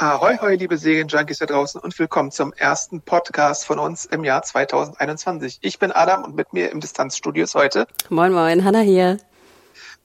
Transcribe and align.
Ahoi, 0.00 0.38
hoi, 0.40 0.54
liebe 0.54 0.78
Serienjunkies 0.78 1.38
da 1.38 1.46
draußen 1.46 1.80
und 1.80 1.98
willkommen 1.98 2.30
zum 2.30 2.52
ersten 2.52 3.00
Podcast 3.00 3.66
von 3.66 3.80
uns 3.80 4.04
im 4.04 4.22
Jahr 4.22 4.42
2021. 4.42 5.58
Ich 5.60 5.80
bin 5.80 5.90
Adam 5.90 6.22
und 6.22 6.36
mit 6.36 6.52
mir 6.52 6.70
im 6.70 6.78
Distanzstudio 6.78 7.42
ist 7.42 7.56
heute. 7.56 7.88
Moin, 8.08 8.32
moin, 8.32 8.62
Hanna 8.62 8.78
hier. 8.78 9.18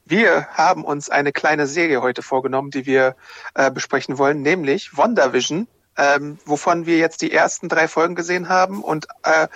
Wir 0.03 0.47
haben 0.47 0.83
uns 0.83 1.11
eine 1.11 1.31
kleine 1.31 1.67
Serie 1.67 2.01
heute 2.01 2.23
vorgenommen, 2.23 2.71
die 2.71 2.87
wir 2.87 3.15
äh, 3.53 3.69
besprechen 3.69 4.17
wollen, 4.17 4.41
nämlich 4.41 4.97
WandaVision, 4.97 5.67
ähm, 5.95 6.39
wovon 6.43 6.87
wir 6.87 6.97
jetzt 6.97 7.21
die 7.21 7.31
ersten 7.31 7.69
drei 7.69 7.87
Folgen 7.87 8.15
gesehen 8.15 8.49
haben 8.49 8.83
und 8.83 9.05
äh, 9.21 9.47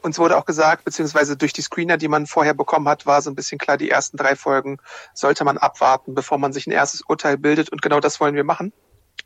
uns 0.00 0.18
wurde 0.18 0.38
auch 0.38 0.46
gesagt, 0.46 0.86
beziehungsweise 0.86 1.36
durch 1.36 1.52
die 1.52 1.60
Screener, 1.60 1.98
die 1.98 2.08
man 2.08 2.26
vorher 2.26 2.54
bekommen 2.54 2.88
hat, 2.88 3.04
war 3.04 3.20
so 3.20 3.30
ein 3.30 3.34
bisschen 3.34 3.58
klar, 3.58 3.76
die 3.76 3.90
ersten 3.90 4.16
drei 4.16 4.36
Folgen 4.36 4.78
sollte 5.12 5.44
man 5.44 5.58
abwarten, 5.58 6.14
bevor 6.14 6.38
man 6.38 6.54
sich 6.54 6.66
ein 6.66 6.72
erstes 6.72 7.02
Urteil 7.02 7.36
bildet. 7.36 7.68
Und 7.68 7.82
genau 7.82 8.00
das 8.00 8.20
wollen 8.20 8.34
wir 8.34 8.42
machen. 8.42 8.72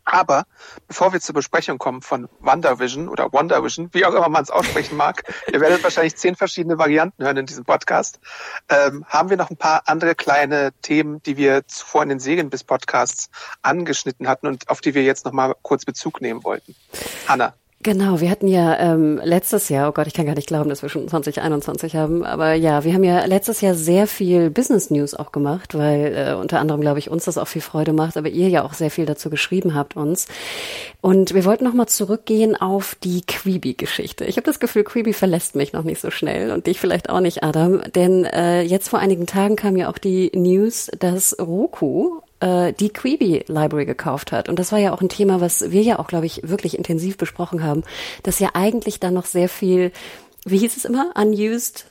Aber 0.07 0.47
bevor 0.87 1.12
wir 1.12 1.21
zur 1.21 1.35
Besprechung 1.35 1.79
kommen 1.79 2.01
von 2.01 2.29
WandaVision 2.39 3.09
oder 3.09 3.33
WandaVision, 3.33 3.91
wie 3.93 4.07
auch 4.07 4.15
immer 4.15 4.29
man 4.29 4.45
es 4.45 4.51
aussprechen 4.51 4.97
mag, 4.97 5.25
ihr 5.53 5.61
werdet 5.61 5.83
wahrscheinlich 5.83 6.17
zehn 6.17 6.37
verschiedene 6.37 6.79
Varianten 6.79 7.25
hören 7.25 7.37
in 7.37 7.47
diesem 7.47 7.65
Podcast, 7.65 8.21
ähm, 8.69 9.05
haben 9.07 9.31
wir 9.31 9.37
noch 9.37 9.51
ein 9.51 9.57
paar 9.57 9.83
andere 9.87 10.15
kleine 10.15 10.73
Themen, 10.81 11.23
die 11.25 11.37
wir 11.37 11.67
zuvor 11.67 12.05
in 12.05 12.09
den 12.09 12.21
Segen 12.21 12.51
bis 12.51 12.63
Podcasts 12.63 13.31
angeschnitten 13.63 14.29
hatten 14.29 14.47
und 14.47 14.69
auf 14.69 14.81
die 14.81 14.95
wir 14.95 15.03
jetzt 15.03 15.25
nochmal 15.25 15.57
kurz 15.63 15.85
Bezug 15.85 16.20
nehmen 16.20 16.45
wollten. 16.45 16.77
Hanna. 17.27 17.53
Genau, 17.87 18.20
wir 18.20 18.31
hatten 18.31 18.48
ja 18.48 18.77
ähm, 18.81 19.20
letztes 19.23 19.69
Jahr, 19.69 19.89
oh 19.89 19.92
Gott, 19.92 20.09
ich 20.09 20.12
kann 20.12 20.27
gar 20.27 20.34
nicht 20.34 20.48
glauben, 20.48 20.69
dass 20.69 20.83
wir 20.83 20.89
schon 20.89 21.06
2021 21.06 21.95
haben, 21.95 22.25
aber 22.25 22.55
ja, 22.55 22.83
wir 22.83 22.92
haben 22.92 23.05
ja 23.05 23.25
letztes 23.27 23.61
Jahr 23.61 23.75
sehr 23.75 24.09
viel 24.09 24.51
Business 24.51 24.91
News 24.91 25.15
auch 25.15 25.31
gemacht, 25.31 25.79
weil 25.79 26.12
äh, 26.17 26.34
unter 26.34 26.59
anderem, 26.59 26.81
glaube 26.81 26.98
ich, 26.98 27.11
uns 27.11 27.27
das 27.27 27.39
auch 27.39 27.47
viel 27.47 27.62
Freude 27.62 27.92
macht, 27.92 28.17
aber 28.17 28.29
ihr 28.29 28.48
ja 28.48 28.64
auch 28.64 28.75
sehr 28.75 28.91
viel 28.91 29.07
dazu 29.07 29.31
geschrieben 29.31 29.77
habt 29.77 29.95
uns. 29.95 30.27
Und 31.01 31.33
wir 31.33 31.45
wollten 31.45 31.62
nochmal 31.62 31.87
zurückgehen 31.87 32.57
auf 32.57 32.97
die 33.05 33.20
Queeby-Geschichte. 33.20 34.25
Ich 34.25 34.37
habe 34.37 34.47
das 34.47 34.59
Gefühl, 34.59 34.83
Queeby 34.83 35.12
verlässt 35.12 35.55
mich 35.55 35.73
noch 35.73 35.84
nicht 35.84 36.01
so 36.01 36.11
schnell 36.11 36.51
und 36.51 36.67
dich 36.67 36.81
vielleicht 36.81 37.09
auch 37.09 37.20
nicht, 37.20 37.45
Adam, 37.45 37.83
denn 37.95 38.25
äh, 38.25 38.62
jetzt 38.62 38.89
vor 38.89 38.98
einigen 38.98 39.27
Tagen 39.27 39.55
kam 39.55 39.77
ja 39.77 39.89
auch 39.89 39.98
die 39.98 40.33
News, 40.34 40.91
dass 40.98 41.37
Roku 41.39 42.20
äh, 42.41 42.73
die 42.73 42.91
Quibi 42.91 43.45
Library 43.47 43.87
gekauft 43.87 44.33
hat. 44.33 44.48
Und 44.48 44.59
das 44.59 44.73
war 44.73 44.79
ja 44.79 44.92
auch 44.92 45.01
ein 45.01 45.09
Thema, 45.09 45.41
was 45.41 45.70
wir 45.70 45.83
ja 45.83 45.98
auch, 45.98 46.06
glaube 46.06 46.27
ich, 46.27 46.41
wirklich 46.45 46.77
intensiv 46.77 47.17
besprochen 47.17 47.62
haben, 47.62 47.83
dass 48.23 48.39
ja 48.39 48.51
eigentlich 48.55 49.01
da 49.01 49.11
noch 49.11 49.27
sehr 49.27 49.48
viel, 49.48 49.92
wie 50.45 50.59
hieß 50.59 50.77
es 50.77 50.84
immer, 50.84 51.12
unused 51.17 51.87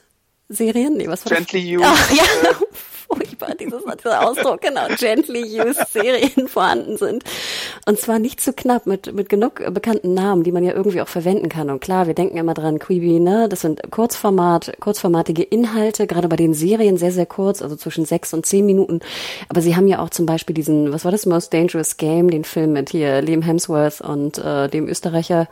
Serien? 0.48 0.96
Nee, 0.96 1.08
was 1.08 1.24
war 1.24 1.36
Gently 1.36 1.76
das? 1.76 1.80
used. 1.80 1.86
Ach, 1.86 2.10
ja, 2.16 2.50
furchtbar, 3.08 3.54
dieses, 3.58 3.82
dieser 3.84 4.28
Ausdruck, 4.28 4.60
genau, 4.60 4.86
gently 4.98 5.60
used 5.60 5.88
Serien 5.88 6.48
vorhanden 6.48 6.96
sind. 6.96 7.24
Und 7.88 8.00
zwar 8.00 8.18
nicht 8.18 8.40
zu 8.40 8.52
knapp, 8.52 8.86
mit, 8.86 9.14
mit 9.14 9.28
genug 9.28 9.62
bekannten 9.72 10.12
Namen, 10.12 10.42
die 10.42 10.50
man 10.50 10.64
ja 10.64 10.72
irgendwie 10.72 11.00
auch 11.00 11.06
verwenden 11.06 11.48
kann. 11.48 11.70
Und 11.70 11.78
klar, 11.78 12.08
wir 12.08 12.14
denken 12.14 12.36
immer 12.36 12.52
dran, 12.52 12.80
Quibi, 12.80 13.20
ne, 13.20 13.48
das 13.48 13.60
sind 13.60 13.80
Kurzformat, 13.92 14.72
kurzformatige 14.80 15.44
Inhalte, 15.44 16.08
gerade 16.08 16.26
bei 16.26 16.34
den 16.34 16.52
Serien 16.52 16.96
sehr, 16.96 17.12
sehr 17.12 17.26
kurz, 17.26 17.62
also 17.62 17.76
zwischen 17.76 18.04
sechs 18.04 18.34
und 18.34 18.44
zehn 18.44 18.66
Minuten. 18.66 18.98
Aber 19.48 19.60
sie 19.60 19.76
haben 19.76 19.86
ja 19.86 20.00
auch 20.00 20.10
zum 20.10 20.26
Beispiel 20.26 20.52
diesen, 20.52 20.92
was 20.92 21.04
war 21.04 21.12
das, 21.12 21.26
Most 21.26 21.54
Dangerous 21.54 21.96
Game, 21.96 22.28
den 22.28 22.42
Film 22.42 22.72
mit 22.72 22.90
hier 22.90 23.22
Liam 23.22 23.42
Hemsworth 23.42 24.00
und 24.00 24.36
äh, 24.38 24.68
dem 24.68 24.88
Österreicher, 24.88 25.46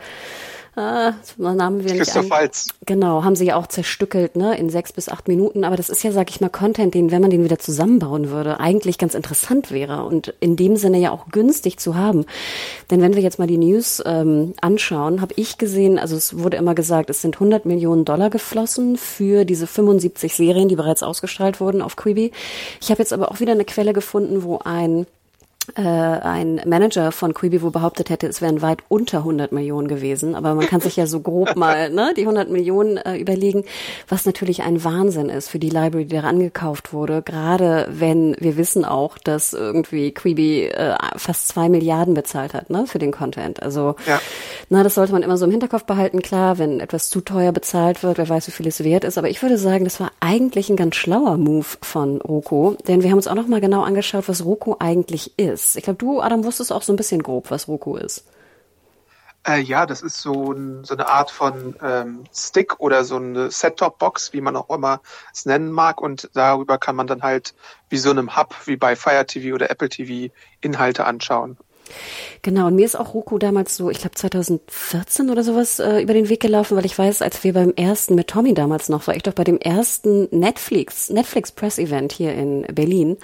Ah, 0.76 1.12
Namen 1.36 1.84
wir 1.84 1.92
nicht 1.92 2.02
Christoph. 2.02 2.30
Waltz. 2.30 2.68
Genau, 2.84 3.22
haben 3.22 3.36
sie 3.36 3.46
ja 3.46 3.54
auch 3.56 3.68
zerstückelt, 3.68 4.34
ne, 4.34 4.58
in 4.58 4.70
sechs 4.70 4.92
bis 4.92 5.08
acht 5.08 5.28
Minuten. 5.28 5.62
Aber 5.62 5.76
das 5.76 5.88
ist 5.88 6.02
ja, 6.02 6.10
sag 6.10 6.30
ich 6.30 6.40
mal, 6.40 6.48
Content, 6.48 6.94
den, 6.94 7.12
wenn 7.12 7.20
man 7.20 7.30
den 7.30 7.44
wieder 7.44 7.60
zusammenbauen 7.60 8.30
würde, 8.30 8.58
eigentlich 8.58 8.98
ganz 8.98 9.14
interessant 9.14 9.70
wäre 9.70 10.04
und 10.04 10.34
in 10.40 10.56
dem 10.56 10.76
Sinne 10.76 10.98
ja 10.98 11.12
auch 11.12 11.28
günstig 11.28 11.78
zu 11.78 11.94
haben. 11.94 12.26
Denn 12.90 13.00
wenn 13.00 13.14
wir 13.14 13.22
jetzt 13.22 13.38
mal 13.38 13.46
die 13.46 13.58
News 13.58 14.02
ähm, 14.04 14.54
anschauen, 14.60 15.20
habe 15.20 15.34
ich 15.36 15.58
gesehen, 15.58 15.98
also 15.98 16.16
es 16.16 16.38
wurde 16.38 16.56
immer 16.56 16.74
gesagt, 16.74 17.08
es 17.08 17.22
sind 17.22 17.36
100 17.36 17.66
Millionen 17.66 18.04
Dollar 18.04 18.30
geflossen 18.30 18.96
für 18.96 19.44
diese 19.44 19.68
75 19.68 20.34
Serien, 20.34 20.68
die 20.68 20.76
bereits 20.76 21.04
ausgestrahlt 21.04 21.60
wurden 21.60 21.82
auf 21.82 21.94
Quibi. 21.94 22.32
Ich 22.80 22.90
habe 22.90 23.00
jetzt 23.00 23.12
aber 23.12 23.30
auch 23.30 23.38
wieder 23.38 23.52
eine 23.52 23.64
Quelle 23.64 23.92
gefunden, 23.92 24.42
wo 24.42 24.58
ein 24.58 25.06
äh, 25.76 25.82
ein 25.82 26.60
Manager 26.66 27.12
von 27.12 27.34
Quibi 27.34 27.62
wo 27.62 27.70
behauptet 27.70 28.10
hätte, 28.10 28.26
es 28.26 28.40
wären 28.42 28.62
weit 28.62 28.78
unter 28.88 29.18
100 29.18 29.52
Millionen 29.52 29.88
gewesen. 29.88 30.34
Aber 30.34 30.54
man 30.54 30.66
kann 30.66 30.80
sich 30.80 30.96
ja 30.96 31.06
so 31.06 31.20
grob 31.20 31.56
mal 31.56 31.90
ne, 31.90 32.12
die 32.16 32.22
100 32.22 32.50
Millionen 32.50 32.96
äh, 32.96 33.16
überlegen, 33.16 33.64
was 34.08 34.26
natürlich 34.26 34.62
ein 34.62 34.84
Wahnsinn 34.84 35.28
ist 35.28 35.48
für 35.48 35.58
die 35.58 35.70
Library, 35.70 36.06
die 36.06 36.16
da 36.16 36.22
angekauft 36.22 36.92
wurde. 36.92 37.22
Gerade 37.22 37.88
wenn 37.90 38.36
wir 38.38 38.56
wissen 38.56 38.84
auch, 38.84 39.18
dass 39.18 39.52
irgendwie 39.52 40.12
Quibi 40.12 40.66
äh, 40.66 40.96
fast 41.16 41.48
zwei 41.48 41.68
Milliarden 41.68 42.14
bezahlt 42.14 42.54
hat 42.54 42.70
ne, 42.70 42.86
für 42.86 42.98
den 42.98 43.12
Content. 43.12 43.62
Also 43.62 43.96
Ja. 44.06 44.20
na, 44.68 44.82
das 44.82 44.94
sollte 44.94 45.12
man 45.12 45.22
immer 45.22 45.36
so 45.36 45.44
im 45.44 45.50
Hinterkopf 45.50 45.84
behalten. 45.84 46.22
Klar, 46.22 46.58
wenn 46.58 46.80
etwas 46.80 47.10
zu 47.10 47.20
teuer 47.20 47.52
bezahlt 47.52 48.02
wird, 48.02 48.18
wer 48.18 48.28
weiß, 48.28 48.46
wie 48.48 48.52
viel 48.52 48.66
es 48.66 48.82
wert 48.84 49.04
ist. 49.04 49.18
Aber 49.18 49.28
ich 49.28 49.40
würde 49.42 49.58
sagen, 49.58 49.84
das 49.84 50.00
war 50.00 50.10
eigentlich 50.20 50.68
ein 50.68 50.76
ganz 50.76 50.96
schlauer 50.96 51.36
Move 51.36 51.66
von 51.82 52.20
Roku, 52.20 52.74
denn 52.88 53.02
wir 53.02 53.10
haben 53.10 53.18
uns 53.18 53.28
auch 53.28 53.34
noch 53.34 53.46
mal 53.48 53.60
genau 53.60 53.82
angeschaut, 53.82 54.28
was 54.28 54.44
Roku 54.44 54.76
eigentlich 54.78 55.38
ist. 55.38 55.53
Ich 55.54 55.84
glaube, 55.84 55.98
du, 55.98 56.20
Adam, 56.20 56.44
wusstest 56.44 56.72
auch 56.72 56.82
so 56.82 56.92
ein 56.92 56.96
bisschen 56.96 57.22
grob, 57.22 57.50
was 57.50 57.68
Roku 57.68 57.96
ist. 57.96 58.24
Äh, 59.46 59.60
ja, 59.60 59.84
das 59.84 60.00
ist 60.00 60.20
so, 60.22 60.52
ein, 60.52 60.84
so 60.84 60.94
eine 60.94 61.08
Art 61.08 61.30
von 61.30 61.76
ähm, 61.82 62.24
Stick 62.34 62.80
oder 62.80 63.04
so 63.04 63.16
eine 63.16 63.50
Set-Top-Box, 63.50 64.32
wie 64.32 64.40
man 64.40 64.56
auch 64.56 64.70
immer 64.70 65.02
es 65.32 65.44
nennen 65.44 65.70
mag. 65.70 66.00
Und 66.00 66.30
darüber 66.32 66.78
kann 66.78 66.96
man 66.96 67.06
dann 67.06 67.22
halt 67.22 67.54
wie 67.90 67.98
so 67.98 68.10
einem 68.10 68.36
Hub, 68.36 68.54
wie 68.64 68.76
bei 68.76 68.96
Fire 68.96 69.26
TV 69.26 69.54
oder 69.54 69.70
Apple 69.70 69.90
TV, 69.90 70.32
Inhalte 70.60 71.04
anschauen. 71.04 71.58
Genau, 72.42 72.66
und 72.66 72.76
mir 72.76 72.84
ist 72.84 72.96
auch 72.96 73.14
Roku 73.14 73.38
damals 73.38 73.76
so, 73.76 73.90
ich 73.90 73.98
glaube 73.98 74.14
2014 74.14 75.30
oder 75.30 75.42
sowas 75.42 75.78
äh, 75.78 76.00
über 76.00 76.12
den 76.12 76.28
Weg 76.28 76.40
gelaufen, 76.40 76.76
weil 76.76 76.84
ich 76.84 76.98
weiß, 76.98 77.22
als 77.22 77.42
wir 77.44 77.52
beim 77.52 77.72
ersten 77.74 78.14
mit 78.14 78.28
Tommy 78.28 78.54
damals 78.54 78.88
noch, 78.88 79.06
war 79.06 79.16
ich 79.16 79.22
doch 79.22 79.32
bei 79.32 79.44
dem 79.44 79.58
ersten 79.58 80.28
Netflix, 80.30 81.10
Netflix 81.10 81.52
Press 81.52 81.78
Event 81.78 82.12
hier 82.12 82.34
in 82.34 82.62
Berlin. 82.62 83.16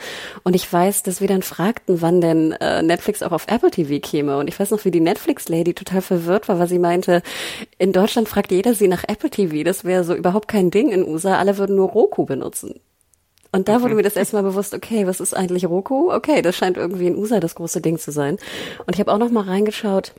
Und 0.43 0.57
ich 0.57 0.71
weiß, 0.73 1.03
dass 1.03 1.21
wir 1.21 1.29
dann 1.29 1.43
fragten, 1.43 2.01
wann 2.01 2.21
denn 2.21 2.53
äh, 2.53 2.83
Netflix 2.83 3.23
auch 3.23 3.33
auf 3.33 3.47
Apple 3.49 3.71
TV 3.71 4.01
käme. 4.01 4.39
Und 4.39 4.49
ich 4.49 4.59
weiß 4.59 4.71
noch, 4.71 4.85
wie 4.85 4.91
die 4.91 5.01
Netflix-Lady 5.01 5.75
total 5.75 6.03
verwirrt 6.03 6.49
war, 6.49 6.59
weil 6.59 6.69
sie 6.69 6.79
meinte, 6.79 7.23
in 7.79 7.93
Deutschland 7.93 8.29
fragt 8.29 8.51
jeder 8.53 8.75
sie 8.75 8.89
nach 8.89 9.05
Apple 9.07 9.31
TV. 9.31 9.65
Das 9.65 9.85
wäre 9.85 10.05
so 10.05 10.15
überhaupt 10.15 10.49
kein 10.49 10.71
Ding 10.71 10.91
in 10.91 11.07
USA. 11.07 11.39
Alle 11.39 11.59
würden 11.59 11.77
nur 11.77 11.91
Roku 11.91 12.25
benutzen. 12.25 12.81
Und 13.53 13.69
da 13.69 13.83
wurde 13.83 13.95
mir 13.95 14.03
das 14.03 14.17
erstmal 14.17 14.43
bewusst, 14.45 14.75
okay, 14.75 15.07
was 15.07 15.21
ist 15.21 15.35
eigentlich 15.35 15.67
Roku? 15.67 16.13
Okay, 16.13 16.41
das 16.41 16.57
scheint 16.57 16.77
irgendwie 16.77 17.09
in 17.09 17.17
USA 17.17 17.41
das 17.41 17.57
große 17.57 17.81
Ding 17.81 17.99
zu 17.99 18.13
sein. 18.13 18.39
Und 18.87 18.95
ich 18.95 19.01
habe 19.01 19.13
auch 19.13 19.19
noch 19.19 19.31
mal 19.31 19.45
reingeschaut, 19.45 20.13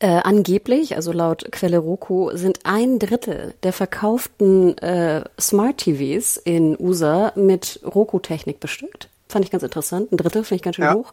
äh, 0.00 0.20
angeblich, 0.22 0.96
also 0.96 1.12
laut 1.12 1.46
Quelle 1.50 1.78
Roku, 1.78 2.30
sind 2.34 2.60
ein 2.64 2.98
Drittel 2.98 3.54
der 3.62 3.72
verkauften 3.72 4.76
äh, 4.78 5.24
Smart 5.40 5.78
TVs 5.78 6.36
in 6.36 6.76
USA 6.78 7.32
mit 7.36 7.80
Roku-Technik 7.84 8.60
bestückt. 8.60 9.08
Fand 9.28 9.44
ich 9.44 9.50
ganz 9.50 9.62
interessant. 9.62 10.12
Ein 10.12 10.16
Drittel 10.18 10.44
finde 10.44 10.56
ich 10.56 10.62
ganz 10.62 10.76
schön 10.76 10.84
Ja. 10.84 10.94
hoch. 10.94 11.12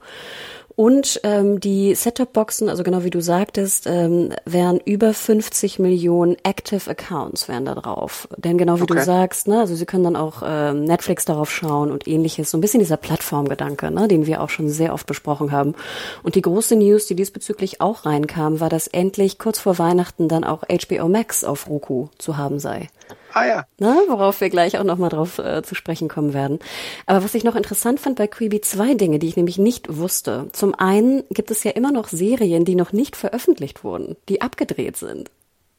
Und 0.80 1.20
ähm, 1.24 1.60
die 1.60 1.94
Set-Top-Boxen, 1.94 2.70
also 2.70 2.84
genau 2.84 3.04
wie 3.04 3.10
du 3.10 3.20
sagtest, 3.20 3.86
ähm, 3.86 4.30
wären 4.46 4.80
über 4.80 5.14
50 5.14 5.78
Millionen 5.78 6.38
Active 6.44 6.90
Accounts 6.90 7.50
wären 7.50 7.66
da 7.66 7.76
drauf. 7.76 8.30
Denn 8.38 8.58
genau 8.58 8.78
wie 8.78 8.84
Okay. 8.84 8.94
du 8.94 9.04
sagst, 9.04 9.50
ne, 9.50 9.60
also 9.60 9.76
sie 9.76 9.86
können 9.86 10.06
dann 10.06 10.16
auch 10.16 10.42
ähm, 10.42 10.86
Netflix 10.86 11.26
darauf 11.26 11.52
schauen 11.52 11.92
und 11.92 12.08
ähnliches. 12.08 12.50
So 12.50 12.58
ein 12.58 12.62
bisschen 12.62 12.80
dieser 12.80 12.96
Plattformgedanke, 12.96 13.92
ne, 13.92 14.08
den 14.08 14.26
wir 14.26 14.42
auch 14.42 14.50
schon 14.50 14.70
sehr 14.70 14.94
oft 14.94 15.06
besprochen 15.06 15.52
haben. 15.52 15.76
Und 16.24 16.36
die 16.36 16.42
große 16.42 16.78
News, 16.78 17.08
die 17.08 17.16
diesbezüglich 17.16 17.82
auch 17.82 18.06
reinkam, 18.06 18.62
war, 18.62 18.70
dass 18.70 18.88
endlich 18.88 19.38
kurz 19.38 19.60
vor 19.60 19.80
Weihnachten 19.80 20.30
dann 20.30 20.46
auch 20.46 20.64
HBO 20.64 21.10
Max 21.10 21.44
auf 21.44 21.68
Roku 21.68 22.08
zu 22.20 22.38
haben 22.38 22.58
sei. 22.58 22.88
Ah 23.34 23.46
ja, 23.46 23.66
Ne, 23.80 23.96
worauf 24.08 24.42
wir 24.42 24.50
gleich 24.50 24.78
auch 24.78 24.84
nochmal 24.84 25.10
drauf 25.10 25.38
äh, 25.38 25.62
zu 25.64 25.76
sprechen 25.76 26.08
kommen 26.08 26.34
werden. 26.34 26.60
Aber 27.06 27.24
was 27.24 27.36
ich 27.36 27.44
noch 27.44 27.56
interessant 27.56 28.00
fand 28.00 28.18
bei 28.18 28.28
Quibi, 28.28 28.62
zwei 28.62 28.94
Dinge, 28.96 29.20
die 29.20 29.28
ich 29.28 29.38
nämlich 29.38 29.58
nicht 29.58 29.98
wusste. 29.98 30.48
Zum 30.52 30.74
einen 30.76 31.24
gibt 31.30 31.52
es 31.52 31.64
ja 31.64 31.72
immer 31.72 31.92
noch 31.92 32.08
Serien, 32.08 32.66
die 32.66 32.76
noch 32.76 32.92
nicht 32.92 33.16
veröffentlicht 33.16 33.84
wurden, 33.84 34.16
die 34.30 34.42
abgedreht 34.42 34.98
sind. 34.98 35.30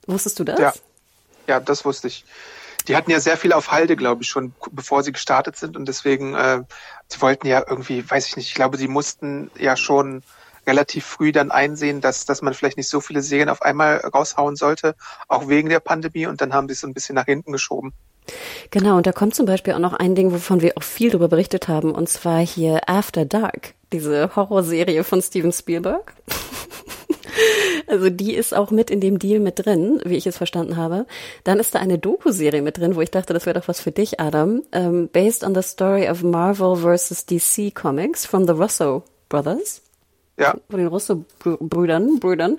Wusstest 0.07 0.39
du 0.39 0.45
das? 0.45 0.59
Ja. 0.61 0.73
ja, 1.47 1.61
das 1.61 1.85
wusste 1.85 2.09
ich. 2.09 2.25
die 2.89 2.97
hatten 2.97 3.11
ja 3.11 3.21
sehr 3.21 3.37
viel 3.37 3.53
auf 3.53 3.71
Halde, 3.71 3.97
glaube 3.97 4.23
ich, 4.23 4.29
schon 4.29 4.53
bevor 4.71 5.03
sie 5.03 5.13
gestartet 5.13 5.57
sind 5.57 5.77
und 5.77 5.87
deswegen, 5.87 6.35
äh, 6.35 6.63
sie 7.09 7.21
wollten 7.21 7.47
ja 7.47 7.65
irgendwie, 7.69 8.09
weiß 8.09 8.27
ich 8.29 8.37
nicht, 8.37 8.49
ich 8.49 8.55
glaube, 8.55 8.77
sie 8.79 8.89
mussten 8.89 9.51
ja 9.59 9.77
schon 9.77 10.23
relativ 10.71 11.05
früh 11.05 11.33
dann 11.33 11.51
einsehen, 11.51 12.01
dass, 12.01 12.25
dass 12.25 12.43
man 12.43 12.55
vielleicht 12.55 12.77
nicht 12.77 12.89
so 12.89 13.01
viele 13.01 13.23
Serien 13.23 13.49
auf 13.49 13.63
einmal 13.63 13.97
raushauen 13.99 14.55
sollte, 14.55 14.95
auch 15.29 15.49
wegen 15.49 15.69
der 15.69 15.81
Pandemie 15.81 16.27
und 16.27 16.41
dann 16.41 16.53
haben 16.53 16.69
sie 16.69 16.75
es 16.75 16.81
so 16.81 16.87
ein 16.87 16.95
bisschen 16.95 17.17
nach 17.17 17.27
hinten 17.27 17.53
geschoben. 17.53 17.93
Genau, 18.71 18.97
und 18.97 19.07
da 19.07 19.13
kommt 19.13 19.35
zum 19.35 19.47
Beispiel 19.47 19.75
auch 19.75 19.81
noch 19.81 19.95
ein 19.95 20.15
Ding, 20.15 20.31
wovon 20.33 20.61
wir 20.61 20.77
auch 20.77 20.83
viel 20.83 21.11
darüber 21.11 21.29
berichtet 21.29 21.67
haben, 21.67 21.93
und 21.93 22.09
zwar 22.09 22.39
hier 22.39 22.89
After 22.89 23.25
Dark, 23.25 23.75
diese 23.93 24.37
Horrorserie 24.37 25.03
von 25.03 25.21
Steven 25.21 25.53
Spielberg. 25.53 26.15
Also 27.87 28.09
die 28.09 28.35
ist 28.35 28.55
auch 28.55 28.71
mit 28.71 28.91
in 28.91 29.01
dem 29.01 29.19
Deal 29.19 29.41
mit 29.41 29.65
drin, 29.65 30.01
wie 30.05 30.17
ich 30.17 30.27
es 30.27 30.37
verstanden 30.37 30.77
habe. 30.77 31.07
Dann 31.43 31.59
ist 31.59 31.75
da 31.75 31.81
eine 31.81 31.99
Doku-Serie 31.99 32.63
mit 32.63 32.79
drin, 32.79 32.95
wo 32.95 33.01
ich 33.01 33.11
dachte, 33.11 33.33
das 33.33 33.47
wäre 33.47 33.59
doch 33.59 33.67
was 33.67 33.81
für 33.81 33.91
dich, 33.91 34.21
Adam. 34.21 34.51
Um, 34.51 34.65
ähm, 34.73 35.09
based 35.09 35.43
on 35.43 35.55
the 35.55 35.63
story 35.63 36.09
of 36.09 36.23
Marvel 36.23 36.77
vs. 36.77 37.27
DC 37.27 37.75
Comics 37.75 38.25
from 38.25 38.47
the 38.47 38.53
Russo 38.53 39.03
Brothers. 39.29 39.83
Ja. 40.41 40.55
Von 40.69 40.79
den 40.79 40.89
Russo-Brüdern, 40.89 42.19
Brüdern. 42.19 42.59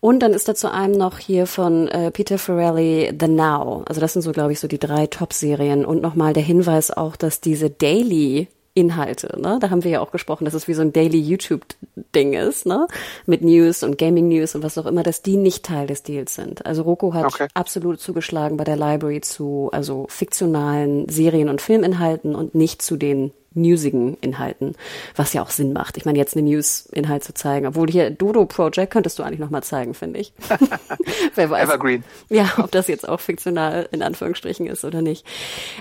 Und 0.00 0.20
dann 0.20 0.34
ist 0.34 0.48
da 0.48 0.54
zu 0.54 0.70
einem 0.70 0.96
noch 0.96 1.18
hier 1.18 1.46
von 1.46 1.88
äh, 1.88 2.10
Peter 2.10 2.38
Farrelly 2.38 3.12
The 3.18 3.28
Now. 3.28 3.82
Also 3.88 4.00
das 4.00 4.12
sind 4.12 4.22
so, 4.22 4.32
glaube 4.32 4.52
ich, 4.52 4.60
so 4.60 4.68
die 4.68 4.78
drei 4.78 5.06
Top-Serien. 5.06 5.84
Und 5.84 6.02
nochmal 6.02 6.32
der 6.32 6.42
Hinweis 6.42 6.90
auch, 6.90 7.16
dass 7.16 7.40
diese 7.40 7.70
Daily 7.70 8.48
Inhalte, 8.76 9.40
ne? 9.40 9.58
Da 9.58 9.70
haben 9.70 9.84
wir 9.84 9.90
ja 9.90 10.00
auch 10.00 10.10
gesprochen, 10.10 10.44
dass 10.44 10.52
es 10.52 10.68
wie 10.68 10.74
so 10.74 10.82
ein 10.82 10.92
Daily 10.92 11.18
YouTube-Ding 11.18 12.34
ist, 12.34 12.66
ne? 12.66 12.86
Mit 13.24 13.40
News 13.40 13.82
und 13.82 13.96
Gaming 13.96 14.28
News 14.28 14.54
und 14.54 14.62
was 14.62 14.76
auch 14.76 14.84
immer, 14.84 15.02
dass 15.02 15.22
die 15.22 15.38
nicht 15.38 15.64
Teil 15.64 15.86
des 15.86 16.02
Deals 16.02 16.34
sind. 16.34 16.66
Also 16.66 16.82
Roku 16.82 17.14
hat 17.14 17.24
okay. 17.24 17.48
absolut 17.54 18.00
zugeschlagen 18.00 18.58
bei 18.58 18.64
der 18.64 18.76
Library 18.76 19.22
zu, 19.22 19.70
also 19.72 20.04
fiktionalen 20.10 21.08
Serien- 21.08 21.48
und 21.48 21.62
Filminhalten 21.62 22.34
und 22.34 22.54
nicht 22.54 22.82
zu 22.82 22.98
den 22.98 23.32
newsigen 23.56 24.16
Inhalten, 24.20 24.74
was 25.14 25.32
ja 25.32 25.42
auch 25.42 25.50
Sinn 25.50 25.72
macht. 25.72 25.96
Ich 25.96 26.04
meine, 26.04 26.18
jetzt 26.18 26.36
eine 26.36 26.48
News-Inhalt 26.48 27.24
zu 27.24 27.34
zeigen, 27.34 27.66
obwohl 27.66 27.90
hier 27.90 28.10
Dodo 28.10 28.46
Project 28.46 28.92
könntest 28.92 29.18
du 29.18 29.22
eigentlich 29.22 29.40
noch 29.40 29.50
mal 29.50 29.62
zeigen, 29.62 29.94
finde 29.94 30.20
ich. 30.20 30.32
Wer 31.34 31.50
weiß. 31.50 31.68
Evergreen. 31.68 32.04
Ja, 32.28 32.52
ob 32.58 32.70
das 32.70 32.88
jetzt 32.88 33.08
auch 33.08 33.20
fiktional 33.20 33.88
in 33.92 34.02
Anführungsstrichen 34.02 34.66
ist 34.66 34.84
oder 34.84 35.02
nicht. 35.02 35.26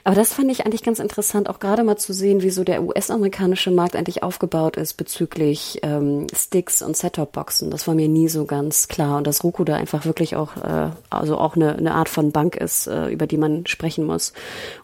Aber 0.03 0.15
das 0.15 0.33
fand 0.33 0.51
ich 0.51 0.65
eigentlich 0.65 0.83
ganz 0.83 0.99
interessant, 0.99 1.49
auch 1.49 1.59
gerade 1.59 1.83
mal 1.83 1.97
zu 1.97 2.13
sehen, 2.13 2.41
wie 2.41 2.49
so 2.49 2.63
der 2.63 2.83
US-amerikanische 2.83 3.71
Markt 3.71 3.95
eigentlich 3.95 4.23
aufgebaut 4.23 4.77
ist 4.77 4.93
bezüglich 4.93 5.79
ähm, 5.83 6.27
Sticks 6.33 6.81
und 6.81 6.95
Set-Top-Boxen. 6.95 7.69
Das 7.71 7.87
war 7.87 7.95
mir 7.95 8.07
nie 8.07 8.29
so 8.29 8.45
ganz 8.45 8.87
klar 8.87 9.17
und 9.17 9.27
dass 9.27 9.43
Roku 9.43 9.63
da 9.63 9.75
einfach 9.75 10.05
wirklich 10.05 10.35
auch, 10.35 10.57
äh, 10.57 10.91
also 11.09 11.37
auch 11.37 11.55
eine, 11.55 11.75
eine 11.75 11.93
Art 11.93 12.09
von 12.09 12.31
Bank 12.31 12.55
ist, 12.55 12.87
äh, 12.87 13.07
über 13.09 13.27
die 13.27 13.37
man 13.37 13.65
sprechen 13.67 14.05
muss. 14.05 14.33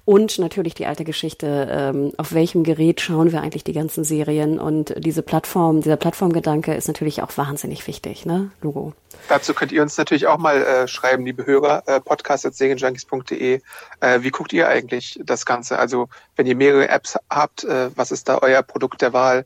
Und 0.06 0.40
natürlich 0.40 0.74
die 0.74 0.86
alte 0.86 1.04
Geschichte, 1.04 1.68
ähm, 1.72 2.12
auf 2.18 2.34
welchem 2.34 2.64
Gerät 2.64 2.81
Gerät 2.82 3.00
schauen 3.00 3.32
wir 3.32 3.44
eigentlich 3.44 3.64
die 3.64 3.74
ganzen 3.74 4.04
Serien 4.04 4.60
und 4.60 4.96
diese 4.98 5.22
Plattform, 5.22 5.82
dieser 5.82 5.98
Plattformgedanke 5.98 6.74
ist 6.74 6.88
natürlich 6.88 7.22
auch 7.22 7.38
wahnsinnig 7.38 7.86
wichtig, 7.86 8.26
ne, 8.26 8.50
Logo. 8.64 8.94
Dazu 9.30 9.54
könnt 9.54 9.72
ihr 9.72 9.84
uns 9.84 10.00
natürlich 10.00 10.26
auch 10.26 10.40
mal 10.40 10.64
äh, 10.64 10.88
schreiben, 10.88 11.24
liebe 11.24 11.46
Hörer, 11.46 11.84
äh, 11.86 12.02
podcast.serienjunkies.de. 12.02 13.62
Äh, 14.00 14.24
wie 14.24 14.32
guckt 14.32 14.52
ihr 14.52 14.68
eigentlich 14.68 15.20
das 15.24 15.46
Ganze? 15.46 15.78
Also, 15.78 16.10
wenn 16.36 16.48
ihr 16.48 16.56
mehrere 16.56 16.90
Apps 16.90 17.20
habt, 17.30 17.64
äh, 17.66 17.96
was 17.96 18.12
ist 18.12 18.28
da 18.28 18.40
euer 18.42 18.64
Produkt 18.64 19.04
der 19.04 19.14
Wahl? 19.14 19.46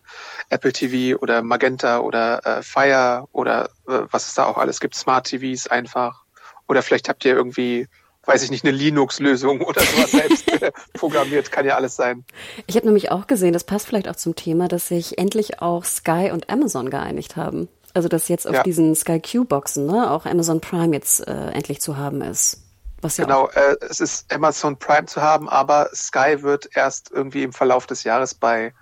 Apple 0.49 0.71
TV 0.71 1.19
oder 1.19 1.41
Magenta 1.41 1.99
oder 1.99 2.39
äh, 2.45 2.63
Fire 2.63 3.27
oder 3.33 3.65
äh, 3.89 3.99
was 4.11 4.29
es 4.29 4.35
da 4.35 4.45
auch 4.45 4.57
alles 4.57 4.79
gibt? 4.79 4.95
Smart 4.95 5.27
TVs 5.27 5.67
einfach. 5.67 6.23
Oder 6.69 6.81
vielleicht 6.81 7.09
habt 7.09 7.25
ihr 7.25 7.35
irgendwie 7.35 7.89
weiß 8.25 8.43
ich 8.43 8.51
nicht, 8.51 8.63
eine 8.65 8.75
Linux-Lösung 8.75 9.61
oder 9.61 9.81
sowas 9.81 10.11
selbst 10.11 10.45
programmiert, 10.93 11.51
kann 11.51 11.65
ja 11.65 11.75
alles 11.75 11.95
sein. 11.95 12.25
Ich 12.67 12.75
habe 12.75 12.85
nämlich 12.85 13.11
auch 13.11 13.27
gesehen, 13.27 13.53
das 13.53 13.63
passt 13.63 13.87
vielleicht 13.87 14.07
auch 14.07 14.15
zum 14.15 14.35
Thema, 14.35 14.67
dass 14.67 14.87
sich 14.87 15.17
endlich 15.17 15.61
auch 15.61 15.85
Sky 15.85 16.31
und 16.31 16.49
Amazon 16.49 16.89
geeinigt 16.89 17.35
haben. 17.35 17.67
Also 17.93 18.09
dass 18.09 18.27
jetzt 18.27 18.47
auf 18.47 18.55
ja. 18.55 18.63
diesen 18.63 18.93
Sky 18.93 19.21
Q-Boxen 19.21 19.85
ne, 19.85 20.11
auch 20.11 20.25
Amazon 20.25 20.59
Prime 20.59 20.93
jetzt 20.93 21.25
äh, 21.27 21.49
endlich 21.51 21.79
zu 21.79 21.97
haben 21.97 22.21
ist. 22.21 22.61
Was 23.01 23.17
ja 23.17 23.25
genau, 23.25 23.47
äh, 23.49 23.77
es 23.89 23.99
ist 23.99 24.33
Amazon 24.33 24.77
Prime 24.77 25.05
zu 25.05 25.21
haben, 25.21 25.47
aber 25.47 25.89
Sky 25.93 26.41
wird 26.41 26.69
erst 26.75 27.11
irgendwie 27.11 27.43
im 27.43 27.53
Verlauf 27.53 27.85
des 27.85 28.03
Jahres 28.03 28.33
bei 28.33 28.73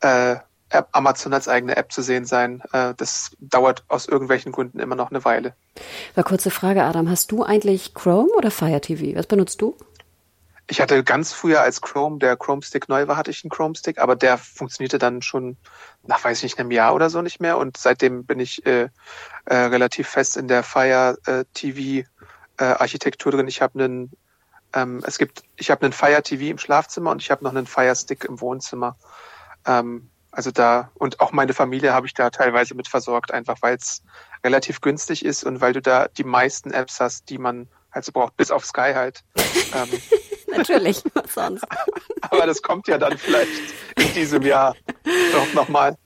äh, 0.00 0.36
Amazon 0.92 1.32
als 1.32 1.48
eigene 1.48 1.76
App 1.76 1.92
zu 1.92 2.02
sehen 2.02 2.24
sein. 2.24 2.62
Äh, 2.72 2.94
das 2.96 3.30
dauert 3.40 3.84
aus 3.88 4.06
irgendwelchen 4.06 4.52
Gründen 4.52 4.80
immer 4.80 4.96
noch 4.96 5.10
eine 5.10 5.24
Weile. 5.24 5.54
War 6.14 6.24
kurze 6.24 6.50
Frage, 6.50 6.84
Adam. 6.84 7.08
Hast 7.08 7.32
du 7.32 7.42
eigentlich 7.42 7.94
Chrome 7.94 8.30
oder 8.36 8.50
Fire 8.50 8.80
TV? 8.80 9.16
Was 9.16 9.26
benutzt 9.26 9.60
du? 9.60 9.76
Ich 10.70 10.82
hatte 10.82 11.02
ganz 11.02 11.32
früher, 11.32 11.62
als 11.62 11.80
Chrome, 11.80 12.18
der 12.18 12.36
Chrome 12.36 12.60
Stick 12.60 12.90
neu 12.90 13.08
war, 13.08 13.16
hatte 13.16 13.30
ich 13.30 13.42
einen 13.42 13.50
Chrome 13.50 13.74
Stick, 13.74 13.98
aber 13.98 14.16
der 14.16 14.36
funktionierte 14.36 14.98
dann 14.98 15.22
schon 15.22 15.56
nach, 16.02 16.22
weiß 16.22 16.38
ich 16.38 16.42
nicht, 16.42 16.58
einem 16.58 16.70
Jahr 16.70 16.94
oder 16.94 17.08
so 17.08 17.22
nicht 17.22 17.40
mehr. 17.40 17.56
Und 17.56 17.78
seitdem 17.78 18.26
bin 18.26 18.38
ich 18.38 18.66
äh, 18.66 18.90
äh, 19.46 19.54
relativ 19.54 20.08
fest 20.08 20.36
in 20.36 20.46
der 20.46 20.62
Fire 20.62 21.16
äh, 21.24 21.44
TV 21.54 22.06
äh, 22.58 22.64
Architektur 22.64 23.32
drin. 23.32 23.48
Ich 23.48 23.62
habe 23.62 23.82
einen, 23.82 24.12
ähm, 24.74 25.02
es 25.06 25.16
gibt, 25.16 25.42
ich 25.56 25.70
habe 25.70 25.84
einen 25.84 25.94
Fire 25.94 26.22
TV 26.22 26.44
im 26.50 26.58
Schlafzimmer 26.58 27.12
und 27.12 27.22
ich 27.22 27.30
habe 27.30 27.44
noch 27.44 27.52
einen 27.52 27.66
Fire 27.66 27.96
Stick 27.96 28.24
im 28.24 28.38
Wohnzimmer. 28.42 28.96
Ähm, 29.64 30.10
also 30.38 30.52
da, 30.52 30.92
und 30.94 31.18
auch 31.18 31.32
meine 31.32 31.52
Familie 31.52 31.92
habe 31.92 32.06
ich 32.06 32.14
da 32.14 32.30
teilweise 32.30 32.76
mit 32.76 32.86
versorgt, 32.86 33.34
einfach 33.34 33.56
weil 33.60 33.74
es 33.74 34.04
relativ 34.44 34.80
günstig 34.80 35.24
ist 35.24 35.42
und 35.42 35.60
weil 35.60 35.72
du 35.72 35.82
da 35.82 36.06
die 36.06 36.22
meisten 36.22 36.70
Apps 36.70 37.00
hast, 37.00 37.28
die 37.28 37.38
man 37.38 37.66
halt 37.90 38.04
so 38.04 38.12
braucht, 38.12 38.36
bis 38.36 38.52
auf 38.52 38.64
Sky 38.64 38.92
halt. 38.94 39.24
ähm, 39.74 39.88
Natürlich, 40.56 41.02
was 41.12 41.34
sonst. 41.34 41.66
Aber 42.30 42.46
das 42.46 42.62
kommt 42.62 42.86
ja 42.86 42.98
dann 42.98 43.18
vielleicht 43.18 43.50
in 43.96 44.14
diesem 44.14 44.42
Jahr 44.42 44.76
doch 45.32 45.54
nochmal. 45.54 45.96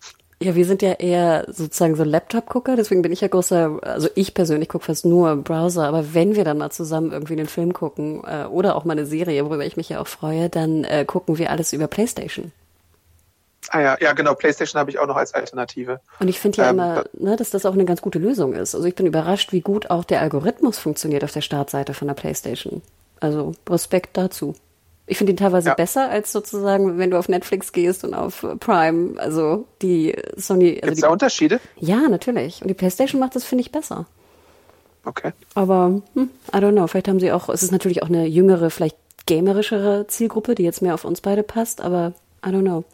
Ja, 0.40 0.55
wir 0.55 0.64
sind 0.64 0.81
ja 0.81 0.93
eher 0.93 1.44
sozusagen 1.49 1.94
so 1.94 2.02
Laptop-Gucker, 2.02 2.76
deswegen 2.76 3.02
bin 3.02 3.12
ich 3.12 3.20
ja 3.20 3.29
großer, 3.29 3.81
also 3.82 4.08
ich 4.14 4.32
persönlich 4.32 4.70
gucke 4.70 4.87
fast 4.87 5.05
nur 5.05 5.37
Browser, 5.37 5.87
aber 5.87 6.14
wenn 6.14 6.37
wir 6.37 6.44
dann 6.44 6.56
mal 6.56 6.70
zusammen 6.70 7.12
irgendwie 7.12 7.34
einen 7.34 7.49
Film 7.49 7.75
gucken 7.75 8.25
äh, 8.25 8.46
oder 8.46 8.76
auch 8.76 8.87
mal 8.87 8.93
eine 8.93 9.05
Serie, 9.05 9.44
worüber 9.44 9.67
ich 9.67 9.76
mich 9.76 9.90
ja 9.90 10.00
auch 10.00 10.06
freue, 10.06 10.49
dann 10.49 10.84
äh, 10.84 11.05
gucken 11.05 11.37
wir 11.37 11.50
alles 11.50 11.75
über 11.75 11.87
Playstation. 11.87 12.50
Ah 13.68 13.80
ja, 13.80 13.96
ja 14.00 14.12
genau, 14.12 14.34
PlayStation 14.34 14.78
habe 14.80 14.90
ich 14.90 14.98
auch 14.98 15.06
noch 15.06 15.16
als 15.16 15.34
Alternative. 15.34 16.00
Und 16.18 16.28
ich 16.28 16.40
finde 16.40 16.58
ja 16.58 16.70
ähm, 16.70 16.76
immer, 16.76 17.04
ne, 17.12 17.36
dass 17.36 17.50
das 17.50 17.64
auch 17.64 17.74
eine 17.74 17.84
ganz 17.84 18.02
gute 18.02 18.18
Lösung 18.18 18.54
ist. 18.54 18.74
Also 18.74 18.86
ich 18.86 18.94
bin 18.94 19.06
überrascht, 19.06 19.52
wie 19.52 19.60
gut 19.60 19.90
auch 19.90 20.04
der 20.04 20.20
Algorithmus 20.20 20.78
funktioniert 20.78 21.24
auf 21.24 21.32
der 21.32 21.42
Startseite 21.42 21.94
von 21.94 22.08
der 22.08 22.14
PlayStation. 22.14 22.82
Also 23.20 23.54
Respekt 23.68 24.16
dazu. 24.16 24.54
Ich 25.06 25.18
finde 25.18 25.32
ihn 25.32 25.36
teilweise 25.36 25.70
ja. 25.70 25.74
besser 25.74 26.08
als 26.08 26.32
sozusagen, 26.32 26.98
wenn 26.98 27.10
du 27.10 27.18
auf 27.18 27.28
Netflix 27.28 27.72
gehst 27.72 28.04
und 28.04 28.14
auf 28.14 28.46
Prime. 28.60 29.20
Also 29.20 29.66
die 29.81 30.16
Sony. 30.36 30.74
Also 30.74 30.81
Gibt 30.81 30.92
es 30.94 31.00
da 31.00 31.08
Unterschiede? 31.08 31.60
Ja, 31.76 32.08
natürlich. 32.08 32.62
Und 32.62 32.69
die 32.69 32.74
PlayStation 32.74 33.20
macht 33.20 33.36
das, 33.36 33.44
finde 33.44 33.62
ich, 33.62 33.72
besser. 33.72 34.06
Okay. 35.04 35.32
Aber, 35.54 36.00
hm, 36.14 36.31
I 36.54 36.58
don't 36.58 36.72
know, 36.72 36.86
vielleicht 36.86 37.08
haben 37.08 37.20
sie 37.20 37.32
auch, 37.32 37.48
es 37.48 37.62
ist 37.62 37.72
natürlich 37.72 38.02
auch 38.02 38.08
eine 38.08 38.26
jüngere, 38.26 38.70
vielleicht 38.70 38.96
gamerischere 39.26 40.06
Zielgruppe, 40.06 40.54
die 40.54 40.62
jetzt 40.62 40.82
mehr 40.82 40.94
auf 40.94 41.04
uns 41.04 41.20
beide 41.20 41.42
passt, 41.42 41.81
aber 41.81 42.12
I 42.44 42.51
don't 42.51 42.63
know. 42.63 42.84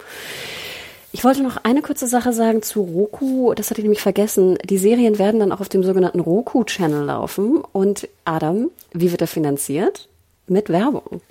Ich 1.10 1.24
wollte 1.24 1.42
noch 1.42 1.56
eine 1.64 1.80
kurze 1.80 2.06
Sache 2.06 2.32
sagen 2.32 2.62
zu 2.62 2.82
Roku. 2.82 3.54
Das 3.54 3.70
hatte 3.70 3.80
ich 3.80 3.84
nämlich 3.84 4.02
vergessen. 4.02 4.58
Die 4.64 4.78
Serien 4.78 5.18
werden 5.18 5.40
dann 5.40 5.52
auch 5.52 5.60
auf 5.60 5.68
dem 5.68 5.82
sogenannten 5.82 6.20
Roku-Channel 6.20 7.04
laufen. 7.04 7.62
Und 7.72 8.08
Adam, 8.24 8.70
wie 8.92 9.10
wird 9.10 9.22
er 9.22 9.26
finanziert? 9.26 10.08
Mit 10.46 10.68
Werbung. 10.68 11.22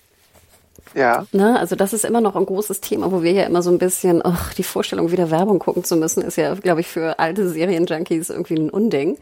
Ja. 0.95 1.25
Ne? 1.31 1.59
Also 1.59 1.75
das 1.75 1.93
ist 1.93 2.05
immer 2.05 2.21
noch 2.21 2.35
ein 2.35 2.45
großes 2.45 2.81
Thema, 2.81 3.11
wo 3.11 3.23
wir 3.23 3.31
ja 3.31 3.43
immer 3.43 3.61
so 3.61 3.69
ein 3.71 3.77
bisschen, 3.77 4.21
ach, 4.23 4.53
die 4.53 4.63
Vorstellung, 4.63 5.11
wieder 5.11 5.31
Werbung 5.31 5.59
gucken 5.59 5.83
zu 5.83 5.95
müssen, 5.95 6.21
ist 6.21 6.37
ja, 6.37 6.55
glaube 6.55 6.81
ich, 6.81 6.87
für 6.87 7.19
alte 7.19 7.49
Serienjunkies 7.49 8.29
irgendwie 8.29 8.55
ein 8.55 8.69
Unding. 8.69 9.17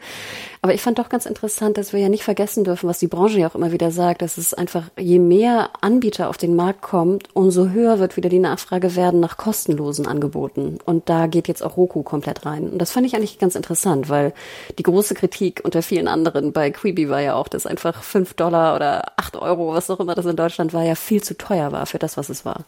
Aber 0.62 0.74
ich 0.74 0.82
fand 0.82 0.98
doch 0.98 1.08
ganz 1.08 1.26
interessant, 1.26 1.78
dass 1.78 1.92
wir 1.92 2.00
ja 2.00 2.08
nicht 2.08 2.24
vergessen 2.24 2.64
dürfen, 2.64 2.88
was 2.88 2.98
die 2.98 3.06
Branche 3.06 3.38
ja 3.38 3.48
auch 3.48 3.54
immer 3.54 3.72
wieder 3.72 3.90
sagt, 3.90 4.22
dass 4.22 4.36
es 4.36 4.52
einfach, 4.52 4.84
je 4.98 5.18
mehr 5.18 5.70
Anbieter 5.80 6.28
auf 6.28 6.38
den 6.38 6.56
Markt 6.56 6.82
kommt, 6.82 7.28
umso 7.34 7.68
höher 7.68 7.98
wird 7.98 8.16
wieder 8.16 8.28
die 8.28 8.38
Nachfrage 8.38 8.96
werden 8.96 9.20
nach 9.20 9.36
kostenlosen 9.36 10.06
Angeboten. 10.06 10.78
Und 10.84 11.08
da 11.08 11.26
geht 11.26 11.46
jetzt 11.48 11.62
auch 11.62 11.76
Roku 11.76 12.02
komplett 12.02 12.46
rein. 12.46 12.68
Und 12.68 12.78
das 12.78 12.90
fand 12.90 13.06
ich 13.06 13.14
eigentlich 13.14 13.38
ganz 13.38 13.54
interessant, 13.54 14.08
weil 14.08 14.32
die 14.78 14.82
große 14.82 15.14
Kritik 15.14 15.60
unter 15.64 15.82
vielen 15.82 16.08
anderen 16.08 16.52
bei 16.52 16.70
Quibi 16.70 17.08
war 17.08 17.20
ja 17.20 17.34
auch, 17.34 17.48
dass 17.48 17.66
einfach 17.66 18.02
fünf 18.02 18.34
Dollar 18.34 18.74
oder 18.74 19.12
acht 19.16 19.36
Euro, 19.36 19.72
was 19.72 19.90
auch 19.90 20.00
immer 20.00 20.14
das 20.14 20.26
in 20.26 20.36
Deutschland 20.36 20.72
war, 20.72 20.82
ja 20.82 20.94
viel 20.94 21.22
zu 21.22 21.36
teuer 21.36 21.55
teuer 21.56 21.72
war 21.72 21.86
für 21.86 21.98
das, 21.98 22.16
was 22.16 22.28
es 22.28 22.44
war. 22.44 22.64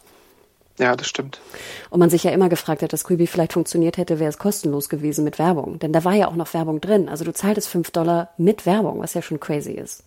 Ja, 0.77 0.95
das 0.95 1.09
stimmt. 1.09 1.41
Und 1.89 1.99
man 1.99 2.09
sich 2.09 2.23
ja 2.23 2.31
immer 2.31 2.47
gefragt 2.47 2.81
hat, 2.81 2.93
dass 2.93 3.03
Quibi 3.03 3.27
vielleicht 3.27 3.53
funktioniert 3.53 3.97
hätte, 3.97 4.19
wäre 4.19 4.29
es 4.29 4.37
kostenlos 4.37 4.87
gewesen 4.87 5.25
mit 5.25 5.37
Werbung. 5.37 5.77
Denn 5.79 5.91
da 5.91 6.05
war 6.05 6.13
ja 6.13 6.27
auch 6.29 6.35
noch 6.35 6.53
Werbung 6.53 6.79
drin. 6.79 7.09
Also 7.09 7.25
du 7.25 7.33
zahltest 7.33 7.67
fünf 7.67 7.91
Dollar 7.91 8.29
mit 8.37 8.65
Werbung, 8.65 9.01
was 9.01 9.13
ja 9.13 9.21
schon 9.21 9.41
crazy 9.41 9.73
ist. 9.73 10.03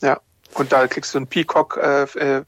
Ja, 0.00 0.20
und 0.54 0.72
da 0.72 0.88
kriegst 0.88 1.14
du 1.14 1.18
einen 1.18 1.28
Peacock 1.28 1.78
äh, 1.80 2.02
äh, 2.18 2.42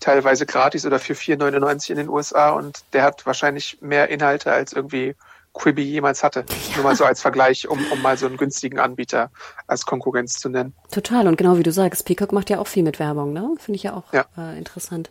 teilweise 0.00 0.44
gratis 0.44 0.84
oder 0.84 0.98
für 0.98 1.14
4,99 1.14 1.90
in 1.90 1.96
den 1.96 2.08
USA 2.10 2.50
und 2.50 2.84
der 2.92 3.04
hat 3.04 3.24
wahrscheinlich 3.24 3.78
mehr 3.80 4.10
Inhalte 4.10 4.52
als 4.52 4.74
irgendwie 4.74 5.16
Quibi 5.58 5.82
jemals 5.82 6.22
hatte. 6.22 6.44
Ja. 6.70 6.76
Nur 6.76 6.84
mal 6.84 6.96
so 6.96 7.04
als 7.04 7.20
Vergleich, 7.20 7.68
um, 7.68 7.78
um 7.92 8.00
mal 8.00 8.16
so 8.16 8.26
einen 8.26 8.36
günstigen 8.36 8.78
Anbieter 8.78 9.30
als 9.66 9.84
Konkurrenz 9.84 10.34
zu 10.34 10.48
nennen. 10.48 10.74
Total. 10.90 11.26
Und 11.26 11.36
genau 11.36 11.58
wie 11.58 11.62
du 11.62 11.72
sagst, 11.72 12.04
Peacock 12.04 12.32
macht 12.32 12.50
ja 12.50 12.58
auch 12.58 12.66
viel 12.66 12.82
mit 12.82 12.98
Werbung, 12.98 13.32
ne? 13.32 13.54
Finde 13.58 13.76
ich 13.76 13.82
ja 13.82 13.94
auch 13.94 14.12
ja. 14.12 14.24
Äh, 14.36 14.56
interessant. 14.58 15.10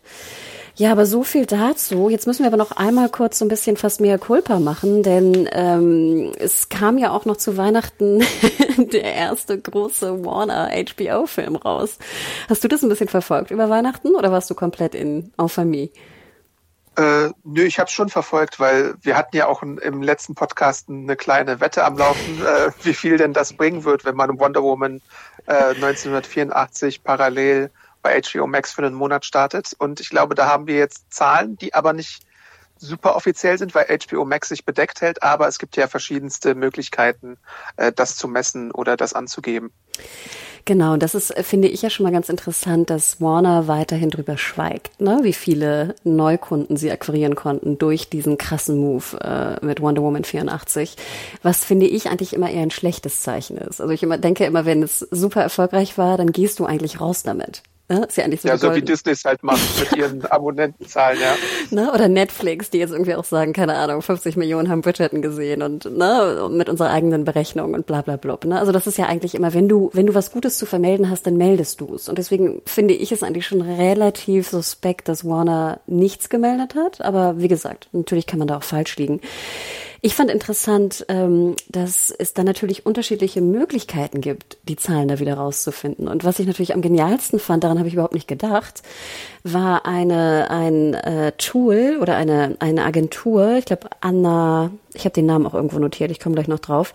Ja, 0.75 0.91
aber 0.91 1.05
so 1.07 1.23
viel 1.23 1.45
dazu. 1.45 2.09
Jetzt 2.09 2.27
müssen 2.27 2.43
wir 2.43 2.47
aber 2.47 2.57
noch 2.57 2.71
einmal 2.71 3.09
kurz 3.09 3.39
so 3.39 3.45
ein 3.45 3.47
bisschen 3.47 3.77
fast 3.77 3.99
mehr 3.99 4.19
Culpa 4.19 4.59
machen, 4.59 5.01
denn 5.01 5.49
ähm, 5.51 6.31
es 6.37 6.69
kam 6.69 6.99
ja 6.99 7.11
auch 7.11 7.25
noch 7.25 7.37
zu 7.37 7.57
Weihnachten 7.57 8.23
der 8.77 9.15
erste 9.15 9.59
große 9.59 10.23
Warner 10.23 10.69
HBO-Film 10.69 11.55
raus. 11.55 11.97
Hast 12.47 12.63
du 12.63 12.67
das 12.67 12.83
ein 12.83 12.89
bisschen 12.89 13.07
verfolgt 13.07 13.49
über 13.49 13.69
Weihnachten 13.69 14.15
oder 14.15 14.31
warst 14.31 14.49
du 14.51 14.55
komplett 14.55 14.93
in 14.93 15.31
en 15.37 15.49
famille? 15.49 15.89
Äh, 16.97 17.29
nö, 17.43 17.61
ich 17.63 17.77
habe 17.77 17.91
schon 17.91 18.09
verfolgt, 18.09 18.59
weil 18.59 18.95
wir 19.01 19.15
hatten 19.15 19.37
ja 19.37 19.45
auch 19.45 19.61
im 19.61 20.01
letzten 20.01 20.33
Podcast 20.33 20.89
eine 20.89 21.15
kleine 21.15 21.59
Wette 21.59 21.85
am 21.85 21.95
Laufen, 21.95 22.43
äh, 22.43 22.71
wie 22.83 22.95
viel 22.95 23.17
denn 23.17 23.33
das 23.33 23.53
bringen 23.53 23.83
wird, 23.83 24.03
wenn 24.03 24.15
man 24.15 24.39
Wonder 24.39 24.63
Woman 24.63 25.01
äh, 25.45 25.75
1984 25.75 27.03
parallel 27.03 27.69
bei 28.01 28.19
HBO 28.19 28.47
Max 28.47 28.71
für 28.71 28.83
einen 28.83 28.95
Monat 28.95 29.25
startet. 29.25 29.75
Und 29.77 29.99
ich 29.99 30.09
glaube, 30.09 30.33
da 30.33 30.47
haben 30.47 30.65
wir 30.65 30.77
jetzt 30.77 31.13
Zahlen, 31.13 31.55
die 31.57 31.75
aber 31.75 31.93
nicht 31.93 32.23
super 32.79 33.15
offiziell 33.15 33.59
sind, 33.59 33.75
weil 33.75 33.85
HBO 33.85 34.25
Max 34.25 34.49
sich 34.49 34.65
bedeckt 34.65 35.01
hält, 35.01 35.21
aber 35.21 35.47
es 35.47 35.59
gibt 35.59 35.77
ja 35.77 35.87
verschiedenste 35.87 36.55
Möglichkeiten, 36.55 37.37
äh, 37.75 37.91
das 37.91 38.15
zu 38.15 38.27
messen 38.27 38.71
oder 38.71 38.97
das 38.97 39.13
anzugeben. 39.13 39.71
Genau, 40.67 40.97
das 40.97 41.15
ist, 41.15 41.33
finde 41.45 41.69
ich 41.69 41.81
ja 41.81 41.89
schon 41.89 42.03
mal 42.03 42.11
ganz 42.11 42.27
interessant, 42.27 42.89
dass 42.89 43.21
Warner 43.21 43.69
weiterhin 43.69 44.09
drüber 44.09 44.37
schweigt, 44.37 44.99
ne? 44.99 45.19
wie 45.21 45.31
viele 45.31 45.95
Neukunden 46.03 46.75
sie 46.75 46.91
akquirieren 46.91 47.35
konnten 47.35 47.77
durch 47.77 48.09
diesen 48.09 48.37
krassen 48.37 48.77
Move 48.77 49.17
äh, 49.21 49.65
mit 49.65 49.81
Wonder 49.81 50.01
Woman 50.01 50.25
84, 50.25 50.97
was 51.41 51.63
finde 51.63 51.87
ich 51.87 52.09
eigentlich 52.09 52.33
immer 52.33 52.51
eher 52.51 52.63
ein 52.63 52.71
schlechtes 52.71 53.21
Zeichen 53.21 53.55
ist. 53.55 53.79
Also 53.79 53.93
ich 53.93 54.03
immer 54.03 54.17
denke 54.17 54.43
immer, 54.43 54.65
wenn 54.65 54.83
es 54.83 54.99
super 54.99 55.41
erfolgreich 55.41 55.97
war, 55.97 56.17
dann 56.17 56.33
gehst 56.33 56.59
du 56.59 56.65
eigentlich 56.65 56.99
raus 56.99 57.23
damit. 57.23 57.63
Ne? 57.89 58.03
Ist 58.05 58.17
ja 58.17 58.25
eigentlich 58.25 58.41
so. 58.41 58.49
Ja, 58.49 58.57
so 58.57 58.75
wie 58.75 58.81
Disney 58.81 59.13
es 59.13 59.23
halt 59.23 59.43
macht 59.43 59.61
mit 59.79 59.97
ihren 59.97 60.25
Abonnentenzahlen, 60.31 61.19
ja. 61.21 61.35
Ne? 61.71 61.91
Oder 61.93 62.09
Netflix, 62.09 62.69
die 62.69 62.79
jetzt 62.79 62.91
irgendwie 62.91 63.15
auch 63.15 63.23
sagen, 63.23 63.53
keine 63.53 63.75
Ahnung, 63.75 64.01
50 64.01 64.35
Millionen 64.35 64.69
haben 64.69 64.81
Bridgerton 64.81 65.21
gesehen 65.21 65.61
und 65.61 65.85
ne, 65.85 66.49
mit 66.51 66.67
unserer 66.67 66.89
eigenen 66.89 67.23
Berechnung 67.23 67.73
und 67.73 67.85
bla 67.85 68.01
bla 68.01 68.17
bla. 68.17 68.37
Ne? 68.43 68.59
Also 68.59 68.73
das 68.73 68.87
ist 68.87 68.97
ja 68.97 69.05
eigentlich 69.05 69.35
immer, 69.35 69.53
wenn 69.53 69.69
du, 69.69 69.89
wenn 69.93 70.05
du 70.05 70.13
was 70.13 70.31
Gutes 70.31 70.57
zu 70.57 70.65
vermelden 70.65 71.09
hast, 71.09 71.25
dann 71.27 71.37
meldest 71.37 71.79
du 71.79 71.95
es. 71.95 72.09
Und 72.09 72.17
deswegen 72.17 72.61
finde 72.65 72.93
ich 72.93 73.13
es 73.13 73.23
eigentlich 73.23 73.47
schon 73.47 73.61
relativ 73.61 74.49
suspekt, 74.49 75.07
dass 75.07 75.23
Warner 75.23 75.79
nichts 75.87 76.27
gemeldet 76.27 76.75
hat. 76.75 76.99
Aber 77.01 77.39
wie 77.39 77.47
gesagt, 77.47 77.87
natürlich 77.93 78.27
kann 78.27 78.39
man 78.39 78.49
da 78.49 78.57
auch 78.57 78.63
falsch 78.63 78.97
liegen. 78.97 79.21
Ich 80.01 80.15
fand 80.15 80.29
interessant, 80.29 81.05
ähm, 81.09 81.55
dass 81.69 82.11
es 82.11 82.33
da 82.33 82.43
natürlich 82.43 82.85
unterschiedliche 82.85 83.41
Möglichkeiten 83.41 84.21
gibt, 84.21 84.57
die 84.63 84.75
Zahlen 84.75 85.07
da 85.07 85.19
wieder 85.19 85.35
rauszufinden. 85.35 86.07
Und 86.07 86.23
was 86.23 86.39
ich 86.39 86.45
natürlich 86.45 86.73
am 86.73 86.81
genialsten 86.81 87.39
fand, 87.39 87.63
daran 87.63 87.79
habe 87.79 87.87
ich 87.87 87.95
überhaupt 87.95 88.13
nicht 88.13 88.27
gedacht, 88.27 88.83
war 89.43 89.85
eine 89.85 90.49
ein 90.49 90.93
äh, 90.93 91.31
Tool 91.37 91.97
oder 92.01 92.15
eine 92.15 92.55
eine 92.59 92.85
Agentur, 92.85 93.57
ich 93.57 93.65
glaube 93.65 93.89
Anna, 94.01 94.71
ich 94.93 95.05
habe 95.05 95.13
den 95.13 95.25
Namen 95.25 95.47
auch 95.47 95.53
irgendwo 95.53 95.79
notiert, 95.79 96.11
ich 96.11 96.19
komme 96.19 96.35
gleich 96.35 96.47
noch 96.47 96.59
drauf, 96.59 96.93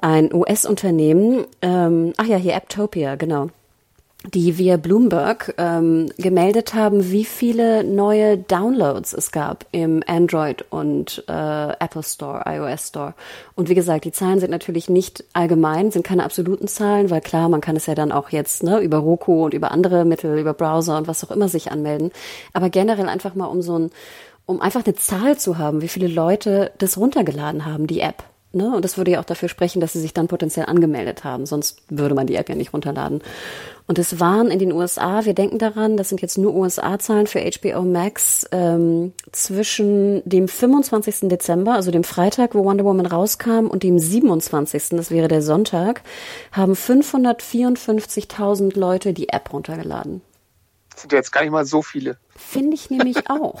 ein 0.00 0.32
US-Unternehmen, 0.34 1.44
ähm, 1.60 2.12
ach 2.16 2.26
ja, 2.26 2.36
hier 2.36 2.54
Apptopia, 2.54 3.14
genau 3.14 3.48
die 4.24 4.56
via 4.56 4.76
Bloomberg 4.76 5.54
ähm, 5.58 6.10
gemeldet 6.16 6.74
haben, 6.74 7.10
wie 7.10 7.24
viele 7.24 7.82
neue 7.82 8.38
Downloads 8.38 9.12
es 9.12 9.32
gab 9.32 9.66
im 9.72 10.02
Android 10.06 10.64
und 10.70 11.24
äh, 11.28 11.72
Apple 11.72 12.02
Store, 12.02 12.42
iOS 12.46 12.88
Store. 12.88 13.14
Und 13.54 13.68
wie 13.68 13.74
gesagt, 13.74 14.04
die 14.04 14.12
Zahlen 14.12 14.38
sind 14.38 14.50
natürlich 14.50 14.88
nicht 14.88 15.24
allgemein, 15.32 15.90
sind 15.90 16.04
keine 16.04 16.24
absoluten 16.24 16.68
Zahlen, 16.68 17.10
weil 17.10 17.20
klar, 17.20 17.48
man 17.48 17.60
kann 17.60 17.76
es 17.76 17.86
ja 17.86 17.94
dann 17.94 18.12
auch 18.12 18.30
jetzt 18.30 18.62
ne, 18.62 18.80
über 18.80 18.98
Roku 18.98 19.44
und 19.44 19.54
über 19.54 19.72
andere 19.72 20.04
Mittel, 20.04 20.38
über 20.38 20.54
Browser 20.54 20.96
und 20.98 21.08
was 21.08 21.24
auch 21.24 21.30
immer 21.30 21.48
sich 21.48 21.72
anmelden. 21.72 22.12
Aber 22.52 22.70
generell 22.70 23.08
einfach 23.08 23.34
mal 23.34 23.46
um 23.46 23.60
so 23.60 23.78
ein, 23.78 23.90
um 24.46 24.60
einfach 24.60 24.84
eine 24.84 24.94
Zahl 24.94 25.36
zu 25.36 25.58
haben, 25.58 25.82
wie 25.82 25.88
viele 25.88 26.08
Leute 26.08 26.72
das 26.78 26.96
runtergeladen 26.96 27.66
haben, 27.66 27.86
die 27.86 28.00
App. 28.00 28.24
Ne? 28.52 28.74
Und 28.74 28.84
das 28.84 28.98
würde 28.98 29.12
ja 29.12 29.20
auch 29.20 29.24
dafür 29.24 29.48
sprechen, 29.48 29.80
dass 29.80 29.94
sie 29.94 30.00
sich 30.00 30.12
dann 30.12 30.28
potenziell 30.28 30.66
angemeldet 30.66 31.24
haben. 31.24 31.46
Sonst 31.46 31.82
würde 31.88 32.14
man 32.14 32.26
die 32.26 32.34
App 32.34 32.48
ja 32.48 32.54
nicht 32.54 32.74
runterladen. 32.74 33.22
Und 33.86 33.98
es 33.98 34.20
waren 34.20 34.50
in 34.50 34.58
den 34.58 34.72
USA, 34.72 35.24
wir 35.24 35.34
denken 35.34 35.58
daran, 35.58 35.96
das 35.96 36.08
sind 36.08 36.22
jetzt 36.22 36.38
nur 36.38 36.54
USA-Zahlen 36.54 37.26
für 37.26 37.40
HBO 37.40 37.82
Max, 37.82 38.46
ähm, 38.52 39.12
zwischen 39.32 40.22
dem 40.24 40.48
25. 40.48 41.28
Dezember, 41.28 41.74
also 41.74 41.90
dem 41.90 42.04
Freitag, 42.04 42.54
wo 42.54 42.64
Wonder 42.64 42.84
Woman 42.84 43.06
rauskam, 43.06 43.66
und 43.66 43.82
dem 43.82 43.98
27., 43.98 44.90
das 44.90 45.10
wäre 45.10 45.28
der 45.28 45.42
Sonntag, 45.42 46.02
haben 46.52 46.74
554.000 46.74 48.78
Leute 48.78 49.12
die 49.12 49.30
App 49.30 49.52
runtergeladen. 49.52 50.22
Das 50.90 51.02
sind 51.02 51.12
ja 51.12 51.18
jetzt 51.18 51.32
gar 51.32 51.42
nicht 51.42 51.50
mal 51.50 51.64
so 51.64 51.82
viele. 51.82 52.18
Finde 52.36 52.74
ich 52.74 52.90
nämlich 52.90 53.16
auch. 53.30 53.60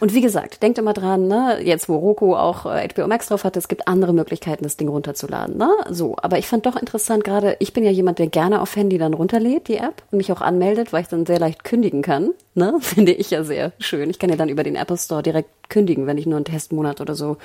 Und 0.00 0.14
wie 0.14 0.20
gesagt, 0.20 0.62
denkt 0.62 0.78
immer 0.78 0.92
dran, 0.92 1.26
ne, 1.26 1.58
jetzt 1.62 1.88
wo 1.88 1.96
Roku 1.96 2.34
auch 2.34 2.66
äh, 2.66 2.88
HBO 2.88 3.08
Max 3.08 3.28
drauf 3.28 3.44
hat, 3.44 3.56
es 3.56 3.68
gibt 3.68 3.88
andere 3.88 4.12
Möglichkeiten, 4.12 4.62
das 4.62 4.76
Ding 4.76 4.88
runterzuladen, 4.88 5.56
ne? 5.56 5.68
So, 5.90 6.14
aber 6.22 6.38
ich 6.38 6.46
fand 6.46 6.66
doch 6.66 6.76
interessant 6.76 7.24
gerade, 7.24 7.56
ich 7.58 7.72
bin 7.72 7.84
ja 7.84 7.90
jemand, 7.90 8.18
der 8.18 8.28
gerne 8.28 8.60
auf 8.60 8.76
Handy 8.76 8.98
dann 8.98 9.14
runterlädt, 9.14 9.68
die 9.68 9.76
App, 9.76 10.02
und 10.10 10.18
mich 10.18 10.30
auch 10.30 10.40
anmeldet, 10.40 10.92
weil 10.92 11.02
ich 11.02 11.08
dann 11.08 11.26
sehr 11.26 11.40
leicht 11.40 11.64
kündigen 11.64 12.02
kann, 12.02 12.30
ne? 12.54 12.74
Finde 12.80 13.12
ich 13.12 13.30
ja 13.30 13.42
sehr 13.42 13.72
schön. 13.80 14.10
Ich 14.10 14.18
kann 14.18 14.30
ja 14.30 14.36
dann 14.36 14.48
über 14.48 14.62
den 14.62 14.76
Apple 14.76 14.96
Store 14.98 15.22
direkt 15.22 15.50
kündigen, 15.68 16.06
wenn 16.06 16.18
ich 16.18 16.26
nur 16.26 16.36
einen 16.36 16.44
Testmonat 16.44 17.00
oder 17.00 17.14
so 17.14 17.36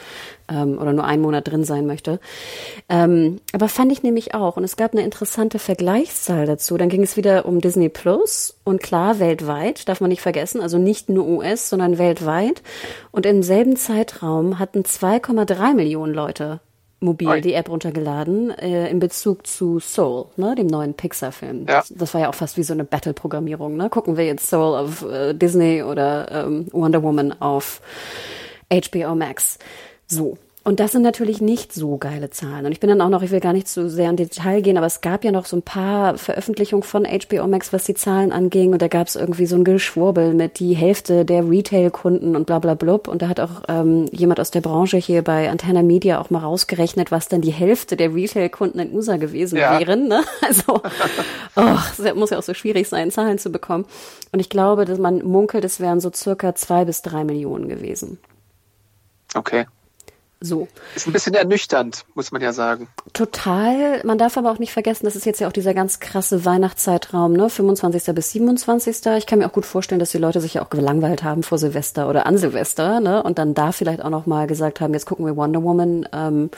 ähm, 0.47 0.77
oder 0.79 0.93
nur 0.93 1.05
einen 1.05 1.21
Monat 1.21 1.47
drin 1.47 1.63
sein 1.63 1.85
möchte. 1.85 2.19
Ähm, 2.89 3.41
aber 3.51 3.67
fand 3.67 3.91
ich 3.91 4.03
nämlich 4.03 4.33
auch. 4.33 4.57
Und 4.57 4.63
es 4.63 4.77
gab 4.77 4.93
eine 4.93 5.03
interessante 5.03 5.59
Vergleichszahl 5.59 6.45
dazu. 6.45 6.77
Dann 6.77 6.89
ging 6.89 7.03
es 7.03 7.17
wieder 7.17 7.45
um 7.45 7.59
Disney 7.59 7.89
Plus 7.89 8.55
und 8.63 8.81
klar 8.81 9.19
weltweit, 9.19 9.89
darf 9.89 9.99
man 9.99 10.09
nicht 10.09 10.21
vergessen, 10.21 10.42
also 10.61 10.77
nicht 10.77 11.09
nur 11.09 11.27
US, 11.27 11.69
sondern 11.69 11.97
weltweit. 11.97 12.61
Und 13.11 13.25
im 13.25 13.43
selben 13.43 13.75
Zeitraum 13.75 14.59
hatten 14.59 14.83
2,3 14.83 15.73
Millionen 15.73 16.13
Leute 16.13 16.59
mobil 17.03 17.27
Oi. 17.27 17.41
die 17.41 17.53
App 17.53 17.69
runtergeladen 17.69 18.49
äh, 18.51 18.89
in 18.89 18.99
Bezug 18.99 19.45
zu 19.45 19.79
Soul, 19.79 20.25
ne, 20.37 20.55
dem 20.55 20.67
neuen 20.67 20.93
Pixar-Film. 20.93 21.65
Ja. 21.67 21.79
Das, 21.79 21.93
das, 21.95 22.13
war 22.13 22.21
ja 22.21 22.29
auch 22.29 22.35
fast 22.35 22.57
wie 22.57 22.63
so 22.63 22.73
eine 22.73 22.85
Battle-Programmierung. 22.85 23.75
Ne? 23.75 23.89
Gucken 23.89 24.17
wir 24.17 24.25
jetzt 24.25 24.49
Soul 24.49 24.75
auf 24.75 25.03
äh, 25.03 25.33
Disney 25.33 25.83
oder 25.83 26.45
ähm, 26.45 26.67
Wonder 26.71 27.03
Woman 27.03 27.39
auf 27.41 27.81
HBO 28.71 29.15
Max. 29.15 29.59
So. 30.07 30.37
Und 30.65 30.79
das 30.79 30.93
sind 30.93 31.01
natürlich 31.01 31.41
nicht 31.41 31.73
so 31.73 31.97
geile 31.97 32.29
Zahlen. 32.29 32.65
Und 32.65 32.71
ich 32.71 32.79
bin 32.79 32.89
dann 32.89 33.01
auch 33.01 33.09
noch, 33.09 33.21
ich 33.21 33.31
will 33.31 33.41
gar 33.41 33.51
nicht 33.51 33.67
zu 33.67 33.89
sehr 33.89 34.09
in 34.09 34.15
Detail 34.15 34.61
gehen, 34.61 34.77
aber 34.77 34.85
es 34.85 35.01
gab 35.01 35.25
ja 35.25 35.31
noch 35.33 35.45
so 35.45 35.57
ein 35.57 35.61
paar 35.61 36.17
Veröffentlichungen 36.17 36.83
von 36.83 37.05
HBO 37.05 37.47
Max, 37.47 37.73
was 37.73 37.83
die 37.83 37.95
Zahlen 37.95 38.31
anging. 38.31 38.71
Und 38.71 38.81
da 38.81 38.87
gab 38.87 39.07
es 39.07 39.17
irgendwie 39.17 39.45
so 39.45 39.57
ein 39.57 39.65
Geschwurbel 39.65 40.33
mit 40.33 40.59
die 40.59 40.73
Hälfte 40.73 41.25
der 41.25 41.49
Retail-Kunden 41.49 42.37
und 42.37 42.45
bla 42.45 42.59
bla 42.59 42.75
blub. 42.75 43.09
Und 43.09 43.21
da 43.21 43.27
hat 43.27 43.41
auch 43.41 43.63
ähm, 43.67 44.05
jemand 44.13 44.39
aus 44.39 44.51
der 44.51 44.61
Branche 44.61 44.95
hier 44.95 45.21
bei 45.21 45.49
Antenna 45.49 45.83
Media 45.83 46.21
auch 46.21 46.29
mal 46.29 46.39
rausgerechnet, 46.39 47.11
was 47.11 47.27
dann 47.27 47.41
die 47.41 47.51
Hälfte 47.51 47.97
der 47.97 48.15
Retail-Kunden 48.15 48.79
in 48.79 48.93
USA 48.93 49.17
gewesen 49.17 49.57
ja. 49.57 49.79
wären. 49.79 50.07
Ne? 50.07 50.23
Also, 50.45 50.81
oh, 51.55 51.77
es 51.97 52.15
muss 52.15 52.29
ja 52.29 52.37
auch 52.37 52.43
so 52.43 52.53
schwierig 52.53 52.87
sein, 52.87 53.11
Zahlen 53.11 53.37
zu 53.37 53.49
bekommen. 53.49 53.85
Und 54.31 54.39
ich 54.39 54.49
glaube, 54.49 54.85
dass 54.85 54.99
man 54.99 55.23
munkelt, 55.23 55.63
es 55.63 55.79
wären 55.79 55.99
so 55.99 56.11
circa 56.13 56.53
zwei 56.53 56.85
bis 56.85 57.01
drei 57.01 57.23
Millionen 57.23 57.69
gewesen. 57.69 58.17
Okay. 59.33 59.65
So. 60.43 60.67
Ist 60.93 61.07
ein 61.07 61.13
bisschen 61.13 61.35
ernüchternd, 61.35 62.03
muss 62.15 62.33
man 62.33 62.41
ja 62.41 62.51
sagen. 62.51 62.89
Total. 63.13 64.03
Man 64.03 64.17
darf 64.17 64.37
aber 64.37 64.51
auch 64.51 64.59
nicht 64.59 64.73
vergessen, 64.73 65.05
das 65.05 65.15
ist 65.15 65.25
jetzt 65.25 65.39
ja 65.39 65.47
auch 65.47 65.53
dieser 65.53 65.73
ganz 65.73 66.01
krasse 66.01 66.43
Weihnachtszeitraum, 66.43 67.31
ne? 67.31 67.49
25. 67.49 68.13
bis 68.13 68.31
27. 68.31 69.05
Ich 69.17 69.25
kann 69.25 69.39
mir 69.39 69.47
auch 69.47 69.53
gut 69.53 69.65
vorstellen, 69.65 69.99
dass 69.99 70.11
die 70.11 70.17
Leute 70.17 70.41
sich 70.41 70.55
ja 70.55 70.61
auch 70.61 70.69
gelangweilt 70.69 71.23
haben 71.23 71.43
vor 71.43 71.57
Silvester 71.57 72.09
oder 72.09 72.25
an 72.25 72.37
Silvester, 72.37 72.99
ne? 72.99 73.23
Und 73.23 73.37
dann 73.37 73.53
da 73.53 73.71
vielleicht 73.71 74.03
auch 74.03 74.09
noch 74.09 74.25
mal 74.25 74.45
gesagt 74.45 74.81
haben, 74.81 74.93
jetzt 74.93 75.05
gucken 75.05 75.25
wir 75.25 75.37
Wonder 75.37 75.63
Woman. 75.63 76.09
Ähm, 76.11 76.49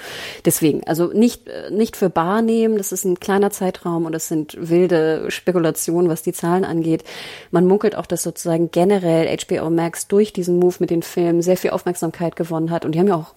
deswegen, 0.46 0.84
also 0.88 1.14
nicht, 1.14 1.44
nicht 1.70 1.96
für 1.96 2.10
bar 2.10 2.42
nehmen, 2.42 2.80
das 2.80 2.92
ist 2.92 3.06
ein 3.06 3.20
kleiner 3.20 3.52
Zeitraum 3.52 4.06
und 4.06 4.16
es 4.16 4.28
sind 4.28 4.58
wilde 4.60 5.30
Spekulationen, 5.30 6.10
was 6.10 6.24
die 6.24 6.34
Zahlen 6.34 6.66
angeht. 6.66 7.04
Man 7.52 7.68
munkelt 7.68 7.96
auch, 7.96 8.08
dass 8.08 8.24
sozusagen 8.24 8.72
generell 8.72 9.38
HBO 9.38 9.70
Max 9.70 10.08
durch 10.08 10.34
diesen 10.34 10.58
Move 10.58 10.78
mit 10.80 10.90
den 10.90 11.04
Filmen 11.04 11.44
sehr 11.44 11.56
viel 11.58 11.70
Aufmerksamkeit 11.70 12.36
gewonnen 12.36 12.72
hat 12.72 12.84
und 12.84 12.94
die 12.94 13.00
haben 13.00 13.08
ja 13.08 13.16
auch 13.16 13.36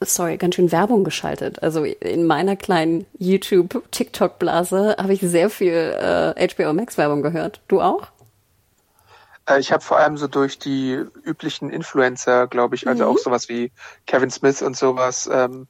sorry, 0.00 0.36
ganz 0.36 0.54
schön 0.54 0.72
Werbung 0.72 1.04
geschaltet. 1.04 1.62
Also 1.62 1.84
in 1.84 2.26
meiner 2.26 2.56
kleinen 2.56 3.06
YouTube-TikTok-Blase 3.18 4.96
habe 4.98 5.12
ich 5.12 5.20
sehr 5.20 5.50
viel 5.50 5.72
äh, 5.74 6.48
HBO 6.48 6.72
Max-Werbung 6.72 7.22
gehört. 7.22 7.60
Du 7.68 7.80
auch? 7.80 8.08
Äh, 9.48 9.60
ich 9.60 9.72
habe 9.72 9.82
vor 9.82 9.98
allem 9.98 10.16
so 10.16 10.26
durch 10.26 10.58
die 10.58 10.92
üblichen 11.24 11.70
Influencer, 11.70 12.46
glaube 12.46 12.74
ich, 12.74 12.88
also 12.88 13.04
mhm. 13.04 13.10
auch 13.10 13.18
sowas 13.18 13.48
wie 13.48 13.72
Kevin 14.06 14.30
Smith 14.30 14.62
und 14.62 14.76
sowas, 14.76 15.28
ähm, 15.32 15.66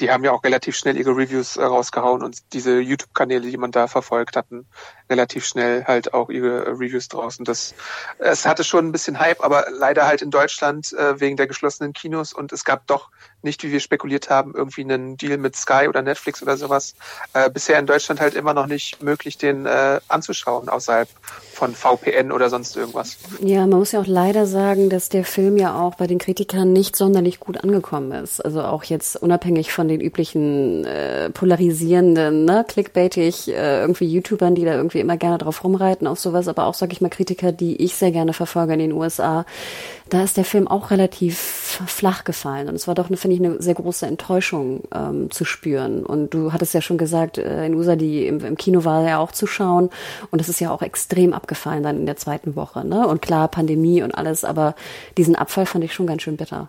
die 0.00 0.10
haben 0.10 0.24
ja 0.24 0.32
auch 0.32 0.42
relativ 0.42 0.76
schnell 0.76 0.96
ihre 0.96 1.16
Reviews 1.16 1.56
äh, 1.56 1.62
rausgehauen 1.62 2.22
und 2.22 2.52
diese 2.52 2.80
YouTube-Kanäle, 2.80 3.48
die 3.48 3.56
man 3.56 3.70
da 3.70 3.86
verfolgt, 3.86 4.36
hatten 4.36 4.66
relativ 5.12 5.44
schnell 5.44 5.84
halt 5.84 6.14
auch 6.14 6.30
ihre 6.30 6.66
Reviews 6.66 7.08
draußen. 7.08 7.44
Das, 7.44 7.74
es 8.18 8.46
hatte 8.46 8.64
schon 8.64 8.88
ein 8.88 8.92
bisschen 8.92 9.20
Hype, 9.20 9.44
aber 9.44 9.66
leider 9.70 10.06
halt 10.06 10.22
in 10.22 10.30
Deutschland 10.30 10.92
äh, 10.94 11.20
wegen 11.20 11.36
der 11.36 11.46
geschlossenen 11.46 11.92
Kinos 11.92 12.32
und 12.32 12.52
es 12.52 12.64
gab 12.64 12.86
doch 12.86 13.10
nicht, 13.42 13.62
wie 13.62 13.72
wir 13.72 13.80
spekuliert 13.80 14.30
haben, 14.30 14.54
irgendwie 14.54 14.82
einen 14.82 15.16
Deal 15.16 15.36
mit 15.36 15.56
Sky 15.56 15.86
oder 15.88 16.02
Netflix 16.02 16.42
oder 16.42 16.56
sowas. 16.56 16.94
Äh, 17.34 17.50
bisher 17.50 17.78
in 17.78 17.86
Deutschland 17.86 18.20
halt 18.20 18.34
immer 18.34 18.54
noch 18.54 18.66
nicht 18.66 19.02
möglich, 19.02 19.36
den 19.36 19.66
äh, 19.66 20.00
anzuschauen 20.08 20.68
außerhalb 20.68 21.08
von 21.52 21.74
VPN 21.74 22.32
oder 22.32 22.50
sonst 22.50 22.76
irgendwas. 22.76 23.18
Ja, 23.40 23.60
man 23.66 23.80
muss 23.80 23.92
ja 23.92 24.00
auch 24.00 24.06
leider 24.06 24.46
sagen, 24.46 24.90
dass 24.90 25.08
der 25.08 25.24
Film 25.24 25.56
ja 25.56 25.78
auch 25.78 25.96
bei 25.96 26.06
den 26.06 26.18
Kritikern 26.18 26.72
nicht 26.72 26.96
sonderlich 26.96 27.40
gut 27.40 27.62
angekommen 27.62 28.12
ist. 28.12 28.44
Also 28.44 28.62
auch 28.62 28.84
jetzt 28.84 29.16
unabhängig 29.16 29.72
von 29.72 29.88
den 29.88 30.00
üblichen 30.00 30.84
äh, 30.84 31.30
polarisierenden, 31.30 32.44
ne, 32.44 32.64
clickbaitig, 32.66 33.48
äh, 33.48 33.80
irgendwie 33.80 34.06
YouTubern, 34.06 34.54
die 34.54 34.64
da 34.64 34.74
irgendwie 34.74 35.00
immer 35.02 35.16
gerne 35.16 35.38
drauf 35.38 35.62
rumreiten 35.62 36.06
auf 36.06 36.18
sowas, 36.18 36.48
aber 36.48 36.66
auch, 36.66 36.74
sag 36.74 36.92
ich 36.92 37.00
mal, 37.00 37.10
Kritiker, 37.10 37.52
die 37.52 37.76
ich 37.76 37.94
sehr 37.94 38.12
gerne 38.12 38.32
verfolge 38.32 38.72
in 38.72 38.78
den 38.78 38.92
USA, 38.92 39.44
da 40.08 40.22
ist 40.22 40.36
der 40.36 40.44
Film 40.44 40.68
auch 40.68 40.90
relativ 40.90 41.38
flach 41.86 42.24
gefallen. 42.24 42.68
Und 42.68 42.74
es 42.74 42.88
war 42.88 42.94
doch, 42.94 43.08
finde 43.08 43.34
ich, 43.34 43.40
eine 43.40 43.62
sehr 43.62 43.74
große 43.74 44.06
Enttäuschung 44.06 44.82
ähm, 44.94 45.30
zu 45.30 45.44
spüren. 45.44 46.04
Und 46.04 46.34
du 46.34 46.52
hattest 46.52 46.74
ja 46.74 46.80
schon 46.80 46.98
gesagt, 46.98 47.38
äh, 47.38 47.66
in 47.66 47.74
USA, 47.74 47.96
die 47.96 48.26
im, 48.26 48.44
im 48.44 48.56
Kino 48.56 48.84
war 48.84 49.06
ja 49.06 49.18
auch 49.18 49.32
zu 49.32 49.46
schauen. 49.46 49.90
Und 50.30 50.40
es 50.40 50.48
ist 50.48 50.60
ja 50.60 50.70
auch 50.70 50.82
extrem 50.82 51.32
abgefallen 51.32 51.82
dann 51.82 51.96
in 51.96 52.06
der 52.06 52.16
zweiten 52.16 52.56
Woche. 52.56 52.86
Ne? 52.86 53.06
Und 53.06 53.22
klar, 53.22 53.48
Pandemie 53.48 54.02
und 54.02 54.12
alles, 54.12 54.44
aber 54.44 54.74
diesen 55.16 55.36
Abfall 55.36 55.66
fand 55.66 55.84
ich 55.84 55.94
schon 55.94 56.06
ganz 56.06 56.22
schön 56.22 56.36
bitter. 56.36 56.68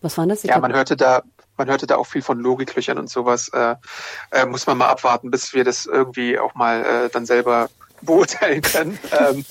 Was 0.00 0.16
war 0.18 0.26
das? 0.26 0.44
Ich 0.44 0.50
ja, 0.50 0.58
man 0.58 0.72
hörte 0.72 0.96
da, 0.96 1.22
man 1.58 1.68
hörte 1.68 1.86
da 1.86 1.96
auch 1.96 2.06
viel 2.06 2.22
von 2.22 2.38
Logiklöchern 2.40 2.98
und 2.98 3.10
sowas. 3.10 3.48
Äh, 3.48 3.74
äh, 4.30 4.46
muss 4.46 4.66
man 4.66 4.78
mal 4.78 4.88
abwarten, 4.88 5.30
bis 5.30 5.52
wir 5.52 5.64
das 5.64 5.86
irgendwie 5.86 6.38
auch 6.38 6.54
mal 6.54 6.84
äh, 6.84 7.08
dann 7.10 7.26
selber 7.26 7.68
beurteilen 8.00 8.62
können. 8.62 8.98
ähm, 9.18 9.44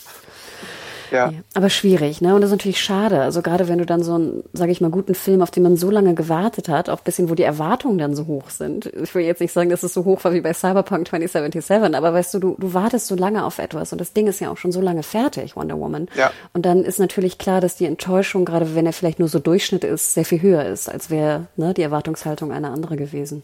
ja. 1.12 1.34
Aber 1.54 1.70
schwierig, 1.70 2.22
ne? 2.22 2.36
Und 2.36 2.42
das 2.42 2.50
ist 2.50 2.58
natürlich 2.58 2.82
schade. 2.82 3.22
Also 3.22 3.42
gerade 3.42 3.68
wenn 3.68 3.78
du 3.78 3.86
dann 3.86 4.04
so 4.04 4.16
einen, 4.16 4.44
sage 4.54 4.72
ich 4.72 4.82
mal, 4.82 4.90
guten 4.90 5.16
Film, 5.16 5.42
auf 5.42 5.52
den 5.52 5.64
man 5.64 5.78
so 5.78 5.90
lange 5.90 6.14
gewartet 6.14 6.70
hat, 6.70 6.90
auch 6.90 7.00
ein 7.00 7.04
bisschen, 7.04 7.30
wo 7.30 7.36
die 7.36 7.44
Erwartungen 7.44 7.98
dann 7.98 8.16
so 8.16 8.28
hoch 8.28 8.50
sind. 8.50 8.86
Ich 8.88 9.14
will 9.16 9.24
jetzt 9.24 9.42
nicht 9.42 9.54
sagen, 9.54 9.70
dass 9.70 9.84
es 9.84 9.94
so 9.94 10.06
hoch 10.06 10.24
war 10.24 10.34
wie 10.34 10.42
bei 10.42 10.54
Cyberpunk 10.54 11.08
2077, 11.08 11.96
aber 11.96 12.14
weißt 12.14 12.34
du, 12.34 12.40
du, 12.40 12.56
du 12.58 12.74
wartest 12.74 13.08
so 13.08 13.16
lange 13.16 13.46
auf 13.46 13.60
etwas 13.60 13.92
und 13.92 14.00
das 14.00 14.14
Ding 14.14 14.28
ist 14.28 14.40
ja 14.40 14.50
auch 14.50 14.58
schon 14.58 14.72
so 14.72 14.82
lange 14.82 15.04
fertig, 15.04 15.56
Wonder 15.56 15.80
Woman. 15.80 16.08
Ja. 16.16 16.32
Und 16.54 16.66
dann 16.66 16.84
ist 16.84 17.00
natürlich 17.00 17.38
klar, 17.38 17.62
dass 17.62 17.76
die 17.76 17.86
Enttäuschung, 17.86 18.46
gerade 18.46 18.76
wenn 18.76 18.86
er 18.86 18.94
vielleicht 18.94 19.20
nur 19.20 19.28
so 19.28 19.40
Durchschnitt 19.40 19.84
ist, 19.84 20.14
sehr 20.14 20.26
viel 20.26 20.42
höher 20.42 20.66
ist, 20.66 20.90
als 20.90 21.10
wäre 21.10 21.48
ne, 21.56 21.74
die 21.74 21.82
Erwartungshaltung 21.82 22.52
eine 22.52 22.70
andere 22.70 22.98
gewesen. 22.98 23.44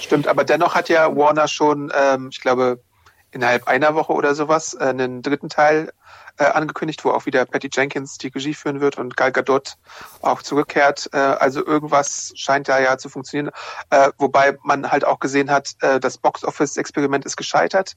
Stimmt, 0.00 0.28
aber 0.28 0.44
dennoch 0.44 0.74
hat 0.74 0.88
ja 0.88 1.16
Warner 1.16 1.48
schon, 1.48 1.92
ähm, 1.96 2.28
ich 2.32 2.40
glaube, 2.40 2.80
innerhalb 3.32 3.66
einer 3.66 3.94
Woche 3.94 4.12
oder 4.12 4.34
sowas 4.34 4.74
äh, 4.74 4.84
einen 4.84 5.22
dritten 5.22 5.48
Teil 5.48 5.92
äh, 6.38 6.44
angekündigt, 6.44 7.04
wo 7.04 7.10
auch 7.10 7.26
wieder 7.26 7.44
Patty 7.44 7.70
Jenkins 7.72 8.18
die 8.18 8.28
Regie 8.28 8.54
führen 8.54 8.80
wird 8.80 8.98
und 8.98 9.16
Gal 9.16 9.32
Gadot 9.32 9.76
auch 10.22 10.42
zurückkehrt. 10.42 11.10
Äh, 11.12 11.16
also 11.16 11.64
irgendwas 11.64 12.32
scheint 12.34 12.68
da 12.68 12.80
ja 12.80 12.98
zu 12.98 13.08
funktionieren. 13.08 13.52
Äh, 13.90 14.10
wobei 14.18 14.58
man 14.62 14.90
halt 14.90 15.04
auch 15.04 15.18
gesehen 15.18 15.50
hat, 15.50 15.74
äh, 15.80 16.00
das 16.00 16.18
Box-Office-Experiment 16.18 17.24
ist 17.24 17.36
gescheitert. 17.36 17.96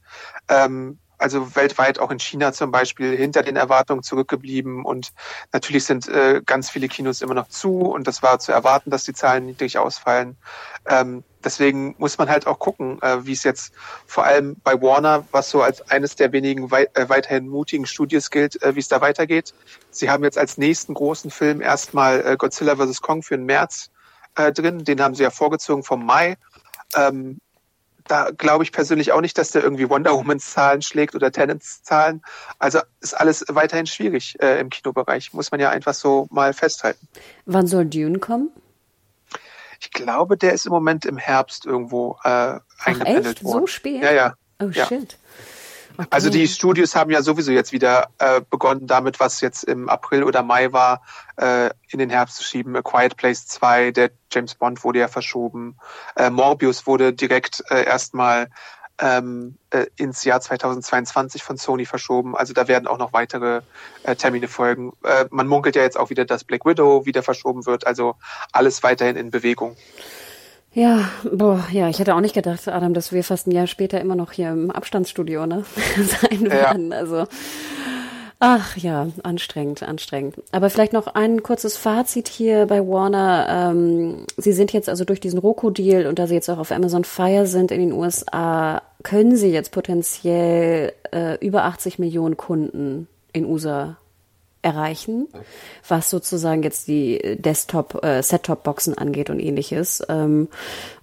Ähm, 0.50 1.00
also 1.18 1.56
weltweit 1.56 2.00
auch 2.00 2.12
in 2.12 2.20
China 2.20 2.52
zum 2.52 2.72
Beispiel 2.72 3.16
hinter 3.16 3.44
den 3.44 3.56
Erwartungen 3.56 4.04
zurückgeblieben 4.04 4.84
und 4.86 5.14
natürlich 5.54 5.86
sind 5.86 6.08
äh, 6.08 6.42
ganz 6.46 6.70
viele 6.70 6.88
Kinos 6.88 7.22
immer 7.22 7.34
noch 7.34 7.48
zu 7.48 7.82
und 7.82 8.08
das 8.08 8.22
war 8.22 8.40
zu 8.40 8.52
erwarten, 8.52 8.90
dass 8.90 9.04
die 9.04 9.14
Zahlen 9.14 9.46
niedrig 9.46 9.78
ausfallen. 9.78 10.38
Ähm, 10.88 11.24
deswegen 11.46 11.96
muss 11.98 12.18
man 12.18 12.28
halt 12.28 12.48
auch 12.48 12.60
gucken, 12.60 13.02
äh, 13.02 13.26
wie 13.26 13.32
es 13.32 13.44
jetzt 13.44 13.74
vor 14.06 14.26
allem 14.26 14.58
bei 14.64 14.82
Warner, 14.82 15.26
was 15.32 15.50
so 15.50 15.62
als 15.62 15.82
eines 15.90 16.16
der 16.16 16.32
wenigen 16.32 16.72
wei 16.72 16.90
äh, 16.96 17.08
weiterhin 17.08 17.48
mutigen 17.48 17.86
Studios 17.86 18.32
gilt, 18.32 18.62
äh, 18.62 18.76
wie 18.76 18.80
es 18.80 18.88
da 18.88 19.00
weitergeht. 19.00 19.54
Sie 19.92 20.10
haben 20.10 20.24
jetzt 20.24 20.38
als 20.38 20.58
nächsten 20.58 20.94
großen 20.94 21.32
Film 21.32 21.62
erstmal 21.62 22.26
äh, 22.26 22.36
Godzilla 22.38 22.76
vs. 22.76 23.02
Kong 23.02 23.24
für 23.24 23.38
den 23.38 23.46
März 23.46 23.92
äh, 24.36 24.52
drin. 24.52 24.84
Den 24.84 25.02
haben 25.02 25.16
sie 25.16 25.24
ja 25.24 25.30
vorgezogen 25.30 25.84
vom 25.84 26.06
Mai. 26.06 26.36
Ähm, 26.96 27.40
da 28.08 28.30
glaube 28.32 28.64
ich 28.64 28.72
persönlich 28.72 29.12
auch 29.12 29.22
nicht, 29.22 29.38
dass 29.38 29.52
der 29.52 29.64
irgendwie 29.64 29.90
Wonder 29.90 30.14
Womans 30.14 30.52
Zahlen 30.52 30.82
schlägt 30.82 31.16
oder 31.16 31.32
Tenants 31.32 31.84
Zahlen. 31.84 32.22
Also 32.60 32.80
ist 33.02 33.14
alles 33.14 33.46
weiterhin 33.50 33.88
schwierig 33.88 34.36
äh, 34.42 34.60
im 34.60 34.70
Kinobereich, 34.70 35.34
muss 35.34 35.52
man 35.52 35.60
ja 35.60 35.70
einfach 35.70 35.94
so 35.94 36.28
mal 36.30 36.54
festhalten. 36.54 37.08
Wann 37.46 37.68
soll 37.68 37.86
Dune 37.86 38.20
kommen? 38.20 38.50
Ich 39.86 39.92
glaube, 39.92 40.36
der 40.36 40.54
ist 40.54 40.66
im 40.66 40.72
Moment 40.72 41.06
im 41.06 41.18
Herbst 41.18 41.66
irgendwo 41.66 42.18
äh, 42.24 42.60
eingependelt 42.84 43.44
worden. 43.44 43.62
So 43.62 43.68
spät? 43.68 44.02
Ja, 44.02 44.12
ja. 44.12 44.34
Oh 44.60 44.70
ja. 44.70 44.88
shit. 44.88 45.18
Okay. 45.98 46.08
Also 46.10 46.30
die 46.30 46.48
Studios 46.48 46.96
haben 46.96 47.10
ja 47.10 47.22
sowieso 47.22 47.52
jetzt 47.52 47.72
wieder 47.72 48.10
äh, 48.18 48.42
begonnen, 48.50 48.86
damit, 48.86 49.20
was 49.22 49.40
jetzt 49.40 49.64
im 49.64 49.88
April 49.88 50.24
oder 50.24 50.44
Mai 50.44 50.74
war, 50.74 51.02
äh, 51.38 51.70
in 51.88 52.00
den 52.00 52.10
Herbst 52.10 52.38
zu 52.38 52.44
schieben. 52.44 52.76
A 52.76 52.82
Quiet 52.82 53.16
Place 53.16 53.48
2, 53.48 53.92
der 53.92 54.12
James 54.30 54.56
Bond 54.56 54.84
wurde 54.84 55.00
ja 55.00 55.08
verschoben. 55.08 55.78
Äh, 56.18 56.32
Morbius 56.32 56.86
wurde 56.86 57.14
direkt 57.14 57.64
äh, 57.70 57.86
erstmal 57.86 58.50
ähm, 59.00 59.58
äh, 59.72 59.86
ins 59.98 60.24
Jahr 60.24 60.40
2022 60.42 61.44
von 61.44 61.58
Sony 61.58 61.86
verschoben. 61.86 62.36
Also 62.36 62.54
da 62.54 62.68
werden 62.68 62.88
auch 62.88 62.98
noch 62.98 63.14
weitere 63.14 63.62
äh, 64.04 64.16
Termine 64.16 64.48
folgen. 64.48 64.94
Äh, 65.04 65.26
man 65.32 65.48
munkelt 65.48 65.76
ja 65.76 65.84
jetzt 65.84 65.98
auch 65.98 66.10
wieder, 66.10 66.26
dass 66.26 66.44
Black 66.44 66.66
Widow 66.66 67.06
wieder 67.06 67.24
verschoben 67.24 67.66
wird. 67.66 67.86
Also 67.88 68.16
alles 68.52 68.84
weiterhin 68.84 69.16
in 69.16 69.32
Bewegung. 69.32 69.76
Ja, 70.76 71.10
boah, 71.32 71.66
ja, 71.72 71.88
ich 71.88 72.00
hätte 72.00 72.14
auch 72.16 72.20
nicht 72.20 72.36
gedacht, 72.36 72.68
Adam, 72.68 72.94
dass 72.94 73.14
wir 73.14 73.24
fast 73.24 73.48
ein 73.48 73.52
Jahr 73.52 73.66
später 73.66 74.02
immer 74.02 74.16
noch 74.16 74.34
hier 74.34 74.50
im 74.50 74.72
Abstandsstudio 74.72 75.46
ne, 75.46 75.64
sein 75.96 76.52
werden. 76.52 76.92
Ja. 76.92 76.98
Also, 76.98 77.28
ach 78.46 78.78
ja, 78.78 79.08
anstrengend, 79.24 79.82
anstrengend. 79.82 80.36
Aber 80.52 80.70
vielleicht 80.70 80.94
noch 80.94 81.08
ein 81.08 81.42
kurzes 81.42 81.78
Fazit 81.78 82.28
hier 82.28 82.68
bei 82.68 82.88
Warner. 82.88 83.72
Ähm, 83.72 84.28
Sie 84.38 84.54
sind 84.54 84.72
jetzt 84.72 84.88
also 84.88 85.04
durch 85.04 85.20
diesen 85.20 85.40
Roku-Deal 85.40 86.06
und 86.06 86.20
da 86.20 86.28
Sie 86.28 86.36
jetzt 86.36 86.50
auch 86.50 86.60
auf 86.60 86.72
Amazon 86.72 87.06
Fire 87.06 87.48
sind 87.48 87.72
in 87.72 87.80
den 87.80 87.92
USA, 87.92 88.84
können 89.02 89.36
Sie 89.36 89.50
jetzt 89.50 89.72
potenziell 89.72 90.94
äh, 91.12 91.44
über 91.44 91.64
80 91.64 91.98
Millionen 91.98 92.38
Kunden 92.38 93.08
in 93.34 93.46
USA 93.46 93.98
erreichen, 94.66 95.28
was 95.88 96.10
sozusagen 96.10 96.64
jetzt 96.64 96.88
die 96.88 97.38
Desktop, 97.38 98.04
äh, 98.04 98.22
Set-Top-Boxen 98.24 98.98
angeht 98.98 99.30
und 99.30 99.40
ähnliches. 99.40 100.04
Ähm, 100.10 100.48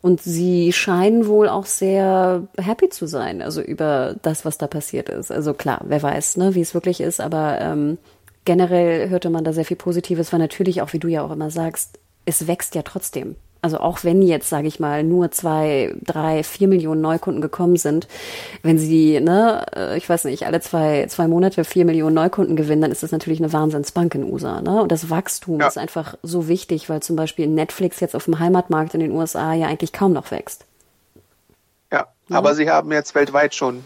und 0.01 0.21
sie 0.21 0.73
scheinen 0.73 1.29
wohl 1.29 1.49
auch 1.49 1.67
sehr 1.67 2.43
happy 2.59 2.89
zu 2.89 3.07
sein, 3.07 3.41
also 3.41 3.63
über 3.63 4.17
das, 4.23 4.45
was 4.45 4.59
da 4.59 4.67
passiert 4.67 5.09
ist. 5.09 5.31
Also 5.31 5.55
klar, 5.55 5.81
wer 5.85 6.03
weiß, 6.03 6.37
ne, 6.39 6.57
wie 6.57 6.61
es 6.61 6.75
wirklich 6.75 7.01
ist, 7.01 7.21
aber 7.21 7.61
ähm, 7.61 7.99
generell 8.45 9.09
hörte 9.09 9.31
man 9.31 9.45
da 9.45 9.53
sehr 9.53 9.65
viel 9.65 9.77
Positives, 9.77 10.33
weil 10.33 10.41
natürlich 10.41 10.83
auch, 10.83 10.93
wie 10.93 10.99
du 10.99 11.09
ja 11.09 11.23
auch 11.23 11.31
immer 11.31 11.51
sagst, 11.51 12.01
es 12.25 12.49
wächst 12.49 12.75
ja 12.75 12.83
trotzdem. 12.83 13.37
Also 13.63 13.79
auch 13.79 14.03
wenn 14.03 14.23
jetzt, 14.23 14.49
sage 14.49 14.67
ich 14.67 14.81
mal, 14.81 15.05
nur 15.05 15.31
zwei, 15.31 15.95
drei, 16.03 16.43
vier 16.43 16.67
Millionen 16.67 17.01
Neukunden 17.01 17.41
gekommen 17.41 17.77
sind, 17.77 18.09
wenn 18.63 18.77
sie, 18.77 19.21
ne, 19.21 19.65
äh, 19.77 19.97
ich 19.97 20.09
weiß 20.09 20.25
nicht, 20.25 20.47
alle 20.47 20.61
zwei, 20.61 21.07
zwei 21.09 21.29
Monate 21.29 21.63
vier 21.63 21.85
Millionen 21.85 22.15
Neukunden 22.15 22.57
gewinnen, 22.57 22.83
dann 22.83 22.91
ist 22.91 23.05
das 23.05 23.13
natürlich 23.13 23.39
eine 23.39 23.53
Wahnsinnsbank 23.53 24.17
in 24.17 24.25
USA. 24.25 24.61
Ne? 24.61 24.83
Und 24.83 24.91
das 24.91 25.11
Wachstum 25.11 25.61
ja. 25.61 25.69
ist 25.69 25.79
einfach 25.79 26.17
so 26.25 26.49
wichtig, 26.49 26.89
weil 26.91 27.03
zum 27.03 27.15
Beispiel 27.15 27.47
Netflix 27.47 28.01
jetzt 28.01 28.17
auf 28.17 28.25
dem 28.25 28.41
Heimatmarkt 28.41 28.95
in 28.95 29.01
den 29.01 29.13
USA 29.13 29.55
ja 29.55 29.69
eigentlich 29.69 29.93
kaum 29.93 30.13
noch 30.13 30.33
wächst. 30.33 30.65
Ja, 31.93 32.09
ja. 32.29 32.37
aber 32.37 32.57
sie 32.57 32.69
haben 32.69 32.91
jetzt 32.91 33.15
weltweit 33.15 33.55
schon 33.55 33.85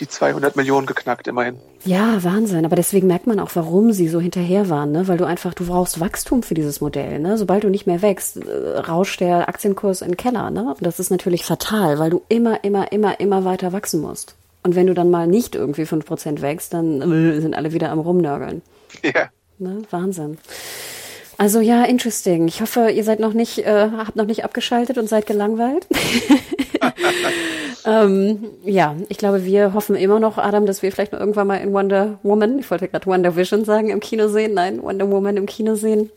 die 0.00 0.08
200 0.08 0.56
Millionen 0.56 0.86
geknackt, 0.86 1.28
immerhin. 1.28 1.56
Ja, 1.84 2.22
Wahnsinn. 2.22 2.64
Aber 2.64 2.76
deswegen 2.76 3.06
merkt 3.06 3.26
man 3.26 3.38
auch, 3.38 3.50
warum 3.54 3.92
sie 3.92 4.08
so 4.08 4.20
hinterher 4.20 4.68
waren, 4.68 4.92
ne? 4.92 5.08
Weil 5.08 5.18
du 5.18 5.24
einfach, 5.24 5.54
du 5.54 5.66
brauchst 5.66 6.00
Wachstum 6.00 6.42
für 6.42 6.54
dieses 6.54 6.80
Modell, 6.80 7.18
ne? 7.18 7.38
Sobald 7.38 7.64
du 7.64 7.68
nicht 7.68 7.86
mehr 7.86 8.02
wächst, 8.02 8.36
äh, 8.36 8.78
rauscht 8.78 9.20
der 9.20 9.48
Aktienkurs 9.48 10.02
in 10.02 10.08
den 10.08 10.16
Keller, 10.16 10.50
ne? 10.50 10.68
Und 10.68 10.82
das 10.82 10.98
ist 10.98 11.10
natürlich 11.10 11.44
fatal, 11.44 11.98
weil 11.98 12.10
du 12.10 12.22
immer, 12.28 12.64
immer, 12.64 12.92
immer, 12.92 13.20
immer 13.20 13.44
weiter 13.44 13.72
wachsen 13.72 14.00
musst. 14.00 14.34
Und 14.62 14.76
wenn 14.76 14.86
du 14.86 14.94
dann 14.94 15.10
mal 15.10 15.26
nicht 15.26 15.54
irgendwie 15.54 15.82
5% 15.82 16.40
wächst, 16.40 16.72
dann 16.72 17.00
äh, 17.02 17.40
sind 17.40 17.54
alle 17.54 17.72
wieder 17.72 17.90
am 17.90 18.00
Rumnörgeln. 18.00 18.62
Ja. 19.02 19.30
Ne? 19.58 19.82
Wahnsinn. 19.90 20.36
Also 21.38 21.60
ja, 21.60 21.84
interesting. 21.84 22.46
Ich 22.46 22.60
hoffe, 22.60 22.90
ihr 22.90 23.04
seid 23.04 23.20
noch 23.20 23.32
nicht, 23.32 23.58
äh, 23.58 23.88
habt 23.96 24.16
noch 24.16 24.26
nicht 24.26 24.44
abgeschaltet 24.44 24.98
und 24.98 25.08
seid 25.08 25.26
gelangweilt. 25.26 25.86
ähm, 27.86 28.44
ja, 28.64 28.96
ich 29.08 29.18
glaube, 29.18 29.44
wir 29.44 29.74
hoffen 29.74 29.96
immer 29.96 30.20
noch, 30.20 30.38
Adam, 30.38 30.66
dass 30.66 30.82
wir 30.82 30.92
vielleicht 30.92 31.12
noch 31.12 31.20
irgendwann 31.20 31.46
mal 31.46 31.56
in 31.56 31.72
Wonder 31.72 32.18
Woman, 32.22 32.58
ich 32.58 32.70
wollte 32.70 32.88
gerade 32.88 33.06
Wonder 33.06 33.36
Vision 33.36 33.64
sagen, 33.64 33.90
im 33.90 34.00
Kino 34.00 34.28
sehen. 34.28 34.54
Nein, 34.54 34.82
Wonder 34.82 35.10
Woman 35.10 35.36
im 35.36 35.46
Kino 35.46 35.74
sehen. 35.74 36.10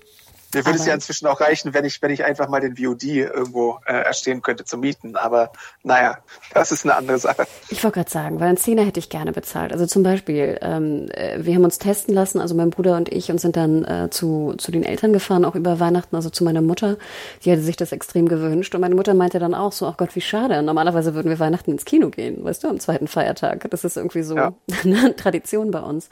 Mir 0.55 0.65
würde 0.65 0.79
es 0.79 0.85
ja 0.85 0.93
inzwischen 0.93 1.27
auch 1.27 1.41
reichen, 1.41 1.73
wenn 1.73 1.83
ich, 1.83 2.01
wenn 2.01 2.11
ich 2.11 2.23
einfach 2.23 2.47
mal 2.47 2.61
den 2.61 2.77
VOD 2.77 3.03
irgendwo 3.03 3.79
äh, 3.85 3.93
erstehen 3.93 4.41
könnte 4.41 4.63
zu 4.63 4.77
mieten. 4.77 5.17
Aber 5.17 5.51
naja, 5.83 6.19
das 6.53 6.71
ist 6.71 6.85
eine 6.85 6.95
andere 6.95 7.19
Sache. 7.19 7.45
Ich 7.69 7.83
wollte 7.83 7.95
gerade 7.95 8.09
sagen, 8.09 8.39
weil 8.39 8.47
einen 8.47 8.57
Zehner 8.57 8.85
hätte 8.85 8.99
ich 8.99 9.09
gerne 9.09 9.33
bezahlt. 9.33 9.73
Also 9.73 9.85
zum 9.85 10.03
Beispiel, 10.03 10.57
ähm, 10.61 11.09
äh, 11.11 11.39
wir 11.43 11.55
haben 11.55 11.65
uns 11.65 11.77
testen 11.77 12.13
lassen, 12.13 12.39
also 12.39 12.55
mein 12.55 12.69
Bruder 12.69 12.95
und 12.95 13.11
ich, 13.11 13.29
und 13.29 13.41
sind 13.41 13.57
dann 13.57 13.83
äh, 13.83 14.09
zu, 14.09 14.55
zu 14.57 14.71
den 14.71 14.83
Eltern 14.83 15.11
gefahren, 15.11 15.43
auch 15.43 15.55
über 15.55 15.81
Weihnachten, 15.81 16.15
also 16.15 16.29
zu 16.29 16.45
meiner 16.45 16.61
Mutter. 16.61 16.97
Die 17.43 17.51
hatte 17.51 17.61
sich 17.61 17.75
das 17.75 17.91
extrem 17.91 18.29
gewünscht. 18.29 18.73
Und 18.75 18.81
meine 18.81 18.95
Mutter 18.95 19.13
meinte 19.13 19.39
dann 19.39 19.53
auch 19.53 19.73
so, 19.73 19.87
ach 19.87 19.97
Gott, 19.97 20.15
wie 20.15 20.21
schade. 20.21 20.61
Normalerweise 20.63 21.15
würden 21.15 21.29
wir 21.29 21.39
Weihnachten 21.39 21.71
ins 21.71 21.83
Kino 21.83 22.09
gehen, 22.09 22.45
weißt 22.45 22.63
du, 22.63 22.69
am 22.69 22.79
zweiten 22.79 23.09
Feiertag. 23.09 23.69
Das 23.69 23.83
ist 23.83 23.97
irgendwie 23.97 24.23
so 24.23 24.37
ja. 24.37 24.53
eine 24.85 25.17
Tradition 25.17 25.71
bei 25.71 25.81
uns. 25.81 26.07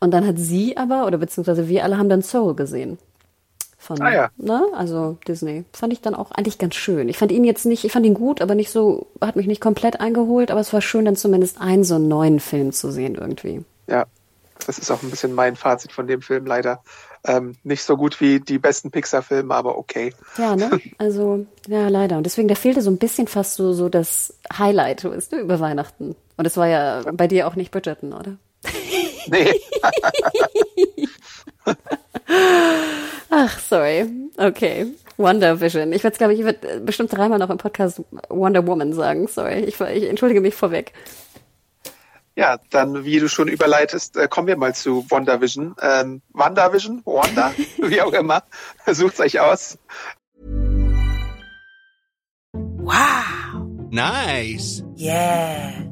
Und 0.00 0.12
dann 0.12 0.26
hat 0.26 0.38
sie 0.38 0.78
aber, 0.78 1.06
oder 1.06 1.18
beziehungsweise 1.18 1.68
wir 1.68 1.84
alle 1.84 1.98
haben 1.98 2.08
dann 2.08 2.22
Soul 2.22 2.54
gesehen 2.54 2.98
von, 3.82 4.00
ah, 4.00 4.12
ja. 4.12 4.30
ne? 4.36 4.62
Also 4.74 5.18
Disney. 5.26 5.64
Fand 5.72 5.92
ich 5.92 6.00
dann 6.00 6.14
auch 6.14 6.30
eigentlich 6.30 6.58
ganz 6.58 6.74
schön. 6.74 7.08
Ich 7.08 7.18
fand 7.18 7.32
ihn 7.32 7.44
jetzt 7.44 7.66
nicht, 7.66 7.84
ich 7.84 7.92
fand 7.92 8.06
ihn 8.06 8.14
gut, 8.14 8.40
aber 8.40 8.54
nicht 8.54 8.70
so, 8.70 9.06
hat 9.20 9.36
mich 9.36 9.46
nicht 9.46 9.60
komplett 9.60 10.00
eingeholt, 10.00 10.50
aber 10.50 10.60
es 10.60 10.72
war 10.72 10.80
schön, 10.80 11.04
dann 11.04 11.16
zumindest 11.16 11.60
einen 11.60 11.84
so 11.84 11.98
neuen 11.98 12.40
Film 12.40 12.72
zu 12.72 12.90
sehen 12.90 13.16
irgendwie. 13.16 13.64
Ja, 13.88 14.06
das 14.66 14.78
ist 14.78 14.90
auch 14.90 15.02
ein 15.02 15.10
bisschen 15.10 15.34
mein 15.34 15.56
Fazit 15.56 15.92
von 15.92 16.06
dem 16.06 16.22
Film 16.22 16.46
leider. 16.46 16.82
Ähm, 17.24 17.56
nicht 17.62 17.84
so 17.84 17.96
gut 17.96 18.20
wie 18.20 18.40
die 18.40 18.58
besten 18.58 18.90
Pixar-Filme, 18.90 19.54
aber 19.54 19.78
okay. 19.78 20.12
Ja, 20.38 20.56
ne? 20.56 20.80
Also, 20.98 21.46
ja, 21.68 21.88
leider. 21.88 22.16
Und 22.16 22.24
deswegen, 22.24 22.48
da 22.48 22.54
fehlte 22.54 22.82
so 22.82 22.90
ein 22.90 22.98
bisschen 22.98 23.28
fast 23.28 23.54
so, 23.54 23.72
so 23.72 23.88
das 23.88 24.34
Highlight, 24.56 25.04
weißt 25.04 25.32
du, 25.32 25.36
über 25.38 25.60
Weihnachten. 25.60 26.16
Und 26.36 26.46
es 26.46 26.56
war 26.56 26.66
ja 26.66 27.02
bei 27.12 27.28
dir 27.28 27.46
auch 27.46 27.54
nicht 27.54 27.70
Bridgerton, 27.70 28.12
oder? 28.12 28.36
Nee. 29.26 29.52
Ach, 33.30 33.58
sorry. 33.58 34.06
Okay. 34.36 34.86
Wonder 35.16 35.60
Vision. 35.60 35.92
Ich 35.92 36.02
werde 36.04 36.16
glaube 36.16 36.34
ich, 36.34 36.40
ich 36.40 36.44
werde 36.44 36.80
bestimmt 36.80 37.12
dreimal 37.12 37.38
noch 37.38 37.50
im 37.50 37.58
Podcast 37.58 38.02
Wonder 38.28 38.66
Woman 38.66 38.92
sagen. 38.92 39.28
Sorry. 39.28 39.60
Ich, 39.60 39.80
ich 39.80 40.08
entschuldige 40.08 40.40
mich 40.40 40.54
vorweg. 40.54 40.92
Ja, 42.34 42.58
dann, 42.70 43.04
wie 43.04 43.20
du 43.20 43.28
schon 43.28 43.48
überleitest, 43.48 44.16
äh, 44.16 44.26
kommen 44.26 44.46
wir 44.46 44.56
mal 44.56 44.74
zu 44.74 45.04
WandaVision. 45.10 45.76
Ähm, 45.82 46.22
WandaVision? 46.32 47.02
Wanda? 47.04 47.52
wie 47.78 48.00
auch 48.00 48.12
immer. 48.12 48.42
Sucht's 48.86 49.20
euch 49.20 49.38
aus. 49.38 49.78
Wow. 52.52 53.66
Nice. 53.90 54.82
Yeah. 54.98 55.91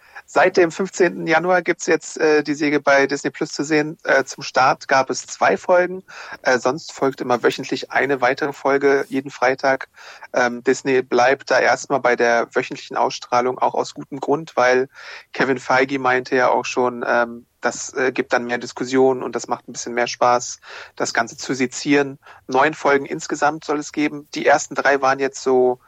Seit 0.33 0.55
dem 0.55 0.71
15. 0.71 1.27
Januar 1.27 1.61
gibt's 1.61 1.87
jetzt 1.87 2.17
äh, 2.17 2.41
die 2.41 2.53
Säge 2.53 2.79
bei 2.79 3.05
Disney 3.05 3.31
Plus 3.31 3.51
zu 3.51 3.65
sehen. 3.65 3.97
Äh, 4.05 4.23
zum 4.23 4.43
Start 4.43 4.87
gab 4.87 5.09
es 5.09 5.27
zwei 5.27 5.57
Folgen. 5.57 6.03
Äh, 6.41 6.57
sonst 6.57 6.93
folgt 6.93 7.19
immer 7.19 7.43
wöchentlich 7.43 7.91
eine 7.91 8.21
weitere 8.21 8.53
Folge 8.53 9.03
jeden 9.09 9.29
Freitag. 9.29 9.89
Ähm, 10.31 10.63
Disney 10.63 11.01
bleibt 11.01 11.51
da 11.51 11.59
erstmal 11.59 11.99
bei 11.99 12.15
der 12.15 12.47
wöchentlichen 12.53 12.95
Ausstrahlung, 12.95 13.59
auch 13.59 13.73
aus 13.73 13.93
gutem 13.93 14.21
Grund, 14.21 14.55
weil 14.55 14.87
Kevin 15.33 15.59
Feige 15.59 15.99
meinte 15.99 16.33
ja 16.37 16.47
auch 16.47 16.63
schon, 16.63 17.03
ähm, 17.05 17.45
das 17.59 17.93
äh, 17.93 18.13
gibt 18.13 18.31
dann 18.31 18.45
mehr 18.45 18.57
Diskussionen 18.57 19.23
und 19.23 19.35
das 19.35 19.49
macht 19.49 19.67
ein 19.67 19.73
bisschen 19.73 19.93
mehr 19.93 20.07
Spaß, 20.07 20.61
das 20.95 21.13
Ganze 21.13 21.35
zu 21.35 21.53
sezieren. 21.53 22.19
Neun 22.47 22.73
Folgen 22.73 23.05
insgesamt 23.05 23.65
soll 23.65 23.79
es 23.79 23.91
geben. 23.91 24.29
Die 24.33 24.45
ersten 24.45 24.75
drei 24.75 25.01
waren 25.01 25.19
jetzt 25.19 25.43
so 25.43 25.81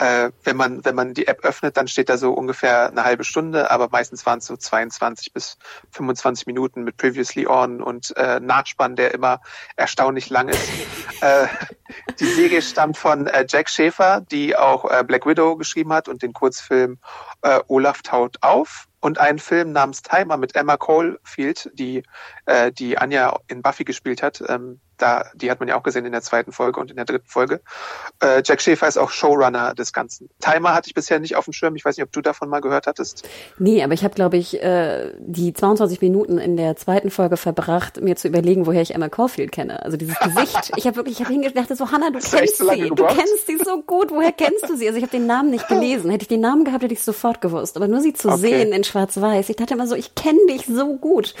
äh, 0.00 0.32
wenn 0.44 0.56
man 0.56 0.82
wenn 0.84 0.94
man 0.94 1.12
die 1.12 1.26
App 1.26 1.44
öffnet, 1.44 1.76
dann 1.76 1.86
steht 1.86 2.08
da 2.08 2.16
so 2.16 2.32
ungefähr 2.32 2.88
eine 2.88 3.04
halbe 3.04 3.22
Stunde, 3.22 3.70
aber 3.70 3.90
meistens 3.90 4.24
waren 4.24 4.38
es 4.38 4.46
so 4.46 4.56
22 4.56 5.34
bis 5.34 5.58
25 5.90 6.46
Minuten 6.46 6.84
mit 6.84 6.96
Previously 6.96 7.46
On 7.46 7.82
und 7.82 8.16
äh, 8.16 8.40
Nachspann, 8.40 8.96
der 8.96 9.12
immer 9.12 9.40
erstaunlich 9.76 10.30
lang 10.30 10.48
ist. 10.48 10.70
äh, 11.20 11.46
die 12.18 12.26
Serie 12.26 12.62
stammt 12.62 12.96
von 12.96 13.26
äh, 13.26 13.44
Jack 13.46 13.68
Schäfer, 13.68 14.22
die 14.30 14.56
auch 14.56 14.90
äh, 14.90 15.04
Black 15.04 15.26
Widow 15.26 15.56
geschrieben 15.56 15.92
hat 15.92 16.08
und 16.08 16.22
den 16.22 16.32
Kurzfilm 16.32 16.98
äh, 17.42 17.60
Olaf 17.68 18.00
taut 18.00 18.38
auf 18.40 18.88
und 19.00 19.18
einen 19.18 19.38
Film 19.38 19.72
namens 19.72 20.02
Timer 20.02 20.36
mit 20.36 20.54
Emma 20.54 20.76
Caulfield, 20.76 21.70
die 21.74 22.02
äh, 22.50 22.72
die 22.72 22.98
Anja 22.98 23.38
in 23.48 23.62
Buffy 23.62 23.84
gespielt 23.84 24.22
hat. 24.22 24.42
Ähm, 24.48 24.80
da, 25.00 25.24
die 25.34 25.50
hat 25.50 25.60
man 25.60 25.68
ja 25.68 25.76
auch 25.76 25.82
gesehen 25.82 26.04
in 26.04 26.12
der 26.12 26.22
zweiten 26.22 26.52
Folge 26.52 26.80
und 26.80 26.90
in 26.90 26.96
der 26.96 27.04
dritten 27.04 27.26
Folge. 27.26 27.60
Äh, 28.22 28.42
Jack 28.44 28.60
Schäfer 28.60 28.86
ist 28.86 28.98
auch 28.98 29.10
Showrunner 29.10 29.74
des 29.74 29.92
Ganzen. 29.92 30.28
Timer 30.40 30.74
hatte 30.74 30.88
ich 30.88 30.94
bisher 30.94 31.18
nicht 31.20 31.36
auf 31.36 31.44
dem 31.44 31.52
Schirm. 31.52 31.74
Ich 31.76 31.84
weiß 31.84 31.96
nicht, 31.96 32.04
ob 32.04 32.12
du 32.12 32.20
davon 32.20 32.48
mal 32.48 32.60
gehört 32.60 32.86
hattest. 32.86 33.26
Nee, 33.58 33.82
aber 33.82 33.94
ich 33.94 34.04
habe, 34.04 34.14
glaube 34.14 34.36
ich, 34.36 34.62
äh, 34.62 35.12
die 35.18 35.52
22 35.52 36.00
Minuten 36.00 36.38
in 36.38 36.56
der 36.56 36.76
zweiten 36.76 37.10
Folge 37.10 37.36
verbracht, 37.36 38.00
mir 38.02 38.16
zu 38.16 38.28
überlegen, 38.28 38.66
woher 38.66 38.82
ich 38.82 38.94
Emma 38.94 39.08
Caulfield 39.08 39.52
kenne. 39.52 39.82
Also 39.82 39.96
dieses 39.96 40.18
Gesicht. 40.20 40.72
ich 40.76 40.86
habe 40.86 40.96
wirklich, 40.96 41.18
ich 41.18 41.24
habe 41.24 41.32
hingedacht, 41.32 41.74
so 41.74 41.90
Hannah, 41.90 42.10
du 42.10 42.18
kennst 42.18 42.58
so 42.58 42.68
sie, 42.68 42.90
du 42.90 43.06
kennst 43.06 43.46
sie 43.46 43.58
so 43.64 43.82
gut. 43.82 44.10
Woher 44.10 44.32
kennst 44.32 44.68
du 44.68 44.76
sie? 44.76 44.86
Also 44.86 44.98
ich 44.98 45.02
habe 45.02 45.12
den 45.12 45.26
Namen 45.26 45.50
nicht 45.50 45.66
gelesen. 45.68 46.10
Hätte 46.10 46.22
ich 46.22 46.28
den 46.28 46.40
Namen 46.40 46.64
gehabt, 46.64 46.82
hätte 46.82 46.92
ich 46.92 47.00
es 47.00 47.06
sofort 47.06 47.40
gewusst. 47.40 47.76
Aber 47.76 47.88
nur 47.88 48.00
sie 48.00 48.12
zu 48.12 48.28
okay. 48.28 48.38
sehen 48.38 48.72
in 48.72 48.84
Schwarz-Weiß. 48.84 49.48
Ich 49.48 49.56
dachte 49.56 49.74
immer 49.74 49.86
so, 49.86 49.94
ich 49.94 50.14
kenne 50.14 50.40
dich 50.50 50.66
so 50.66 50.96
gut. 50.96 51.34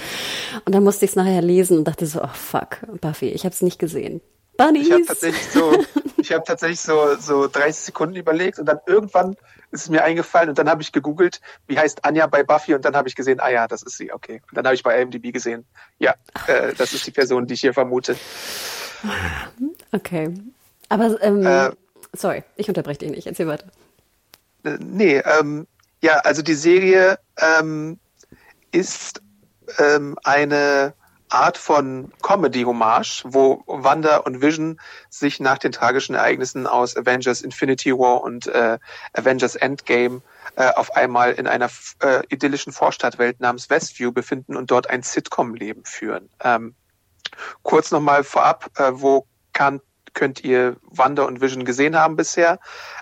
Und 0.64 0.74
dann 0.74 0.82
musste 0.82 0.99
ich 1.04 1.12
es 1.12 1.16
nachher 1.16 1.42
lesen 1.42 1.78
und 1.78 1.84
dachte 1.84 2.06
so, 2.06 2.22
oh 2.22 2.28
fuck, 2.32 2.78
Buffy, 3.00 3.28
ich 3.28 3.44
habe 3.44 3.54
es 3.54 3.62
nicht 3.62 3.78
gesehen. 3.78 4.20
Bunnies. 4.56 4.88
Ich 4.88 4.92
habe 4.92 5.04
tatsächlich 5.06 5.48
so, 5.48 5.84
ich 6.18 6.32
habe 6.32 6.44
tatsächlich 6.44 6.80
so 6.80 7.16
so 7.18 7.46
30 7.46 7.76
Sekunden 7.76 8.16
überlegt 8.16 8.58
und 8.58 8.66
dann 8.66 8.78
irgendwann 8.86 9.36
ist 9.70 9.82
es 9.82 9.88
mir 9.88 10.04
eingefallen 10.04 10.50
und 10.50 10.58
dann 10.58 10.68
habe 10.68 10.82
ich 10.82 10.92
gegoogelt, 10.92 11.40
wie 11.66 11.78
heißt 11.78 12.04
Anja 12.04 12.26
bei 12.26 12.42
Buffy 12.42 12.74
und 12.74 12.84
dann 12.84 12.96
habe 12.96 13.08
ich 13.08 13.14
gesehen, 13.14 13.40
ah 13.40 13.48
ja, 13.48 13.68
das 13.68 13.82
ist 13.82 13.96
sie, 13.96 14.12
okay. 14.12 14.42
Und 14.50 14.56
dann 14.56 14.64
habe 14.64 14.74
ich 14.74 14.82
bei 14.82 15.00
IMDb 15.00 15.32
gesehen, 15.32 15.64
ja, 15.98 16.14
äh, 16.46 16.74
das 16.74 16.92
ist 16.92 17.06
die 17.06 17.12
Person, 17.12 17.46
die 17.46 17.54
ich 17.54 17.60
hier 17.60 17.72
vermute. 17.72 18.16
Okay, 19.92 20.34
aber 20.88 21.22
ähm, 21.22 21.46
äh, 21.46 21.70
sorry, 22.12 22.42
ich 22.56 22.68
unterbreche 22.68 22.98
dich 22.98 23.10
nicht. 23.10 23.26
Erzähl 23.26 23.46
weiter. 23.46 23.66
Äh, 24.64 24.76
nee, 24.80 25.18
ähm, 25.18 25.66
ja, 26.02 26.18
also 26.18 26.42
die 26.42 26.54
Serie 26.54 27.18
ähm, 27.38 27.98
ist 28.72 29.22
ähm, 29.78 30.16
eine 30.24 30.94
Art 31.30 31.56
von 31.58 32.12
Comedy-Hommage, 32.22 33.22
wo 33.24 33.62
Wanda 33.66 34.18
und 34.18 34.42
Vision 34.42 34.80
sich 35.08 35.38
nach 35.38 35.58
den 35.58 35.72
tragischen 35.72 36.14
Ereignissen 36.16 36.66
aus 36.66 36.96
Avengers 36.96 37.40
Infinity 37.42 37.92
War 37.92 38.22
und 38.22 38.48
äh, 38.48 38.78
Avengers 39.12 39.54
Endgame 39.54 40.22
äh, 40.56 40.70
auf 40.74 40.96
einmal 40.96 41.32
in 41.32 41.46
einer 41.46 41.70
äh, 42.02 42.22
idyllischen 42.28 42.72
Vorstadtwelt 42.72 43.40
namens 43.40 43.70
Westview 43.70 44.12
befinden 44.12 44.56
und 44.56 44.70
dort 44.70 44.90
ein 44.90 45.02
Sitcom-Leben 45.02 45.84
führen. 45.84 46.28
Ähm, 46.42 46.74
kurz 47.62 47.92
nochmal 47.92 48.24
vorab, 48.24 48.68
äh, 48.76 48.90
wo 48.94 49.26
kann, 49.52 49.80
könnt 50.14 50.42
ihr 50.42 50.76
Wanda 50.82 51.22
und 51.22 51.40
Vision 51.40 51.64
gesehen 51.64 51.96
haben 51.96 52.16
bisher? 52.16 52.58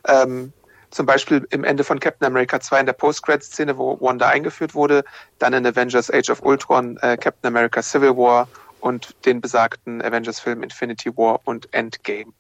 Ähm, 0.07 0.53
zum 0.91 1.07
Beispiel 1.07 1.47
im 1.51 1.65
Ende 1.65 1.85
von 1.85 2.01
Captain 2.01 2.27
America 2.27 2.61
2 2.61 2.81
in 2.81 2.87
der 2.87 2.93
Post-Credit-Szene, 2.95 3.77
wo 3.77 4.01
Wanda 4.01 4.29
eingeführt 4.29 4.75
wurde, 4.75 5.05
dann 5.39 5.53
in 5.53 5.67
Avengers 5.67 6.11
Age 6.11 6.31
of 6.31 6.43
Ultron, 6.43 6.97
äh, 6.99 7.17
Captain 7.17 7.49
America 7.49 7.83
Civil 7.83 8.17
War 8.17 8.49
und 8.81 9.15
den 9.27 9.41
besagten 9.41 10.03
Avengers-Film 10.03 10.63
Infinity 10.63 11.17
War 11.17 11.41
und 11.45 11.73
Endgame. 11.75 12.33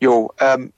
Jo, 0.00 0.32
ähm, 0.38 0.72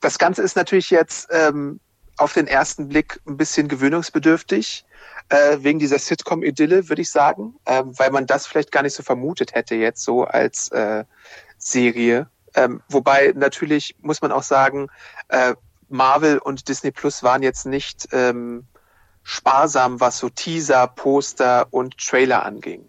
das 0.00 0.18
Ganze 0.18 0.42
ist 0.42 0.56
natürlich 0.56 0.90
jetzt 0.90 1.28
ähm, 1.30 1.80
auf 2.16 2.32
den 2.32 2.46
ersten 2.46 2.88
Blick 2.88 3.20
ein 3.26 3.36
bisschen 3.36 3.68
gewöhnungsbedürftig, 3.68 4.84
äh, 5.28 5.58
wegen 5.60 5.78
dieser 5.78 5.98
Sitcom-Idylle, 5.98 6.88
würde 6.88 7.02
ich 7.02 7.10
sagen, 7.10 7.56
äh, 7.64 7.82
weil 7.84 8.10
man 8.10 8.26
das 8.26 8.46
vielleicht 8.46 8.72
gar 8.72 8.82
nicht 8.82 8.94
so 8.94 9.02
vermutet 9.02 9.54
hätte 9.54 9.74
jetzt 9.74 10.02
so 10.02 10.24
als 10.24 10.68
äh, 10.70 11.04
Serie. 11.58 12.28
Ähm, 12.54 12.82
wobei 12.88 13.32
natürlich 13.34 13.96
muss 14.00 14.20
man 14.20 14.32
auch 14.32 14.42
sagen, 14.42 14.88
äh, 15.28 15.54
Marvel 15.94 16.38
und 16.38 16.68
Disney 16.68 16.90
Plus 16.90 17.22
waren 17.22 17.42
jetzt 17.42 17.66
nicht 17.66 18.08
ähm, 18.10 18.66
sparsam, 19.22 20.00
was 20.00 20.18
so 20.18 20.28
Teaser, 20.28 20.88
Poster 20.88 21.68
und 21.70 21.96
Trailer 21.98 22.44
anging. 22.44 22.84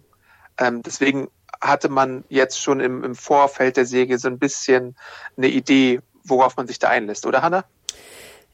Ähm, 0.58 0.82
deswegen 0.82 1.28
hatte 1.60 1.88
man 1.88 2.24
jetzt 2.28 2.60
schon 2.60 2.80
im, 2.80 3.04
im 3.04 3.14
Vorfeld 3.14 3.76
der 3.76 3.86
Serie 3.86 4.18
so 4.18 4.28
ein 4.28 4.40
bisschen 4.40 4.96
eine 5.36 5.46
Idee, 5.46 6.00
worauf 6.24 6.56
man 6.56 6.66
sich 6.66 6.80
da 6.80 6.88
einlässt, 6.88 7.26
oder 7.26 7.42
Hannah? 7.42 7.64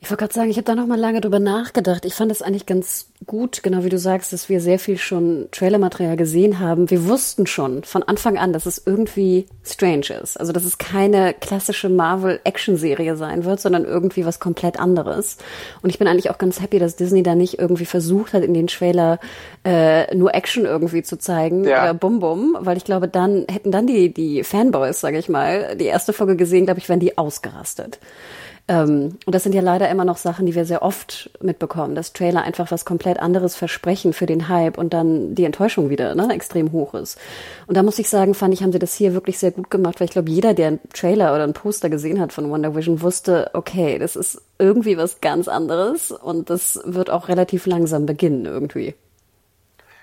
Ich 0.03 0.11
wollte 0.11 0.23
gerade 0.23 0.35
sagen, 0.35 0.51
ich 0.51 0.57
habe 0.57 0.65
da 0.65 0.75
noch 0.75 0.88
mal 0.88 0.99
lange 0.99 1.21
drüber 1.21 1.38
nachgedacht. 1.38 2.05
Ich 2.05 2.15
fand 2.15 2.33
es 2.33 2.43
eigentlich 2.43 2.67
ganz 2.67 3.07
gut, 3.25 3.62
genau 3.62 3.85
wie 3.85 3.88
du 3.88 3.99
sagst, 3.99 4.33
dass 4.33 4.49
wir 4.49 4.61
sehr 4.61 4.81
viel 4.81 4.99
schon 4.99 5.47
Trailermaterial 5.53 6.17
gesehen 6.17 6.59
haben. 6.59 6.91
Wir 6.91 7.07
wussten 7.07 7.47
schon 7.47 7.85
von 7.85 8.03
Anfang 8.03 8.37
an, 8.37 8.53
dass 8.53 8.67
es 8.67 8.83
irgendwie 8.85 9.47
strange 9.62 10.07
ist. 10.21 10.41
Also, 10.41 10.53
dass 10.53 10.65
es 10.65 10.79
keine 10.79 11.35
klassische 11.35 11.88
Marvel-Action-Serie 11.88 13.15
sein 13.15 13.45
wird, 13.45 13.61
sondern 13.61 13.85
irgendwie 13.85 14.27
was 14.27 14.41
komplett 14.41 14.77
anderes. 14.77 15.37
Und 15.83 15.91
ich 15.91 16.01
bin 16.01 16.09
eigentlich 16.09 16.31
auch 16.31 16.38
ganz 16.38 16.61
happy, 16.61 16.81
dass 16.81 16.97
Disney 16.97 17.23
da 17.23 17.37
nicht 17.37 17.61
irgendwie 17.61 17.87
versucht 17.87 18.33
hat, 18.33 18.43
in 18.43 18.55
den 18.55 18.67
Trailer 18.67 19.21
äh, 19.65 20.12
nur 20.17 20.35
Action 20.35 20.65
irgendwie 20.65 21.05
zu 21.05 21.17
zeigen 21.17 21.62
ja. 21.62 21.81
oder 21.81 21.95
Bum 21.95 22.19
Bum, 22.19 22.57
weil 22.59 22.77
ich 22.77 22.85
glaube, 22.85 23.07
dann 23.07 23.47
hätten 23.49 23.71
dann 23.71 23.87
die, 23.87 24.12
die 24.12 24.43
Fanboys, 24.43 25.01
sage 25.01 25.19
ich 25.19 25.29
mal, 25.29 25.77
die 25.77 25.87
erste 25.87 26.12
Folge 26.12 26.35
gesehen, 26.35 26.65
glaube 26.65 26.81
ich, 26.81 26.88
wären 26.88 26.99
die 26.99 27.17
ausgerastet. 27.17 28.01
Ähm, 28.68 29.18
und 29.27 29.35
das 29.35 29.42
sind 29.42 29.55
ja 29.55 29.61
leider 29.61 29.88
immer 29.90 30.05
noch 30.05 30.16
Sachen, 30.16 30.46
die 30.46 30.55
wir 30.55 30.64
sehr 30.64 30.83
oft 30.83 31.31
mitbekommen, 31.40 31.94
dass 31.94 32.12
Trailer 32.12 32.42
einfach 32.42 32.70
was 32.70 32.85
komplett 32.85 33.18
anderes 33.18 33.57
versprechen 33.57 34.12
für 34.12 34.27
den 34.27 34.48
Hype 34.48 34.79
und 34.79 34.94
dann 34.94 35.35
die 35.35 35.44
Enttäuschung 35.44 35.90
wieder 35.90 36.14
ne, 36.14 36.33
extrem 36.33 36.70
hoch 36.70 36.94
ist. 36.94 37.18
Und 37.66 37.77
da 37.77 37.83
muss 37.83 37.98
ich 37.98 38.09
sagen, 38.09 38.35
fand 38.35 38.55
ich, 38.55 38.62
haben 38.62 38.72
sie 38.72 38.79
das 38.79 38.94
hier 38.94 39.14
wirklich 39.14 39.38
sehr 39.38 39.51
gut 39.51 39.70
gemacht, 39.70 39.98
weil 39.98 40.07
ich 40.07 40.12
glaube, 40.12 40.31
jeder, 40.31 40.55
der 40.55 40.68
einen 40.68 40.81
Trailer 40.92 41.35
oder 41.35 41.42
einen 41.42 41.55
Poster 41.55 41.90
gesehen 41.90 42.20
hat 42.20 42.33
von 42.33 42.48
Wonder 42.51 42.77
Vision, 42.77 43.03
wusste, 43.03 43.51
okay, 43.53 43.98
das 43.98 44.14
ist 44.14 44.40
irgendwie 44.59 44.96
was 44.96 45.20
ganz 45.20 45.48
anderes 45.48 46.12
und 46.12 46.48
das 46.48 46.81
wird 46.85 47.11
auch 47.11 47.29
relativ 47.29 47.66
langsam 47.66 48.07
beginnen 48.07 48.46
irgendwie. 48.46 48.94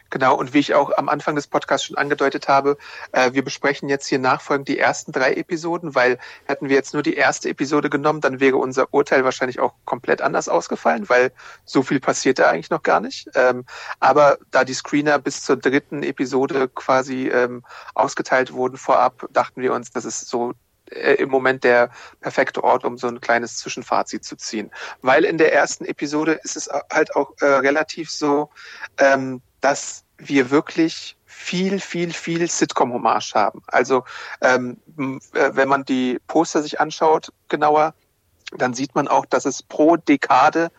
Genau, 0.10 0.36
und 0.36 0.54
wie 0.54 0.60
ich 0.60 0.74
auch 0.74 0.92
am 0.98 1.08
Anfang 1.08 1.36
des 1.36 1.48
Podcasts 1.48 1.86
schon 1.86 1.98
angedeutet 1.98 2.48
habe, 2.48 2.78
äh, 3.12 3.34
wir 3.34 3.44
besprechen 3.44 3.90
jetzt 3.90 4.08
hier 4.08 4.20
nachfolgend 4.20 4.68
die 4.68 4.80
ersten 4.80 5.12
drei 5.12 5.34
Episoden, 5.34 5.94
weil 5.94 6.18
hätten 6.46 6.70
wir 6.70 6.76
jetzt 6.76 6.94
nur 6.94 7.04
die 7.04 7.16
erste 7.16 7.50
Episode 7.50 7.90
genommen, 7.90 8.22
dann 8.22 8.40
wäre 8.40 8.58
unser 8.58 8.94
Urteil 8.94 9.24
wahrscheinlich 9.24 9.60
auch 9.60 9.74
komplett 9.86 10.22
anders 10.22 10.50
ausgefallen, 10.50 11.10
weil 11.10 11.32
so 11.66 11.84
viel 11.84 12.00
passiert 12.00 12.40
da 12.40 12.50
eigentlich 12.50 12.72
noch 12.72 12.84
gar 12.84 13.00
nicht. 13.00 13.30
Ähm, 13.36 13.66
aber 14.00 14.40
da 14.52 14.64
die 14.64 14.74
Screener 14.74 15.20
bis 15.20 15.44
zur 15.44 15.58
dritten 15.58 16.04
Episode 16.04 16.70
quasi 16.70 17.28
ähm, 17.28 17.64
ausgeteilt 17.94 18.54
wurden 18.54 18.78
vorab, 18.78 19.28
dachten 19.32 19.62
wir 19.62 19.74
uns, 19.74 19.92
das 19.92 20.06
ist 20.06 20.28
so 20.28 20.54
äh, 20.92 21.16
im 21.16 21.30
Moment 21.30 21.64
der 21.64 21.92
perfekte 22.20 22.64
Ort, 22.64 22.84
um 22.84 22.98
so 22.98 23.08
ein 23.08 23.22
kleines 23.22 23.58
Zwischenfazit 23.58 24.24
zu 24.24 24.36
ziehen. 24.36 24.72
Weil 25.02 25.24
in 25.24 25.38
der 25.38 25.54
ersten 25.54 25.86
Episode 25.86 26.40
ist 26.44 26.58
es 26.58 26.70
halt 26.92 27.16
auch 27.16 27.34
äh, 27.42 27.46
relativ 27.46 28.10
so, 28.10 28.50
ähm, 28.98 29.42
dass 29.62 30.04
wir 30.18 30.52
wirklich 30.52 31.16
viel, 31.26 31.80
viel, 31.80 32.12
viel 32.12 32.50
Sitcom-Hommage 32.50 33.34
haben. 33.34 33.62
Also 33.68 34.04
ähm, 34.42 34.78
äh, 34.98 35.52
wenn 35.54 35.70
man 35.70 35.86
die 35.86 36.20
Poster 36.28 36.62
sich 36.62 36.80
anschaut 36.80 37.32
genauer, 37.48 37.94
dann 38.58 38.74
sieht 38.74 38.96
man 38.96 39.08
auch, 39.08 39.26
dass 39.26 39.46
es 39.46 39.64
pro 39.64 39.96
Dekade 39.96 40.72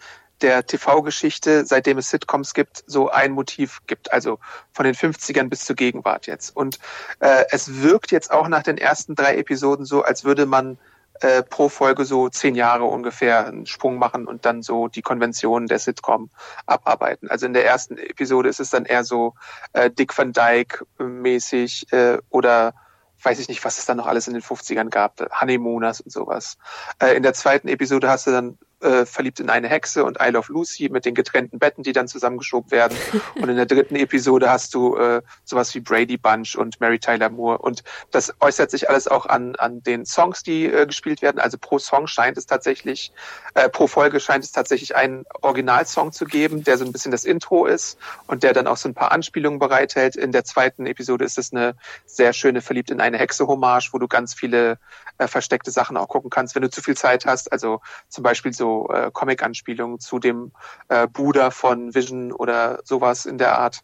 der 0.42 0.66
TV-Geschichte, 0.66 1.66
seitdem 1.66 1.98
es 1.98 2.10
Sitcoms 2.10 2.54
gibt, 2.54 2.82
so 2.86 3.10
ein 3.10 3.32
Motiv 3.32 3.80
gibt. 3.86 4.12
Also 4.12 4.38
von 4.72 4.84
den 4.84 4.94
50ern 4.94 5.48
bis 5.48 5.64
zur 5.64 5.76
Gegenwart 5.76 6.26
jetzt. 6.26 6.56
Und 6.56 6.78
äh, 7.20 7.44
es 7.50 7.82
wirkt 7.82 8.10
jetzt 8.10 8.30
auch 8.30 8.48
nach 8.48 8.62
den 8.62 8.78
ersten 8.78 9.14
drei 9.14 9.36
Episoden 9.36 9.84
so, 9.84 10.02
als 10.02 10.24
würde 10.24 10.46
man 10.46 10.78
äh, 11.20 11.42
pro 11.42 11.68
Folge 11.68 12.04
so 12.04 12.28
zehn 12.28 12.54
Jahre 12.54 12.84
ungefähr 12.84 13.46
einen 13.46 13.66
Sprung 13.66 13.98
machen 13.98 14.26
und 14.26 14.44
dann 14.44 14.62
so 14.62 14.88
die 14.88 15.02
Konventionen 15.02 15.68
der 15.68 15.78
Sitcom 15.78 16.30
abarbeiten. 16.66 17.28
Also 17.30 17.46
in 17.46 17.54
der 17.54 17.66
ersten 17.66 17.98
Episode 17.98 18.48
ist 18.48 18.60
es 18.60 18.70
dann 18.70 18.84
eher 18.84 19.04
so 19.04 19.34
äh, 19.72 19.90
Dick 19.90 20.16
Van 20.16 20.32
Dyke 20.32 20.86
mäßig 20.98 21.92
äh, 21.92 22.18
oder 22.30 22.74
weiß 23.22 23.38
ich 23.38 23.48
nicht, 23.48 23.64
was 23.64 23.78
es 23.78 23.86
dann 23.86 23.98
noch 23.98 24.06
alles 24.06 24.28
in 24.28 24.34
den 24.34 24.42
50ern 24.42 24.88
gab, 24.88 25.20
Honeymooners 25.40 26.00
und 26.00 26.10
sowas. 26.10 26.56
Äh, 26.98 27.16
in 27.16 27.22
der 27.22 27.34
zweiten 27.34 27.68
Episode 27.68 28.08
hast 28.08 28.26
du 28.26 28.30
dann 28.30 28.58
äh, 28.80 29.04
verliebt 29.04 29.40
in 29.40 29.50
eine 29.50 29.68
Hexe 29.68 30.04
und 30.04 30.18
I 30.20 30.30
Love 30.30 30.52
Lucy 30.52 30.88
mit 30.88 31.04
den 31.04 31.14
getrennten 31.14 31.58
Betten, 31.58 31.82
die 31.82 31.92
dann 31.92 32.08
zusammengeschoben 32.08 32.70
werden. 32.70 32.96
und 33.34 33.48
in 33.48 33.56
der 33.56 33.66
dritten 33.66 33.96
Episode 33.96 34.50
hast 34.50 34.74
du 34.74 34.96
äh, 34.96 35.22
sowas 35.44 35.74
wie 35.74 35.80
Brady 35.80 36.16
Bunch 36.16 36.56
und 36.56 36.80
Mary 36.80 36.98
Tyler 36.98 37.30
Moore. 37.30 37.58
Und 37.58 37.84
das 38.10 38.34
äußert 38.40 38.70
sich 38.70 38.88
alles 38.88 39.08
auch 39.08 39.26
an, 39.26 39.54
an 39.56 39.82
den 39.82 40.06
Songs, 40.06 40.42
die 40.42 40.66
äh, 40.66 40.86
gespielt 40.86 41.22
werden. 41.22 41.38
Also 41.38 41.58
pro 41.58 41.78
Song 41.78 42.06
scheint 42.06 42.38
es 42.38 42.46
tatsächlich, 42.46 43.12
äh, 43.54 43.68
pro 43.68 43.86
Folge 43.86 44.20
scheint 44.20 44.44
es 44.44 44.52
tatsächlich 44.52 44.96
einen 44.96 45.24
Originalsong 45.42 46.12
zu 46.12 46.24
geben, 46.24 46.64
der 46.64 46.78
so 46.78 46.84
ein 46.84 46.92
bisschen 46.92 47.12
das 47.12 47.24
Intro 47.24 47.66
ist 47.66 47.98
und 48.26 48.42
der 48.42 48.52
dann 48.52 48.66
auch 48.66 48.76
so 48.76 48.88
ein 48.88 48.94
paar 48.94 49.12
Anspielungen 49.12 49.58
bereithält. 49.58 50.16
In 50.16 50.32
der 50.32 50.44
zweiten 50.44 50.86
Episode 50.86 51.24
ist 51.24 51.38
es 51.38 51.52
eine 51.52 51.74
sehr 52.06 52.32
schöne 52.32 52.62
Verliebt 52.62 52.90
in 52.90 53.00
eine 53.00 53.18
Hexe-Hommage, 53.18 53.92
wo 53.92 53.98
du 53.98 54.08
ganz 54.08 54.34
viele 54.34 54.78
äh, 55.18 55.26
versteckte 55.28 55.70
Sachen 55.70 55.96
auch 55.96 56.08
gucken 56.08 56.30
kannst, 56.30 56.54
wenn 56.54 56.62
du 56.62 56.70
zu 56.70 56.82
viel 56.82 56.96
Zeit 56.96 57.26
hast. 57.26 57.52
Also 57.52 57.80
zum 58.08 58.22
Beispiel 58.22 58.52
so 58.52 58.69
äh, 58.92 59.10
Comic-Anspielungen 59.12 60.00
zu 60.00 60.18
dem 60.18 60.52
äh, 60.88 61.06
Bruder 61.06 61.50
von 61.50 61.94
Vision 61.94 62.32
oder 62.32 62.80
sowas 62.84 63.26
in 63.26 63.38
der 63.38 63.58
Art. 63.58 63.80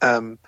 Ähm, 0.00 0.38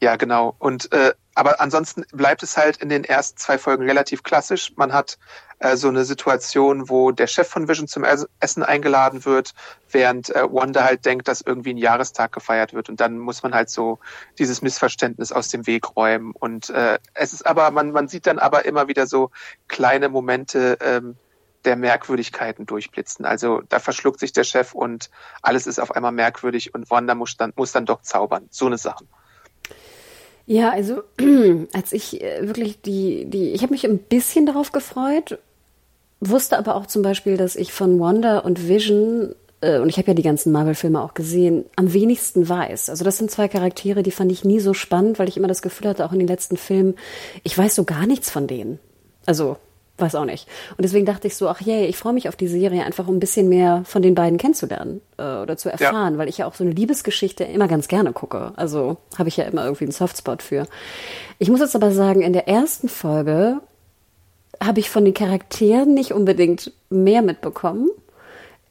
ja, 0.00 0.16
genau. 0.16 0.54
Und 0.58 0.92
äh, 0.92 1.14
aber 1.34 1.60
ansonsten 1.60 2.04
bleibt 2.12 2.42
es 2.42 2.56
halt 2.56 2.76
in 2.76 2.88
den 2.88 3.04
ersten 3.04 3.38
zwei 3.38 3.58
Folgen 3.58 3.84
relativ 3.84 4.22
klassisch. 4.22 4.72
Man 4.76 4.92
hat 4.92 5.18
äh, 5.58 5.76
so 5.76 5.88
eine 5.88 6.04
Situation, 6.04 6.88
wo 6.88 7.10
der 7.10 7.26
Chef 7.26 7.48
von 7.48 7.68
Vision 7.68 7.88
zum 7.88 8.04
Essen 8.40 8.62
eingeladen 8.62 9.24
wird, 9.24 9.52
während 9.90 10.30
äh, 10.30 10.44
Wanda 10.44 10.84
halt 10.84 11.04
denkt, 11.04 11.26
dass 11.26 11.40
irgendwie 11.40 11.70
ein 11.70 11.78
Jahrestag 11.78 12.32
gefeiert 12.32 12.72
wird. 12.72 12.88
Und 12.88 13.00
dann 13.00 13.18
muss 13.18 13.42
man 13.42 13.54
halt 13.54 13.68
so 13.68 13.98
dieses 14.38 14.62
Missverständnis 14.62 15.32
aus 15.32 15.48
dem 15.48 15.66
Weg 15.66 15.96
räumen. 15.96 16.32
Und 16.32 16.70
äh, 16.70 16.98
es 17.14 17.32
ist 17.32 17.46
aber, 17.46 17.70
man, 17.72 17.90
man 17.90 18.06
sieht 18.06 18.26
dann 18.26 18.38
aber 18.38 18.64
immer 18.64 18.86
wieder 18.86 19.06
so 19.06 19.30
kleine 19.66 20.08
Momente, 20.08 20.78
ähm, 20.80 21.16
der 21.64 21.76
Merkwürdigkeiten 21.76 22.66
durchblitzen. 22.66 23.24
Also 23.24 23.62
da 23.68 23.78
verschluckt 23.78 24.20
sich 24.20 24.32
der 24.32 24.44
Chef 24.44 24.74
und 24.74 25.10
alles 25.42 25.66
ist 25.66 25.78
auf 25.78 25.92
einmal 25.92 26.12
merkwürdig 26.12 26.74
und 26.74 26.90
Wanda 26.90 27.14
muss 27.14 27.36
dann, 27.36 27.52
muss 27.56 27.72
dann 27.72 27.86
doch 27.86 28.02
zaubern. 28.02 28.46
So 28.50 28.66
eine 28.66 28.78
Sache. 28.78 29.04
Ja, 30.46 30.70
also 30.70 31.02
als 31.72 31.92
ich 31.92 32.22
äh, 32.22 32.46
wirklich 32.46 32.80
die, 32.82 33.24
die, 33.26 33.52
ich 33.52 33.62
habe 33.62 33.72
mich 33.72 33.84
ein 33.84 33.98
bisschen 33.98 34.46
darauf 34.46 34.72
gefreut, 34.72 35.38
wusste 36.20 36.58
aber 36.58 36.74
auch 36.76 36.86
zum 36.86 37.02
Beispiel, 37.02 37.36
dass 37.36 37.56
ich 37.56 37.72
von 37.72 37.98
Wanda 37.98 38.38
und 38.38 38.68
Vision 38.68 39.34
äh, 39.60 39.78
und 39.78 39.88
ich 39.88 39.96
habe 39.96 40.08
ja 40.08 40.14
die 40.14 40.22
ganzen 40.22 40.52
Marvel-Filme 40.52 41.00
auch 41.00 41.14
gesehen, 41.14 41.64
am 41.76 41.92
wenigsten 41.92 42.48
weiß. 42.48 42.90
Also 42.90 43.04
das 43.04 43.16
sind 43.16 43.30
zwei 43.30 43.48
Charaktere, 43.48 44.02
die 44.02 44.10
fand 44.10 44.30
ich 44.30 44.44
nie 44.44 44.60
so 44.60 44.74
spannend, 44.74 45.18
weil 45.18 45.28
ich 45.28 45.36
immer 45.36 45.48
das 45.48 45.62
Gefühl 45.62 45.88
hatte, 45.88 46.04
auch 46.04 46.12
in 46.12 46.18
den 46.18 46.28
letzten 46.28 46.56
Filmen, 46.56 46.94
ich 47.42 47.56
weiß 47.56 47.74
so 47.74 47.84
gar 47.84 48.06
nichts 48.06 48.30
von 48.30 48.46
denen. 48.46 48.78
Also 49.26 49.56
weiß 49.98 50.16
auch 50.16 50.24
nicht. 50.24 50.48
Und 50.70 50.82
deswegen 50.82 51.06
dachte 51.06 51.28
ich 51.28 51.36
so, 51.36 51.48
ach 51.48 51.60
je, 51.60 51.86
ich 51.86 51.96
freue 51.96 52.12
mich 52.12 52.28
auf 52.28 52.36
die 52.36 52.48
Serie 52.48 52.84
einfach, 52.84 53.06
um 53.06 53.16
ein 53.16 53.20
bisschen 53.20 53.48
mehr 53.48 53.82
von 53.84 54.02
den 54.02 54.14
beiden 54.14 54.38
kennenzulernen 54.38 55.00
äh, 55.18 55.22
oder 55.22 55.56
zu 55.56 55.70
erfahren, 55.70 56.14
ja. 56.14 56.18
weil 56.18 56.28
ich 56.28 56.38
ja 56.38 56.46
auch 56.46 56.54
so 56.54 56.64
eine 56.64 56.72
Liebesgeschichte 56.72 57.44
immer 57.44 57.68
ganz 57.68 57.86
gerne 57.88 58.12
gucke. 58.12 58.52
Also 58.56 58.96
habe 59.18 59.28
ich 59.28 59.36
ja 59.36 59.44
immer 59.44 59.64
irgendwie 59.64 59.84
einen 59.84 59.92
Softspot 59.92 60.42
für. 60.42 60.66
Ich 61.38 61.48
muss 61.48 61.60
jetzt 61.60 61.76
aber 61.76 61.92
sagen, 61.92 62.22
in 62.22 62.32
der 62.32 62.48
ersten 62.48 62.88
Folge 62.88 63.60
habe 64.62 64.80
ich 64.80 64.90
von 64.90 65.04
den 65.04 65.14
Charakteren 65.14 65.94
nicht 65.94 66.12
unbedingt 66.12 66.72
mehr 66.90 67.22
mitbekommen. 67.22 67.88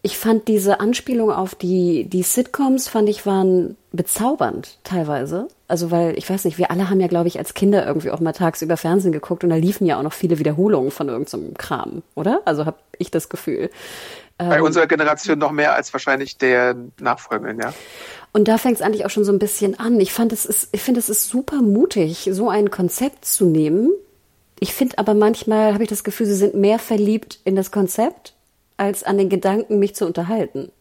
Ich 0.05 0.17
fand 0.17 0.49
diese 0.49 0.81
Anspielung 0.81 1.31
auf 1.31 1.55
die, 1.55 2.03
die 2.03 2.23
Sitcoms, 2.23 2.89
fand 2.89 3.07
ich, 3.07 3.25
waren 3.25 3.77
bezaubernd 3.93 4.77
teilweise. 4.83 5.47
Also 5.69 5.91
weil, 5.91 6.17
ich 6.17 6.29
weiß 6.29 6.43
nicht, 6.43 6.57
wir 6.57 6.71
alle 6.71 6.89
haben 6.89 6.99
ja, 6.99 7.07
glaube 7.07 7.29
ich, 7.29 7.39
als 7.39 7.53
Kinder 7.53 7.87
irgendwie 7.87 8.11
auch 8.11 8.19
mal 8.19 8.33
tagsüber 8.33 8.75
Fernsehen 8.75 9.13
geguckt 9.13 9.45
und 9.45 9.49
da 9.49 9.55
liefen 9.55 9.87
ja 9.87 9.97
auch 9.97 10.03
noch 10.03 10.11
viele 10.11 10.39
Wiederholungen 10.39 10.91
von 10.91 11.07
irgendeinem 11.07 11.47
so 11.47 11.53
Kram, 11.57 12.03
oder? 12.15 12.41
Also 12.43 12.65
habe 12.65 12.77
ich 12.97 13.11
das 13.11 13.29
Gefühl. 13.29 13.69
Bei 14.37 14.57
ähm, 14.57 14.63
unserer 14.65 14.87
Generation 14.87 15.39
noch 15.39 15.53
mehr 15.53 15.73
als 15.73 15.93
wahrscheinlich 15.93 16.37
der 16.37 16.75
Nachfolgenden, 16.99 17.61
ja. 17.61 17.73
Und 18.33 18.49
da 18.49 18.57
fängt 18.57 18.75
es 18.75 18.81
eigentlich 18.81 19.05
auch 19.05 19.09
schon 19.09 19.23
so 19.23 19.31
ein 19.31 19.39
bisschen 19.39 19.79
an. 19.79 20.01
Ich 20.01 20.11
fand 20.11 20.33
es 20.33 20.45
ist, 20.45 20.67
ich 20.73 20.81
finde, 20.81 20.99
es 20.99 21.07
ist 21.07 21.29
super 21.29 21.61
mutig, 21.61 22.27
so 22.33 22.49
ein 22.49 22.71
Konzept 22.71 23.23
zu 23.23 23.45
nehmen. 23.45 23.89
Ich 24.59 24.73
finde 24.73 24.97
aber 24.97 25.13
manchmal 25.13 25.73
habe 25.73 25.83
ich 25.83 25.89
das 25.89 26.03
Gefühl, 26.03 26.25
sie 26.25 26.35
sind 26.35 26.55
mehr 26.55 26.79
verliebt 26.79 27.39
in 27.45 27.55
das 27.55 27.71
Konzept 27.71 28.33
als 28.84 29.04
an 29.04 29.17
den 29.17 29.30
Gedanken, 29.30 29.80
mich 29.80 29.96
zu 29.96 30.06
unterhalten. 30.06 30.72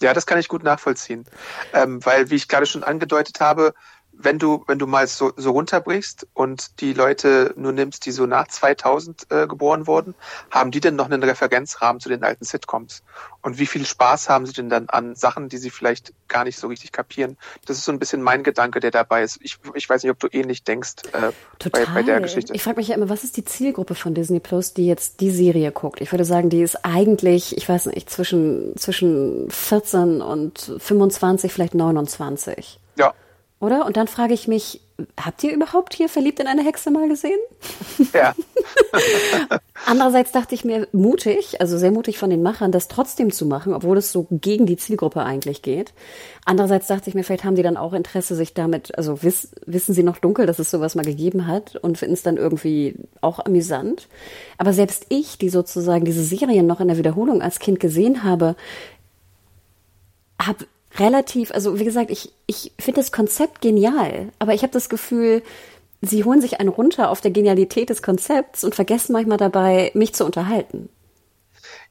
Ja, 0.00 0.12
das 0.12 0.26
kann 0.26 0.38
ich 0.38 0.48
gut 0.48 0.64
nachvollziehen. 0.64 1.24
Ähm, 1.72 2.04
weil, 2.04 2.30
wie 2.30 2.34
ich 2.34 2.48
gerade 2.48 2.66
schon 2.66 2.82
angedeutet 2.82 3.40
habe, 3.40 3.74
wenn 4.24 4.38
du, 4.38 4.64
wenn 4.66 4.78
du 4.78 4.86
mal 4.86 5.06
so, 5.06 5.32
so 5.36 5.50
runterbrichst 5.50 6.26
und 6.34 6.80
die 6.80 6.92
Leute 6.92 7.52
nur 7.56 7.72
nimmst, 7.72 8.06
die 8.06 8.12
so 8.12 8.26
nach 8.26 8.48
2000 8.48 9.26
äh, 9.30 9.46
geboren 9.46 9.86
wurden, 9.86 10.14
haben 10.50 10.70
die 10.70 10.80
denn 10.80 10.96
noch 10.96 11.06
einen 11.06 11.22
Referenzrahmen 11.22 12.00
zu 12.00 12.08
den 12.08 12.22
alten 12.22 12.44
Sitcoms? 12.44 13.02
Und 13.42 13.58
wie 13.58 13.66
viel 13.66 13.84
Spaß 13.84 14.28
haben 14.28 14.46
sie 14.46 14.52
denn 14.52 14.68
dann 14.68 14.88
an 14.88 15.14
Sachen, 15.16 15.48
die 15.48 15.58
sie 15.58 15.70
vielleicht 15.70 16.12
gar 16.28 16.44
nicht 16.44 16.58
so 16.58 16.68
richtig 16.68 16.92
kapieren? 16.92 17.36
Das 17.66 17.76
ist 17.76 17.84
so 17.84 17.92
ein 17.92 17.98
bisschen 17.98 18.22
mein 18.22 18.44
Gedanke, 18.44 18.80
der 18.80 18.90
dabei 18.90 19.22
ist. 19.22 19.38
Ich, 19.42 19.58
ich 19.74 19.88
weiß 19.88 20.02
nicht, 20.02 20.12
ob 20.12 20.20
du 20.20 20.28
ähnlich 20.30 20.62
denkst 20.62 20.94
äh, 21.12 21.32
Total. 21.58 21.86
Bei, 21.86 21.92
bei 21.94 22.02
der 22.02 22.20
Geschichte. 22.20 22.54
Ich 22.54 22.62
frage 22.62 22.76
mich 22.76 22.88
ja 22.88 22.94
immer, 22.94 23.08
was 23.08 23.24
ist 23.24 23.36
die 23.36 23.44
Zielgruppe 23.44 23.94
von 23.94 24.14
Disney 24.14 24.40
Plus, 24.40 24.74
die 24.74 24.86
jetzt 24.86 25.20
die 25.20 25.30
Serie 25.30 25.72
guckt? 25.72 26.00
Ich 26.00 26.12
würde 26.12 26.24
sagen, 26.24 26.50
die 26.50 26.62
ist 26.62 26.84
eigentlich, 26.84 27.56
ich 27.56 27.68
weiß 27.68 27.86
nicht, 27.86 28.08
zwischen, 28.10 28.76
zwischen 28.76 29.50
14 29.50 30.20
und 30.20 30.76
25, 30.78 31.52
vielleicht 31.52 31.74
29. 31.74 32.78
Ja, 32.96 33.14
oder? 33.62 33.86
Und 33.86 33.96
dann 33.96 34.08
frage 34.08 34.34
ich 34.34 34.48
mich, 34.48 34.80
habt 35.16 35.42
ihr 35.44 35.52
überhaupt 35.52 35.94
hier 35.94 36.08
verliebt 36.08 36.40
in 36.40 36.48
eine 36.48 36.64
Hexe 36.64 36.90
mal 36.90 37.08
gesehen? 37.08 37.38
Ja. 38.12 38.34
Andererseits 39.86 40.32
dachte 40.32 40.56
ich 40.56 40.64
mir 40.64 40.88
mutig, 40.90 41.60
also 41.60 41.78
sehr 41.78 41.92
mutig 41.92 42.18
von 42.18 42.28
den 42.28 42.42
Machern, 42.42 42.72
das 42.72 42.88
trotzdem 42.88 43.30
zu 43.30 43.46
machen, 43.46 43.72
obwohl 43.72 43.96
es 43.98 44.10
so 44.10 44.26
gegen 44.32 44.66
die 44.66 44.76
Zielgruppe 44.76 45.22
eigentlich 45.22 45.62
geht. 45.62 45.94
Andererseits 46.44 46.88
dachte 46.88 47.08
ich 47.08 47.14
mir, 47.14 47.22
vielleicht 47.22 47.44
haben 47.44 47.54
die 47.54 47.62
dann 47.62 47.76
auch 47.76 47.92
Interesse, 47.92 48.34
sich 48.34 48.52
damit, 48.52 48.98
also 48.98 49.22
wiss, 49.22 49.52
wissen 49.64 49.94
sie 49.94 50.02
noch 50.02 50.18
dunkel, 50.18 50.46
dass 50.46 50.58
es 50.58 50.70
sowas 50.70 50.96
mal 50.96 51.04
gegeben 51.04 51.46
hat 51.46 51.76
und 51.76 51.98
finden 51.98 52.14
es 52.14 52.24
dann 52.24 52.38
irgendwie 52.38 52.96
auch 53.20 53.38
amüsant. 53.38 54.08
Aber 54.58 54.72
selbst 54.72 55.06
ich, 55.08 55.38
die 55.38 55.50
sozusagen 55.50 56.04
diese 56.04 56.24
Serien 56.24 56.66
noch 56.66 56.80
in 56.80 56.88
der 56.88 56.98
Wiederholung 56.98 57.42
als 57.42 57.60
Kind 57.60 57.78
gesehen 57.78 58.24
habe, 58.24 58.56
habe 60.40 60.66
relativ, 60.98 61.50
also 61.52 61.78
wie 61.78 61.84
gesagt, 61.84 62.10
ich, 62.10 62.32
ich 62.46 62.72
finde 62.78 63.00
das 63.00 63.12
Konzept 63.12 63.60
genial, 63.60 64.30
aber 64.38 64.54
ich 64.54 64.62
habe 64.62 64.72
das 64.72 64.88
Gefühl, 64.88 65.42
sie 66.00 66.24
holen 66.24 66.40
sich 66.40 66.60
einen 66.60 66.68
runter 66.68 67.10
auf 67.10 67.20
der 67.20 67.30
Genialität 67.30 67.90
des 67.90 68.02
Konzepts 68.02 68.64
und 68.64 68.74
vergessen 68.74 69.12
manchmal 69.12 69.38
dabei, 69.38 69.90
mich 69.94 70.14
zu 70.14 70.24
unterhalten. 70.24 70.88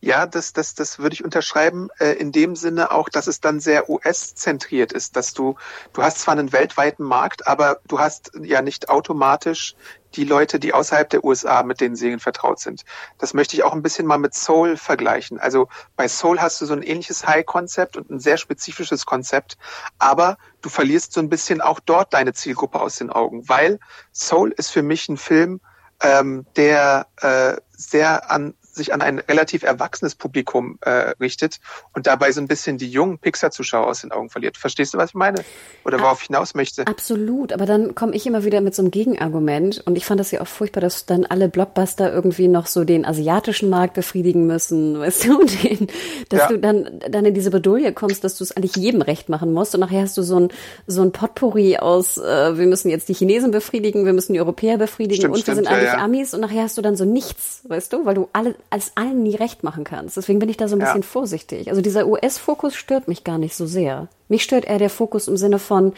Ja, 0.03 0.25
das, 0.25 0.51
das, 0.53 0.73
das 0.73 0.97
würde 0.97 1.13
ich 1.13 1.23
unterschreiben, 1.23 1.89
äh, 1.99 2.13
in 2.13 2.31
dem 2.31 2.55
Sinne 2.55 2.91
auch, 2.91 3.07
dass 3.07 3.27
es 3.27 3.39
dann 3.39 3.59
sehr 3.59 3.87
US-zentriert 3.87 4.91
ist, 4.91 5.15
dass 5.15 5.33
du, 5.33 5.55
du 5.93 6.01
hast 6.01 6.19
zwar 6.19 6.33
einen 6.33 6.51
weltweiten 6.51 7.03
Markt, 7.03 7.47
aber 7.47 7.79
du 7.87 7.99
hast 7.99 8.31
ja 8.41 8.63
nicht 8.63 8.89
automatisch 8.89 9.75
die 10.15 10.23
Leute, 10.23 10.59
die 10.59 10.73
außerhalb 10.73 11.09
der 11.09 11.23
USA 11.23 11.63
mit 11.63 11.81
den 11.81 11.95
Serien 11.95 12.19
vertraut 12.19 12.59
sind. 12.59 12.83
Das 13.17 13.33
möchte 13.33 13.55
ich 13.55 13.63
auch 13.63 13.73
ein 13.73 13.81
bisschen 13.81 14.05
mal 14.05 14.17
mit 14.17 14.33
Soul 14.33 14.77
vergleichen. 14.77 15.39
Also 15.39 15.67
bei 15.95 16.07
Soul 16.07 16.39
hast 16.39 16.59
du 16.61 16.65
so 16.65 16.73
ein 16.73 16.83
ähnliches 16.83 17.25
High-Konzept 17.25 17.97
und 17.97 18.09
ein 18.09 18.19
sehr 18.19 18.37
spezifisches 18.37 19.05
Konzept, 19.05 19.57
aber 19.99 20.37
du 20.61 20.69
verlierst 20.69 21.13
so 21.13 21.21
ein 21.21 21.29
bisschen 21.29 21.61
auch 21.61 21.79
dort 21.79 22.13
deine 22.13 22.33
Zielgruppe 22.33 22.79
aus 22.79 22.97
den 22.97 23.09
Augen, 23.09 23.47
weil 23.47 23.79
Soul 24.13 24.53
ist 24.55 24.69
für 24.69 24.83
mich 24.83 25.07
ein 25.09 25.17
Film, 25.17 25.61
ähm, 26.01 26.45
der 26.55 27.07
äh, 27.21 27.55
sehr 27.71 28.31
an 28.31 28.55
sich 28.75 28.93
an 28.93 29.01
ein 29.01 29.19
relativ 29.19 29.63
erwachsenes 29.63 30.15
Publikum 30.15 30.77
äh, 30.81 31.13
richtet 31.19 31.59
und 31.93 32.07
dabei 32.07 32.31
so 32.31 32.41
ein 32.41 32.47
bisschen 32.47 32.77
die 32.77 32.89
jungen 32.89 33.17
Pixar-Zuschauer 33.19 33.87
aus 33.87 34.01
den 34.01 34.11
Augen 34.11 34.29
verliert. 34.29 34.57
Verstehst 34.57 34.93
du, 34.93 34.97
was 34.97 35.09
ich 35.09 35.15
meine? 35.15 35.43
Oder 35.85 35.99
worauf 35.99 36.21
ich 36.21 36.27
hinaus 36.27 36.53
möchte? 36.53 36.87
Absolut, 36.87 37.53
aber 37.53 37.65
dann 37.65 37.95
komme 37.95 38.15
ich 38.15 38.25
immer 38.25 38.43
wieder 38.43 38.61
mit 38.61 38.75
so 38.75 38.81
einem 38.81 38.91
Gegenargument 38.91 39.81
und 39.85 39.97
ich 39.97 40.05
fand 40.05 40.19
das 40.19 40.31
ja 40.31 40.41
auch 40.41 40.47
furchtbar, 40.47 40.81
dass 40.81 41.05
dann 41.05 41.25
alle 41.25 41.49
Blockbuster 41.49 42.11
irgendwie 42.11 42.47
noch 42.47 42.67
so 42.67 42.83
den 42.83 43.05
asiatischen 43.05 43.69
Markt 43.69 43.93
befriedigen 43.95 44.47
müssen, 44.47 44.99
weißt 44.99 45.25
du, 45.25 45.43
den, 45.43 45.87
dass 46.29 46.41
ja. 46.41 46.47
du 46.47 46.59
dann, 46.59 46.99
dann 47.09 47.25
in 47.25 47.33
diese 47.33 47.51
Bedouille 47.51 47.93
kommst, 47.93 48.23
dass 48.23 48.37
du 48.37 48.43
es 48.43 48.55
eigentlich 48.55 48.75
jedem 48.75 49.01
recht 49.01 49.29
machen 49.29 49.53
musst 49.53 49.73
und 49.73 49.81
nachher 49.81 50.01
hast 50.01 50.17
du 50.17 50.23
so 50.23 50.39
ein, 50.39 50.49
so 50.87 51.01
ein 51.01 51.11
Potpourri 51.11 51.77
aus, 51.77 52.17
äh, 52.17 52.57
wir 52.57 52.67
müssen 52.67 52.89
jetzt 52.89 53.09
die 53.09 53.13
Chinesen 53.13 53.51
befriedigen, 53.51 54.05
wir 54.05 54.13
müssen 54.13 54.33
die 54.33 54.39
Europäer 54.39 54.77
befriedigen 54.77 55.21
stimmt, 55.21 55.35
und 55.35 55.41
stimmt, 55.41 55.57
wir 55.57 55.63
sind 55.63 55.73
eigentlich 55.73 55.91
ja, 55.91 55.97
ja. 55.97 56.03
Amis 56.03 56.33
und 56.33 56.41
nachher 56.41 56.63
hast 56.63 56.77
du 56.77 56.81
dann 56.81 56.95
so 56.95 57.05
nichts, 57.05 57.61
weißt 57.67 57.93
du, 57.93 58.05
weil 58.05 58.15
du 58.15 58.29
alle 58.33 58.55
als 58.69 58.91
allen 58.95 59.23
nie 59.23 59.35
recht 59.35 59.63
machen 59.63 59.83
kannst. 59.83 60.17
Deswegen 60.17 60.39
bin 60.39 60.49
ich 60.49 60.57
da 60.57 60.67
so 60.67 60.75
ein 60.75 60.79
ja. 60.79 60.87
bisschen 60.87 61.03
vorsichtig. 61.03 61.69
Also 61.69 61.81
dieser 61.81 62.07
US-Fokus 62.07 62.75
stört 62.75 63.07
mich 63.07 63.23
gar 63.23 63.37
nicht 63.37 63.55
so 63.55 63.65
sehr. 63.65 64.07
Mich 64.29 64.43
stört 64.43 64.65
eher 64.65 64.79
der 64.79 64.89
Fokus 64.89 65.27
im 65.27 65.37
Sinne 65.37 65.59
von, 65.59 65.93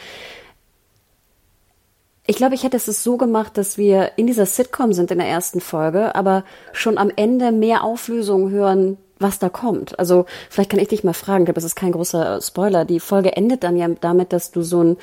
ich 2.25 2.37
glaube, 2.37 2.55
ich 2.55 2.63
hätte 2.63 2.77
es 2.77 2.85
so 2.85 3.17
gemacht, 3.17 3.57
dass 3.57 3.77
wir 3.77 4.11
in 4.15 4.27
dieser 4.27 4.45
Sitcom 4.45 4.93
sind 4.93 5.11
in 5.11 5.17
der 5.17 5.27
ersten 5.27 5.59
Folge, 5.59 6.15
aber 6.15 6.45
schon 6.71 6.97
am 6.97 7.11
Ende 7.15 7.51
mehr 7.51 7.83
Auflösungen 7.83 8.49
hören, 8.49 8.97
was 9.19 9.39
da 9.39 9.49
kommt. 9.49 9.99
Also 9.99 10.25
vielleicht 10.49 10.69
kann 10.69 10.79
ich 10.79 10.87
dich 10.87 11.03
mal 11.03 11.13
fragen, 11.13 11.43
ich 11.43 11.47
glaube, 11.47 11.55
das 11.55 11.65
ist 11.65 11.75
kein 11.75 11.91
großer 11.91 12.41
Spoiler. 12.41 12.85
Die 12.85 12.99
Folge 12.99 13.35
endet 13.35 13.63
dann 13.63 13.75
ja 13.75 13.87
damit, 13.89 14.31
dass 14.31 14.51
du 14.51 14.61
so 14.61 14.83
ein 14.83 14.97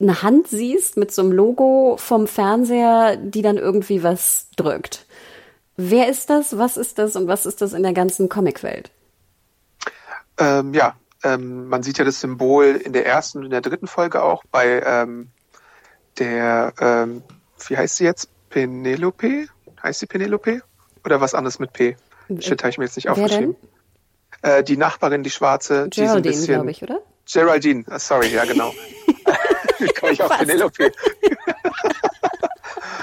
eine 0.00 0.22
Hand 0.22 0.48
siehst 0.48 0.96
mit 0.96 1.12
so 1.12 1.22
einem 1.22 1.32
Logo 1.32 1.96
vom 1.98 2.26
Fernseher, 2.26 3.16
die 3.16 3.42
dann 3.42 3.58
irgendwie 3.58 4.02
was 4.02 4.48
drückt. 4.56 5.04
Wer 5.82 6.08
ist 6.08 6.28
das? 6.28 6.58
Was 6.58 6.76
ist 6.76 6.98
das? 6.98 7.16
Und 7.16 7.26
was 7.26 7.46
ist 7.46 7.62
das 7.62 7.72
in 7.72 7.82
der 7.82 7.94
ganzen 7.94 8.28
Comicwelt? 8.28 8.90
Ähm, 10.36 10.74
ja, 10.74 10.94
ähm, 11.24 11.68
man 11.68 11.82
sieht 11.82 11.96
ja 11.96 12.04
das 12.04 12.20
Symbol 12.20 12.66
in 12.84 12.92
der 12.92 13.06
ersten 13.06 13.38
und 13.38 13.44
in 13.46 13.50
der 13.50 13.62
dritten 13.62 13.86
Folge 13.86 14.22
auch 14.22 14.44
bei 14.50 14.82
ähm, 14.84 15.30
der, 16.18 16.74
ähm, 16.80 17.22
wie 17.66 17.78
heißt 17.78 17.96
sie 17.96 18.04
jetzt? 18.04 18.28
Penelope? 18.50 19.46
Heißt 19.82 20.00
sie 20.00 20.06
Penelope? 20.06 20.60
Oder 21.02 21.22
was 21.22 21.32
anderes 21.32 21.58
mit 21.58 21.72
P? 21.72 21.96
Shit, 22.40 22.62
habe 22.62 22.70
ich 22.70 22.78
mir 22.78 22.84
jetzt 22.84 22.96
nicht 22.96 23.06
Wer 23.06 23.12
aufgeschrieben. 23.12 23.56
Äh, 24.42 24.62
die 24.62 24.76
Nachbarin, 24.76 25.22
die 25.22 25.30
schwarze. 25.30 25.88
Geraldine, 25.88 26.46
glaube 26.46 26.70
ich, 26.70 26.82
oder? 26.82 27.00
Geraldine, 27.24 27.84
uh, 27.90 27.98
sorry, 27.98 28.28
ja 28.28 28.44
genau. 28.44 28.74
Komme 29.98 30.12
ich 30.12 30.22
auf 30.22 30.36
Penelope? 30.36 30.92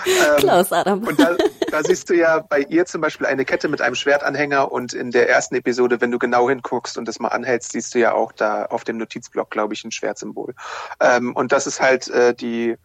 Ähm, 0.08 0.38
Klaus 0.38 0.72
Adam. 0.72 1.06
Und 1.06 1.20
da, 1.20 1.36
da, 1.68 1.84
siehst 1.84 2.10
du 2.10 2.16
ja 2.16 2.40
bei 2.40 2.62
ihr 2.62 2.86
zum 2.86 3.02
Beispiel 3.02 3.28
eine 3.28 3.46
Kette 3.46 3.68
mit 3.68 3.82
einem 3.82 3.96
Schwertanhänger 3.96 4.72
und 4.72 4.94
in 4.94 5.12
der 5.12 5.30
ersten 5.30 5.56
Episode, 5.56 6.02
wenn 6.02 6.12
du 6.12 6.20
genau 6.20 6.50
hinguckst 6.50 6.98
und 6.98 7.08
das 7.08 7.20
mal 7.20 7.30
anhältst, 7.30 7.74
siehst 7.74 7.94
du 7.94 8.00
ja 8.00 8.14
auch 8.14 8.32
da 8.32 8.66
auf 8.66 8.84
dem 8.84 8.98
Notizblock, 8.98 9.52
glaube 9.52 9.74
ich, 9.74 9.84
ein 9.84 9.92
Schwertsymbol. 9.92 10.56
Ähm, 11.00 11.36
und 11.36 11.52
das 11.52 11.68
ist 11.68 11.82
halt 11.82 12.08
äh, 12.10 12.34
die, 12.34 12.78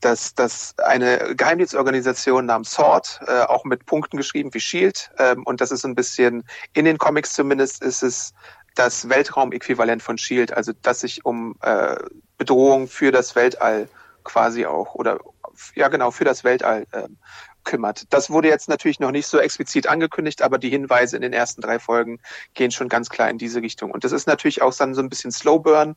dass, 0.00 0.34
dass 0.34 0.74
eine 0.78 1.34
Geheimdienstorganisation 1.36 2.46
namens 2.46 2.72
SWORD, 2.72 3.20
äh, 3.26 3.40
auch 3.42 3.64
mit 3.64 3.86
Punkten 3.86 4.16
geschrieben 4.16 4.52
wie 4.54 4.60
SHIELD, 4.60 5.10
ähm, 5.18 5.42
und 5.44 5.60
das 5.60 5.70
ist 5.70 5.84
ein 5.84 5.94
bisschen, 5.94 6.44
in 6.72 6.84
den 6.84 6.98
Comics 6.98 7.34
zumindest, 7.34 7.82
ist 7.82 8.02
es 8.02 8.32
das 8.74 9.08
Weltraumäquivalent 9.08 10.02
von 10.02 10.16
SHIELD, 10.16 10.52
also 10.52 10.72
dass 10.80 11.00
sich 11.00 11.24
um 11.24 11.56
äh, 11.62 11.96
Bedrohung 12.38 12.88
für 12.88 13.12
das 13.12 13.34
Weltall 13.34 13.88
quasi 14.24 14.66
auch 14.66 14.94
oder 14.94 15.18
ja 15.74 15.88
genau, 15.88 16.10
für 16.10 16.24
das 16.24 16.44
Weltall 16.44 16.86
äh, 16.92 17.08
kümmert. 17.64 18.04
Das 18.10 18.30
wurde 18.30 18.48
jetzt 18.48 18.68
natürlich 18.68 19.00
noch 19.00 19.10
nicht 19.10 19.26
so 19.26 19.38
explizit 19.38 19.86
angekündigt, 19.86 20.42
aber 20.42 20.58
die 20.58 20.70
Hinweise 20.70 21.16
in 21.16 21.22
den 21.22 21.32
ersten 21.32 21.60
drei 21.60 21.78
Folgen 21.78 22.20
gehen 22.54 22.70
schon 22.70 22.88
ganz 22.88 23.08
klar 23.10 23.30
in 23.30 23.38
diese 23.38 23.62
Richtung. 23.62 23.90
Und 23.90 24.04
das 24.04 24.12
ist 24.12 24.26
natürlich 24.26 24.62
auch 24.62 24.74
dann 24.74 24.94
so 24.94 25.02
ein 25.02 25.08
bisschen 25.08 25.32
Slow 25.32 25.60
Burn. 25.60 25.96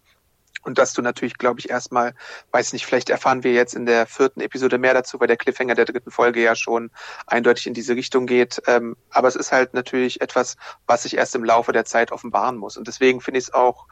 Und 0.64 0.78
dass 0.78 0.94
du 0.94 1.02
natürlich, 1.02 1.38
glaube 1.38 1.60
ich, 1.60 1.70
erstmal, 1.70 2.14
weiß 2.52 2.72
nicht, 2.72 2.86
vielleicht 2.86 3.10
erfahren 3.10 3.44
wir 3.44 3.52
jetzt 3.52 3.76
in 3.76 3.86
der 3.86 4.08
vierten 4.08 4.40
Episode 4.40 4.78
mehr 4.78 4.94
dazu, 4.94 5.20
weil 5.20 5.28
der 5.28 5.36
Cliffhanger 5.36 5.76
der 5.76 5.86
dritten 5.86 6.10
Folge 6.10 6.42
ja 6.42 6.56
schon 6.56 6.90
eindeutig 7.28 7.68
in 7.68 7.74
diese 7.74 7.96
Richtung 7.96 8.26
geht. 8.26 8.62
Ähm, 8.68 8.96
aber 9.10 9.28
es 9.28 9.36
ist 9.36 9.52
halt 9.52 9.74
natürlich 9.74 10.22
etwas, 10.22 10.56
was 10.88 11.04
sich 11.04 11.18
erst 11.18 11.36
im 11.36 11.44
Laufe 11.44 11.74
der 11.74 11.84
Zeit 11.84 12.14
offenbaren 12.14 12.58
muss. 12.58 12.78
Und 12.78 12.88
deswegen 12.88 13.20
finde 13.20 13.40
ich 13.40 13.46
es 13.46 13.54
auch, 13.54 13.88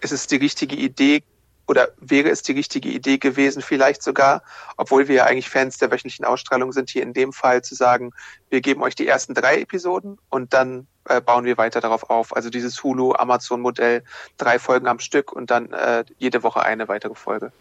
es 0.00 0.10
ist 0.10 0.32
die 0.32 0.36
richtige 0.36 0.74
Idee, 0.74 1.22
oder 1.66 1.88
wäre 1.98 2.28
es 2.28 2.42
die 2.42 2.52
richtige 2.52 2.88
Idee 2.88 3.18
gewesen, 3.18 3.62
vielleicht 3.62 4.02
sogar, 4.02 4.42
obwohl 4.76 5.08
wir 5.08 5.16
ja 5.16 5.24
eigentlich 5.24 5.48
Fans 5.48 5.78
der 5.78 5.90
wöchentlichen 5.90 6.24
Ausstrahlung 6.24 6.72
sind, 6.72 6.90
hier 6.90 7.02
in 7.02 7.12
dem 7.12 7.32
Fall 7.32 7.62
zu 7.62 7.74
sagen, 7.74 8.12
wir 8.50 8.60
geben 8.60 8.82
euch 8.82 8.94
die 8.94 9.06
ersten 9.06 9.34
drei 9.34 9.60
Episoden 9.60 10.18
und 10.30 10.54
dann 10.54 10.86
äh, 11.08 11.20
bauen 11.20 11.44
wir 11.44 11.58
weiter 11.58 11.80
darauf 11.80 12.08
auf. 12.10 12.34
Also 12.34 12.50
dieses 12.50 12.82
Hulu-Amazon-Modell, 12.82 14.04
drei 14.36 14.58
Folgen 14.58 14.86
am 14.86 15.00
Stück 15.00 15.32
und 15.32 15.50
dann 15.50 15.72
äh, 15.72 16.04
jede 16.18 16.42
Woche 16.42 16.62
eine 16.62 16.88
weitere 16.88 17.14
Folge. 17.14 17.52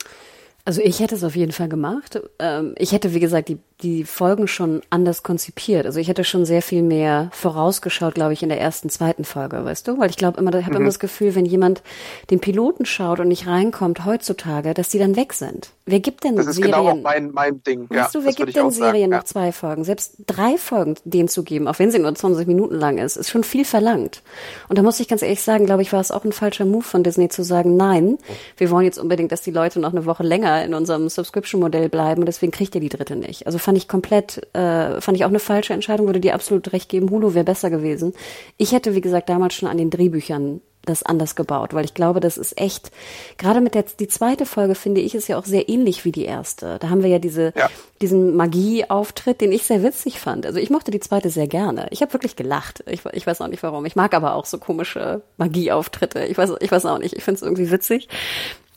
Also 0.68 0.82
ich 0.82 1.00
hätte 1.00 1.14
es 1.14 1.24
auf 1.24 1.36
jeden 1.36 1.52
Fall 1.52 1.70
gemacht. 1.70 2.20
Ähm, 2.40 2.74
ich 2.80 2.92
hätte, 2.92 3.14
wie 3.14 3.20
gesagt, 3.20 3.50
die, 3.50 3.60
die 3.84 4.04
Folgen 4.04 4.48
schon 4.48 4.82
anders 4.90 5.22
konzipiert. 5.22 5.86
Also 5.86 6.00
ich 6.00 6.08
hätte 6.08 6.24
schon 6.24 6.44
sehr 6.44 6.64
viel 6.64 6.82
mehr 6.82 7.30
vorausgeschaut, 7.34 8.16
glaube 8.16 8.34
ich, 8.34 8.42
in 8.42 8.50
der 8.50 8.60
ersten, 8.60 8.90
zweiten 8.90 9.26
Folge, 9.26 9.64
weißt 9.64 9.88
du? 9.88 10.00
Weil 10.00 10.10
ich 10.10 10.18
glaube 10.18 10.40
immer, 10.40 10.52
ich 10.56 10.66
habe 10.66 10.72
mhm. 10.72 10.82
immer 10.82 10.90
das 10.90 10.98
Gefühl, 10.98 11.36
wenn 11.36 11.46
jemand 11.46 11.84
den 12.32 12.40
Piloten 12.40 12.86
schaut 12.86 13.20
und 13.20 13.28
nicht 13.28 13.46
reinkommt 13.46 14.06
heutzutage, 14.06 14.74
dass 14.74 14.90
die 14.90 14.98
dann 14.98 15.16
weg 15.16 15.34
sind. 15.34 15.70
Wer 15.86 16.00
gibt 16.00 16.24
denn 16.24 16.36
das 16.36 16.48
ist 16.48 16.56
Serien? 16.56 16.72
Genau 16.72 16.96
mein, 16.96 17.30
mein 17.30 17.62
Ding. 17.62 17.88
Weißt 17.88 18.16
ja, 18.16 18.20
du, 18.20 18.26
wer 18.26 18.34
gibt 18.34 18.56
denn 18.56 18.72
Serien 18.72 19.12
noch 19.12 19.20
ja. 19.20 19.26
zwei 19.26 19.52
Folgen? 19.52 19.84
Selbst 19.84 20.16
drei 20.26 20.58
Folgen 20.58 20.96
denen 21.04 21.28
zu 21.28 21.44
geben, 21.44 21.68
auch 21.68 21.78
wenn 21.78 21.92
sie 21.92 22.00
nur 22.00 22.16
20 22.16 22.48
Minuten 22.48 22.74
lang 22.74 22.98
ist, 22.98 23.18
ist 23.18 23.30
schon 23.30 23.44
viel 23.44 23.66
verlangt. 23.66 24.24
Und 24.68 24.80
da 24.80 24.82
muss 24.82 25.00
ich 25.00 25.08
ganz 25.08 25.22
ehrlich 25.22 25.44
sagen, 25.44 25.68
glaube 25.68 25.84
ich, 25.84 25.94
war 25.94 26.02
es 26.02 26.10
auch 26.10 26.26
ein 26.26 26.32
falscher 26.32 26.66
Move 26.66 26.84
von 26.84 27.04
Disney 27.04 27.30
zu 27.30 27.44
sagen, 27.44 27.78
nein, 27.78 28.18
wir 28.58 28.72
wollen 28.72 28.86
jetzt 28.86 28.98
unbedingt, 28.98 29.32
dass 29.32 29.44
die 29.44 29.52
Leute 29.52 29.80
noch 29.80 29.92
eine 29.92 30.08
Woche 30.08 30.24
länger 30.24 30.55
in 30.64 30.74
unserem 30.74 31.10
Subscription-Modell 31.10 31.90
bleiben 31.90 32.22
und 32.22 32.28
deswegen 32.28 32.52
kriegt 32.52 32.76
ihr 32.76 32.82
die 32.82 32.90
dritte 32.90 33.16
nicht. 33.16 33.46
Also 33.48 33.58
fand 33.58 33.78
ich 33.78 33.88
komplett, 33.88 34.48
äh, 34.54 35.02
fand 35.02 35.18
ich 35.18 35.26
auch 35.26 35.30
eine 35.30 35.40
falsche 35.40 35.74
Entscheidung, 35.74 36.08
würde 36.08 36.20
dir 36.20 36.36
absolut 36.36 36.72
recht 36.74 36.90
geben. 36.90 37.10
Hulu 37.10 37.34
wäre 37.34 37.46
besser 37.46 37.70
gewesen. 37.70 38.14
Ich 38.58 38.72
hätte, 38.72 38.96
wie 38.96 39.02
gesagt, 39.02 39.30
damals 39.30 39.56
schon 39.56 39.70
an 39.70 39.78
den 39.78 39.90
Drehbüchern 39.90 40.62
das 40.86 41.04
anders 41.04 41.36
gebaut, 41.36 41.74
weil 41.74 41.86
ich 41.86 41.94
glaube, 41.94 42.20
das 42.20 42.38
ist 42.38 42.60
echt, 42.60 42.92
gerade 43.38 43.62
mit 43.62 43.76
der, 43.76 43.84
die 44.00 44.08
zweite 44.08 44.46
Folge 44.46 44.76
finde 44.76 45.02
ich 45.02 45.16
ist 45.16 45.28
ja 45.28 45.38
auch 45.38 45.46
sehr 45.46 45.68
ähnlich 45.68 46.06
wie 46.06 46.12
die 46.12 46.26
erste. 46.26 46.78
Da 46.80 46.90
haben 46.90 47.04
wir 47.04 47.10
ja 47.10 47.20
diese, 47.20 47.54
ja. 47.56 47.70
diesen 48.02 48.36
Magie-Auftritt, 48.36 49.42
den 49.42 49.52
ich 49.52 49.64
sehr 49.64 49.84
witzig 49.84 50.20
fand. 50.20 50.46
Also 50.46 50.60
ich 50.60 50.70
mochte 50.70 50.92
die 50.92 51.00
zweite 51.00 51.30
sehr 51.30 51.48
gerne. 51.48 51.88
Ich 51.92 52.02
habe 52.02 52.14
wirklich 52.14 52.36
gelacht. 52.36 52.84
Ich, 52.88 53.02
ich 53.14 53.28
weiß 53.28 53.42
auch 53.42 53.48
nicht 53.48 53.64
warum. 53.64 53.86
Ich 53.86 53.96
mag 53.96 54.14
aber 54.14 54.36
auch 54.36 54.46
so 54.46 54.58
komische 54.58 55.22
Magie-Auftritte. 55.38 56.26
Ich 56.26 56.38
weiß, 56.38 56.52
ich 56.60 56.72
weiß 56.72 56.86
auch 56.86 57.00
nicht. 57.00 57.16
Ich 57.16 57.24
finde 57.24 57.38
es 57.38 57.42
irgendwie 57.42 57.72
witzig. 57.72 58.08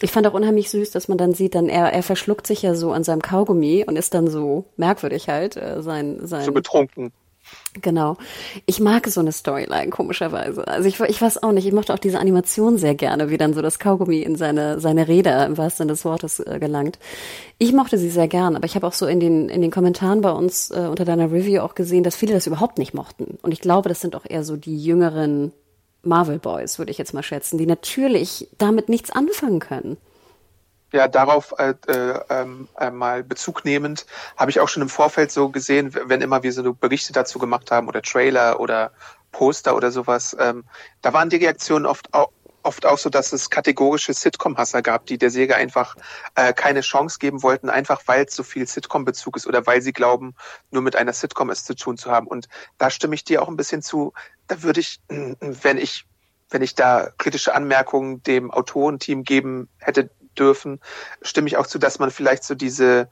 Ich 0.01 0.13
fand 0.13 0.27
auch 0.27 0.35
unheimlich 0.35 0.71
süß, 0.71 0.91
dass 0.93 1.09
man 1.09 1.19
dann 1.19 1.35
sieht, 1.35 1.55
dann 1.55 1.69
er, 1.69 1.93
er 1.93 2.03
verschluckt 2.03 2.47
sich 2.47 2.63
ja 2.63 2.75
so 2.75 2.93
an 2.93 3.03
seinem 3.03 3.23
Kaugummi 3.23 3.85
und 3.87 3.97
ist 3.97 4.15
dann 4.15 4.29
so 4.29 4.65
merkwürdig 4.77 5.29
halt, 5.29 5.57
äh, 5.57 5.83
sein, 5.83 6.19
sein. 6.27 6.45
So 6.45 6.53
betrunken. 6.53 7.13
Genau. 7.81 8.17
Ich 8.67 8.81
mag 8.81 9.07
so 9.07 9.21
eine 9.21 9.33
Storyline, 9.33 9.91
komischerweise. 9.91 10.67
Also 10.67 10.89
ich, 10.89 11.01
ich 11.01 11.21
weiß 11.21 11.43
auch 11.43 11.53
nicht, 11.53 11.67
ich 11.67 11.73
mochte 11.73 11.95
auch 11.95 11.99
diese 11.99 12.19
Animation 12.19 12.79
sehr 12.79 12.95
gerne, 12.95 13.31
wie 13.31 13.39
dann 13.39 13.55
so 13.55 13.63
das 13.63 13.79
Kaugummi 13.79 14.21
in 14.21 14.37
seine, 14.37 14.81
seine 14.81 15.09
Räder 15.09 15.47
im 15.47 15.57
wahrsten 15.57 15.85
Sinne 15.85 15.93
des 15.93 16.05
Wortes 16.05 16.41
äh, 16.41 16.59
gelangt. 16.59 16.99
Ich 17.59 17.73
mochte 17.73 17.99
sie 17.99 18.11
sehr 18.11 18.29
gern, 18.29 18.57
aber 18.57 18.67
ich 18.67 18.75
habe 18.75 18.87
auch 18.87 18.93
so 18.93 19.07
in 19.07 19.21
den, 19.21 19.49
in 19.49 19.63
den 19.63 19.71
Kommentaren 19.71 20.21
bei 20.21 20.31
uns 20.33 20.71
äh, 20.71 20.89
unter 20.91 21.05
deiner 21.05 21.31
Review 21.31 21.61
auch 21.61 21.75
gesehen, 21.75 22.05
dass 22.05 22.17
viele 22.17 22.35
das 22.35 22.47
überhaupt 22.47 22.79
nicht 22.79 22.95
mochten. 22.95 23.39
Und 23.43 23.53
ich 23.53 23.61
glaube, 23.61 23.89
das 23.89 24.01
sind 24.01 24.17
auch 24.17 24.25
eher 24.29 24.45
so 24.45 24.57
die 24.57 24.83
jüngeren 24.83 25.53
Marvel 26.03 26.39
Boys, 26.39 26.79
würde 26.79 26.91
ich 26.91 26.99
jetzt 26.99 27.15
mal 27.15 27.23
schätzen, 27.23 27.59
die 27.59 27.67
natürlich 27.67 28.49
damit 28.59 28.89
nichts 28.89 29.11
anfangen 29.11 29.61
können. 29.61 29.97
Ja, 30.91 31.07
darauf 31.07 31.55
äh, 31.59 31.75
äh, 31.87 32.47
äh, 32.79 32.91
mal 32.91 33.22
Bezug 33.22 33.64
nehmend, 33.66 34.07
habe 34.39 34.51
ich 34.51 34.61
auch 34.61 34.68
schon 34.68 34.83
im 34.83 34.89
Vorfeld 34.89 35.31
so 35.31 35.51
gesehen, 35.51 35.95
wenn 36.07 36.22
immer 36.22 36.43
wir 36.43 36.53
so 36.53 36.72
Berichte 36.72 37.12
dazu 37.12 37.39
gemacht 37.39 37.70
haben 37.70 37.89
oder 37.89 38.01
Trailer 38.01 38.59
oder 38.59 38.93
Poster 39.31 39.77
oder 39.77 39.91
sowas, 39.91 40.35
ähm, 40.41 40.64
da 41.03 41.12
waren 41.12 41.29
die 41.29 41.37
Reaktionen 41.37 41.85
oft 41.85 42.14
auch, 42.14 42.31
oft 42.62 42.87
auch 42.87 42.99
so, 42.99 43.11
dass 43.11 43.33
es 43.33 43.51
kategorische 43.51 44.12
Sitcom-Hasser 44.12 44.83
gab, 44.83 45.07
die 45.07 45.18
der 45.18 45.31
Serie 45.31 45.57
einfach 45.57 45.97
äh, 46.35 46.53
keine 46.53 46.81
Chance 46.81 47.18
geben 47.18 47.43
wollten, 47.43 47.70
einfach 47.70 48.03
weil 48.07 48.25
es 48.25 48.35
so 48.35 48.43
viel 48.43 48.66
Sitcom-Bezug 48.66 49.37
ist 49.37 49.47
oder 49.47 49.66
weil 49.66 49.83
sie 49.83 49.93
glauben, 49.93 50.35
nur 50.70 50.83
mit 50.83 50.97
einer 50.97 51.12
Sitcom 51.12 51.51
es 51.51 51.64
zu 51.64 51.75
tun 51.75 51.97
zu 51.97 52.11
haben. 52.11 52.27
Und 52.27 52.49
da 52.79 52.91
stimme 52.91 53.14
ich 53.14 53.25
dir 53.25 53.43
auch 53.43 53.49
ein 53.49 53.57
bisschen 53.57 53.83
zu. 53.83 54.12
Da 54.49 54.62
würde 54.62 54.80
ich, 54.80 55.01
wenn 55.09 55.78
ich 55.78 56.05
wenn 56.51 56.62
ich 56.62 56.74
da 56.74 57.11
kritische 57.18 57.55
Anmerkungen 57.55 58.22
dem 58.22 58.51
Autorenteam 58.51 59.22
geben 59.22 59.68
hätte 59.78 60.11
dürfen, 60.38 60.80
stimme 61.22 61.49
ich 61.49 61.57
auch 61.57 61.66
zu, 61.66 61.78
dass 61.78 61.99
man 61.99 62.11
vielleicht 62.11 62.44
so 62.44 62.55
diese, 62.55 63.11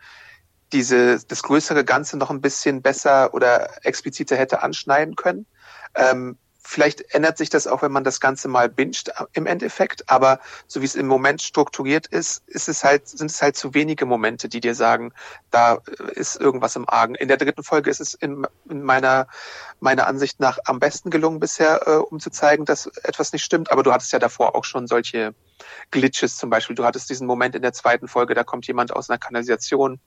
diese, 0.73 1.19
das 1.27 1.43
größere 1.43 1.85
Ganze 1.85 2.17
noch 2.17 2.31
ein 2.31 2.41
bisschen 2.41 2.83
besser 2.83 3.35
oder 3.35 3.85
expliziter 3.85 4.37
hätte 4.37 4.63
anschneiden 4.63 5.17
können. 5.17 5.47
Ähm, 5.95 6.39
Vielleicht 6.69 7.15
ändert 7.15 7.39
sich 7.39 7.49
das 7.49 7.69
auch, 7.69 7.83
wenn 7.83 7.93
man 7.93 8.03
das 8.03 8.19
Ganze 8.19 8.49
mal 8.49 8.69
binscht 8.69 9.09
im 9.35 9.47
Endeffekt, 9.47 10.11
aber 10.11 10.41
so 10.67 10.81
wie 10.81 10.85
es 10.85 10.97
im 10.97 11.07
Moment 11.07 11.41
strukturiert 11.41 12.09
ist, 12.09 12.43
ist 12.49 12.69
es 12.69 12.83
halt, 12.83 13.07
sind 13.07 13.31
es 13.31 13.41
halt 13.41 13.57
zu 13.57 13.73
wenige 13.73 14.05
Momente, 14.05 14.49
die 14.49 14.59
dir 14.59 14.75
sagen, 14.75 15.13
da 15.53 15.79
ist 16.15 16.41
irgendwas 16.41 16.75
im 16.75 16.89
Argen. 16.89 17.15
In 17.15 17.29
der 17.29 17.37
dritten 17.37 17.63
Folge 17.63 17.89
ist 17.89 18.01
es 18.01 18.15
in, 18.15 18.49
in 18.69 18.83
meiner, 18.83 19.29
meiner 19.81 20.07
Ansicht 20.07 20.41
nach 20.41 20.59
am 20.65 20.79
besten 20.79 21.11
gelungen 21.11 21.41
bisher, 21.41 21.87
äh, 21.87 21.97
um 21.97 22.21
zu 22.21 22.31
zeigen, 22.31 22.65
dass 22.65 22.87
etwas 23.03 23.33
nicht 23.33 23.45
stimmt, 23.45 23.71
aber 23.71 23.83
du 23.83 23.93
hattest 23.93 24.13
ja 24.13 24.19
davor 24.19 24.55
auch 24.55 24.65
schon 24.65 24.87
solche 24.87 25.35
Glitches 25.91 26.37
zum 26.37 26.51
Beispiel. 26.51 26.77
Du 26.77 26.85
hattest 26.85 27.11
diesen 27.11 27.27
Moment 27.27 27.55
in 27.55 27.63
der 27.63 27.73
zweiten 27.73 28.09
Folge, 28.09 28.35
da 28.35 28.45
kommt 28.45 28.67
jemand 28.67 28.95
aus 28.95 29.11
einer 29.11 29.19
Kanalisation 29.19 30.01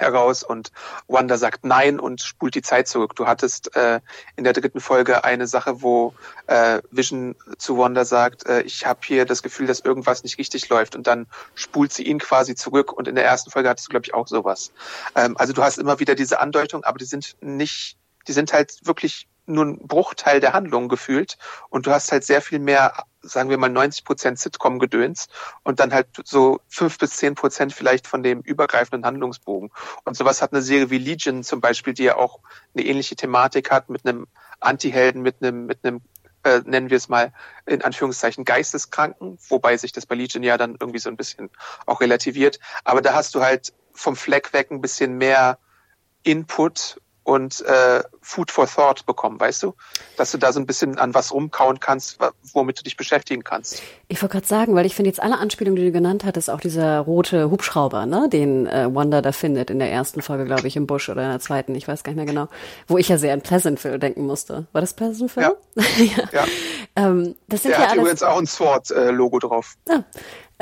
heraus 0.00 0.42
und 0.42 0.72
Wanda 1.08 1.36
sagt 1.36 1.64
Nein 1.64 2.00
und 2.00 2.20
spult 2.20 2.54
die 2.54 2.62
Zeit 2.62 2.88
zurück. 2.88 3.14
Du 3.16 3.26
hattest 3.26 3.74
äh, 3.76 4.00
in 4.36 4.44
der 4.44 4.52
dritten 4.52 4.80
Folge 4.80 5.24
eine 5.24 5.46
Sache, 5.46 5.82
wo 5.82 6.14
äh, 6.46 6.80
Vision 6.90 7.36
zu 7.58 7.78
Wanda 7.78 8.04
sagt, 8.04 8.46
äh, 8.46 8.62
ich 8.62 8.86
habe 8.86 9.00
hier 9.04 9.24
das 9.24 9.42
Gefühl, 9.42 9.66
dass 9.66 9.80
irgendwas 9.80 10.22
nicht 10.22 10.38
richtig 10.38 10.68
läuft 10.68 10.96
und 10.96 11.06
dann 11.06 11.26
spult 11.54 11.92
sie 11.92 12.04
ihn 12.04 12.18
quasi 12.18 12.54
zurück 12.54 12.92
und 12.92 13.08
in 13.08 13.14
der 13.14 13.24
ersten 13.24 13.50
Folge 13.50 13.68
hattest 13.68 13.88
du, 13.88 13.90
glaube 13.90 14.06
ich, 14.06 14.14
auch 14.14 14.26
sowas. 14.26 14.72
Ähm, 15.14 15.36
also 15.36 15.52
du 15.52 15.62
hast 15.62 15.78
immer 15.78 16.00
wieder 16.00 16.14
diese 16.14 16.40
Andeutung, 16.40 16.84
aber 16.84 16.98
die 16.98 17.04
sind 17.04 17.36
nicht, 17.40 17.96
die 18.30 18.34
sind 18.34 18.52
halt 18.52 18.78
wirklich 18.84 19.26
nur 19.46 19.64
ein 19.64 19.88
Bruchteil 19.88 20.38
der 20.38 20.52
Handlung 20.52 20.88
gefühlt 20.88 21.36
und 21.68 21.84
du 21.84 21.90
hast 21.90 22.12
halt 22.12 22.22
sehr 22.22 22.40
viel 22.40 22.60
mehr, 22.60 22.92
sagen 23.22 23.50
wir 23.50 23.58
mal 23.58 23.68
90 23.68 24.04
Prozent 24.04 24.38
Sitcom-Gedöns 24.38 25.26
und 25.64 25.80
dann 25.80 25.92
halt 25.92 26.06
so 26.24 26.60
fünf 26.68 26.96
bis 26.98 27.16
zehn 27.16 27.34
Prozent 27.34 27.72
vielleicht 27.72 28.06
von 28.06 28.22
dem 28.22 28.40
übergreifenden 28.42 29.04
Handlungsbogen. 29.04 29.72
Und 30.04 30.16
sowas 30.16 30.42
hat 30.42 30.52
eine 30.52 30.62
Serie 30.62 30.90
wie 30.90 30.98
Legion 30.98 31.42
zum 31.42 31.60
Beispiel, 31.60 31.92
die 31.92 32.04
ja 32.04 32.16
auch 32.18 32.38
eine 32.72 32.86
ähnliche 32.86 33.16
Thematik 33.16 33.72
hat 33.72 33.90
mit 33.90 34.06
einem 34.06 34.28
Anti-Helden, 34.60 35.22
mit 35.22 35.42
einem, 35.42 35.66
mit 35.66 35.84
einem 35.84 36.02
äh, 36.44 36.60
nennen 36.64 36.88
wir 36.88 36.98
es 36.98 37.08
mal 37.08 37.32
in 37.66 37.82
Anführungszeichen 37.82 38.44
Geisteskranken, 38.44 39.38
wobei 39.48 39.76
sich 39.76 39.90
das 39.90 40.06
bei 40.06 40.14
Legion 40.14 40.44
ja 40.44 40.56
dann 40.56 40.76
irgendwie 40.78 41.00
so 41.00 41.10
ein 41.10 41.16
bisschen 41.16 41.50
auch 41.84 42.00
relativiert. 42.00 42.60
Aber 42.84 43.02
da 43.02 43.14
hast 43.14 43.34
du 43.34 43.40
halt 43.40 43.72
vom 43.92 44.14
Fleck 44.14 44.52
weg 44.52 44.70
ein 44.70 44.80
bisschen 44.80 45.18
mehr 45.18 45.58
Input 46.22 47.00
und 47.30 47.64
äh, 47.64 48.02
Food 48.22 48.50
for 48.50 48.66
Thought 48.66 49.06
bekommen, 49.06 49.38
weißt 49.38 49.62
du? 49.62 49.74
Dass 50.16 50.32
du 50.32 50.38
da 50.38 50.52
so 50.52 50.58
ein 50.58 50.66
bisschen 50.66 50.98
an 50.98 51.14
was 51.14 51.32
rumkauen 51.32 51.78
kannst, 51.78 52.18
womit 52.52 52.80
du 52.80 52.82
dich 52.82 52.96
beschäftigen 52.96 53.44
kannst. 53.44 53.80
Ich 54.08 54.20
wollte 54.20 54.32
gerade 54.32 54.46
sagen, 54.48 54.74
weil 54.74 54.84
ich 54.84 54.96
finde 54.96 55.10
jetzt 55.10 55.22
alle 55.22 55.38
Anspielungen, 55.38 55.76
die 55.76 55.84
du 55.84 55.92
genannt 55.92 56.24
hattest, 56.24 56.50
auch 56.50 56.58
dieser 56.58 56.98
rote 56.98 57.48
Hubschrauber, 57.48 58.04
ne, 58.04 58.28
den 58.28 58.66
äh, 58.66 58.92
Wanda 58.92 59.22
da 59.22 59.30
findet 59.30 59.70
in 59.70 59.78
der 59.78 59.92
ersten 59.92 60.22
Folge, 60.22 60.44
glaube 60.44 60.66
ich, 60.66 60.74
im 60.74 60.88
Busch 60.88 61.08
oder 61.08 61.22
in 61.22 61.30
der 61.30 61.38
zweiten, 61.38 61.76
ich 61.76 61.86
weiß 61.86 62.02
gar 62.02 62.10
nicht 62.10 62.16
mehr 62.16 62.26
genau, 62.26 62.48
wo 62.88 62.98
ich 62.98 63.08
ja 63.08 63.16
sehr 63.16 63.32
an 63.32 63.42
Pleasantville 63.42 64.00
denken 64.00 64.26
musste. 64.26 64.66
War 64.72 64.80
das 64.80 64.94
Pleasantville? 64.94 65.56
Ja. 65.76 65.84
ja. 65.98 66.28
ja. 66.32 66.44
Ähm, 66.96 67.36
das 67.46 67.62
sind 67.62 67.70
Der 67.70 67.78
ja 67.78 67.84
hat 67.84 67.92
alles 67.92 68.02
übrigens 68.02 68.22
auch 68.24 68.38
ein 68.38 68.46
Sword-Logo 68.46 69.36
äh, 69.36 69.40
drauf. 69.40 69.76
Ja. 69.88 70.04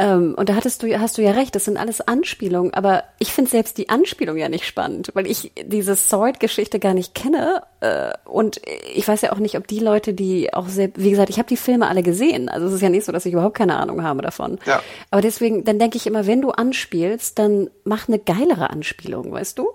Ähm, 0.01 0.37
und 0.37 0.49
da 0.49 0.55
hattest 0.55 0.85
du, 0.85 1.01
hast 1.01 1.19
du 1.19 1.23
ja 1.23 1.33
recht, 1.33 1.57
das 1.57 1.65
sind 1.65 1.77
alles 1.77 2.01
Anspielungen, 2.01 2.73
aber 2.73 3.03
ich 3.19 3.33
finde 3.33 3.51
selbst 3.51 3.79
die 3.79 3.89
Anspielung 3.89 4.37
ja 4.37 4.49
nicht 4.49 4.65
spannend, 4.65 5.11
weil 5.15 5.27
ich 5.27 5.51
diese 5.61 5.97
Sword-Geschichte 5.97 6.79
gar 6.79 6.95
nicht 6.95 7.17
kenne. 7.17 7.65
Äh, 7.81 8.13
und 8.25 8.61
ich 8.95 9.09
weiß 9.09 9.23
ja 9.23 9.33
auch 9.33 9.39
nicht, 9.39 9.57
ob 9.57 9.67
die 9.67 9.81
Leute, 9.81 10.15
die 10.15 10.55
auch 10.55 10.69
sehr, 10.69 10.91
wie 10.95 11.11
gesagt, 11.11 11.31
ich 11.31 11.39
habe 11.39 11.49
die 11.49 11.57
Filme 11.57 11.89
alle 11.89 12.05
gesehen. 12.05 12.49
Also 12.49 12.69
es 12.69 12.75
ist 12.75 12.81
ja 12.81 12.91
nicht 12.91 13.07
so, 13.07 13.11
dass 13.11 13.27
ich 13.27 13.33
überhaupt 13.33 13.57
keine 13.57 13.77
Ahnung 13.77 14.05
habe 14.05 14.23
davon. 14.23 14.61
Ja. 14.67 14.81
Aber 15.11 15.21
deswegen, 15.21 15.65
dann 15.65 15.81
denke 15.81 15.97
ich 15.97 16.07
immer, 16.07 16.29
wenn 16.29 16.43
du 16.43 16.53
anspielst, 16.53 17.37
dann 17.37 17.69
mach 17.83 18.07
eine 18.07 18.21
geilere 18.21 18.71
Anspielung, 18.71 19.33
weißt 19.33 19.59
du? 19.59 19.73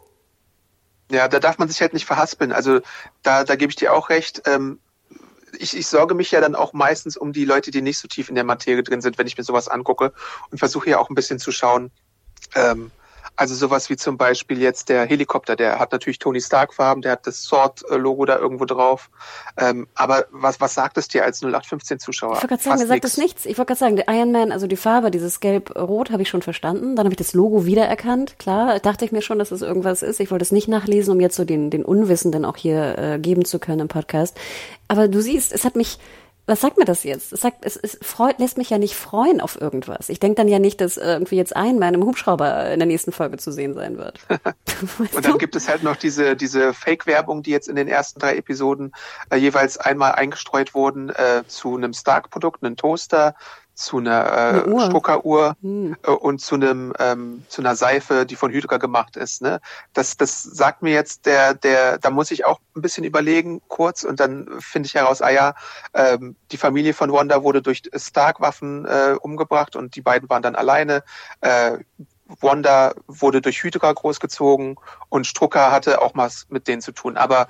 Ja, 1.11 1.27
da 1.27 1.39
darf 1.39 1.57
man 1.57 1.67
sich 1.67 1.81
halt 1.81 1.91
nicht 1.91 2.05
verhaspeln. 2.05 2.53
Also 2.53 2.79
da, 3.23 3.43
da 3.43 3.57
gebe 3.57 3.71
ich 3.71 3.75
dir 3.75 3.93
auch 3.93 4.09
recht. 4.09 4.43
Ähm, 4.45 4.79
ich, 5.59 5.77
ich 5.77 5.87
sorge 5.87 6.15
mich 6.15 6.31
ja 6.31 6.41
dann 6.41 6.55
auch 6.55 6.73
meistens 6.73 7.17
um 7.17 7.33
die 7.33 7.45
Leute, 7.45 7.71
die 7.71 7.81
nicht 7.81 7.99
so 7.99 8.07
tief 8.07 8.29
in 8.29 8.35
der 8.35 8.43
Materie 8.43 8.83
drin 8.83 9.01
sind, 9.01 9.17
wenn 9.17 9.27
ich 9.27 9.37
mir 9.37 9.43
sowas 9.43 9.67
angucke 9.67 10.13
und 10.51 10.57
versuche 10.57 10.89
ja 10.89 10.99
auch 10.99 11.09
ein 11.09 11.15
bisschen 11.15 11.39
zu 11.39 11.51
schauen, 11.51 11.91
ähm, 12.55 12.91
also 13.35 13.55
sowas 13.55 13.89
wie 13.89 13.97
zum 13.97 14.17
Beispiel 14.17 14.61
jetzt 14.61 14.89
der 14.89 15.05
Helikopter, 15.05 15.55
der 15.55 15.79
hat 15.79 15.91
natürlich 15.91 16.19
Tony 16.19 16.39
Stark 16.39 16.73
Farben, 16.73 17.01
der 17.01 17.13
hat 17.13 17.25
das 17.25 17.43
Sword-Logo 17.43 18.25
da 18.25 18.37
irgendwo 18.37 18.65
drauf. 18.65 19.09
Ähm, 19.57 19.87
aber 19.95 20.25
was, 20.31 20.61
was 20.61 20.73
sagt 20.75 20.97
es 20.97 21.07
dir 21.07 21.23
als 21.23 21.41
0815 21.41 21.99
Zuschauer? 21.99 22.33
Ich 22.33 22.37
wollte 22.37 22.47
gerade 22.47 22.63
sagen, 22.63 22.79
mir 22.79 22.87
sagt 22.87 23.03
das 23.03 23.17
nichts. 23.17 23.45
Ich 23.45 23.57
wollte 23.57 23.69
gerade 23.69 23.79
sagen, 23.79 23.95
der 23.95 24.07
Iron 24.07 24.31
Man, 24.31 24.51
also 24.51 24.67
die 24.67 24.75
Farbe, 24.75 25.09
dieses 25.09 25.39
Gelb-Rot, 25.39 26.11
habe 26.11 26.21
ich 26.21 26.29
schon 26.29 26.41
verstanden. 26.41 26.95
Dann 26.95 27.05
habe 27.05 27.13
ich 27.13 27.17
das 27.17 27.33
Logo 27.33 27.65
wiedererkannt. 27.65 28.37
Klar, 28.37 28.79
dachte 28.79 29.05
ich 29.05 29.11
mir 29.11 29.21
schon, 29.21 29.39
dass 29.39 29.51
es 29.51 29.59
das 29.59 29.67
irgendwas 29.67 30.03
ist. 30.03 30.19
Ich 30.19 30.29
wollte 30.29 30.43
es 30.43 30.51
nicht 30.51 30.67
nachlesen, 30.67 31.13
um 31.13 31.19
jetzt 31.19 31.35
so 31.35 31.43
den, 31.43 31.69
den 31.69 31.83
Unwissenden 31.83 32.45
auch 32.45 32.57
hier 32.57 32.97
äh, 32.97 33.19
geben 33.19 33.45
zu 33.45 33.59
können 33.59 33.81
im 33.81 33.87
Podcast. 33.87 34.37
Aber 34.87 35.07
du 35.07 35.21
siehst, 35.21 35.51
es 35.53 35.65
hat 35.65 35.75
mich 35.75 35.97
was 36.45 36.59
sagt 36.59 36.77
mir 36.77 36.83
das 36.83 37.03
jetzt? 37.03 37.31
Es, 37.31 37.41
sagt, 37.41 37.65
es, 37.65 37.77
es 37.77 37.97
freut, 38.01 38.39
lässt 38.39 38.57
mich 38.57 38.69
ja 38.69 38.77
nicht 38.77 38.95
freuen 38.95 39.39
auf 39.39 39.59
irgendwas. 39.59 40.09
Ich 40.09 40.19
denke 40.19 40.35
dann 40.35 40.49
ja 40.49 40.59
nicht, 40.59 40.81
dass 40.81 40.97
irgendwie 40.97 41.37
jetzt 41.37 41.55
ein 41.55 41.79
Mann 41.79 41.93
im 41.93 42.05
Hubschrauber 42.05 42.71
in 42.71 42.79
der 42.79 42.85
nächsten 42.85 43.13
Folge 43.13 43.37
zu 43.37 43.51
sehen 43.51 43.73
sein 43.73 43.97
wird. 43.97 44.19
und 44.97 45.25
dann 45.25 45.37
gibt 45.37 45.55
es 45.55 45.69
halt 45.69 45.83
noch 45.83 45.95
diese, 45.95 46.35
diese 46.35 46.73
Fake-Werbung, 46.73 47.43
die 47.43 47.51
jetzt 47.51 47.69
in 47.69 47.77
den 47.77 47.87
ersten 47.87 48.19
drei 48.19 48.35
Episoden 48.35 48.91
äh, 49.29 49.37
jeweils 49.37 49.77
einmal 49.77 50.13
eingestreut 50.13 50.73
wurden 50.73 51.09
äh, 51.11 51.43
zu 51.47 51.77
einem 51.77 51.93
Stark-Produkt, 51.93 52.63
einem 52.63 52.75
Toaster, 52.75 53.35
zu 53.83 53.97
einer 53.97 54.65
äh, 54.65 54.85
Stuckeruhr 54.85 55.55
hm. 55.61 55.95
äh, 56.03 56.11
und 56.11 56.39
zu 56.39 56.55
einem 56.55 56.93
ähm, 56.99 57.43
zu 57.49 57.61
einer 57.61 57.75
Seife, 57.75 58.25
die 58.25 58.35
von 58.35 58.51
Hydra 58.51 58.77
gemacht 58.77 59.17
ist. 59.17 59.41
Ne? 59.41 59.59
Das 59.93 60.17
das 60.17 60.43
sagt 60.43 60.81
mir 60.81 60.93
jetzt 60.93 61.25
der 61.25 61.53
der 61.53 61.97
da 61.97 62.09
muss 62.09 62.31
ich 62.31 62.45
auch 62.45 62.59
ein 62.75 62.81
bisschen 62.81 63.03
überlegen 63.03 63.61
kurz 63.67 64.03
und 64.03 64.19
dann 64.19 64.47
finde 64.59 64.87
ich 64.87 64.95
heraus, 64.95 65.21
ah 65.21 65.29
ja, 65.29 65.55
ähm, 65.93 66.35
die 66.51 66.57
Familie 66.57 66.93
von 66.93 67.11
Wanda 67.11 67.43
wurde 67.43 67.61
durch 67.61 67.83
Stark-Waffen 67.95 68.85
äh, 68.85 69.15
umgebracht 69.21 69.75
und 69.75 69.95
die 69.95 70.01
beiden 70.01 70.29
waren 70.29 70.41
dann 70.41 70.55
alleine. 70.55 71.03
Äh, 71.41 71.79
Wanda 72.39 72.93
wurde 73.07 73.41
durch 73.41 73.63
Hydra 73.63 73.91
großgezogen 73.91 74.77
und 75.09 75.27
Strucker 75.27 75.71
hatte 75.71 76.01
auch 76.01 76.13
was 76.15 76.47
mit 76.49 76.67
denen 76.67 76.81
zu 76.81 76.91
tun. 76.91 77.17
Aber 77.17 77.47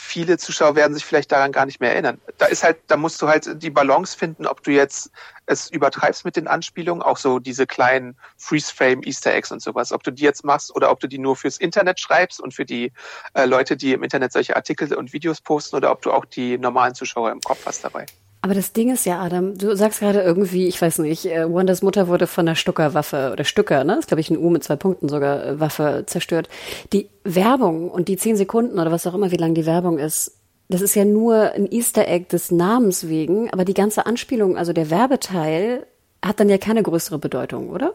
viele 0.00 0.38
Zuschauer 0.38 0.76
werden 0.76 0.94
sich 0.94 1.04
vielleicht 1.04 1.32
daran 1.32 1.50
gar 1.50 1.66
nicht 1.66 1.80
mehr 1.80 1.92
erinnern. 1.92 2.20
Da 2.38 2.46
ist 2.46 2.62
halt, 2.62 2.78
da 2.86 2.96
musst 2.96 3.20
du 3.20 3.26
halt 3.26 3.62
die 3.62 3.68
Balance 3.68 4.16
finden, 4.16 4.46
ob 4.46 4.62
du 4.62 4.70
jetzt 4.70 5.10
es 5.46 5.70
übertreibst 5.70 6.24
mit 6.24 6.36
den 6.36 6.46
Anspielungen, 6.46 7.02
auch 7.02 7.16
so 7.16 7.40
diese 7.40 7.66
kleinen 7.66 8.16
Freeze-Frame 8.36 9.02
Easter 9.02 9.34
Eggs 9.34 9.50
und 9.50 9.60
sowas, 9.60 9.92
ob 9.92 10.04
du 10.04 10.12
die 10.12 10.22
jetzt 10.22 10.44
machst 10.44 10.74
oder 10.74 10.90
ob 10.90 11.00
du 11.00 11.08
die 11.08 11.18
nur 11.18 11.36
fürs 11.36 11.58
Internet 11.58 11.98
schreibst 12.00 12.40
und 12.40 12.54
für 12.54 12.64
die 12.64 12.92
äh, 13.34 13.44
Leute, 13.44 13.76
die 13.76 13.92
im 13.92 14.02
Internet 14.02 14.32
solche 14.32 14.56
Artikel 14.56 14.94
und 14.94 15.12
Videos 15.12 15.40
posten 15.40 15.76
oder 15.76 15.90
ob 15.90 16.00
du 16.02 16.12
auch 16.12 16.24
die 16.24 16.58
normalen 16.58 16.94
Zuschauer 16.94 17.32
im 17.32 17.40
Kopf 17.40 17.66
hast 17.66 17.84
dabei. 17.84 18.06
Aber 18.40 18.54
das 18.54 18.72
Ding 18.72 18.92
ist 18.92 19.04
ja, 19.04 19.20
Adam, 19.20 19.58
du 19.58 19.74
sagst 19.74 19.98
gerade 19.98 20.20
irgendwie, 20.20 20.68
ich 20.68 20.80
weiß 20.80 20.98
nicht, 21.00 21.26
äh, 21.26 21.50
Wonders 21.50 21.82
Mutter 21.82 22.06
wurde 22.06 22.26
von 22.26 22.46
einer 22.46 22.54
Stuckerwaffe 22.54 23.30
oder 23.32 23.44
Stücker, 23.44 23.82
ne? 23.82 23.94
Das 23.94 24.00
ist, 24.00 24.08
glaube 24.08 24.20
ich, 24.20 24.30
ein 24.30 24.38
U 24.38 24.48
mit 24.48 24.62
zwei 24.62 24.76
Punkten 24.76 25.08
sogar, 25.08 25.44
äh, 25.44 25.60
Waffe 25.60 26.04
zerstört. 26.06 26.48
Die 26.92 27.08
Werbung 27.24 27.90
und 27.90 28.08
die 28.08 28.16
zehn 28.16 28.36
Sekunden 28.36 28.78
oder 28.78 28.92
was 28.92 29.06
auch 29.06 29.14
immer, 29.14 29.32
wie 29.32 29.36
lang 29.36 29.54
die 29.54 29.66
Werbung 29.66 29.98
ist, 29.98 30.38
das 30.68 30.82
ist 30.82 30.94
ja 30.94 31.04
nur 31.04 31.52
ein 31.52 31.70
Easter 31.70 32.06
Egg 32.06 32.26
des 32.30 32.50
Namens 32.50 33.08
wegen, 33.08 33.50
aber 33.50 33.64
die 33.64 33.74
ganze 33.74 34.06
Anspielung, 34.06 34.56
also 34.56 34.72
der 34.72 34.90
Werbeteil, 34.90 35.86
hat 36.24 36.40
dann 36.40 36.48
ja 36.48 36.58
keine 36.58 36.82
größere 36.82 37.18
Bedeutung, 37.18 37.70
oder? 37.70 37.94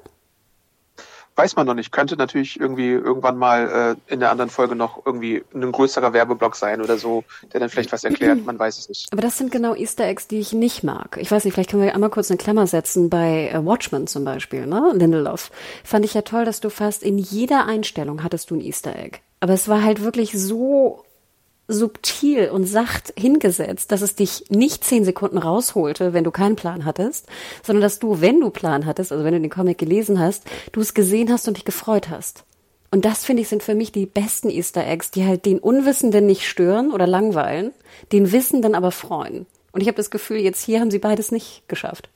Weiß 1.36 1.56
man 1.56 1.66
noch 1.66 1.74
nicht. 1.74 1.92
Könnte 1.92 2.16
natürlich 2.16 2.60
irgendwie 2.60 2.90
irgendwann 2.90 3.38
mal 3.38 3.96
äh, 4.08 4.14
in 4.14 4.20
der 4.20 4.30
anderen 4.30 4.50
Folge 4.50 4.76
noch 4.76 5.04
irgendwie 5.06 5.44
ein 5.54 5.72
größerer 5.72 6.14
Werbeblock 6.14 6.56
sein 6.56 6.82
oder 6.82 6.98
so, 6.98 7.24
der 7.52 7.60
dann 7.60 7.70
vielleicht 7.70 7.92
was 7.92 8.04
erklärt. 8.04 8.46
Man 8.46 8.60
weiß 8.60 8.78
es 8.78 8.90
nicht. 8.90 9.08
Aber 9.12 9.22
das 9.22 9.38
sind 9.38 9.52
genau 9.52 9.74
Easter 9.74 10.06
Eggs, 10.06 10.28
die 10.28 10.40
ich 10.40 10.54
nicht 10.54 10.84
mag. 10.84 11.18
Ich 11.20 11.32
weiß 11.32 11.46
nicht, 11.46 11.54
vielleicht 11.54 11.72
können 11.72 11.84
wir 11.84 11.96
einmal 11.96 12.12
kurz 12.12 12.30
eine 12.30 12.38
Klammer 12.38 12.68
setzen 12.68 13.10
bei 13.10 13.50
äh, 13.50 13.66
Watchmen 13.66 14.06
zum 14.06 14.26
Beispiel, 14.26 14.68
ne? 14.68 14.92
Lindelof. 14.94 15.52
Fand 15.84 16.06
ich 16.06 16.14
ja 16.14 16.22
toll, 16.22 16.46
dass 16.46 16.60
du 16.60 16.70
fast 16.70 17.02
in 17.02 17.18
jeder 17.18 17.66
Einstellung 17.66 18.24
hattest 18.24 18.52
du 18.52 18.56
ein 18.56 18.62
Easter 18.62 18.96
Egg. 18.96 19.20
Aber 19.40 19.54
es 19.54 19.68
war 19.68 19.84
halt 19.84 20.04
wirklich 20.04 20.32
so 20.34 21.04
subtil 21.74 22.50
und 22.50 22.66
sacht 22.66 23.14
hingesetzt, 23.18 23.92
dass 23.92 24.02
es 24.02 24.16
dich 24.16 24.46
nicht 24.50 24.84
zehn 24.84 25.04
Sekunden 25.04 25.38
rausholte, 25.38 26.14
wenn 26.14 26.24
du 26.24 26.32
keinen 26.32 26.56
Plan 26.56 26.86
hattest, 26.86 27.28
sondern 27.64 27.82
dass 27.82 28.00
du, 28.00 28.22
wenn 28.22 28.40
du 28.40 28.50
Plan 28.50 28.86
hattest, 28.86 29.12
also 29.12 29.24
wenn 29.24 29.34
du 29.34 29.42
den 29.42 29.50
Comic 29.50 29.78
gelesen 29.78 30.20
hast, 30.20 30.44
du 30.72 30.82
es 30.82 30.94
gesehen 30.94 31.32
hast 31.32 31.48
und 31.48 31.58
dich 31.58 31.66
gefreut 31.66 32.10
hast. 32.10 32.46
Und 32.92 33.06
das, 33.06 33.26
finde 33.26 33.42
ich, 33.42 33.50
sind 33.50 33.64
für 33.64 33.74
mich 33.74 33.92
die 33.92 34.06
besten 34.06 34.52
Easter 34.52 34.86
Eggs, 34.86 35.10
die 35.10 35.26
halt 35.26 35.46
den 35.46 35.58
Unwissenden 35.58 36.28
nicht 36.28 36.48
stören 36.48 36.92
oder 36.92 37.08
langweilen, 37.08 37.72
den 38.12 38.32
Wissenden 38.32 38.76
aber 38.76 38.92
freuen. 38.92 39.48
Und 39.72 39.82
ich 39.82 39.88
habe 39.88 39.98
das 39.98 40.12
Gefühl, 40.12 40.38
jetzt 40.38 40.62
hier 40.62 40.80
haben 40.80 40.92
sie 40.92 41.00
beides 41.00 41.32
nicht 41.32 41.68
geschafft. 41.68 42.10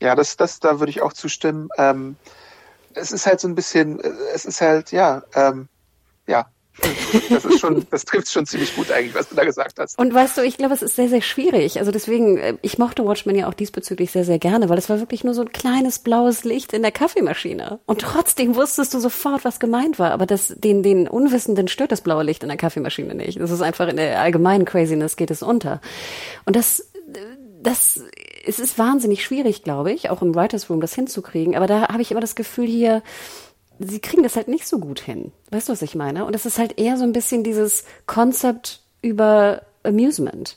Ja, 0.00 0.14
das, 0.14 0.38
das, 0.38 0.60
da 0.60 0.80
würde 0.80 0.88
ich 0.88 1.02
auch 1.02 1.12
zustimmen. 1.12 1.68
Ähm, 1.76 2.16
es 2.94 3.12
ist 3.12 3.26
halt 3.26 3.40
so 3.40 3.48
ein 3.48 3.54
bisschen, 3.54 4.00
es 4.34 4.46
ist 4.46 4.62
halt, 4.62 4.92
ja, 4.92 5.22
ähm, 5.34 5.68
ja, 6.26 6.46
das 7.28 7.44
ist 7.44 7.60
schon, 7.60 7.86
das 7.90 8.04
trifft 8.04 8.30
schon 8.30 8.46
ziemlich 8.46 8.74
gut 8.74 8.90
eigentlich, 8.90 9.14
was 9.14 9.28
du 9.28 9.34
da 9.34 9.44
gesagt 9.44 9.78
hast. 9.78 9.98
Und 9.98 10.14
weißt 10.14 10.38
du, 10.38 10.42
ich 10.42 10.56
glaube, 10.56 10.74
es 10.74 10.82
ist 10.82 10.96
sehr, 10.96 11.08
sehr 11.08 11.20
schwierig. 11.20 11.78
Also 11.78 11.90
deswegen, 11.90 12.38
äh, 12.38 12.54
ich 12.62 12.78
mochte 12.78 13.04
Watchmen 13.04 13.36
ja 13.36 13.48
auch 13.48 13.54
diesbezüglich 13.54 14.10
sehr, 14.10 14.24
sehr 14.24 14.38
gerne, 14.38 14.68
weil 14.68 14.78
es 14.78 14.88
war 14.88 15.00
wirklich 15.00 15.24
nur 15.24 15.34
so 15.34 15.42
ein 15.42 15.52
kleines 15.52 15.98
blaues 15.98 16.44
Licht 16.44 16.72
in 16.72 16.82
der 16.82 16.92
Kaffeemaschine. 16.92 17.80
Und 17.86 18.00
trotzdem 18.00 18.54
wusstest 18.54 18.94
du 18.94 19.00
sofort, 19.00 19.44
was 19.44 19.60
gemeint 19.60 19.98
war. 19.98 20.12
Aber 20.12 20.26
das, 20.26 20.54
den, 20.56 20.82
den 20.82 21.08
Unwissenden 21.08 21.68
stört 21.68 21.92
das 21.92 22.00
blaue 22.00 22.22
Licht 22.22 22.42
in 22.42 22.48
der 22.48 22.58
Kaffeemaschine 22.58 23.14
nicht. 23.14 23.40
Das 23.40 23.50
ist 23.50 23.62
einfach 23.62 23.88
in 23.88 23.96
der 23.96 24.20
allgemeinen 24.20 24.64
Craziness 24.64 25.16
geht 25.16 25.30
es 25.30 25.42
unter. 25.42 25.80
Und 26.46 26.56
das, 26.56 26.90
das, 27.62 28.02
es 28.46 28.58
ist 28.58 28.78
wahnsinnig 28.78 29.24
schwierig, 29.24 29.62
glaube 29.62 29.92
ich, 29.92 30.10
auch 30.10 30.22
im 30.22 30.34
Writers 30.34 30.70
Room 30.70 30.80
das 30.80 30.94
hinzukriegen. 30.94 31.56
Aber 31.56 31.66
da 31.66 31.88
habe 31.88 32.02
ich 32.02 32.10
immer 32.10 32.20
das 32.20 32.34
Gefühl 32.34 32.66
hier, 32.66 33.02
sie 33.80 34.00
kriegen 34.00 34.22
das 34.22 34.36
halt 34.36 34.48
nicht 34.48 34.66
so 34.66 34.78
gut 34.78 35.00
hin. 35.00 35.32
Weißt 35.50 35.68
du, 35.68 35.72
was 35.72 35.82
ich 35.82 35.94
meine? 35.94 36.24
Und 36.26 36.36
es 36.36 36.46
ist 36.46 36.58
halt 36.58 36.78
eher 36.78 36.96
so 36.96 37.04
ein 37.04 37.12
bisschen 37.12 37.42
dieses 37.42 37.84
Konzept 38.06 38.80
über 39.02 39.62
Amusement. 39.82 40.56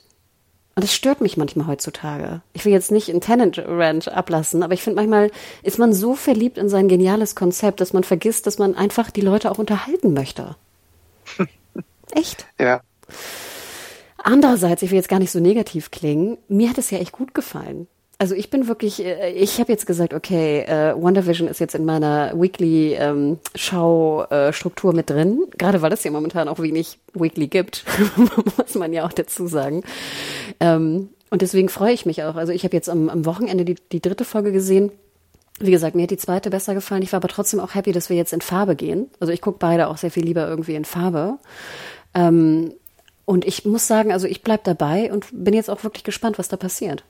Und 0.76 0.84
das 0.84 0.94
stört 0.94 1.22
mich 1.22 1.38
manchmal 1.38 1.68
heutzutage. 1.68 2.42
Ich 2.52 2.66
will 2.66 2.74
jetzt 2.74 2.92
nicht 2.92 3.08
in 3.08 3.22
Tenant 3.22 3.60
Ranch 3.60 4.08
ablassen, 4.08 4.64
aber 4.64 4.74
ich 4.74 4.82
finde 4.82 4.96
manchmal 4.98 5.32
ist 5.62 5.80
man 5.80 5.94
so 5.94 6.16
verliebt 6.16 6.58
in 6.58 6.68
sein 6.68 6.88
geniales 6.88 7.36
Konzept, 7.36 7.80
dass 7.80 7.94
man 7.94 8.04
vergisst, 8.04 8.48
dass 8.48 8.58
man 8.58 8.76
einfach 8.76 9.12
die 9.12 9.22
Leute 9.22 9.52
auch 9.52 9.60
unterhalten 9.60 10.14
möchte. 10.14 10.56
Echt? 12.12 12.48
Ja. 12.60 12.82
Andererseits, 14.18 14.82
ich 14.82 14.90
will 14.90 14.98
jetzt 14.98 15.10
gar 15.10 15.20
nicht 15.20 15.32
so 15.32 15.40
negativ 15.40 15.92
klingen, 15.92 16.38
mir 16.48 16.70
hat 16.70 16.78
es 16.78 16.90
ja 16.92 16.98
echt 16.98 17.12
gut 17.12 17.34
gefallen. 17.34 17.88
Also 18.20 18.36
ich 18.36 18.50
bin 18.50 18.68
wirklich, 18.68 19.04
äh, 19.04 19.32
ich 19.34 19.60
habe 19.60 19.72
jetzt 19.72 19.86
gesagt, 19.86 20.14
okay, 20.14 20.62
äh, 20.62 20.94
WandaVision 20.96 21.48
ist 21.48 21.60
jetzt 21.60 21.76
in 21.76 21.86
meiner 21.86 22.40
Weekly 22.40 22.94
ähm, 22.94 23.40
Schau-Struktur 23.56 24.94
mit 24.94 25.10
drin, 25.10 25.46
gerade 25.58 25.82
weil 25.82 25.92
es 25.92 26.04
ja 26.04 26.12
momentan 26.12 26.48
auch 26.48 26.60
wenig 26.60 27.00
Weekly 27.14 27.48
gibt, 27.48 27.86
muss 28.58 28.76
man 28.76 28.94
ja 28.94 29.06
auch 29.06 29.14
dazu 29.14 29.48
sagen. 29.48 29.84
Ähm, 30.60 31.10
und 31.30 31.42
deswegen 31.42 31.70
freue 31.70 31.94
ich 31.94 32.06
mich 32.06 32.24
auch. 32.24 32.36
Also 32.36 32.54
ich 32.54 32.64
habe 32.64 32.76
jetzt 32.76 32.90
am, 32.90 33.10
am 33.10 33.26
Wochenende 33.26 33.66
die, 33.66 33.76
die 33.92 34.02
dritte 34.02 34.24
Folge 34.26 34.52
gesehen. 34.52 34.92
Wie 35.60 35.72
gesagt, 35.72 35.96
mir 35.96 36.04
hat 36.04 36.12
die 36.12 36.18
zweite 36.18 36.50
besser 36.50 36.76
gefallen. 36.76 37.02
Ich 37.02 37.12
war 37.12 37.18
aber 37.18 37.28
trotzdem 37.28 37.60
auch 37.60 37.74
happy, 37.74 37.92
dass 37.92 38.10
wir 38.10 38.18
jetzt 38.18 38.34
in 38.34 38.42
Farbe 38.42 38.76
gehen. 38.76 39.10
Also 39.20 39.34
ich 39.34 39.42
gucke 39.42 39.58
beide 39.60 39.88
auch 39.88 39.98
sehr 39.98 40.12
viel 40.12 40.24
lieber 40.24 40.48
irgendwie 40.48 40.76
in 40.76 40.86
Farbe. 40.86 41.40
Ähm, 42.14 42.74
und 43.26 43.46
ich 43.46 43.66
muss 43.66 43.88
sagen, 43.88 44.12
also 44.12 44.28
ich 44.28 44.44
bleib 44.44 44.64
dabei 44.64 45.12
und 45.12 45.28
bin 45.32 45.54
jetzt 45.54 45.70
auch 45.70 45.84
wirklich 45.84 46.04
gespannt, 46.04 46.38
was 46.38 46.50
da 46.50 46.58
passiert. 46.58 47.04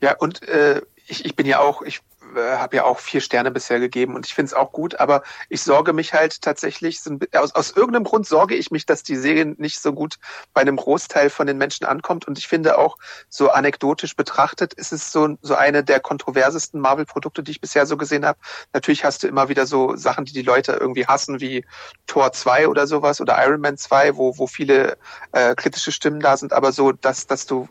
Ja, 0.00 0.16
und 0.16 0.42
äh, 0.48 0.82
ich, 1.06 1.24
ich 1.24 1.36
bin 1.36 1.46
ja 1.46 1.60
auch, 1.60 1.82
ich 1.82 2.00
äh, 2.34 2.56
habe 2.56 2.76
ja 2.76 2.84
auch 2.84 2.98
vier 2.98 3.20
Sterne 3.20 3.50
bisher 3.50 3.78
gegeben 3.78 4.14
und 4.14 4.26
ich 4.26 4.34
finde 4.34 4.48
es 4.48 4.54
auch 4.54 4.72
gut, 4.72 4.98
aber 4.98 5.22
ich 5.48 5.62
sorge 5.62 5.92
mich 5.92 6.12
halt 6.12 6.42
tatsächlich, 6.42 7.00
aus, 7.32 7.54
aus 7.54 7.70
irgendeinem 7.70 8.04
Grund 8.04 8.26
sorge 8.26 8.56
ich 8.56 8.70
mich, 8.70 8.86
dass 8.86 9.02
die 9.02 9.16
Serie 9.16 9.46
nicht 9.56 9.80
so 9.80 9.92
gut 9.92 10.16
bei 10.52 10.60
einem 10.60 10.76
Großteil 10.76 11.30
von 11.30 11.46
den 11.46 11.58
Menschen 11.58 11.86
ankommt 11.86 12.26
und 12.26 12.38
ich 12.38 12.48
finde 12.48 12.78
auch 12.78 12.96
so 13.28 13.50
anekdotisch 13.50 14.16
betrachtet 14.16 14.74
ist 14.74 14.92
es 14.92 15.12
so, 15.12 15.36
so 15.42 15.54
eine 15.54 15.84
der 15.84 16.00
kontroversesten 16.00 16.80
Marvel-Produkte, 16.80 17.42
die 17.42 17.52
ich 17.52 17.60
bisher 17.60 17.86
so 17.86 17.96
gesehen 17.96 18.26
habe. 18.26 18.38
Natürlich 18.72 19.04
hast 19.04 19.22
du 19.22 19.28
immer 19.28 19.48
wieder 19.48 19.66
so 19.66 19.96
Sachen, 19.96 20.24
die 20.24 20.32
die 20.32 20.42
Leute 20.42 20.72
irgendwie 20.72 21.06
hassen, 21.06 21.40
wie 21.40 21.64
Tor 22.06 22.32
2 22.32 22.68
oder 22.68 22.86
sowas 22.86 23.20
oder 23.20 23.38
Iron 23.44 23.60
Man 23.60 23.78
2, 23.78 24.16
wo, 24.16 24.36
wo 24.38 24.46
viele 24.46 24.98
äh, 25.32 25.54
kritische 25.54 25.92
Stimmen 25.92 26.20
da 26.20 26.36
sind, 26.36 26.52
aber 26.52 26.72
so, 26.72 26.92
dass, 26.92 27.26
dass 27.26 27.46
du 27.46 27.68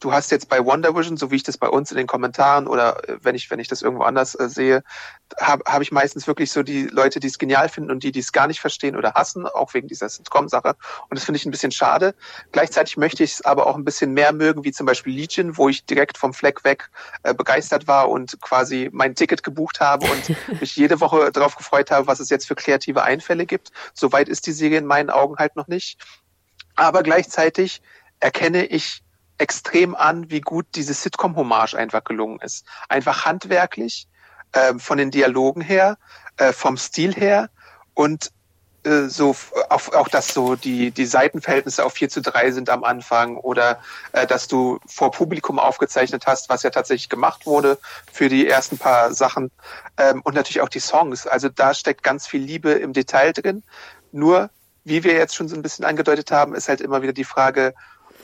du 0.00 0.12
hast 0.12 0.30
jetzt 0.30 0.48
bei 0.48 0.64
Wonder 0.64 0.94
Vision, 0.94 1.16
so 1.16 1.30
wie 1.30 1.36
ich 1.36 1.42
das 1.42 1.58
bei 1.58 1.68
uns 1.68 1.90
in 1.90 1.96
den 1.96 2.06
Kommentaren 2.06 2.66
oder 2.66 3.08
äh, 3.08 3.18
wenn 3.22 3.34
ich, 3.34 3.50
wenn 3.50 3.58
ich 3.58 3.68
das 3.68 3.82
irgendwo 3.82 4.04
anders 4.04 4.38
äh, 4.38 4.48
sehe, 4.48 4.82
habe 5.40 5.64
hab 5.66 5.82
ich 5.82 5.92
meistens 5.92 6.26
wirklich 6.26 6.52
so 6.52 6.62
die 6.62 6.84
Leute, 6.84 7.20
die 7.20 7.26
es 7.26 7.38
genial 7.38 7.68
finden 7.68 7.90
und 7.90 8.02
die, 8.02 8.12
die 8.12 8.20
es 8.20 8.32
gar 8.32 8.46
nicht 8.46 8.60
verstehen 8.60 8.96
oder 8.96 9.14
hassen, 9.14 9.46
auch 9.46 9.74
wegen 9.74 9.88
dieser 9.88 10.08
Sitcom-Sache. 10.08 10.76
Und 11.08 11.16
das 11.16 11.24
finde 11.24 11.38
ich 11.38 11.46
ein 11.46 11.50
bisschen 11.50 11.72
schade. 11.72 12.14
Gleichzeitig 12.52 12.96
möchte 12.96 13.24
ich 13.24 13.32
es 13.32 13.44
aber 13.44 13.66
auch 13.66 13.76
ein 13.76 13.84
bisschen 13.84 14.12
mehr 14.12 14.32
mögen, 14.32 14.64
wie 14.64 14.72
zum 14.72 14.86
Beispiel 14.86 15.14
Legion, 15.14 15.56
wo 15.56 15.68
ich 15.68 15.84
direkt 15.84 16.18
vom 16.18 16.34
Fleck 16.34 16.64
weg 16.64 16.90
äh, 17.22 17.34
begeistert 17.34 17.86
war 17.86 18.08
und 18.10 18.40
quasi 18.40 18.90
mein 18.92 19.14
Ticket 19.14 19.42
gebucht 19.42 19.80
habe 19.80 20.06
und 20.06 20.60
mich 20.60 20.76
jede 20.76 21.00
Woche 21.00 21.32
darauf 21.32 21.56
gefreut 21.56 21.90
habe, 21.90 22.06
was 22.06 22.20
es 22.20 22.30
jetzt 22.30 22.46
für 22.46 22.54
kreative 22.54 23.02
Einfälle 23.02 23.46
gibt. 23.46 23.70
Soweit 23.94 24.28
ist 24.28 24.46
die 24.46 24.52
Serie 24.52 24.78
in 24.78 24.86
meinen 24.86 25.10
Augen 25.10 25.36
halt 25.36 25.56
noch 25.56 25.68
nicht. 25.68 25.98
Aber 26.74 27.02
gleichzeitig 27.02 27.80
erkenne 28.20 28.66
ich 28.66 29.02
extrem 29.38 29.94
an, 29.94 30.30
wie 30.30 30.40
gut 30.40 30.66
diese 30.74 30.94
Sitcom-Hommage 30.94 31.74
einfach 31.74 32.04
gelungen 32.04 32.40
ist. 32.40 32.64
Einfach 32.88 33.24
handwerklich, 33.24 34.08
äh, 34.52 34.74
von 34.78 34.98
den 34.98 35.10
Dialogen 35.10 35.60
her, 35.60 35.98
äh, 36.36 36.52
vom 36.52 36.76
Stil 36.76 37.14
her 37.14 37.50
und 37.94 38.30
äh, 38.84 39.08
so 39.08 39.34
auch, 39.68 39.92
auch 39.92 40.08
dass 40.08 40.28
so 40.28 40.54
die 40.54 40.92
die 40.92 41.06
Seitenverhältnisse 41.06 41.84
auf 41.84 41.94
4 41.94 42.08
zu 42.08 42.22
3 42.22 42.52
sind 42.52 42.70
am 42.70 42.84
Anfang 42.84 43.36
oder 43.36 43.80
äh, 44.12 44.26
dass 44.26 44.48
du 44.48 44.78
vor 44.86 45.10
Publikum 45.10 45.58
aufgezeichnet 45.58 46.26
hast, 46.26 46.48
was 46.48 46.62
ja 46.62 46.70
tatsächlich 46.70 47.08
gemacht 47.08 47.46
wurde 47.46 47.78
für 48.12 48.28
die 48.28 48.48
ersten 48.48 48.78
paar 48.78 49.12
Sachen 49.12 49.50
ähm, 49.96 50.22
und 50.22 50.34
natürlich 50.34 50.60
auch 50.60 50.68
die 50.68 50.80
Songs. 50.80 51.26
Also 51.26 51.48
da 51.48 51.74
steckt 51.74 52.02
ganz 52.02 52.26
viel 52.26 52.42
Liebe 52.42 52.70
im 52.72 52.92
Detail 52.92 53.32
drin. 53.32 53.62
Nur 54.12 54.50
wie 54.84 55.02
wir 55.02 55.14
jetzt 55.14 55.34
schon 55.34 55.48
so 55.48 55.56
ein 55.56 55.62
bisschen 55.62 55.84
angedeutet 55.84 56.30
haben, 56.30 56.54
ist 56.54 56.68
halt 56.68 56.80
immer 56.80 57.02
wieder 57.02 57.12
die 57.12 57.24
Frage, 57.24 57.74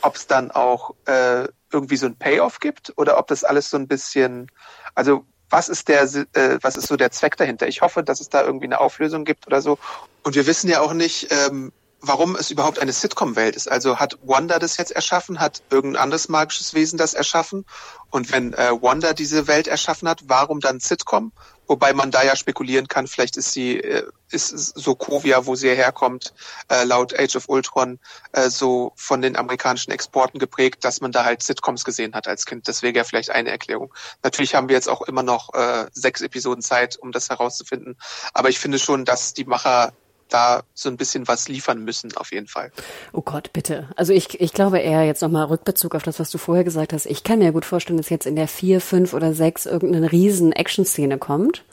ob 0.02 0.16
es 0.16 0.26
dann 0.26 0.50
auch 0.50 0.94
äh, 1.06 1.48
irgendwie 1.72 1.96
so 1.96 2.06
ein 2.06 2.16
Payoff 2.16 2.60
gibt 2.60 2.92
oder 2.96 3.18
ob 3.18 3.28
das 3.28 3.44
alles 3.44 3.70
so 3.70 3.76
ein 3.76 3.88
bisschen, 3.88 4.50
also 4.94 5.24
was 5.48 5.68
ist 5.68 5.88
der, 5.88 6.02
äh, 6.02 6.58
was 6.62 6.76
ist 6.76 6.88
so 6.88 6.96
der 6.96 7.10
Zweck 7.10 7.36
dahinter? 7.36 7.68
Ich 7.68 7.82
hoffe, 7.82 8.02
dass 8.02 8.20
es 8.20 8.28
da 8.28 8.42
irgendwie 8.42 8.66
eine 8.66 8.80
Auflösung 8.80 9.24
gibt 9.24 9.46
oder 9.46 9.60
so. 9.60 9.78
Und 10.22 10.34
wir 10.34 10.46
wissen 10.46 10.68
ja 10.70 10.80
auch 10.80 10.94
nicht, 10.94 11.28
ähm, 11.30 11.72
warum 12.00 12.36
es 12.36 12.50
überhaupt 12.50 12.78
eine 12.78 12.92
Sitcom-Welt 12.92 13.54
ist. 13.54 13.70
Also 13.70 13.98
hat 13.98 14.18
Wanda 14.22 14.58
das 14.58 14.76
jetzt 14.76 14.92
erschaffen, 14.92 15.40
hat 15.40 15.62
irgendein 15.70 16.02
anderes 16.02 16.28
magisches 16.28 16.74
Wesen 16.74 16.98
das 16.98 17.14
erschaffen? 17.14 17.64
Und 18.10 18.32
wenn 18.32 18.54
äh, 18.54 18.72
Wanda 18.80 19.12
diese 19.12 19.46
Welt 19.46 19.68
erschaffen 19.68 20.08
hat, 20.08 20.22
warum 20.26 20.60
dann 20.60 20.80
Sitcom? 20.80 21.32
Wobei 21.72 21.94
man 21.94 22.10
da 22.10 22.22
ja 22.22 22.36
spekulieren 22.36 22.86
kann, 22.86 23.06
vielleicht 23.06 23.38
ist 23.38 23.52
sie, 23.52 23.78
äh, 23.78 24.04
ist 24.30 24.50
Sokovia, 24.50 25.46
wo 25.46 25.54
sie 25.54 25.70
herkommt, 25.70 26.34
äh, 26.68 26.84
laut 26.84 27.18
Age 27.18 27.34
of 27.36 27.48
Ultron, 27.48 27.98
äh, 28.32 28.50
so 28.50 28.92
von 28.94 29.22
den 29.22 29.36
amerikanischen 29.38 29.90
Exporten 29.90 30.38
geprägt, 30.38 30.84
dass 30.84 31.00
man 31.00 31.12
da 31.12 31.24
halt 31.24 31.42
Sitcoms 31.42 31.84
gesehen 31.84 32.14
hat 32.14 32.28
als 32.28 32.44
Kind. 32.44 32.68
Das 32.68 32.82
wäre 32.82 32.94
ja 32.94 33.04
vielleicht 33.04 33.30
eine 33.30 33.48
Erklärung. 33.48 33.94
Natürlich 34.22 34.54
haben 34.54 34.68
wir 34.68 34.76
jetzt 34.76 34.90
auch 34.90 35.00
immer 35.00 35.22
noch 35.22 35.54
äh, 35.54 35.86
sechs 35.92 36.20
Episoden 36.20 36.60
Zeit, 36.60 36.98
um 36.98 37.10
das 37.10 37.30
herauszufinden. 37.30 37.96
Aber 38.34 38.50
ich 38.50 38.58
finde 38.58 38.78
schon, 38.78 39.06
dass 39.06 39.32
die 39.32 39.46
Macher 39.46 39.94
da 40.32 40.62
so 40.74 40.88
ein 40.88 40.96
bisschen 40.96 41.28
was 41.28 41.48
liefern 41.48 41.84
müssen, 41.84 42.16
auf 42.16 42.32
jeden 42.32 42.46
Fall. 42.46 42.72
Oh 43.12 43.22
Gott, 43.22 43.52
bitte. 43.52 43.88
Also 43.96 44.12
ich, 44.12 44.40
ich 44.40 44.52
glaube 44.52 44.78
eher 44.78 45.04
jetzt 45.04 45.22
nochmal 45.22 45.46
Rückbezug 45.46 45.94
auf 45.94 46.02
das, 46.02 46.18
was 46.20 46.30
du 46.30 46.38
vorher 46.38 46.64
gesagt 46.64 46.92
hast. 46.92 47.06
Ich 47.06 47.24
kann 47.24 47.38
mir 47.38 47.52
gut 47.52 47.64
vorstellen, 47.64 47.96
dass 47.96 48.10
jetzt 48.10 48.26
in 48.26 48.36
der 48.36 48.48
vier, 48.48 48.80
fünf 48.80 49.14
oder 49.14 49.34
sechs 49.34 49.66
irgendeine 49.66 50.12
riesen 50.12 50.52
Action-Szene 50.52 51.18
kommt. 51.18 51.64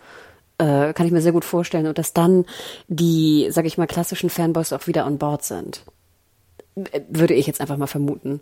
Äh, 0.57 0.93
kann 0.93 1.05
ich 1.05 1.11
mir 1.11 1.21
sehr 1.21 1.31
gut 1.31 1.45
vorstellen. 1.45 1.87
Und 1.87 1.97
dass 1.97 2.13
dann 2.13 2.45
die, 2.87 3.47
sag 3.51 3.65
ich 3.65 3.77
mal, 3.77 3.87
klassischen 3.87 4.29
Fanboys 4.29 4.73
auch 4.73 4.87
wieder 4.87 5.05
on 5.05 5.17
board 5.17 5.43
sind 5.43 5.83
würde 7.09 7.33
ich 7.33 7.47
jetzt 7.47 7.61
einfach 7.61 7.77
mal 7.77 7.87
vermuten. 7.87 8.41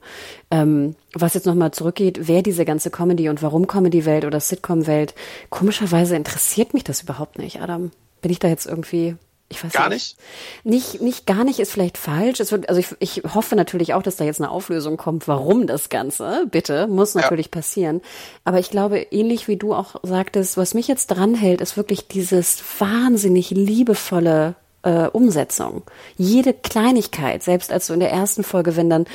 Ähm, 0.51 0.95
was 1.13 1.33
jetzt 1.33 1.45
nochmal 1.45 1.71
zurückgeht, 1.71 2.27
wer 2.27 2.41
diese 2.41 2.65
ganze 2.65 2.89
Comedy 2.89 3.29
und 3.29 3.41
warum 3.41 3.67
Comedy-Welt 3.67 4.25
oder 4.25 4.39
Sitcom-Welt, 4.39 5.15
komischerweise 5.49 6.15
interessiert 6.15 6.73
mich 6.73 6.83
das 6.83 7.01
überhaupt 7.01 7.37
nicht, 7.37 7.61
Adam. 7.61 7.91
Bin 8.21 8.31
ich 8.31 8.39
da 8.39 8.47
jetzt 8.47 8.65
irgendwie 8.65 9.15
Ich 9.49 9.63
weiß 9.63 9.71
Gar 9.71 9.89
nicht. 9.89 10.17
Nicht, 10.63 11.01
nicht 11.01 11.25
gar 11.25 11.45
nicht 11.45 11.59
ist 11.59 11.71
vielleicht 11.71 11.97
falsch. 11.97 12.39
Es 12.41 12.51
wird, 12.51 12.67
also 12.67 12.81
ich, 12.81 12.87
ich 12.99 13.23
hoffe 13.33 13.55
natürlich 13.55 13.93
auch, 13.93 14.03
dass 14.03 14.17
da 14.17 14.25
jetzt 14.25 14.41
eine 14.41 14.51
Auflösung 14.51 14.97
kommt, 14.97 15.27
warum 15.27 15.67
das 15.67 15.87
Ganze, 15.87 16.45
bitte, 16.51 16.87
muss 16.87 17.15
natürlich 17.15 17.45
ja. 17.45 17.51
passieren. 17.51 18.01
Aber 18.43 18.59
ich 18.59 18.69
glaube, 18.69 18.99
ähnlich 18.99 19.47
wie 19.47 19.55
du 19.55 19.73
auch 19.73 19.95
sagtest, 20.03 20.57
was 20.57 20.73
mich 20.73 20.89
jetzt 20.89 21.07
dranhält, 21.07 21.61
ist 21.61 21.77
wirklich 21.77 22.09
dieses 22.09 22.61
wahnsinnig 22.79 23.51
liebevolle 23.51 24.55
äh, 24.83 25.07
Umsetzung. 25.07 25.83
Jede 26.17 26.53
Kleinigkeit, 26.53 27.41
selbst 27.41 27.71
als 27.71 27.87
du 27.87 27.93
in 27.93 28.01
der 28.01 28.11
ersten 28.11 28.43
Folge, 28.43 28.75
wenn 28.75 28.89
dann 28.89 29.05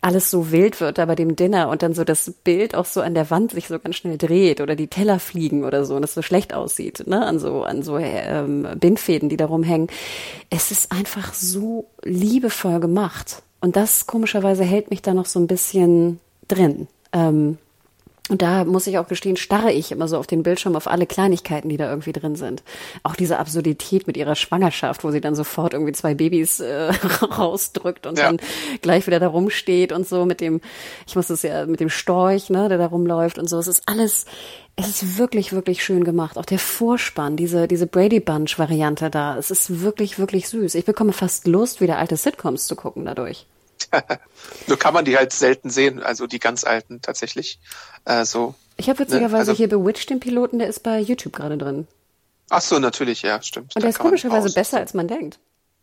alles 0.00 0.30
so 0.30 0.52
wild 0.52 0.80
wird 0.80 0.98
da 0.98 1.06
bei 1.06 1.14
dem 1.14 1.36
Dinner 1.36 1.68
und 1.68 1.82
dann 1.82 1.94
so 1.94 2.04
das 2.04 2.32
Bild 2.44 2.74
auch 2.74 2.84
so 2.84 3.00
an 3.00 3.14
der 3.14 3.30
Wand 3.30 3.52
sich 3.52 3.66
so 3.68 3.78
ganz 3.78 3.96
schnell 3.96 4.18
dreht 4.18 4.60
oder 4.60 4.76
die 4.76 4.86
Teller 4.88 5.18
fliegen 5.18 5.64
oder 5.64 5.84
so 5.84 5.96
und 5.96 6.04
es 6.04 6.14
so 6.14 6.22
schlecht 6.22 6.54
aussieht, 6.54 7.06
ne, 7.06 7.24
an 7.24 7.38
so, 7.38 7.62
an 7.62 7.82
so 7.82 7.98
ähm, 7.98 8.66
Bindfäden, 8.78 9.28
die 9.28 9.36
da 9.36 9.46
rumhängen. 9.46 9.88
Es 10.50 10.70
ist 10.70 10.92
einfach 10.92 11.34
so 11.34 11.86
liebevoll 12.02 12.80
gemacht. 12.80 13.42
Und 13.60 13.76
das 13.76 14.06
komischerweise 14.06 14.64
hält 14.64 14.90
mich 14.90 15.02
da 15.02 15.14
noch 15.14 15.26
so 15.26 15.40
ein 15.40 15.46
bisschen 15.46 16.20
drin. 16.46 16.88
Ähm, 17.12 17.58
und 18.28 18.42
da 18.42 18.64
muss 18.64 18.88
ich 18.88 18.98
auch 18.98 19.06
gestehen, 19.06 19.36
starre 19.36 19.72
ich 19.72 19.92
immer 19.92 20.08
so 20.08 20.18
auf 20.18 20.26
den 20.26 20.42
Bildschirm 20.42 20.74
auf 20.74 20.88
alle 20.88 21.06
Kleinigkeiten, 21.06 21.68
die 21.68 21.76
da 21.76 21.88
irgendwie 21.88 22.12
drin 22.12 22.34
sind. 22.34 22.64
Auch 23.04 23.14
diese 23.14 23.38
Absurdität 23.38 24.08
mit 24.08 24.16
ihrer 24.16 24.34
Schwangerschaft, 24.34 25.04
wo 25.04 25.12
sie 25.12 25.20
dann 25.20 25.36
sofort 25.36 25.74
irgendwie 25.74 25.92
zwei 25.92 26.14
Babys 26.14 26.58
äh, 26.58 26.92
rausdrückt 27.22 28.04
und 28.06 28.18
ja. 28.18 28.26
dann 28.26 28.38
gleich 28.82 29.06
wieder 29.06 29.20
da 29.20 29.28
rumsteht 29.28 29.92
und 29.92 30.08
so 30.08 30.24
mit 30.24 30.40
dem, 30.40 30.60
ich 31.06 31.14
muss 31.14 31.30
es 31.30 31.42
ja 31.42 31.66
mit 31.66 31.78
dem 31.78 31.88
Storch, 31.88 32.50
ne, 32.50 32.68
der 32.68 32.78
da 32.78 32.86
rumläuft 32.86 33.38
und 33.38 33.48
so. 33.48 33.58
Es 33.58 33.68
ist 33.68 33.84
alles, 33.86 34.26
es 34.74 34.88
ist 34.88 35.18
wirklich, 35.18 35.52
wirklich 35.52 35.84
schön 35.84 36.02
gemacht. 36.02 36.36
Auch 36.36 36.46
der 36.46 36.58
Vorspann, 36.58 37.36
diese, 37.36 37.68
diese 37.68 37.86
Brady 37.86 38.18
Bunch 38.18 38.58
Variante 38.58 39.08
da, 39.08 39.38
es 39.38 39.52
ist 39.52 39.82
wirklich, 39.82 40.18
wirklich 40.18 40.48
süß. 40.48 40.74
Ich 40.74 40.84
bekomme 40.84 41.12
fast 41.12 41.46
Lust, 41.46 41.80
wieder 41.80 41.98
alte 41.98 42.16
Sitcoms 42.16 42.66
zu 42.66 42.74
gucken 42.74 43.04
dadurch. 43.04 43.46
Nur 44.66 44.78
kann 44.78 44.94
man 44.94 45.04
die 45.04 45.16
halt 45.16 45.32
selten 45.32 45.70
sehen, 45.70 46.02
also 46.02 46.26
die 46.26 46.38
ganz 46.38 46.64
alten 46.64 47.00
tatsächlich. 47.02 47.58
Äh, 48.04 48.24
so. 48.24 48.54
Ich 48.76 48.88
habe 48.88 48.98
witzigerweise 48.98 49.32
ne? 49.32 49.38
also, 49.38 49.52
hier 49.52 49.68
Bewitched 49.68 50.10
den 50.10 50.20
Piloten, 50.20 50.58
der 50.58 50.68
ist 50.68 50.82
bei 50.82 51.00
YouTube 51.00 51.32
gerade 51.32 51.56
drin. 51.56 51.86
Ach 52.50 52.60
so, 52.60 52.78
natürlich, 52.78 53.22
ja, 53.22 53.42
stimmt. 53.42 53.74
Und 53.74 53.82
der 53.82 53.90
ist 53.90 53.98
komischerweise 53.98 54.52
besser, 54.52 54.78
als 54.78 54.94
man 54.94 55.08
denkt. 55.08 55.38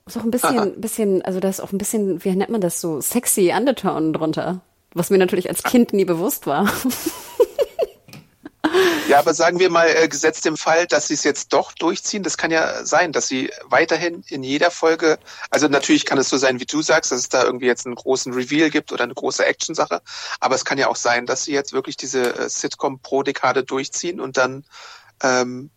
Ist 0.06 0.18
auch 0.18 0.24
ein 0.24 0.32
bisschen, 0.32 0.82
bisschen, 0.82 1.22
also 1.24 1.40
da 1.40 1.50
ist 1.50 1.60
auch 1.60 1.72
ein 1.72 1.78
bisschen, 1.78 2.24
wie 2.24 2.36
nennt 2.36 2.50
man 2.50 2.62
das 2.62 2.82
so, 2.82 3.02
sexy 3.02 3.54
Undertone 3.56 4.12
drunter. 4.12 4.62
Was 4.94 5.10
mir 5.10 5.18
natürlich 5.18 5.50
als 5.50 5.64
Kind 5.64 5.92
nie 5.92 6.06
bewusst 6.06 6.46
war. 6.46 6.72
Ja, 9.08 9.20
aber 9.20 9.34
sagen 9.34 9.60
wir 9.60 9.70
mal, 9.70 9.88
äh, 9.88 10.08
gesetzt 10.08 10.46
im 10.46 10.58
Fall, 10.58 10.88
dass 10.88 11.08
sie 11.08 11.14
es 11.14 11.24
jetzt 11.24 11.54
doch 11.54 11.72
durchziehen, 11.74 12.24
das 12.24 12.38
kann 12.38 12.52
ja 12.52 12.86
sein, 12.86 13.12
dass 13.12 13.28
sie 13.28 13.52
weiterhin 13.66 14.24
in 14.28 14.44
jeder 14.44 14.72
Folge, 14.72 15.20
also 15.50 15.68
natürlich 15.68 16.06
kann 16.06 16.18
es 16.18 16.30
so 16.30 16.38
sein, 16.38 16.60
wie 16.60 16.66
du 16.66 16.82
sagst, 16.82 17.12
dass 17.12 17.20
es 17.20 17.30
da 17.30 17.44
irgendwie 17.44 17.66
jetzt 17.66 17.86
einen 17.86 17.96
großen 17.96 18.34
Reveal 18.34 18.70
gibt 18.70 18.92
oder 18.92 19.04
eine 19.04 19.14
große 19.14 19.46
Action-Sache, 19.46 20.02
aber 20.40 20.56
es 20.56 20.66
kann 20.66 20.78
ja 20.78 20.88
auch 20.88 20.96
sein, 20.96 21.26
dass 21.26 21.44
sie 21.44 21.54
jetzt 21.54 21.74
wirklich 21.74 21.98
diese 21.98 22.36
äh, 22.36 22.50
Sitcom 22.50 23.00
pro 23.00 23.24
Dekade 23.24 23.64
durchziehen 23.64 24.20
und 24.20 24.38
dann 24.38 24.66
ähm, 25.22 25.70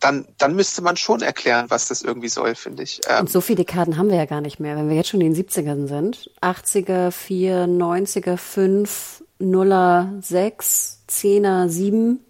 dann, 0.00 0.26
dann 0.38 0.56
müsste 0.56 0.82
man 0.82 0.96
schon 0.96 1.20
erklären, 1.20 1.66
was 1.68 1.88
das 1.88 2.02
irgendwie 2.02 2.28
soll, 2.28 2.54
finde 2.54 2.82
ich. 2.82 3.02
Ähm, 3.06 3.20
und 3.20 3.30
so 3.30 3.40
viele 3.40 3.56
Dekaden 3.56 3.98
haben 3.98 4.08
wir 4.08 4.16
ja 4.16 4.24
gar 4.24 4.40
nicht 4.40 4.58
mehr, 4.58 4.76
wenn 4.76 4.88
wir 4.88 4.96
jetzt 4.96 5.10
schon 5.10 5.20
in 5.20 5.34
den 5.34 5.46
70ern 5.46 5.86
sind. 5.86 6.30
80er, 6.40 7.10
4, 7.10 7.66
90er, 7.66 8.36
5, 8.38 9.22
0er, 9.40 10.22
6, 10.22 11.04
10er, 11.08 11.68
7. 11.68 12.20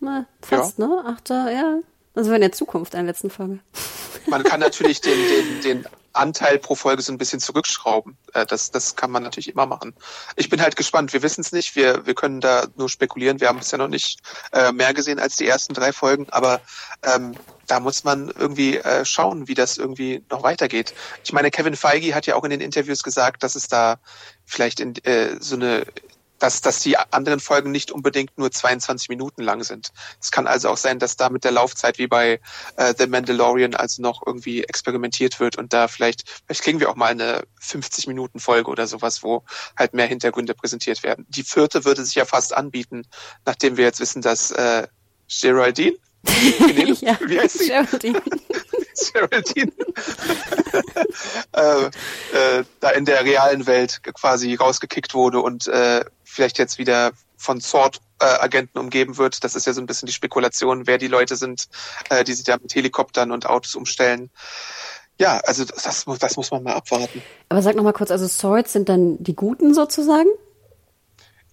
Na, 0.00 0.26
fast, 0.42 0.78
ja. 0.78 0.86
ne? 0.86 1.04
Achter, 1.06 1.50
ja. 1.52 1.78
Also 2.14 2.32
in 2.32 2.40
der 2.40 2.52
Zukunft 2.52 2.94
in 2.94 2.98
der 2.98 3.06
letzten 3.06 3.30
Folge. 3.30 3.60
Man 4.26 4.42
kann 4.42 4.60
natürlich 4.60 5.00
den, 5.00 5.18
den, 5.28 5.60
den 5.62 5.86
Anteil 6.12 6.58
pro 6.58 6.74
Folge 6.74 7.02
so 7.02 7.12
ein 7.12 7.18
bisschen 7.18 7.40
zurückschrauben. 7.40 8.16
Äh, 8.34 8.44
das, 8.46 8.70
das 8.70 8.96
kann 8.96 9.10
man 9.10 9.22
natürlich 9.22 9.48
immer 9.48 9.66
machen. 9.66 9.94
Ich 10.36 10.48
bin 10.48 10.60
halt 10.60 10.76
gespannt. 10.76 11.12
Wir 11.12 11.22
wissen 11.22 11.40
es 11.40 11.52
nicht. 11.52 11.76
Wir, 11.76 12.06
wir 12.06 12.14
können 12.14 12.40
da 12.40 12.66
nur 12.76 12.88
spekulieren. 12.88 13.40
Wir 13.40 13.48
haben 13.48 13.58
bisher 13.58 13.78
noch 13.78 13.88
nicht 13.88 14.20
äh, 14.52 14.72
mehr 14.72 14.92
gesehen 14.94 15.18
als 15.18 15.36
die 15.36 15.46
ersten 15.46 15.74
drei 15.74 15.92
Folgen. 15.92 16.26
Aber 16.30 16.60
ähm, 17.02 17.34
da 17.66 17.80
muss 17.80 18.04
man 18.04 18.30
irgendwie 18.30 18.78
äh, 18.78 19.04
schauen, 19.04 19.48
wie 19.48 19.54
das 19.54 19.78
irgendwie 19.78 20.24
noch 20.30 20.42
weitergeht. 20.42 20.94
Ich 21.22 21.32
meine, 21.32 21.50
Kevin 21.50 21.76
Feige 21.76 22.14
hat 22.14 22.26
ja 22.26 22.34
auch 22.34 22.44
in 22.44 22.50
den 22.50 22.60
Interviews 22.60 23.02
gesagt, 23.02 23.42
dass 23.42 23.54
es 23.54 23.68
da 23.68 23.98
vielleicht 24.44 24.80
in, 24.80 24.94
äh, 25.04 25.36
so 25.40 25.54
eine 25.54 25.84
dass, 26.38 26.60
dass 26.60 26.80
die 26.80 26.96
anderen 26.96 27.40
Folgen 27.40 27.70
nicht 27.70 27.90
unbedingt 27.90 28.36
nur 28.38 28.50
22 28.50 29.08
Minuten 29.08 29.42
lang 29.42 29.62
sind. 29.62 29.90
Es 30.20 30.30
kann 30.30 30.46
also 30.46 30.70
auch 30.70 30.76
sein, 30.76 30.98
dass 30.98 31.16
da 31.16 31.30
mit 31.30 31.44
der 31.44 31.52
Laufzeit 31.52 31.98
wie 31.98 32.06
bei 32.06 32.40
äh, 32.76 32.94
The 32.96 33.06
Mandalorian 33.06 33.74
also 33.74 34.02
noch 34.02 34.22
irgendwie 34.26 34.64
experimentiert 34.64 35.40
wird 35.40 35.56
und 35.56 35.72
da 35.72 35.88
vielleicht, 35.88 36.42
vielleicht 36.46 36.62
kriegen 36.62 36.80
wir 36.80 36.90
auch 36.90 36.96
mal 36.96 37.10
eine 37.10 37.42
50 37.60 38.06
Minuten 38.06 38.40
Folge 38.40 38.70
oder 38.70 38.86
sowas, 38.86 39.22
wo 39.22 39.44
halt 39.76 39.94
mehr 39.94 40.06
Hintergründe 40.06 40.54
präsentiert 40.54 41.02
werden. 41.02 41.26
Die 41.28 41.42
vierte 41.42 41.84
würde 41.84 42.04
sich 42.04 42.14
ja 42.14 42.24
fast 42.24 42.54
anbieten, 42.54 43.06
nachdem 43.44 43.76
wir 43.76 43.84
jetzt 43.84 44.00
wissen, 44.00 44.22
dass 44.22 44.50
äh, 44.50 44.86
Geraldine 45.28 45.96
ja, 47.00 47.18
Wie 47.26 47.38
heißt 47.38 47.58
sie? 47.58 47.68
Geraldine. 47.68 48.22
Geraldine. 49.12 49.72
äh, 51.52 51.84
äh, 51.84 52.64
da 52.80 52.90
in 52.90 53.04
der 53.04 53.24
realen 53.24 53.66
Welt 53.66 54.02
quasi 54.02 54.54
rausgekickt 54.54 55.14
wurde 55.14 55.40
und 55.40 55.66
äh, 55.66 56.04
vielleicht 56.24 56.58
jetzt 56.58 56.78
wieder 56.78 57.12
von 57.36 57.60
Sword-Agenten 57.60 58.78
umgeben 58.78 59.16
wird. 59.16 59.44
Das 59.44 59.54
ist 59.54 59.66
ja 59.66 59.72
so 59.72 59.80
ein 59.80 59.86
bisschen 59.86 60.06
die 60.06 60.12
Spekulation, 60.12 60.86
wer 60.86 60.98
die 60.98 61.06
Leute 61.06 61.36
sind, 61.36 61.68
äh, 62.10 62.24
die 62.24 62.34
sich 62.34 62.44
da 62.44 62.56
mit 62.60 62.74
Helikoptern 62.74 63.30
und 63.30 63.46
Autos 63.46 63.74
umstellen. 63.74 64.30
Ja, 65.18 65.38
also 65.38 65.64
das, 65.64 66.04
das 66.04 66.36
muss 66.36 66.50
man 66.50 66.62
mal 66.62 66.74
abwarten. 66.74 67.22
Aber 67.48 67.62
sag 67.62 67.74
noch 67.74 67.82
mal 67.82 67.92
kurz, 67.92 68.10
also 68.10 68.28
Swords 68.28 68.72
sind 68.72 68.88
dann 68.88 69.22
die 69.22 69.34
Guten 69.34 69.74
sozusagen? 69.74 70.28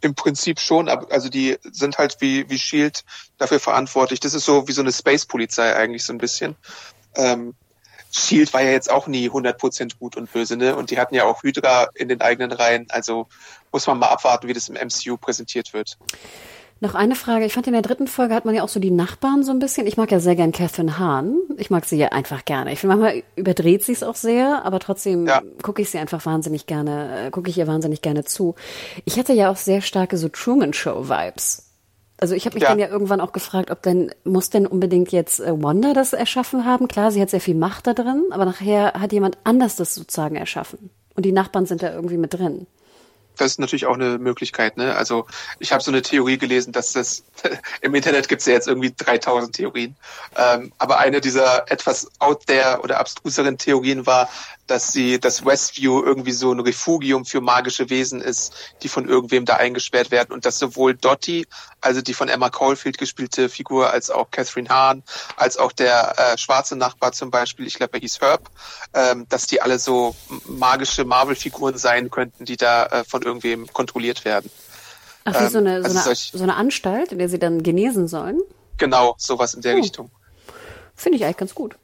Im 0.01 0.13
Prinzip 0.13 0.59
schon, 0.59 0.87
aber 0.87 1.11
also 1.11 1.29
die 1.29 1.57
sind 1.71 1.97
halt 1.97 2.17
wie, 2.19 2.47
wie 2.49 2.59
Shield 2.59 3.03
dafür 3.37 3.59
verantwortlich. 3.59 4.19
Das 4.19 4.35
ist 4.35 4.45
so 4.45 4.67
wie 4.67 4.71
so 4.71 4.81
eine 4.81 4.91
Space-Polizei 4.91 5.75
eigentlich 5.75 6.03
so 6.03 6.13
ein 6.13 6.19
bisschen. 6.19 6.55
Ähm, 7.15 7.53
Shield 8.11 8.53
war 8.53 8.61
ja 8.61 8.71
jetzt 8.71 8.89
auch 8.89 9.07
nie 9.07 9.29
100% 9.29 9.97
gut 9.99 10.15
und 10.15 10.31
böse, 10.31 10.55
ne? 10.55 10.75
Und 10.75 10.89
die 10.89 10.99
hatten 10.99 11.15
ja 11.15 11.25
auch 11.25 11.43
Hydra 11.43 11.89
in 11.95 12.07
den 12.07 12.21
eigenen 12.21 12.51
Reihen. 12.51 12.85
Also 12.89 13.27
muss 13.71 13.87
man 13.87 13.99
mal 13.99 14.07
abwarten, 14.07 14.47
wie 14.47 14.53
das 14.53 14.69
im 14.69 14.75
MCU 14.75 15.17
präsentiert 15.17 15.73
wird. 15.73 15.97
Noch 16.81 16.93
eine 16.93 17.15
Frage. 17.15 17.45
Ich 17.45 17.53
fand 17.53 17.67
in 17.67 17.73
der 17.73 17.81
dritten 17.81 18.07
Folge 18.07 18.35
hat 18.35 18.43
man 18.43 18.53
ja 18.53 18.61
auch 18.61 18.69
so 18.69 18.81
die 18.81 18.91
Nachbarn 18.91 19.43
so 19.43 19.51
ein 19.51 19.59
bisschen. 19.59 19.87
Ich 19.87 19.95
mag 19.95 20.11
ja 20.11 20.19
sehr 20.19 20.35
gern 20.35 20.51
Catherine 20.51 20.99
Hahn. 20.99 21.37
Ich 21.57 21.69
mag 21.69 21.85
sie 21.85 21.97
ja 21.97 22.09
einfach 22.09 22.43
gerne. 22.43 22.73
Ich 22.73 22.79
finde, 22.79 22.97
manchmal 22.97 23.23
überdreht 23.37 23.83
sie 23.83 23.93
es 23.93 24.03
auch 24.03 24.15
sehr, 24.15 24.65
aber 24.65 24.79
trotzdem 24.79 25.25
ja. 25.25 25.41
gucke 25.61 25.81
ich 25.81 25.89
sie 25.89 25.99
einfach 25.99 26.25
wahnsinnig 26.25 26.67
gerne, 26.67 27.27
äh, 27.27 27.31
gucke 27.31 27.49
ich 27.49 27.57
ihr 27.57 27.67
wahnsinnig 27.67 28.01
gerne 28.01 28.25
zu. 28.25 28.55
Ich 29.05 29.17
hatte 29.17 29.31
ja 29.31 29.49
auch 29.49 29.55
sehr 29.55 29.81
starke 29.81 30.17
so 30.17 30.27
Truman 30.27 30.73
Show 30.73 31.07
Vibes. 31.07 31.64
Also 32.17 32.33
ich 32.33 32.45
habe 32.45 32.55
mich 32.55 32.63
ja. 32.63 32.69
dann 32.69 32.79
ja 32.79 32.87
irgendwann 32.87 33.21
auch 33.21 33.33
gefragt, 33.33 33.71
ob 33.71 33.81
denn, 33.81 34.13
muss 34.23 34.49
denn 34.49 34.65
unbedingt 34.65 35.11
jetzt 35.11 35.39
äh, 35.39 35.51
Wanda 35.61 35.93
das 35.93 36.13
erschaffen 36.13 36.65
haben? 36.65 36.87
Klar, 36.87 37.11
sie 37.11 37.21
hat 37.21 37.29
sehr 37.29 37.41
viel 37.41 37.55
Macht 37.55 37.87
da 37.87 37.93
drin, 37.93 38.25
aber 38.31 38.45
nachher 38.45 38.93
hat 38.93 39.11
jemand 39.11 39.37
anders 39.43 39.75
das 39.75 39.95
sozusagen 39.95 40.35
erschaffen. 40.35 40.89
Und 41.15 41.25
die 41.25 41.31
Nachbarn 41.31 41.65
sind 41.65 41.83
da 41.83 41.93
irgendwie 41.93 42.17
mit 42.17 42.33
drin 42.33 42.67
das 43.37 43.51
ist 43.51 43.59
natürlich 43.59 43.85
auch 43.85 43.95
eine 43.95 44.17
Möglichkeit. 44.17 44.77
Ne? 44.77 44.95
Also 44.95 45.25
ich 45.59 45.71
habe 45.71 45.83
so 45.83 45.91
eine 45.91 46.01
Theorie 46.01 46.37
gelesen, 46.37 46.71
dass 46.71 46.93
das 46.93 47.23
im 47.81 47.95
Internet 47.95 48.27
gibt 48.27 48.41
es 48.41 48.47
ja 48.47 48.53
jetzt 48.53 48.67
irgendwie 48.67 48.93
3000 48.95 49.55
Theorien. 49.55 49.95
Ähm, 50.35 50.71
aber 50.77 50.99
eine 50.99 51.21
dieser 51.21 51.69
etwas 51.71 52.09
out 52.19 52.47
there 52.47 52.79
oder 52.81 52.99
abstruseren 52.99 53.57
Theorien 53.57 54.05
war, 54.05 54.29
dass 54.67 54.91
sie, 54.91 55.19
dass 55.19 55.45
Westview 55.45 56.03
irgendwie 56.03 56.31
so 56.31 56.51
ein 56.51 56.59
Refugium 56.59 57.25
für 57.25 57.41
magische 57.41 57.89
Wesen 57.89 58.21
ist, 58.21 58.53
die 58.81 58.87
von 58.87 59.07
irgendwem 59.07 59.45
da 59.45 59.55
eingesperrt 59.55 60.11
werden 60.11 60.33
und 60.33 60.45
dass 60.45 60.59
sowohl 60.59 60.95
Dottie, 60.95 61.47
also 61.81 62.01
die 62.01 62.13
von 62.13 62.29
Emma 62.29 62.49
Caulfield 62.49 62.97
gespielte 62.97 63.49
Figur, 63.49 63.91
als 63.91 64.09
auch 64.09 64.31
Catherine 64.31 64.69
Hahn, 64.69 65.03
als 65.37 65.57
auch 65.57 65.71
der 65.71 66.15
äh, 66.17 66.37
schwarze 66.37 66.75
Nachbar 66.75 67.11
zum 67.11 67.29
Beispiel, 67.29 67.67
ich 67.67 67.75
glaube, 67.75 67.93
er 67.93 67.99
hieß 67.99 68.21
Herb, 68.21 68.49
ähm, 68.93 69.25
dass 69.29 69.47
die 69.47 69.61
alle 69.61 69.79
so 69.79 70.15
magische 70.47 71.05
Marvel-Figuren 71.05 71.77
sein 71.77 72.09
könnten, 72.09 72.45
die 72.45 72.57
da 72.57 72.85
äh, 72.87 73.03
von 73.03 73.21
irgendwem 73.21 73.71
kontrolliert 73.71 74.25
werden. 74.25 74.49
Ach, 75.25 75.33
wie 75.33 75.45
ähm, 75.45 75.49
so, 75.49 75.57
eine, 75.57 75.81
so, 75.81 75.97
also 75.97 76.09
eine, 76.09 76.15
so 76.15 76.43
eine 76.43 76.55
Anstalt, 76.55 77.11
in 77.11 77.19
der 77.19 77.29
sie 77.29 77.39
dann 77.39 77.63
genesen 77.63 78.07
sollen? 78.07 78.41
Genau, 78.77 79.15
sowas 79.17 79.53
in 79.53 79.61
der 79.61 79.75
oh. 79.75 79.77
Richtung. 79.77 80.11
Finde 80.95 81.17
ich 81.17 81.25
eigentlich 81.25 81.37
ganz 81.37 81.55
gut. 81.55 81.75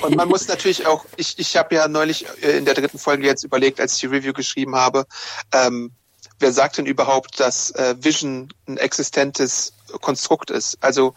Und 0.00 0.16
man 0.16 0.28
muss 0.28 0.48
natürlich 0.48 0.86
auch, 0.86 1.04
ich, 1.16 1.38
ich 1.38 1.56
habe 1.56 1.74
ja 1.74 1.88
neulich 1.88 2.26
äh, 2.42 2.58
in 2.58 2.64
der 2.64 2.74
dritten 2.74 2.98
Folge 2.98 3.26
jetzt 3.26 3.44
überlegt, 3.44 3.80
als 3.80 3.94
ich 3.94 4.00
die 4.00 4.06
Review 4.06 4.32
geschrieben 4.32 4.76
habe, 4.76 5.06
ähm, 5.52 5.92
wer 6.38 6.52
sagt 6.52 6.78
denn 6.78 6.86
überhaupt, 6.86 7.40
dass 7.40 7.70
äh, 7.72 7.94
Vision 7.98 8.52
ein 8.66 8.76
existentes 8.76 9.72
Konstrukt 10.00 10.50
ist? 10.50 10.78
Also 10.80 11.14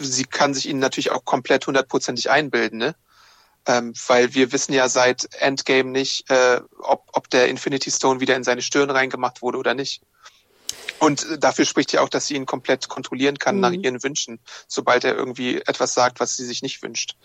sie 0.00 0.24
kann 0.24 0.54
sich 0.54 0.68
ihnen 0.68 0.80
natürlich 0.80 1.10
auch 1.10 1.24
komplett 1.24 1.66
hundertprozentig 1.66 2.30
einbilden, 2.30 2.78
ne? 2.78 2.94
Ähm, 3.66 3.92
weil 4.06 4.34
wir 4.34 4.52
wissen 4.52 4.72
ja 4.72 4.88
seit 4.88 5.28
Endgame 5.40 5.90
nicht, 5.90 6.30
äh, 6.30 6.60
ob, 6.78 7.02
ob 7.12 7.28
der 7.28 7.48
Infinity 7.48 7.90
Stone 7.90 8.20
wieder 8.20 8.34
in 8.34 8.44
seine 8.44 8.62
Stirn 8.62 8.88
reingemacht 8.88 9.42
wurde 9.42 9.58
oder 9.58 9.74
nicht. 9.74 10.00
Und 10.98 11.26
dafür 11.38 11.64
spricht 11.64 11.92
ja 11.92 12.00
auch, 12.00 12.08
dass 12.08 12.26
sie 12.26 12.34
ihn 12.34 12.46
komplett 12.46 12.88
kontrollieren 12.88 13.38
kann 13.38 13.56
mhm. 13.56 13.60
nach 13.60 13.72
ihren 13.72 14.02
Wünschen, 14.02 14.40
sobald 14.66 15.04
er 15.04 15.16
irgendwie 15.16 15.56
etwas 15.58 15.94
sagt, 15.94 16.20
was 16.20 16.36
sie 16.36 16.44
sich 16.44 16.62
nicht 16.62 16.82
wünscht. 16.82 17.16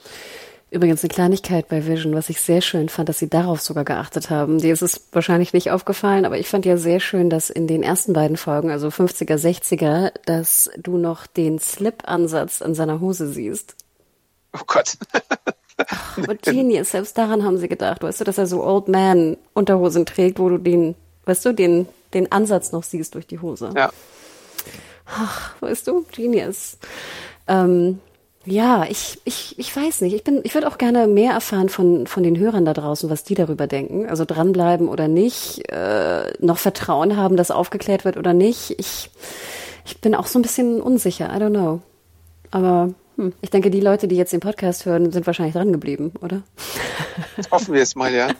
Übrigens 0.73 1.03
eine 1.03 1.13
Kleinigkeit 1.13 1.67
bei 1.67 1.85
Vision, 1.85 2.15
was 2.15 2.29
ich 2.29 2.41
sehr 2.41 2.61
schön 2.61 2.89
fand, 2.89 3.07
dass 3.07 3.19
sie 3.19 3.29
darauf 3.29 3.61
sogar 3.61 3.85
geachtet 3.85 4.31
haben. 4.31 4.57
Dir 4.57 4.73
ist 4.73 4.81
es 4.81 5.07
wahrscheinlich 5.11 5.53
nicht 5.53 5.69
aufgefallen, 5.69 6.25
aber 6.25 6.39
ich 6.39 6.47
fand 6.47 6.65
ja 6.65 6.77
sehr 6.77 6.99
schön, 6.99 7.29
dass 7.29 7.51
in 7.51 7.67
den 7.67 7.83
ersten 7.83 8.13
beiden 8.13 8.37
Folgen, 8.37 8.71
also 8.71 8.87
50er, 8.87 9.37
60er, 9.37 10.11
dass 10.25 10.71
du 10.77 10.97
noch 10.97 11.27
den 11.27 11.59
Slip-Ansatz 11.59 12.63
an 12.63 12.73
seiner 12.73 12.99
Hose 13.01 13.29
siehst. 13.29 13.75
Oh 14.51 14.63
Gott. 14.65 14.97
Aber 16.17 16.35
Genius, 16.35 16.89
selbst 16.89 17.19
daran 17.19 17.43
haben 17.43 17.59
sie 17.59 17.67
gedacht. 17.67 18.01
Weißt 18.01 18.21
du, 18.21 18.23
dass 18.23 18.39
er 18.39 18.47
so 18.47 18.63
Old 18.63 18.87
Man 18.87 19.37
Unterhosen 19.53 20.07
trägt, 20.07 20.39
wo 20.39 20.49
du 20.49 20.57
den, 20.57 20.95
weißt 21.25 21.45
du, 21.45 21.53
den, 21.53 21.87
den 22.13 22.31
Ansatz 22.31 22.71
noch 22.71 22.83
siehst 22.83 23.15
durch 23.15 23.27
die 23.27 23.39
Hose. 23.39 23.71
Ja. 23.75 23.91
Ach, 25.05 25.55
weißt 25.61 25.87
du, 25.87 26.05
Genius. 26.11 26.77
Ähm, 27.47 27.99
ja, 28.45 28.85
ich, 28.89 29.21
ich, 29.23 29.57
ich 29.57 29.75
weiß 29.75 30.01
nicht. 30.01 30.13
Ich 30.13 30.23
bin, 30.23 30.41
ich 30.43 30.53
würde 30.53 30.67
auch 30.67 30.77
gerne 30.77 31.07
mehr 31.07 31.31
erfahren 31.33 31.69
von, 31.69 32.07
von 32.07 32.23
den 32.23 32.37
Hörern 32.37 32.65
da 32.65 32.73
draußen, 32.73 33.09
was 33.09 33.23
die 33.23 33.35
darüber 33.35 33.67
denken. 33.67 34.07
Also 34.09 34.25
dranbleiben 34.25 34.89
oder 34.89 35.07
nicht, 35.07 35.69
äh, 35.71 36.33
noch 36.39 36.57
Vertrauen 36.57 37.15
haben, 37.15 37.37
dass 37.37 37.51
aufgeklärt 37.51 38.03
wird 38.03 38.17
oder 38.17 38.33
nicht. 38.33 38.75
Ich, 38.79 39.09
ich 39.85 40.01
bin 40.01 40.13
auch 40.13 40.27
so 40.27 40.39
ein 40.39 40.41
bisschen 40.41 40.81
unsicher. 40.81 41.27
I 41.33 41.39
don't 41.41 41.51
know. 41.51 41.81
Aber 42.51 42.93
hm, 43.15 43.33
ich 43.41 43.49
denke, 43.49 43.69
die 43.69 43.79
Leute, 43.79 44.07
die 44.09 44.17
jetzt 44.17 44.33
den 44.33 44.41
Podcast 44.41 44.85
hören, 44.85 45.11
sind 45.11 45.25
wahrscheinlich 45.25 45.55
dran 45.55 45.71
geblieben, 45.71 46.11
oder? 46.21 46.41
Hoffen 47.51 47.73
wir 47.73 47.81
es 47.81 47.95
mal, 47.95 48.13
ja. 48.13 48.27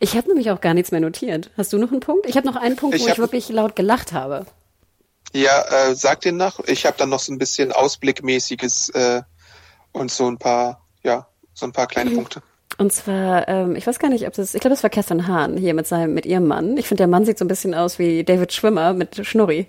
Ich 0.00 0.16
habe 0.16 0.28
nämlich 0.28 0.50
auch 0.50 0.60
gar 0.60 0.74
nichts 0.74 0.90
mehr 0.90 1.00
notiert. 1.00 1.50
Hast 1.56 1.72
du 1.72 1.78
noch 1.78 1.92
einen 1.92 2.00
Punkt? 2.00 2.26
Ich 2.26 2.36
habe 2.36 2.46
noch 2.46 2.56
einen 2.56 2.74
Punkt, 2.74 2.96
ich 2.96 3.02
wo 3.02 3.08
ich 3.08 3.18
wirklich 3.18 3.50
laut 3.50 3.76
gelacht 3.76 4.12
habe. 4.12 4.46
Ja, 5.32 5.62
äh, 5.68 5.94
sag 5.94 6.22
den 6.22 6.38
nach. 6.38 6.58
Ich 6.66 6.86
habe 6.86 6.96
dann 6.96 7.10
noch 7.10 7.20
so 7.20 7.32
ein 7.32 7.38
bisschen 7.38 7.70
Ausblickmäßiges 7.70 8.88
äh, 8.90 9.22
und 9.92 10.10
so 10.10 10.28
ein 10.28 10.38
paar, 10.38 10.86
ja, 11.04 11.26
so 11.52 11.66
ein 11.66 11.72
paar 11.72 11.86
kleine 11.86 12.10
mhm. 12.10 12.14
Punkte. 12.16 12.42
Und 12.78 12.92
zwar, 12.92 13.46
ähm, 13.46 13.76
ich 13.76 13.86
weiß 13.86 13.98
gar 13.98 14.08
nicht, 14.08 14.26
ob 14.26 14.32
das, 14.32 14.54
ich 14.54 14.60
glaube, 14.60 14.74
das 14.74 14.82
war 14.82 14.88
Catherine 14.88 15.26
Hahn 15.26 15.58
hier 15.58 15.74
mit 15.74 15.86
seinem, 15.86 16.14
mit 16.14 16.24
ihrem 16.24 16.46
Mann. 16.46 16.78
Ich 16.78 16.88
finde, 16.88 17.02
der 17.02 17.08
Mann 17.08 17.26
sieht 17.26 17.38
so 17.38 17.44
ein 17.44 17.48
bisschen 17.48 17.74
aus 17.74 17.98
wie 17.98 18.24
David 18.24 18.54
Schwimmer 18.54 18.94
mit 18.94 19.26
Schnurri. 19.26 19.66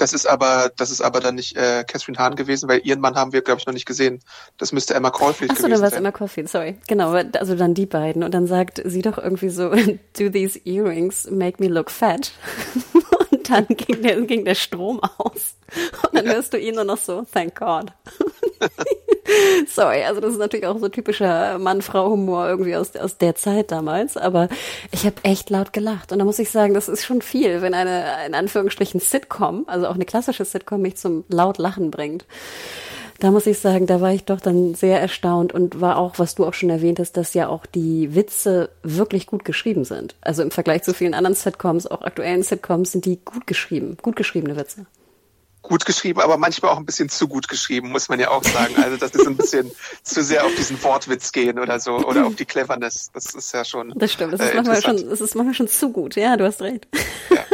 Das 0.00 0.14
ist 0.14 0.24
aber, 0.24 0.72
das 0.78 0.90
ist 0.90 1.02
aber 1.02 1.20
dann 1.20 1.34
nicht 1.34 1.58
äh, 1.58 1.84
Catherine 1.84 2.16
Hahn 2.16 2.34
gewesen, 2.34 2.70
weil 2.70 2.80
ihren 2.84 3.00
Mann 3.00 3.16
haben 3.16 3.34
wir, 3.34 3.42
glaube 3.42 3.60
ich, 3.60 3.66
noch 3.66 3.74
nicht 3.74 3.84
gesehen. 3.84 4.20
Das 4.56 4.72
müsste 4.72 4.94
Emma 4.94 5.10
Caulfield 5.10 5.50
Ach 5.50 5.56
so, 5.56 5.64
gewesen 5.64 5.72
dann 5.72 5.82
war 5.82 5.88
es 5.88 5.94
Emma 5.94 6.10
Caulfield, 6.10 6.48
sorry. 6.48 6.78
Genau, 6.88 7.10
also 7.10 7.54
dann 7.54 7.74
die 7.74 7.84
beiden. 7.84 8.22
Und 8.22 8.32
dann 8.32 8.46
sagt 8.46 8.80
sie 8.82 9.02
doch 9.02 9.18
irgendwie 9.18 9.50
so, 9.50 9.68
do 10.18 10.30
these 10.30 10.58
earrings 10.64 11.30
make 11.30 11.62
me 11.62 11.68
look 11.68 11.90
fat? 11.90 12.32
Und 13.30 13.50
dann 13.50 13.66
ging 13.66 14.02
der, 14.02 14.22
ging 14.22 14.46
der 14.46 14.54
Strom 14.54 15.00
aus. 15.18 15.56
Und 16.04 16.14
dann 16.14 16.26
hörst 16.26 16.54
du 16.54 16.58
ihn 16.58 16.76
nur 16.76 16.84
noch 16.84 16.96
so, 16.96 17.26
thank 17.30 17.58
God. 17.58 17.92
Sorry, 19.66 20.04
also 20.04 20.20
das 20.20 20.32
ist 20.32 20.38
natürlich 20.38 20.66
auch 20.66 20.78
so 20.78 20.88
typischer 20.88 21.58
Mann-Frau-Humor 21.58 22.48
irgendwie 22.48 22.76
aus, 22.76 22.96
aus 22.96 23.16
der 23.16 23.34
Zeit 23.34 23.70
damals, 23.70 24.16
aber 24.16 24.48
ich 24.90 25.04
habe 25.04 25.16
echt 25.22 25.50
laut 25.50 25.72
gelacht. 25.72 26.12
Und 26.12 26.18
da 26.18 26.24
muss 26.24 26.38
ich 26.38 26.50
sagen, 26.50 26.74
das 26.74 26.88
ist 26.88 27.04
schon 27.04 27.22
viel, 27.22 27.62
wenn 27.62 27.74
eine, 27.74 28.04
in 28.26 28.34
Anführungsstrichen, 28.34 29.00
Sitcom, 29.00 29.64
also 29.66 29.86
auch 29.86 29.94
eine 29.94 30.04
klassische 30.04 30.44
Sitcom, 30.44 30.82
mich 30.82 30.96
zum 30.96 31.24
laut 31.28 31.58
Lachen 31.58 31.90
bringt. 31.90 32.24
Da 33.18 33.30
muss 33.30 33.46
ich 33.46 33.58
sagen, 33.58 33.86
da 33.86 34.00
war 34.00 34.14
ich 34.14 34.24
doch 34.24 34.40
dann 34.40 34.74
sehr 34.74 34.98
erstaunt 34.98 35.52
und 35.52 35.82
war 35.82 35.98
auch, 35.98 36.18
was 36.18 36.34
du 36.34 36.46
auch 36.46 36.54
schon 36.54 36.70
erwähnt 36.70 36.98
hast, 36.98 37.18
dass 37.18 37.34
ja 37.34 37.48
auch 37.48 37.66
die 37.66 38.14
Witze 38.14 38.70
wirklich 38.82 39.26
gut 39.26 39.44
geschrieben 39.44 39.84
sind. 39.84 40.14
Also 40.22 40.42
im 40.42 40.50
Vergleich 40.50 40.84
zu 40.84 40.94
vielen 40.94 41.12
anderen 41.12 41.36
Sitcoms, 41.36 41.86
auch 41.86 42.00
aktuellen 42.00 42.42
Sitcoms, 42.42 42.92
sind 42.92 43.04
die 43.04 43.20
gut 43.22 43.46
geschrieben, 43.46 43.98
gut 44.00 44.16
geschriebene 44.16 44.56
Witze 44.56 44.86
gut 45.70 45.86
geschrieben, 45.86 46.20
aber 46.20 46.36
manchmal 46.36 46.72
auch 46.72 46.78
ein 46.78 46.84
bisschen 46.84 47.08
zu 47.08 47.28
gut 47.28 47.46
geschrieben, 47.48 47.90
muss 47.90 48.08
man 48.08 48.18
ja 48.18 48.30
auch 48.30 48.42
sagen. 48.42 48.74
Also 48.82 48.96
dass 48.96 49.12
ist 49.12 49.26
ein 49.26 49.36
bisschen 49.36 49.70
zu 50.02 50.22
sehr 50.22 50.44
auf 50.44 50.52
diesen 50.56 50.82
Wortwitz 50.82 51.30
gehen 51.30 51.60
oder 51.60 51.78
so 51.78 51.98
oder 51.98 52.26
auf 52.26 52.34
die 52.34 52.44
Cleverness. 52.44 53.10
Das 53.14 53.34
ist 53.34 53.54
ja 53.54 53.64
schon. 53.64 53.92
Das 53.96 54.12
stimmt. 54.12 54.32
Das 54.32 54.40
ist, 54.40 54.50
äh, 54.50 54.56
manchmal, 54.56 54.82
schon, 54.82 55.08
das 55.08 55.20
ist 55.20 55.34
manchmal 55.36 55.54
schon 55.54 55.68
zu 55.68 55.90
gut. 55.90 56.16
Ja, 56.16 56.36
du 56.36 56.44
hast 56.44 56.60
recht. 56.60 56.88
Ja. 57.30 57.44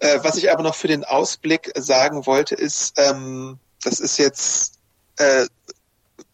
äh, 0.08 0.18
was 0.22 0.36
ich 0.36 0.50
aber 0.50 0.64
noch 0.64 0.74
für 0.74 0.88
den 0.88 1.04
Ausblick 1.04 1.70
sagen 1.76 2.26
wollte, 2.26 2.56
ist, 2.56 2.98
ähm, 2.98 3.58
das 3.84 4.00
ist 4.00 4.18
jetzt 4.18 4.80
äh, 5.18 5.46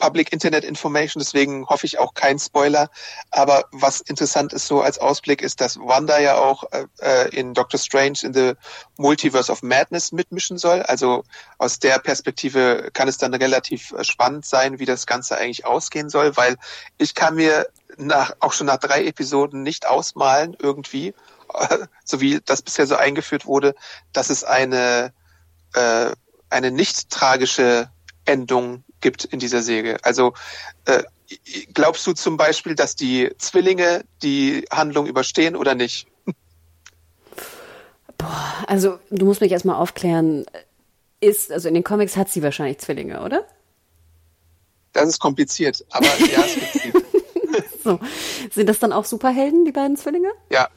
Public 0.01 0.33
Internet 0.33 0.65
Information, 0.65 1.21
deswegen 1.21 1.67
hoffe 1.67 1.87
ich 1.87 1.99
auch 1.99 2.15
kein 2.15 2.39
Spoiler. 2.39 2.91
Aber 3.31 3.67
was 3.71 4.01
interessant 4.01 4.53
ist 4.53 4.67
so 4.67 4.81
als 4.81 4.99
Ausblick 4.99 5.43
ist, 5.43 5.61
dass 5.61 5.79
Wanda 5.79 6.19
ja 6.19 6.39
auch 6.39 6.65
äh, 6.73 6.87
äh, 7.01 7.29
in 7.37 7.55
Doctor 7.55 7.79
Strange 7.79 8.19
in 8.23 8.35
the 8.35 8.55
Multiverse 8.97 9.53
of 9.53 9.63
Madness 9.63 10.11
mitmischen 10.11 10.59
soll. 10.59 10.83
Also 10.83 11.23
aus 11.59 11.79
der 11.79 11.99
Perspektive 11.99 12.91
kann 12.93 13.07
es 13.07 13.19
dann 13.19 13.35
relativ 13.35 13.93
äh, 13.93 14.03
spannend 14.03 14.47
sein, 14.47 14.79
wie 14.79 14.87
das 14.87 15.07
Ganze 15.07 15.37
eigentlich 15.37 15.67
ausgehen 15.67 16.09
soll, 16.09 16.37
weil 16.37 16.57
ich 16.99 17.15
kann 17.15 17.37
mir 17.37 17.69
nach, 17.99 18.33
auch 18.41 18.53
schon 18.53 18.67
nach 18.67 18.79
drei 18.79 19.05
Episoden 19.05 19.63
nicht 19.63 19.87
ausmalen 19.87 20.57
irgendwie, 20.59 21.15
so 22.05 22.21
wie 22.21 22.41
das 22.45 22.63
bisher 22.63 22.87
so 22.87 22.97
eingeführt 22.97 23.45
wurde, 23.47 23.75
dass 24.13 24.31
es 24.31 24.45
eine, 24.45 25.13
äh, 25.75 26.11
eine 26.49 26.71
nicht 26.71 27.11
tragische 27.11 27.91
Endung 28.25 28.85
gibt 29.01 29.25
in 29.25 29.39
dieser 29.39 29.63
Serie. 29.63 29.99
Also 30.03 30.35
äh, 30.85 31.03
glaubst 31.75 32.07
du 32.07 32.13
zum 32.13 32.37
Beispiel, 32.37 32.75
dass 32.75 32.97
die 32.97 33.31
Zwillinge 33.39 34.05
die 34.23 34.65
Handlung 34.71 35.07
überstehen 35.07 35.57
oder 35.57 35.75
nicht? 35.75 36.07
Boah, 38.19 38.65
also 38.67 38.99
du 39.11 39.25
musst 39.25 39.41
mich 39.41 39.53
erstmal 39.53 39.77
aufklären. 39.77 40.47
Ist, 41.21 41.53
also 41.53 41.69
in 41.69 41.75
den 41.75 41.85
Comics 41.85 42.17
hat 42.17 42.31
sie 42.31 42.43
wahrscheinlich 42.43 42.79
Zwillinge, 42.79 43.23
oder? 43.23 43.47
Das 44.93 45.09
ist 45.09 45.21
kompliziert, 45.21 45.85
aber 45.91 46.07
ja, 46.07 46.41
es 46.41 46.55
gibt 46.55 46.73
sie. 46.73 46.93
so. 47.85 48.01
Sind 48.51 48.69
das 48.69 48.79
dann 48.79 48.93
auch 48.93 49.05
Superhelden, 49.05 49.65
die 49.65 49.73
beiden 49.73 49.97
Zwillinge? 49.97 50.31
Ja. 50.51 50.69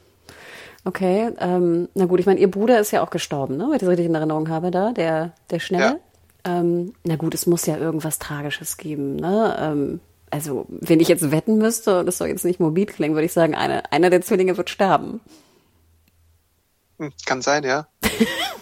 Okay, 0.86 1.32
ähm, 1.40 1.88
na 1.94 2.06
gut, 2.06 2.20
ich 2.20 2.26
meine, 2.26 2.40
ihr 2.40 2.52
Bruder 2.52 2.80
ist 2.80 2.92
ja 2.92 3.02
auch 3.02 3.10
gestorben, 3.10 3.56
ne? 3.56 3.66
Wenn 3.68 3.76
ich 3.76 3.80
das 3.80 3.90
richtig 3.90 4.06
in 4.06 4.16
Erinnerung 4.16 4.50
habe, 4.50 4.70
da, 4.70 4.92
der, 4.92 5.34
der 5.50 5.60
Schnelle. 5.60 5.86
Ja. 5.86 6.00
Ähm, 6.46 6.94
na 7.04 7.16
gut, 7.16 7.34
es 7.34 7.46
muss 7.46 7.66
ja 7.66 7.78
irgendwas 7.78 8.20
Tragisches 8.20 8.78
geben. 8.78 9.16
Ne? 9.16 9.56
Ähm, 9.60 10.00
also, 10.30 10.66
wenn 10.70 11.00
ich 11.00 11.08
jetzt 11.08 11.32
wetten 11.32 11.58
müsste, 11.58 12.00
und 12.00 12.06
das 12.06 12.18
soll 12.18 12.28
jetzt 12.28 12.44
nicht 12.44 12.60
mobil 12.60 12.86
klingen, 12.86 13.16
würde 13.16 13.26
ich 13.26 13.34
sagen, 13.34 13.56
eine, 13.56 13.92
einer 13.92 14.10
der 14.10 14.22
Zwillinge 14.22 14.58
wird 14.58 14.70
sterben. 14.70 15.22
Hm, 17.00 17.14
kann 17.26 17.42
sein, 17.42 17.64
ja. 17.64 17.88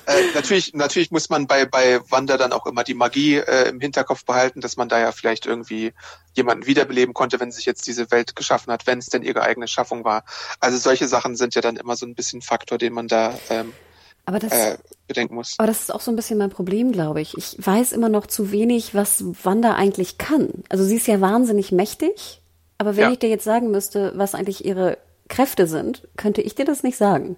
äh, 0.06 0.34
natürlich, 0.36 0.74
natürlich 0.74 1.12
muss 1.12 1.30
man 1.30 1.48
bei, 1.48 1.66
bei 1.66 2.02
Wanda 2.10 2.38
dann 2.38 2.54
auch 2.54 2.66
immer 2.66 2.84
die 2.84 2.94
Magie 2.94 3.38
äh, 3.38 3.70
im 3.70 3.80
Hinterkopf 3.80 4.26
behalten, 4.26 4.62
dass 4.62 4.78
man 4.78 4.90
da 4.90 5.00
ja 5.00 5.12
vielleicht 5.12 5.46
irgendwie 5.46 5.94
jemanden 6.34 6.66
wiederbeleben 6.66 7.14
konnte, 7.14 7.40
wenn 7.40 7.52
sich 7.52 7.66
jetzt 7.66 7.88
diese 7.88 8.12
Welt 8.12 8.36
geschaffen 8.36 8.72
hat, 8.72 8.86
wenn 8.86 9.00
es 9.00 9.08
denn 9.08 9.24
ihre 9.24 9.42
eigene 9.42 9.68
Schaffung 9.68 10.04
war. 10.04 10.24
Also 10.60 10.78
solche 10.78 11.08
Sachen 11.08 11.36
sind 11.36 11.56
ja 11.56 11.62
dann 11.62 11.78
immer 11.78 11.96
so 11.96 12.06
ein 12.06 12.16
bisschen 12.16 12.42
Faktor, 12.42 12.78
den 12.78 12.94
man 12.94 13.08
da 13.08 13.38
ähm, 13.50 13.74
aber 14.32 14.40
das, 14.40 14.54
äh, 14.54 14.78
bedenken 15.08 15.36
muss. 15.36 15.56
Aber 15.58 15.68
das 15.68 15.82
ist 15.82 15.94
auch 15.94 16.00
so 16.00 16.10
ein 16.10 16.16
bisschen 16.16 16.38
mein 16.38 16.50
Problem, 16.50 16.94
glaube 16.94 17.20
ich. 17.20 17.38
Ich 17.38 17.56
weiß 17.60 17.92
immer 17.92 18.08
noch 18.08 18.28
zu 18.28 18.52
wenig, 18.52 18.96
was 18.96 19.24
Wanda 19.44 19.76
eigentlich 19.76 20.18
kann. 20.18 20.64
Also 20.70 20.86
sie 20.86 20.96
ist 20.96 21.08
ja 21.08 21.20
wahnsinnig 21.20 21.74
mächtig, 21.74 22.42
aber 22.78 22.96
wenn 22.96 23.04
ja. 23.04 23.12
ich 23.12 23.20
dir 23.20 23.30
jetzt 23.30 23.44
sagen 23.44 23.72
müsste, 23.72 24.14
was 24.16 24.34
eigentlich 24.34 24.64
ihre 24.64 24.98
Kräfte 25.28 25.68
sind, 25.68 26.08
könnte 26.16 26.42
ich 26.42 26.56
dir 26.56 26.66
das 26.66 26.82
nicht 26.82 26.98
sagen. 26.98 27.36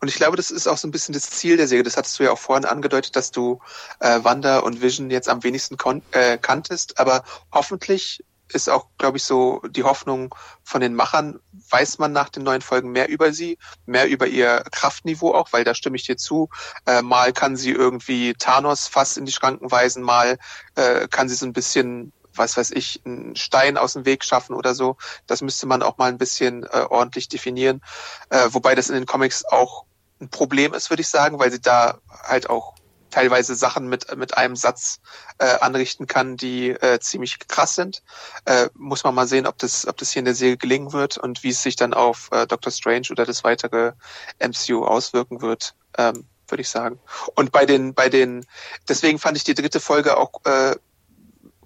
Und 0.00 0.08
ich 0.08 0.16
glaube, 0.16 0.36
das 0.36 0.50
ist 0.50 0.66
auch 0.66 0.78
so 0.78 0.88
ein 0.88 0.90
bisschen 0.90 1.14
das 1.14 1.30
Ziel 1.30 1.56
der 1.56 1.68
Serie. 1.68 1.82
Das 1.82 1.96
hattest 1.96 2.18
du 2.18 2.24
ja 2.24 2.32
auch 2.32 2.38
vorhin 2.38 2.64
angedeutet, 2.64 3.16
dass 3.16 3.30
du 3.30 3.60
äh, 4.00 4.20
Wanda 4.22 4.60
und 4.60 4.82
Vision 4.82 5.10
jetzt 5.10 5.28
am 5.28 5.42
wenigsten 5.42 5.76
äh, 6.12 6.38
kanntest. 6.38 6.98
Aber 6.98 7.22
hoffentlich 7.52 8.24
ist 8.52 8.68
auch, 8.68 8.86
glaube 8.98 9.16
ich, 9.16 9.24
so 9.24 9.60
die 9.68 9.84
Hoffnung 9.84 10.34
von 10.62 10.80
den 10.80 10.94
Machern, 10.94 11.40
weiß 11.70 11.98
man 11.98 12.12
nach 12.12 12.28
den 12.28 12.44
neuen 12.44 12.62
Folgen 12.62 12.90
mehr 12.90 13.08
über 13.08 13.32
sie, 13.32 13.58
mehr 13.86 14.08
über 14.08 14.26
ihr 14.26 14.62
Kraftniveau 14.70 15.34
auch, 15.34 15.52
weil 15.52 15.64
da 15.64 15.74
stimme 15.74 15.96
ich 15.96 16.04
dir 16.04 16.16
zu. 16.16 16.48
Äh, 16.86 17.02
mal 17.02 17.32
kann 17.32 17.56
sie 17.56 17.70
irgendwie 17.70 18.34
Thanos 18.34 18.86
fast 18.86 19.16
in 19.18 19.24
die 19.24 19.32
Schranken 19.32 19.70
weisen, 19.70 20.02
mal 20.02 20.38
äh, 20.74 21.08
kann 21.08 21.28
sie 21.28 21.34
so 21.34 21.46
ein 21.46 21.52
bisschen 21.52 22.12
was 22.38 22.56
weiß 22.56 22.72
ich, 22.72 23.00
einen 23.06 23.34
Stein 23.34 23.78
aus 23.78 23.94
dem 23.94 24.04
Weg 24.04 24.22
schaffen 24.22 24.54
oder 24.54 24.74
so. 24.74 24.98
Das 25.26 25.40
müsste 25.40 25.66
man 25.66 25.82
auch 25.82 25.96
mal 25.96 26.10
ein 26.10 26.18
bisschen 26.18 26.64
äh, 26.64 26.84
ordentlich 26.88 27.28
definieren. 27.28 27.82
Äh, 28.28 28.48
wobei 28.50 28.74
das 28.74 28.90
in 28.90 28.94
den 28.94 29.06
Comics 29.06 29.44
auch 29.46 29.86
ein 30.20 30.28
Problem 30.28 30.74
ist, 30.74 30.90
würde 30.90 31.00
ich 31.00 31.08
sagen, 31.08 31.38
weil 31.38 31.50
sie 31.50 31.60
da 31.60 31.98
halt 32.24 32.48
auch 32.50 32.74
teilweise 33.10 33.54
Sachen 33.54 33.88
mit, 33.88 34.16
mit 34.16 34.36
einem 34.36 34.56
Satz 34.56 35.00
äh, 35.38 35.58
anrichten 35.60 36.06
kann, 36.06 36.36
die 36.36 36.70
äh, 36.70 36.98
ziemlich 37.00 37.38
krass 37.48 37.74
sind. 37.74 38.02
Äh, 38.44 38.68
muss 38.74 39.04
man 39.04 39.14
mal 39.14 39.26
sehen, 39.26 39.46
ob 39.46 39.58
das, 39.58 39.86
ob 39.86 39.96
das 39.96 40.10
hier 40.10 40.20
in 40.20 40.26
der 40.26 40.34
Serie 40.34 40.56
gelingen 40.56 40.92
wird 40.92 41.18
und 41.18 41.42
wie 41.42 41.50
es 41.50 41.62
sich 41.62 41.76
dann 41.76 41.94
auf 41.94 42.28
äh, 42.32 42.46
Doctor 42.46 42.72
Strange 42.72 43.08
oder 43.10 43.24
das 43.24 43.44
weitere 43.44 43.92
MCU 44.38 44.84
auswirken 44.84 45.42
wird. 45.42 45.74
Ähm, 45.98 46.26
würde 46.48 46.62
ich 46.62 46.68
sagen. 46.68 47.00
Und 47.34 47.50
bei 47.50 47.66
den, 47.66 47.94
bei 47.94 48.08
den, 48.08 48.46
deswegen 48.88 49.18
fand 49.18 49.36
ich 49.36 49.42
die 49.42 49.54
dritte 49.54 49.80
Folge 49.80 50.16
auch 50.16 50.30
äh, 50.44 50.76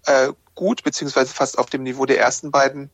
äh, 0.07 0.33
gut, 0.55 0.83
beziehungsweise 0.83 1.35
fast 1.35 1.59
auf 1.59 1.67
dem 1.67 1.83
Niveau 1.83 2.07
der 2.07 2.19
ersten 2.19 2.51
beiden 2.51 2.91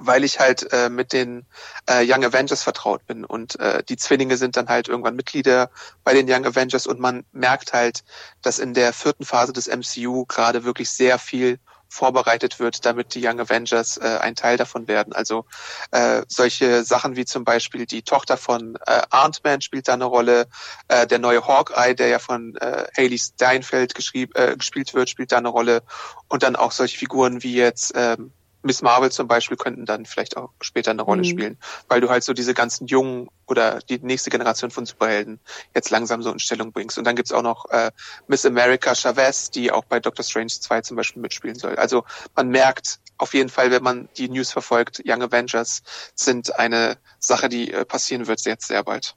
weil 0.00 0.24
ich 0.24 0.40
halt 0.40 0.72
äh, 0.72 0.88
mit 0.88 1.12
den 1.12 1.46
äh, 1.86 2.04
Young 2.04 2.24
Avengers 2.24 2.62
vertraut 2.62 3.06
bin. 3.06 3.24
Und 3.24 3.58
äh, 3.60 3.82
die 3.84 3.96
Zwillinge 3.96 4.36
sind 4.36 4.56
dann 4.56 4.68
halt 4.68 4.88
irgendwann 4.88 5.16
Mitglieder 5.16 5.70
bei 6.04 6.14
den 6.14 6.30
Young 6.30 6.46
Avengers. 6.46 6.86
Und 6.86 7.00
man 7.00 7.24
merkt 7.32 7.72
halt, 7.72 8.04
dass 8.42 8.58
in 8.58 8.74
der 8.74 8.92
vierten 8.92 9.24
Phase 9.24 9.52
des 9.52 9.66
MCU 9.66 10.24
gerade 10.26 10.64
wirklich 10.64 10.90
sehr 10.90 11.18
viel 11.18 11.58
vorbereitet 11.88 12.60
wird, 12.60 12.84
damit 12.84 13.14
die 13.14 13.26
Young 13.26 13.40
Avengers 13.40 13.96
äh, 13.96 14.18
ein 14.20 14.34
Teil 14.34 14.56
davon 14.56 14.88
werden. 14.88 15.12
Also 15.12 15.46
äh, 15.90 16.22
solche 16.28 16.84
Sachen 16.84 17.16
wie 17.16 17.24
zum 17.24 17.44
Beispiel 17.44 17.86
die 17.86 18.02
Tochter 18.02 18.36
von 18.36 18.76
äh, 18.86 19.02
Ant-Man 19.10 19.62
spielt 19.62 19.88
da 19.88 19.94
eine 19.94 20.04
Rolle, 20.04 20.46
äh, 20.88 21.06
der 21.06 21.18
neue 21.18 21.46
Hawkeye, 21.46 21.94
der 21.94 22.08
ja 22.08 22.18
von 22.18 22.56
äh, 22.56 22.86
Haley 22.96 23.18
Steinfeld 23.18 23.94
geschrieb, 23.94 24.36
äh, 24.38 24.56
gespielt 24.56 24.92
wird, 24.94 25.08
spielt 25.08 25.32
da 25.32 25.38
eine 25.38 25.48
Rolle. 25.48 25.82
Und 26.28 26.42
dann 26.42 26.56
auch 26.56 26.72
solche 26.72 26.98
Figuren 26.98 27.42
wie 27.42 27.54
jetzt 27.54 27.92
ähm, 27.96 28.32
Miss 28.68 28.82
Marvel 28.82 29.10
zum 29.10 29.28
Beispiel 29.28 29.56
könnten 29.56 29.86
dann 29.86 30.04
vielleicht 30.04 30.36
auch 30.36 30.50
später 30.60 30.90
eine 30.90 31.00
Rolle 31.00 31.22
mhm. 31.22 31.24
spielen, 31.24 31.58
weil 31.88 32.02
du 32.02 32.10
halt 32.10 32.22
so 32.22 32.34
diese 32.34 32.52
ganzen 32.52 32.86
jungen 32.86 33.30
oder 33.46 33.78
die 33.78 33.98
nächste 33.98 34.28
Generation 34.28 34.70
von 34.70 34.84
Superhelden 34.84 35.40
jetzt 35.74 35.88
langsam 35.88 36.22
so 36.22 36.30
in 36.30 36.38
Stellung 36.38 36.70
bringst. 36.70 36.98
Und 36.98 37.04
dann 37.04 37.16
gibt's 37.16 37.32
auch 37.32 37.42
noch 37.42 37.70
äh, 37.70 37.90
Miss 38.26 38.44
America 38.44 38.94
Chavez, 38.94 39.50
die 39.50 39.72
auch 39.72 39.86
bei 39.86 40.00
Doctor 40.00 40.22
Strange 40.22 40.48
2 40.48 40.82
zum 40.82 40.98
Beispiel 40.98 41.22
mitspielen 41.22 41.58
soll. 41.58 41.76
Also 41.76 42.04
man 42.36 42.50
merkt 42.50 43.00
auf 43.16 43.32
jeden 43.32 43.48
Fall, 43.48 43.70
wenn 43.70 43.82
man 43.82 44.10
die 44.18 44.28
News 44.28 44.52
verfolgt, 44.52 45.02
Young 45.06 45.22
Avengers 45.22 45.82
sind 46.14 46.54
eine 46.58 46.98
Sache, 47.18 47.48
die 47.48 47.72
äh, 47.72 47.86
passieren 47.86 48.26
wird 48.26 48.42
jetzt 48.42 48.68
sehr 48.68 48.84
bald. 48.84 49.16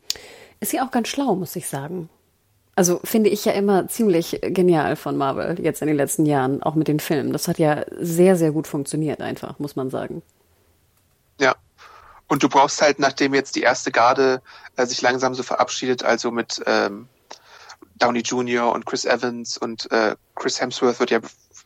Ist 0.61 0.71
ja 0.71 0.85
auch 0.85 0.91
ganz 0.91 1.09
schlau, 1.09 1.35
muss 1.35 1.57
ich 1.57 1.67
sagen. 1.67 2.09
Also 2.81 2.99
finde 3.03 3.29
ich 3.29 3.45
ja 3.45 3.51
immer 3.51 3.87
ziemlich 3.89 4.39
genial 4.41 4.95
von 4.95 5.15
Marvel 5.15 5.59
jetzt 5.61 5.83
in 5.83 5.87
den 5.87 5.97
letzten 5.97 6.25
Jahren, 6.25 6.63
auch 6.63 6.73
mit 6.73 6.87
den 6.87 6.99
Filmen. 6.99 7.31
Das 7.31 7.47
hat 7.47 7.59
ja 7.59 7.85
sehr, 7.91 8.35
sehr 8.35 8.51
gut 8.51 8.65
funktioniert 8.65 9.21
einfach, 9.21 9.59
muss 9.59 9.75
man 9.75 9.91
sagen. 9.91 10.23
Ja. 11.39 11.53
Und 12.27 12.41
du 12.41 12.49
brauchst 12.49 12.81
halt, 12.81 12.97
nachdem 12.97 13.35
jetzt 13.35 13.55
die 13.55 13.61
erste 13.61 13.91
Garde 13.91 14.41
äh, 14.77 14.87
sich 14.87 14.99
langsam 14.99 15.35
so 15.35 15.43
verabschiedet, 15.43 16.01
also 16.03 16.31
mit 16.31 16.59
ähm, 16.65 17.07
Downey 17.99 18.21
Jr. 18.21 18.73
und 18.73 18.87
Chris 18.87 19.05
Evans 19.05 19.59
und 19.59 19.91
äh, 19.91 20.15
Chris 20.33 20.59
Hemsworth 20.59 20.99
wird 20.99 21.11
ja, 21.11 21.19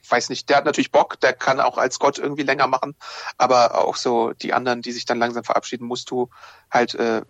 weiß 0.10 0.28
nicht, 0.28 0.50
der 0.50 0.58
hat 0.58 0.66
natürlich 0.66 0.92
Bock, 0.92 1.18
der 1.22 1.32
kann 1.32 1.62
auch 1.62 1.78
als 1.78 1.98
Gott 1.98 2.20
irgendwie 2.20 2.44
länger 2.44 2.68
machen, 2.68 2.94
aber 3.38 3.86
auch 3.86 3.96
so 3.96 4.34
die 4.34 4.52
anderen, 4.52 4.82
die 4.82 4.92
sich 4.92 5.06
dann 5.06 5.20
langsam 5.20 5.46
verabschieden, 5.46 5.88
musst 5.88 6.12
du 6.12 6.30
halt 6.70 6.94
äh, 6.96 7.22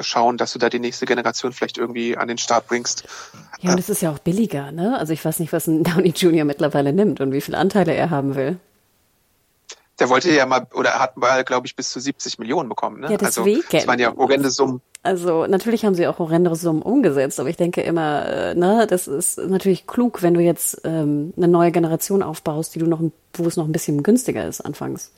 schauen, 0.00 0.36
dass 0.36 0.52
du 0.52 0.58
da 0.58 0.68
die 0.68 0.78
nächste 0.78 1.06
Generation 1.06 1.52
vielleicht 1.52 1.78
irgendwie 1.78 2.16
an 2.16 2.28
den 2.28 2.38
Start 2.38 2.66
bringst. 2.66 3.04
Ja, 3.60 3.72
und 3.72 3.78
es 3.78 3.88
ist 3.88 4.02
ja 4.02 4.10
auch 4.10 4.18
billiger, 4.18 4.72
ne? 4.72 4.98
Also 4.98 5.12
ich 5.12 5.24
weiß 5.24 5.40
nicht, 5.40 5.52
was 5.52 5.66
ein 5.66 5.82
Downey 5.84 6.10
Jr. 6.10 6.44
mittlerweile 6.44 6.92
nimmt 6.92 7.20
und 7.20 7.32
wie 7.32 7.40
viele 7.40 7.58
Anteile 7.58 7.94
er 7.94 8.10
haben 8.10 8.34
will. 8.34 8.58
Der 9.98 10.08
wollte 10.08 10.32
ja 10.32 10.46
mal, 10.46 10.66
oder 10.72 10.98
hat 10.98 11.18
mal, 11.18 11.44
glaube 11.44 11.66
ich, 11.66 11.76
bis 11.76 11.90
zu 11.90 12.00
70 12.00 12.38
Millionen 12.38 12.70
bekommen, 12.70 13.00
ne? 13.00 13.10
Ja, 13.10 13.18
deswegen. 13.18 13.58
Also, 13.58 13.68
das 13.70 13.86
waren 13.86 13.98
ja 13.98 14.14
horrende 14.16 14.50
Summen. 14.50 14.80
Also 15.02 15.46
natürlich 15.46 15.84
haben 15.84 15.94
sie 15.94 16.06
auch 16.06 16.18
horrende 16.18 16.54
Summen 16.56 16.82
umgesetzt, 16.82 17.40
aber 17.40 17.48
ich 17.48 17.56
denke 17.56 17.80
immer, 17.80 18.26
äh, 18.26 18.54
ne, 18.54 18.86
das 18.88 19.08
ist 19.08 19.38
natürlich 19.38 19.86
klug, 19.86 20.22
wenn 20.22 20.34
du 20.34 20.40
jetzt 20.40 20.82
ähm, 20.84 21.32
eine 21.36 21.48
neue 21.48 21.70
Generation 21.70 22.22
aufbaust, 22.22 22.74
die 22.74 22.78
du 22.78 22.86
noch, 22.86 23.00
wo 23.34 23.44
es 23.46 23.56
noch 23.56 23.66
ein 23.66 23.72
bisschen 23.72 24.02
günstiger 24.02 24.46
ist 24.46 24.60
anfangs. 24.60 25.10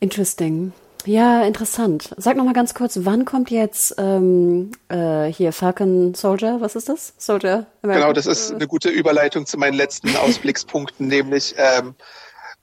Interesting. 0.00 0.72
Ja, 1.08 1.42
interessant. 1.42 2.14
Sag 2.18 2.36
noch 2.36 2.44
mal 2.44 2.52
ganz 2.52 2.74
kurz, 2.74 2.98
wann 3.00 3.24
kommt 3.24 3.50
jetzt 3.50 3.94
ähm, 3.96 4.72
äh, 4.90 5.24
hier 5.32 5.54
Falcon 5.54 6.12
Soldier? 6.12 6.60
Was 6.60 6.76
ist 6.76 6.90
das? 6.90 7.14
Soldier? 7.16 7.64
America? 7.80 8.02
Genau, 8.02 8.12
das 8.12 8.26
ist 8.26 8.52
eine 8.52 8.66
gute 8.66 8.90
Überleitung 8.90 9.46
zu 9.46 9.56
meinen 9.56 9.72
letzten 9.72 10.14
Ausblickspunkten, 10.16 11.06
nämlich 11.08 11.54
ähm, 11.56 11.94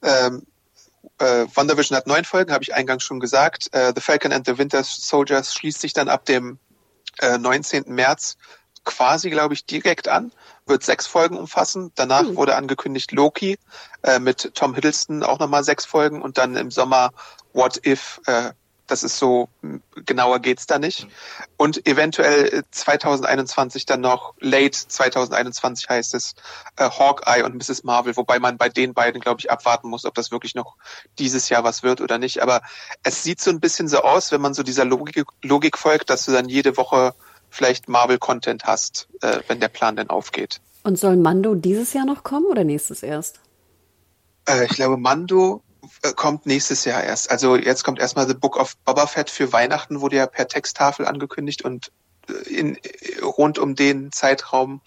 ähm, 0.03 0.43
äh, 1.17 1.47
WandaVision 1.55 1.97
hat 1.97 2.05
neun 2.05 2.23
Folgen, 2.23 2.53
habe 2.53 2.63
ich 2.63 2.75
eingangs 2.75 3.01
schon 3.01 3.19
gesagt. 3.19 3.69
Äh, 3.71 3.93
the 3.95 4.01
Falcon 4.01 4.31
and 4.31 4.45
the 4.45 4.59
Winter 4.59 4.83
Soldiers 4.83 5.51
schließt 5.55 5.81
sich 5.81 5.93
dann 5.93 6.07
ab 6.07 6.25
dem 6.25 6.59
äh, 7.21 7.39
19. 7.39 7.85
März 7.87 8.37
quasi, 8.83 9.31
glaube 9.31 9.55
ich, 9.55 9.65
direkt 9.65 10.07
an, 10.07 10.31
wird 10.67 10.83
sechs 10.83 11.07
Folgen 11.07 11.35
umfassen. 11.35 11.91
Danach 11.95 12.21
mhm. 12.21 12.35
wurde 12.35 12.55
angekündigt 12.55 13.11
Loki 13.11 13.57
äh, 14.03 14.19
mit 14.19 14.51
Tom 14.53 14.75
Hiddleston 14.75 15.23
auch 15.23 15.39
nochmal 15.39 15.63
sechs 15.63 15.85
Folgen 15.85 16.21
und 16.21 16.37
dann 16.37 16.55
im 16.55 16.69
Sommer 16.69 17.09
What 17.55 17.79
If, 17.85 18.19
äh, 18.27 18.51
das 18.87 19.03
ist 19.03 19.17
so, 19.17 19.49
genauer 20.05 20.39
geht's 20.39 20.67
da 20.67 20.77
nicht. 20.77 21.07
Und 21.57 21.87
eventuell 21.87 22.63
2021 22.69 23.83
äh, 23.83 23.85
dann 23.87 24.01
noch, 24.01 24.35
late 24.39 24.71
2021 24.87 25.89
heißt 25.89 26.13
es, 26.13 26.35
äh, 26.75 26.89
Hawkeye 26.89 27.43
und 27.43 27.55
Mrs. 27.55 27.83
Marvel, 27.83 28.15
wobei 28.15 28.39
man 28.39 28.57
bei 28.57 28.69
den 28.69 28.93
beiden, 28.93 29.21
glaube 29.21 29.39
ich, 29.39 29.49
abwarten 29.49 29.89
muss, 29.89 30.05
ob 30.05 30.13
das 30.13 30.31
wirklich 30.31 30.53
noch 30.53 30.75
dieses 31.17 31.49
Jahr 31.49 31.63
was 31.63 31.81
wird 31.81 32.01
oder 32.01 32.17
nicht. 32.17 32.43
Aber 32.43 32.61
es 33.03 33.23
sieht 33.23 33.41
so 33.41 33.49
ein 33.49 33.59
bisschen 33.59 33.87
so 33.87 34.01
aus, 34.01 34.31
wenn 34.31 34.41
man 34.41 34.53
so 34.53 34.61
dieser 34.61 34.85
Logik, 34.85 35.25
Logik 35.41 35.77
folgt, 35.77 36.09
dass 36.09 36.25
du 36.25 36.31
dann 36.31 36.47
jede 36.49 36.77
Woche 36.77 37.15
vielleicht 37.49 37.87
Marvel-Content 37.87 38.65
hast, 38.65 39.07
äh, 39.21 39.39
wenn 39.47 39.59
der 39.59 39.69
Plan 39.69 39.95
denn 39.95 40.09
aufgeht. 40.09 40.59
Und 40.83 40.99
soll 40.99 41.15
Mando 41.15 41.55
dieses 41.55 41.93
Jahr 41.93 42.05
noch 42.05 42.23
kommen 42.23 42.45
oder 42.45 42.63
nächstes 42.63 43.01
erst? 43.01 43.39
Äh, 44.47 44.65
ich 44.65 44.71
glaube, 44.71 44.97
Mando 44.97 45.63
kommt 46.15 46.45
nächstes 46.45 46.85
Jahr 46.85 47.03
erst. 47.03 47.31
Also 47.31 47.55
jetzt 47.55 47.83
kommt 47.83 47.99
erstmal 47.99 48.27
The 48.27 48.33
Book 48.33 48.57
of 48.57 48.77
Boba 48.85 49.07
Fett 49.07 49.29
für 49.29 49.51
Weihnachten, 49.51 50.01
wurde 50.01 50.17
ja 50.17 50.27
per 50.27 50.47
Texttafel 50.47 51.05
angekündigt 51.05 51.63
und 51.63 51.91
äh, 52.29 52.33
in, 52.49 52.77
rund 53.21 53.59
um 53.59 53.75
den 53.75 54.11
Zeitraum 54.11 54.81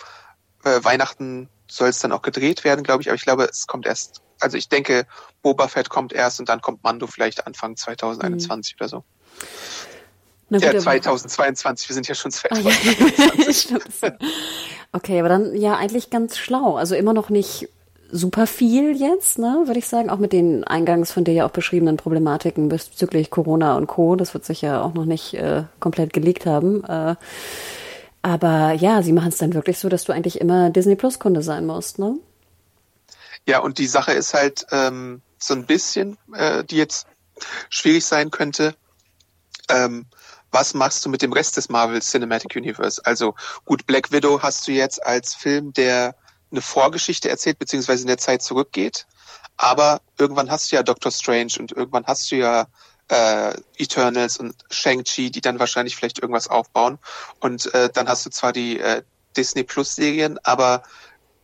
äh, 0.64 0.82
Weihnachten 0.82 1.49
soll 1.70 1.88
es 1.88 1.99
dann 1.99 2.12
auch 2.12 2.22
gedreht 2.22 2.64
werden, 2.64 2.82
glaube 2.82 3.03
ich. 3.03 3.09
Aber 3.09 3.16
ich 3.16 3.22
glaube, 3.22 3.44
es 3.44 3.66
kommt 3.66 3.86
erst, 3.86 4.22
also 4.40 4.57
ich 4.57 4.68
denke, 4.68 5.07
Boba 5.42 5.68
Fett 5.68 5.90
kommt 5.90 6.12
erst 6.12 6.40
und 6.40 6.49
dann 6.49 6.61
kommt 6.61 6.82
Mando 6.82 7.07
vielleicht 7.07 7.46
Anfang 7.46 7.76
2021 7.76 8.74
mhm. 8.74 8.76
oder 8.80 8.88
so. 8.88 9.05
Gut, 10.51 10.62
ja, 10.62 10.78
2022, 10.78 11.90
wir 11.90 11.94
sind 11.94 12.09
ja 12.09 12.14
schon 12.14 12.30
2022. 12.30 13.74
Ah, 14.01 14.12
okay, 14.92 15.20
aber 15.20 15.28
dann 15.28 15.55
ja 15.55 15.76
eigentlich 15.76 16.09
ganz 16.09 16.38
schlau. 16.38 16.76
Also 16.76 16.94
immer 16.94 17.12
noch 17.12 17.28
nicht 17.28 17.68
super 18.11 18.46
viel 18.46 18.96
jetzt, 18.96 19.38
ne, 19.38 19.62
würde 19.66 19.78
ich 19.78 19.88
sagen, 19.88 20.11
auch 20.11 20.18
mit 20.18 20.32
den 20.32 20.64
eingangs 20.64 21.12
von 21.12 21.24
dir 21.24 21.34
ja 21.34 21.46
auch 21.46 21.50
beschriebenen 21.50 21.96
Problematiken 21.96 22.68
bezüglich 22.68 23.30
Corona 23.30 23.76
und 23.76 23.86
Co. 23.86 24.16
Das 24.16 24.34
wird 24.34 24.44
sich 24.44 24.62
ja 24.62 24.82
auch 24.82 24.94
noch 24.94 25.04
nicht 25.04 25.34
äh, 25.34 25.64
komplett 25.80 26.12
gelegt 26.12 26.46
haben. 26.46 26.84
Äh, 26.84 27.16
aber 28.22 28.72
ja, 28.72 29.02
sie 29.02 29.12
machen 29.12 29.28
es 29.28 29.38
dann 29.38 29.54
wirklich 29.54 29.78
so, 29.78 29.88
dass 29.88 30.04
du 30.04 30.12
eigentlich 30.12 30.40
immer 30.40 30.70
Disney 30.70 30.96
Plus 30.96 31.18
Kunde 31.18 31.42
sein 31.42 31.66
musst, 31.66 31.98
ne? 31.98 32.18
Ja, 33.46 33.61
und 33.61 33.78
die 33.78 33.86
Sache 33.86 34.12
ist 34.12 34.34
halt 34.34 34.66
ähm, 34.72 35.22
so 35.38 35.54
ein 35.54 35.64
bisschen, 35.64 36.18
äh, 36.34 36.64
die 36.64 36.76
jetzt 36.76 37.06
schwierig 37.70 38.04
sein 38.04 38.30
könnte. 38.30 38.74
Ähm, 39.70 40.06
was 40.50 40.74
machst 40.74 41.04
du 41.04 41.11
mit 41.11 41.22
dem 41.22 41.32
Rest 41.32 41.56
des 41.56 41.68
Marvel 41.68 42.00
Cinematic 42.00 42.56
Universe? 42.56 43.00
Also 43.04 43.34
gut, 43.64 43.86
Black 43.86 44.12
Widow 44.12 44.42
hast 44.42 44.66
du 44.66 44.72
jetzt 44.72 45.04
als 45.04 45.34
Film, 45.34 45.72
der 45.72 46.14
eine 46.51 46.61
Vorgeschichte 46.61 47.28
erzählt, 47.28 47.59
beziehungsweise 47.59 48.03
in 48.03 48.09
der 48.09 48.18
Zeit 48.18 48.42
zurückgeht. 48.42 49.07
Aber 49.57 50.01
irgendwann 50.18 50.51
hast 50.51 50.70
du 50.70 50.76
ja 50.76 50.82
Doctor 50.82 51.12
Strange 51.12 51.53
und 51.59 51.72
irgendwann 51.72 52.07
hast 52.07 52.30
du 52.30 52.36
ja 52.36 52.66
äh, 53.09 53.55
Eternals 53.76 54.36
und 54.38 54.55
Shang-Chi, 54.70 55.30
die 55.30 55.40
dann 55.40 55.59
wahrscheinlich 55.59 55.96
vielleicht 55.96 56.20
irgendwas 56.20 56.49
aufbauen. 56.49 56.99
Und 57.40 57.72
äh, 57.74 57.90
dann 57.92 58.09
hast 58.09 58.24
du 58.26 58.30
zwar 58.30 58.53
die 58.53 58.78
äh, 58.78 59.03
Disney 59.36 59.64
Plus 59.64 59.94
Serien, 59.94 60.38
aber 60.44 60.82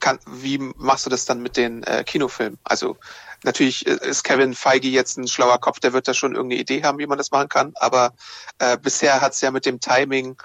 kann, 0.00 0.18
wie 0.26 0.58
machst 0.58 1.06
du 1.06 1.10
das 1.10 1.24
dann 1.24 1.40
mit 1.40 1.56
den 1.56 1.82
äh, 1.84 2.04
Kinofilmen? 2.04 2.58
Also 2.64 2.96
natürlich 3.42 3.86
äh, 3.86 3.98
ist 4.02 4.22
Kevin 4.22 4.54
Feige 4.54 4.88
jetzt 4.88 5.16
ein 5.16 5.28
schlauer 5.28 5.58
Kopf, 5.58 5.80
der 5.80 5.92
wird 5.92 6.06
da 6.06 6.14
schon 6.14 6.34
irgendeine 6.34 6.60
Idee 6.60 6.82
haben, 6.82 6.98
wie 6.98 7.06
man 7.06 7.18
das 7.18 7.30
machen 7.30 7.48
kann. 7.48 7.72
Aber 7.76 8.12
äh, 8.58 8.76
bisher 8.76 9.20
hat 9.20 9.32
es 9.32 9.40
ja 9.40 9.50
mit 9.50 9.66
dem 9.66 9.80
Timing 9.80 10.36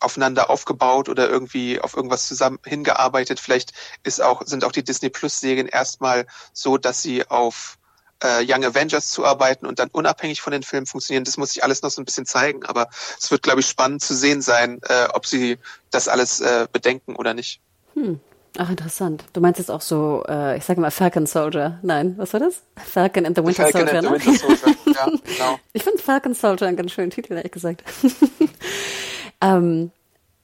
aufeinander 0.00 0.50
aufgebaut 0.50 1.08
oder 1.08 1.28
irgendwie 1.28 1.80
auf 1.80 1.96
irgendwas 1.96 2.26
zusammen 2.26 2.58
hingearbeitet. 2.64 3.38
Vielleicht 3.40 3.72
ist 4.02 4.22
auch, 4.22 4.42
sind 4.46 4.64
auch 4.64 4.72
die 4.72 4.82
Disney 4.82 5.10
Plus 5.10 5.40
Serien 5.40 5.68
erstmal 5.68 6.26
so, 6.52 6.78
dass 6.78 7.02
sie 7.02 7.28
auf 7.28 7.78
äh, 8.22 8.44
Young 8.46 8.64
Avengers 8.64 9.08
zuarbeiten 9.08 9.66
und 9.66 9.78
dann 9.78 9.88
unabhängig 9.90 10.40
von 10.40 10.52
den 10.52 10.62
Filmen 10.62 10.86
funktionieren. 10.86 11.24
Das 11.24 11.36
muss 11.36 11.52
sich 11.52 11.64
alles 11.64 11.82
noch 11.82 11.90
so 11.90 12.00
ein 12.00 12.04
bisschen 12.04 12.26
zeigen, 12.26 12.64
aber 12.64 12.88
es 13.18 13.30
wird, 13.30 13.42
glaube 13.42 13.60
ich, 13.60 13.66
spannend 13.66 14.02
zu 14.02 14.14
sehen 14.14 14.42
sein, 14.42 14.80
äh, 14.88 15.08
ob 15.12 15.26
sie 15.26 15.58
das 15.90 16.08
alles 16.08 16.40
äh, 16.40 16.66
bedenken 16.72 17.16
oder 17.16 17.34
nicht. 17.34 17.60
Hm. 17.94 18.20
Ach, 18.58 18.68
interessant. 18.68 19.24
Du 19.32 19.40
meinst 19.40 19.58
jetzt 19.58 19.70
auch 19.70 19.80
so, 19.80 20.24
äh, 20.28 20.56
ich 20.56 20.64
sage 20.64 20.80
mal 20.80 20.90
Falcon 20.90 21.26
Soldier. 21.26 21.78
Nein, 21.82 22.14
was 22.18 22.32
war 22.32 22.40
das? 22.40 22.62
Falcon 22.76 23.24
and 23.24 23.36
the 23.36 23.44
Winter 23.44 23.62
Falcon 23.62 23.86
Soldier, 23.86 24.02
ne? 24.02 24.10
Winter 24.10 24.34
Soldier. 24.34 24.76
ja, 24.86 25.04
genau. 25.24 25.60
Ich 25.72 25.84
finde 25.84 26.02
Falcon 26.02 26.34
Soldier 26.34 26.66
einen 26.66 26.76
ganz 26.76 26.90
schönen 26.90 27.10
Titel, 27.10 27.34
ehrlich 27.34 27.52
gesagt. 27.52 27.84
Ähm, 29.40 29.90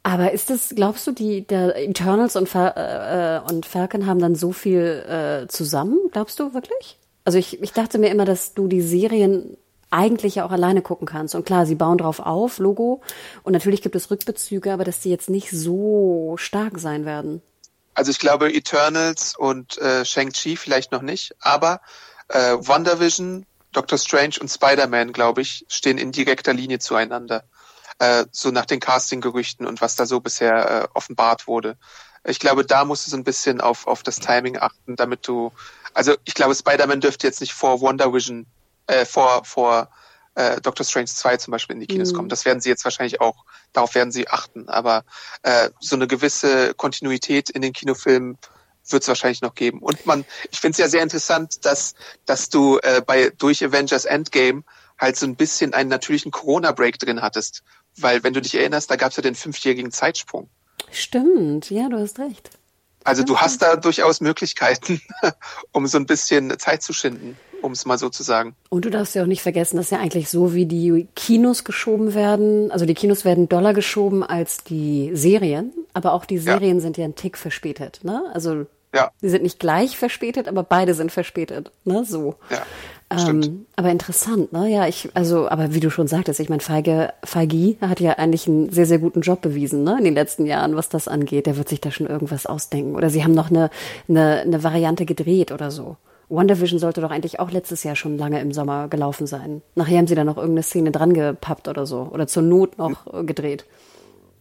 aber 0.02 0.32
ist 0.32 0.50
das, 0.50 0.72
glaubst 0.74 1.06
du, 1.06 1.12
die 1.12 1.46
der 1.46 1.76
Eternals 1.76 2.36
und, 2.36 2.48
Fal 2.48 2.72
äh, 2.76 3.36
äh, 3.36 3.52
und 3.52 3.66
Falcon 3.66 4.06
haben 4.06 4.20
dann 4.20 4.36
so 4.36 4.52
viel 4.52 5.04
äh, 5.08 5.48
zusammen? 5.48 5.98
Glaubst 6.12 6.38
du 6.38 6.54
wirklich? 6.54 6.98
Also 7.24 7.38
ich, 7.38 7.60
ich 7.60 7.72
dachte 7.72 7.98
mir 7.98 8.10
immer, 8.10 8.24
dass 8.24 8.54
du 8.54 8.68
die 8.68 8.82
Serien 8.82 9.56
eigentlich 9.90 10.36
ja 10.36 10.46
auch 10.46 10.52
alleine 10.52 10.82
gucken 10.82 11.06
kannst. 11.06 11.34
Und 11.34 11.44
klar, 11.44 11.66
sie 11.66 11.74
bauen 11.74 11.98
drauf 11.98 12.20
auf, 12.20 12.58
Logo. 12.58 13.02
Und 13.42 13.52
natürlich 13.52 13.82
gibt 13.82 13.96
es 13.96 14.10
Rückbezüge, 14.10 14.72
aber 14.72 14.84
dass 14.84 15.00
die 15.00 15.10
jetzt 15.10 15.30
nicht 15.30 15.50
so 15.50 16.36
stark 16.38 16.78
sein 16.78 17.04
werden. 17.04 17.42
Also 17.94 18.10
ich 18.10 18.18
glaube 18.18 18.52
Eternals 18.52 19.34
und 19.36 19.78
äh, 19.78 20.04
Shang-Chi 20.04 20.56
vielleicht 20.56 20.92
noch 20.92 21.02
nicht, 21.02 21.34
aber 21.40 21.80
äh, 22.28 22.56
WandaVision 22.60 23.46
Doctor 23.72 23.98
Strange 23.98 24.36
und 24.40 24.48
Spider-Man, 24.48 25.12
glaube 25.12 25.42
ich, 25.42 25.64
stehen 25.68 25.98
in 25.98 26.12
direkter 26.12 26.54
Linie 26.54 26.78
zueinander. 26.78 27.44
Äh, 27.98 28.26
so 28.30 28.50
nach 28.50 28.66
den 28.66 28.80
Casting-Gerüchten 28.80 29.66
und 29.66 29.80
was 29.80 29.96
da 29.96 30.04
so 30.04 30.20
bisher 30.20 30.82
äh, 30.84 30.88
offenbart 30.92 31.46
wurde. 31.46 31.78
Ich 32.24 32.40
glaube, 32.40 32.64
da 32.64 32.84
musst 32.84 33.06
du 33.06 33.10
so 33.10 33.16
ein 33.16 33.24
bisschen 33.24 33.60
auf, 33.60 33.86
auf 33.86 34.02
das 34.02 34.16
Timing 34.16 34.58
achten, 34.58 34.96
damit 34.96 35.26
du, 35.26 35.52
also 35.94 36.14
ich 36.24 36.34
glaube, 36.34 36.54
Spider-Man 36.54 37.00
dürfte 37.00 37.26
jetzt 37.26 37.40
nicht 37.40 37.54
vor 37.54 37.80
Wonder 37.80 38.12
Vision, 38.12 38.46
äh, 38.86 39.06
vor, 39.06 39.44
vor 39.44 39.88
äh, 40.34 40.60
Doctor 40.60 40.84
Strange 40.84 41.06
2 41.06 41.38
zum 41.38 41.52
Beispiel 41.52 41.74
in 41.74 41.80
die 41.80 41.86
Kinos 41.86 42.12
mhm. 42.12 42.16
kommen. 42.16 42.28
Das 42.28 42.44
werden 42.44 42.60
sie 42.60 42.68
jetzt 42.68 42.84
wahrscheinlich 42.84 43.20
auch, 43.20 43.44
darauf 43.72 43.94
werden 43.94 44.12
sie 44.12 44.28
achten. 44.28 44.68
Aber 44.68 45.04
äh, 45.42 45.70
so 45.80 45.96
eine 45.96 46.06
gewisse 46.06 46.74
Kontinuität 46.74 47.48
in 47.48 47.62
den 47.62 47.72
Kinofilmen 47.72 48.36
wird 48.88 49.02
es 49.02 49.08
wahrscheinlich 49.08 49.40
noch 49.40 49.54
geben. 49.54 49.80
Und 49.80 50.04
man, 50.06 50.24
ich 50.50 50.60
finde 50.60 50.72
es 50.72 50.78
ja 50.78 50.88
sehr 50.88 51.02
interessant, 51.02 51.64
dass, 51.64 51.94
dass 52.26 52.50
du 52.50 52.78
äh, 52.78 53.02
bei 53.04 53.30
durch 53.30 53.64
Avengers 53.64 54.04
Endgame 54.04 54.62
halt 54.98 55.16
so 55.16 55.26
ein 55.26 55.36
bisschen 55.36 55.74
einen 55.74 55.90
natürlichen 55.90 56.30
Corona-Break 56.30 56.98
drin 56.98 57.22
hattest. 57.22 57.62
Weil, 57.98 58.22
wenn 58.22 58.32
du 58.32 58.40
dich 58.40 58.54
erinnerst, 58.54 58.90
da 58.90 58.96
gab 58.96 59.10
es 59.10 59.16
ja 59.16 59.22
den 59.22 59.34
fünfjährigen 59.34 59.90
Zeitsprung. 59.90 60.48
Stimmt, 60.90 61.70
ja, 61.70 61.88
du 61.88 61.98
hast 61.98 62.18
recht. 62.18 62.50
Also 63.04 63.22
du 63.22 63.38
hast 63.38 63.62
da 63.62 63.76
durchaus 63.76 64.20
Möglichkeiten, 64.20 65.00
um 65.72 65.86
so 65.86 65.96
ein 65.96 66.06
bisschen 66.06 66.58
Zeit 66.58 66.82
zu 66.82 66.92
schinden 66.92 67.38
um 67.62 67.72
es 67.72 67.84
mal 67.84 67.98
so 67.98 68.08
zu 68.08 68.22
sagen. 68.22 68.54
Und 68.70 68.84
du 68.84 68.90
darfst 68.90 69.14
ja 69.14 69.22
auch 69.22 69.26
nicht 69.26 69.42
vergessen, 69.42 69.76
dass 69.76 69.90
ja 69.90 69.98
eigentlich 69.98 70.30
so 70.30 70.54
wie 70.54 70.66
die 70.66 71.08
Kinos 71.14 71.64
geschoben 71.64 72.14
werden, 72.14 72.70
also 72.70 72.86
die 72.86 72.94
Kinos 72.94 73.24
werden 73.24 73.48
doller 73.48 73.74
geschoben 73.74 74.22
als 74.22 74.64
die 74.64 75.10
Serien, 75.14 75.72
aber 75.92 76.12
auch 76.12 76.24
die 76.24 76.38
Serien 76.38 76.76
ja. 76.76 76.80
sind 76.80 76.96
ja 76.96 77.04
ein 77.04 77.14
Tick 77.14 77.36
verspätet, 77.36 78.00
ne? 78.02 78.22
Also 78.32 78.66
ja. 78.94 79.10
die 79.20 79.28
sind 79.28 79.42
nicht 79.42 79.58
gleich 79.58 79.98
verspätet, 79.98 80.48
aber 80.48 80.62
beide 80.62 80.94
sind 80.94 81.12
verspätet, 81.12 81.70
ne? 81.84 82.04
So. 82.04 82.36
Ja. 82.50 82.62
Ähm, 83.08 83.66
aber 83.76 83.90
interessant, 83.90 84.52
ne? 84.52 84.68
Ja, 84.68 84.88
ich, 84.88 85.08
also, 85.14 85.48
aber 85.48 85.74
wie 85.74 85.80
du 85.80 85.90
schon 85.90 86.08
sagtest, 86.08 86.40
ich 86.40 86.48
meine, 86.48 86.62
Feige, 86.62 87.12
Feige 87.22 87.76
hat 87.80 88.00
ja 88.00 88.12
eigentlich 88.12 88.48
einen 88.48 88.70
sehr, 88.70 88.86
sehr 88.86 88.98
guten 88.98 89.20
Job 89.20 89.42
bewiesen, 89.42 89.84
ne? 89.84 89.96
In 89.98 90.04
den 90.04 90.14
letzten 90.14 90.44
Jahren, 90.44 90.74
was 90.74 90.88
das 90.88 91.06
angeht. 91.06 91.46
Der 91.46 91.56
wird 91.56 91.68
sich 91.68 91.80
da 91.80 91.90
schon 91.90 92.08
irgendwas 92.08 92.46
ausdenken. 92.46 92.96
Oder 92.96 93.08
sie 93.10 93.22
haben 93.22 93.34
noch 93.34 93.50
eine, 93.50 93.70
eine, 94.08 94.40
eine 94.40 94.64
Variante 94.64 95.06
gedreht 95.06 95.52
oder 95.52 95.70
so. 95.70 95.96
WandaVision 96.28 96.80
sollte 96.80 97.00
doch 97.00 97.12
eigentlich 97.12 97.38
auch 97.38 97.52
letztes 97.52 97.84
Jahr 97.84 97.94
schon 97.94 98.18
lange 98.18 98.40
im 98.40 98.52
Sommer 98.52 98.88
gelaufen 98.88 99.28
sein. 99.28 99.62
Nachher 99.76 99.98
haben 99.98 100.08
sie 100.08 100.16
da 100.16 100.24
noch 100.24 100.36
irgendeine 100.36 100.64
Szene 100.64 100.90
dran 100.90 101.14
gepappt 101.14 101.68
oder 101.68 101.86
so. 101.86 102.08
Oder 102.12 102.26
zur 102.26 102.42
Not 102.42 102.78
noch 102.78 103.06
äh, 103.14 103.22
gedreht. 103.22 103.64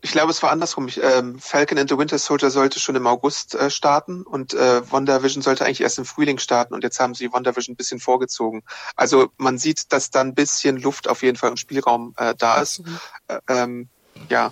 Ich 0.06 0.12
glaube, 0.12 0.30
es 0.30 0.44
war 0.44 0.52
andersrum. 0.52 0.88
Ich, 0.88 1.02
ähm, 1.02 1.40
Falcon 1.40 1.80
and 1.80 1.90
the 1.90 1.98
Winter 1.98 2.20
Soldier 2.20 2.52
sollte 2.52 2.80
schon 2.80 2.96
im 2.96 3.08
August 3.08 3.56
äh, 3.56 3.72
starten 3.72 4.22
und 4.22 4.54
äh, 4.54 4.92
WandaVision 4.92 5.42
sollte 5.42 5.66
eigentlich 5.66 5.82
erst 5.82 5.98
im 5.98 6.06
Frühling 6.06 6.38
starten 6.38 6.76
und 6.76 6.84
jetzt 6.84 7.00
haben 7.00 7.16
sie 7.16 7.34
WandaVision 7.34 7.74
ein 7.74 7.76
bisschen 7.76 8.00
vorgezogen. 8.00 8.62
Also 8.96 9.32
man 9.38 9.58
sieht, 9.58 9.92
dass 9.92 10.12
da 10.12 10.22
ein 10.22 10.36
bisschen 10.36 10.78
Luft 10.78 11.08
auf 11.10 11.24
jeden 11.24 11.38
Fall 11.38 11.50
im 11.50 11.58
Spielraum 11.58 12.14
äh, 12.18 12.36
da 12.38 12.62
ist. 12.62 12.84
Äh, 13.28 13.40
ähm, 13.50 13.90
ja. 14.30 14.52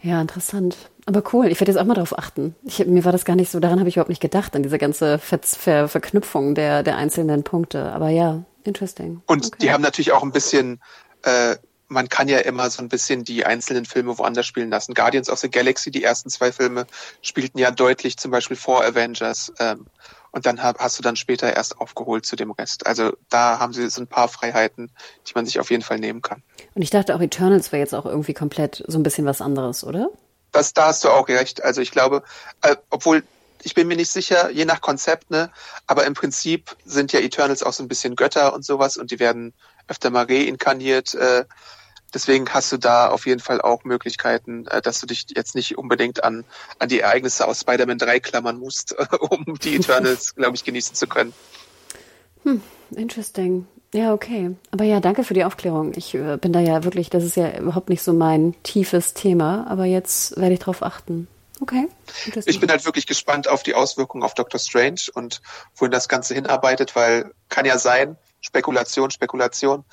Ja, 0.00 0.20
interessant. 0.20 0.76
Aber 1.06 1.24
cool, 1.32 1.48
ich 1.48 1.58
werde 1.58 1.72
jetzt 1.72 1.80
auch 1.80 1.84
mal 1.84 1.94
darauf 1.94 2.16
achten. 2.16 2.54
Ich, 2.62 2.86
mir 2.86 3.04
war 3.04 3.10
das 3.10 3.24
gar 3.24 3.34
nicht 3.34 3.50
so, 3.50 3.58
daran 3.58 3.80
habe 3.80 3.88
ich 3.88 3.96
überhaupt 3.96 4.10
nicht 4.10 4.22
gedacht, 4.22 4.54
an 4.54 4.62
diese 4.62 4.78
ganze 4.78 5.18
Ver 5.18 5.40
Ver 5.42 5.88
Verknüpfung 5.88 6.54
der, 6.54 6.84
der 6.84 6.96
einzelnen 6.96 7.42
Punkte. 7.42 7.90
Aber 7.92 8.10
ja, 8.10 8.44
interesting. 8.62 9.22
Und 9.26 9.46
okay. 9.46 9.56
die 9.62 9.72
haben 9.72 9.82
natürlich 9.82 10.12
auch 10.12 10.22
ein 10.22 10.30
bisschen, 10.30 10.80
äh, 11.22 11.56
man 11.88 12.08
kann 12.08 12.28
ja 12.28 12.38
immer 12.38 12.68
so 12.70 12.82
ein 12.82 12.88
bisschen 12.88 13.24
die 13.24 13.46
einzelnen 13.46 13.84
Filme 13.84 14.18
woanders 14.18 14.46
spielen 14.46 14.70
lassen. 14.70 14.94
Guardians 14.94 15.30
of 15.30 15.38
the 15.38 15.50
Galaxy, 15.50 15.90
die 15.90 16.02
ersten 16.02 16.30
zwei 16.30 16.52
Filme, 16.52 16.86
spielten 17.22 17.58
ja 17.58 17.70
deutlich 17.70 18.16
zum 18.16 18.30
Beispiel 18.30 18.56
vor 18.56 18.84
Avengers. 18.84 19.52
Ähm, 19.58 19.86
und 20.32 20.44
dann 20.44 20.62
hab, 20.62 20.78
hast 20.80 20.98
du 20.98 21.02
dann 21.02 21.16
später 21.16 21.54
erst 21.54 21.80
aufgeholt 21.80 22.26
zu 22.26 22.36
dem 22.36 22.50
Rest. 22.50 22.86
Also 22.86 23.16
da 23.30 23.58
haben 23.58 23.72
sie 23.72 23.88
so 23.88 24.02
ein 24.02 24.06
paar 24.06 24.28
Freiheiten, 24.28 24.90
die 25.26 25.32
man 25.34 25.46
sich 25.46 25.58
auf 25.60 25.70
jeden 25.70 25.82
Fall 25.82 25.98
nehmen 25.98 26.20
kann. 26.20 26.42
Und 26.74 26.82
ich 26.82 26.90
dachte 26.90 27.14
auch, 27.14 27.20
Eternals 27.20 27.72
wäre 27.72 27.80
jetzt 27.80 27.94
auch 27.94 28.04
irgendwie 28.04 28.34
komplett 28.34 28.84
so 28.86 28.98
ein 28.98 29.02
bisschen 29.02 29.24
was 29.24 29.40
anderes, 29.40 29.82
oder? 29.82 30.10
das, 30.56 30.72
da 30.72 30.86
hast 30.86 31.04
du 31.04 31.10
auch 31.10 31.28
recht. 31.28 31.62
Also 31.62 31.80
ich 31.80 31.90
glaube, 31.90 32.22
äh, 32.62 32.76
obwohl 32.90 33.22
ich 33.62 33.74
bin 33.74 33.88
mir 33.88 33.96
nicht 33.96 34.10
sicher, 34.10 34.50
je 34.50 34.64
nach 34.64 34.80
Konzept, 34.80 35.30
ne, 35.30 35.50
aber 35.86 36.06
im 36.06 36.14
Prinzip 36.14 36.76
sind 36.84 37.12
ja 37.12 37.20
Eternals 37.20 37.62
auch 37.62 37.72
so 37.72 37.82
ein 37.82 37.88
bisschen 37.88 38.16
Götter 38.16 38.54
und 38.54 38.64
sowas 38.64 38.96
und 38.96 39.10
die 39.10 39.18
werden 39.18 39.54
öfter 39.88 40.10
mal 40.10 40.26
reinkarniert. 40.26 41.14
Äh, 41.14 41.44
deswegen 42.14 42.48
hast 42.50 42.72
du 42.72 42.76
da 42.76 43.08
auf 43.08 43.26
jeden 43.26 43.40
Fall 43.40 43.60
auch 43.60 43.84
Möglichkeiten, 43.84 44.66
äh, 44.66 44.82
dass 44.82 45.00
du 45.00 45.06
dich 45.06 45.26
jetzt 45.34 45.54
nicht 45.54 45.78
unbedingt 45.78 46.24
an, 46.24 46.44
an 46.78 46.88
die 46.88 47.00
Ereignisse 47.00 47.46
aus 47.46 47.60
Spider-Man 47.60 47.98
3 47.98 48.20
klammern 48.20 48.58
musst, 48.58 48.94
um 49.20 49.58
die 49.58 49.76
Eternals, 49.76 50.34
glaube 50.36 50.56
ich, 50.56 50.64
genießen 50.64 50.94
zu 50.94 51.06
können. 51.06 51.32
Hm, 52.44 52.60
interesting. 52.94 53.66
Ja, 53.92 54.12
okay. 54.12 54.54
Aber 54.70 54.84
ja, 54.84 55.00
danke 55.00 55.24
für 55.24 55.34
die 55.34 55.44
Aufklärung. 55.44 55.92
Ich 55.96 56.14
äh, 56.14 56.36
bin 56.36 56.52
da 56.52 56.60
ja 56.60 56.84
wirklich, 56.84 57.10
das 57.10 57.24
ist 57.24 57.36
ja 57.36 57.58
überhaupt 57.58 57.88
nicht 57.88 58.02
so 58.02 58.12
mein 58.12 58.54
tiefes 58.62 59.14
Thema, 59.14 59.66
aber 59.68 59.84
jetzt 59.84 60.36
werde 60.36 60.54
ich 60.54 60.60
drauf 60.60 60.82
achten. 60.82 61.28
Okay. 61.60 61.88
Ich 62.44 62.60
bin 62.60 62.70
halt 62.70 62.84
wirklich 62.84 63.06
gespannt 63.06 63.48
auf 63.48 63.62
die 63.62 63.74
Auswirkungen 63.74 64.22
auf 64.22 64.34
Doctor 64.34 64.60
Strange 64.60 65.00
und 65.14 65.40
wohin 65.74 65.90
das 65.90 66.08
Ganze 66.08 66.34
hinarbeitet, 66.34 66.94
weil 66.94 67.32
kann 67.48 67.64
ja 67.64 67.78
sein, 67.78 68.18
Spekulation, 68.46 69.10
Spekulation, 69.10 69.84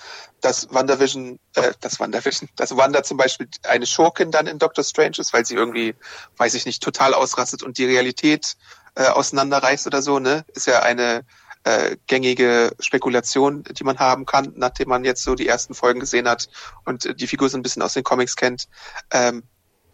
dass 0.41 0.71
WandaVision, 0.71 1.39
äh, 1.55 1.73
das 1.79 1.99
WandaVision, 1.99 2.49
dass 2.55 2.75
Wanda 2.77 3.01
zum 3.03 3.17
Beispiel 3.17 3.47
eine 3.63 3.85
Schurkin 3.85 4.29
dann 4.29 4.45
in 4.45 4.59
Doctor 4.59 4.83
Strange 4.83 5.15
ist, 5.17 5.33
weil 5.33 5.45
sie 5.45 5.55
irgendwie, 5.55 5.95
weiß 6.37 6.53
ich 6.53 6.65
nicht, 6.65 6.83
total 6.83 7.13
ausrastet 7.13 7.63
und 7.63 7.77
die 7.77 7.85
Realität 7.85 8.55
äh, 8.95 9.07
auseinanderreißt 9.07 9.87
oder 9.87 10.01
so, 10.01 10.19
ne? 10.19 10.45
Ist 10.53 10.67
ja 10.67 10.83
eine 10.83 11.25
äh, 11.63 11.97
gängige 12.07 12.75
Spekulation, 12.79 13.63
die 13.63 13.83
man 13.83 13.97
haben 13.97 14.25
kann, 14.25 14.53
nachdem 14.55 14.89
man 14.89 15.03
jetzt 15.03 15.23
so 15.23 15.33
die 15.33 15.47
ersten 15.47 15.73
Folgen 15.73 15.99
gesehen 15.99 16.27
hat 16.27 16.49
und 16.85 17.19
die 17.19 17.27
Figur 17.27 17.49
so 17.49 17.57
ein 17.57 17.63
bisschen 17.63 17.81
aus 17.81 17.93
den 17.93 18.03
Comics 18.03 18.35
kennt. 18.35 18.67
Ähm, 19.11 19.43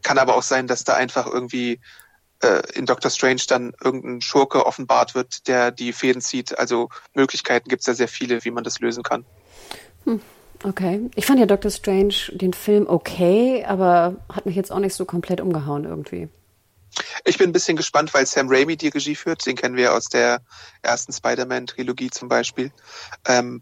kann 0.01 0.17
aber 0.17 0.35
auch 0.35 0.43
sein, 0.43 0.67
dass 0.67 0.83
da 0.83 0.95
einfach 0.95 1.27
irgendwie 1.27 1.79
äh, 2.41 2.61
in 2.73 2.85
Doctor 2.85 3.11
Strange 3.11 3.41
dann 3.47 3.73
irgendein 3.83 4.21
Schurke 4.21 4.65
offenbart 4.65 5.15
wird, 5.15 5.47
der 5.47 5.71
die 5.71 5.93
Fäden 5.93 6.21
zieht. 6.21 6.57
Also 6.57 6.89
Möglichkeiten 7.13 7.69
gibt 7.69 7.81
es 7.81 7.87
ja 7.87 7.93
sehr 7.93 8.07
viele, 8.07 8.43
wie 8.45 8.51
man 8.51 8.63
das 8.63 8.79
lösen 8.79 9.03
kann. 9.03 9.25
Hm. 10.05 10.21
Okay. 10.63 11.09
Ich 11.15 11.25
fand 11.25 11.39
ja 11.39 11.45
Doctor 11.45 11.71
Strange 11.71 12.15
den 12.31 12.53
Film 12.53 12.85
okay, 12.87 13.63
aber 13.65 14.17
hat 14.33 14.45
mich 14.45 14.55
jetzt 14.55 14.71
auch 14.71 14.79
nicht 14.79 14.93
so 14.93 15.05
komplett 15.05 15.39
umgehauen 15.39 15.85
irgendwie. 15.85 16.27
Ich 17.23 17.37
bin 17.37 17.49
ein 17.49 17.53
bisschen 17.53 17.77
gespannt, 17.77 18.13
weil 18.13 18.25
Sam 18.25 18.49
Raimi 18.49 18.75
die 18.75 18.89
Regie 18.89 19.15
führt. 19.15 19.45
Den 19.45 19.55
kennen 19.55 19.77
wir 19.77 19.93
aus 19.93 20.05
der 20.05 20.41
ersten 20.81 21.13
Spider-Man-Trilogie 21.13 22.09
zum 22.09 22.27
Beispiel. 22.27 22.71
Ähm, 23.25 23.61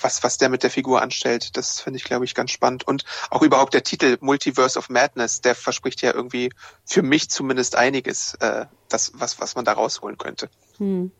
was, 0.00 0.22
was 0.22 0.38
der 0.38 0.48
mit 0.48 0.62
der 0.62 0.70
Figur 0.70 1.02
anstellt, 1.02 1.56
das 1.56 1.80
finde 1.80 1.98
ich, 1.98 2.04
glaube 2.04 2.24
ich, 2.24 2.34
ganz 2.34 2.50
spannend. 2.50 2.86
Und 2.86 3.04
auch 3.30 3.42
überhaupt 3.42 3.74
der 3.74 3.82
Titel 3.82 4.16
Multiverse 4.20 4.78
of 4.78 4.88
Madness, 4.88 5.40
der 5.40 5.54
verspricht 5.54 6.02
ja 6.02 6.14
irgendwie 6.14 6.50
für 6.84 7.02
mich 7.02 7.30
zumindest 7.30 7.76
einiges, 7.76 8.34
äh, 8.40 8.66
das, 8.88 9.12
was, 9.14 9.40
was 9.40 9.54
man 9.54 9.64
da 9.64 9.72
rausholen 9.72 10.18
könnte. 10.18 10.48
Hm. 10.78 11.10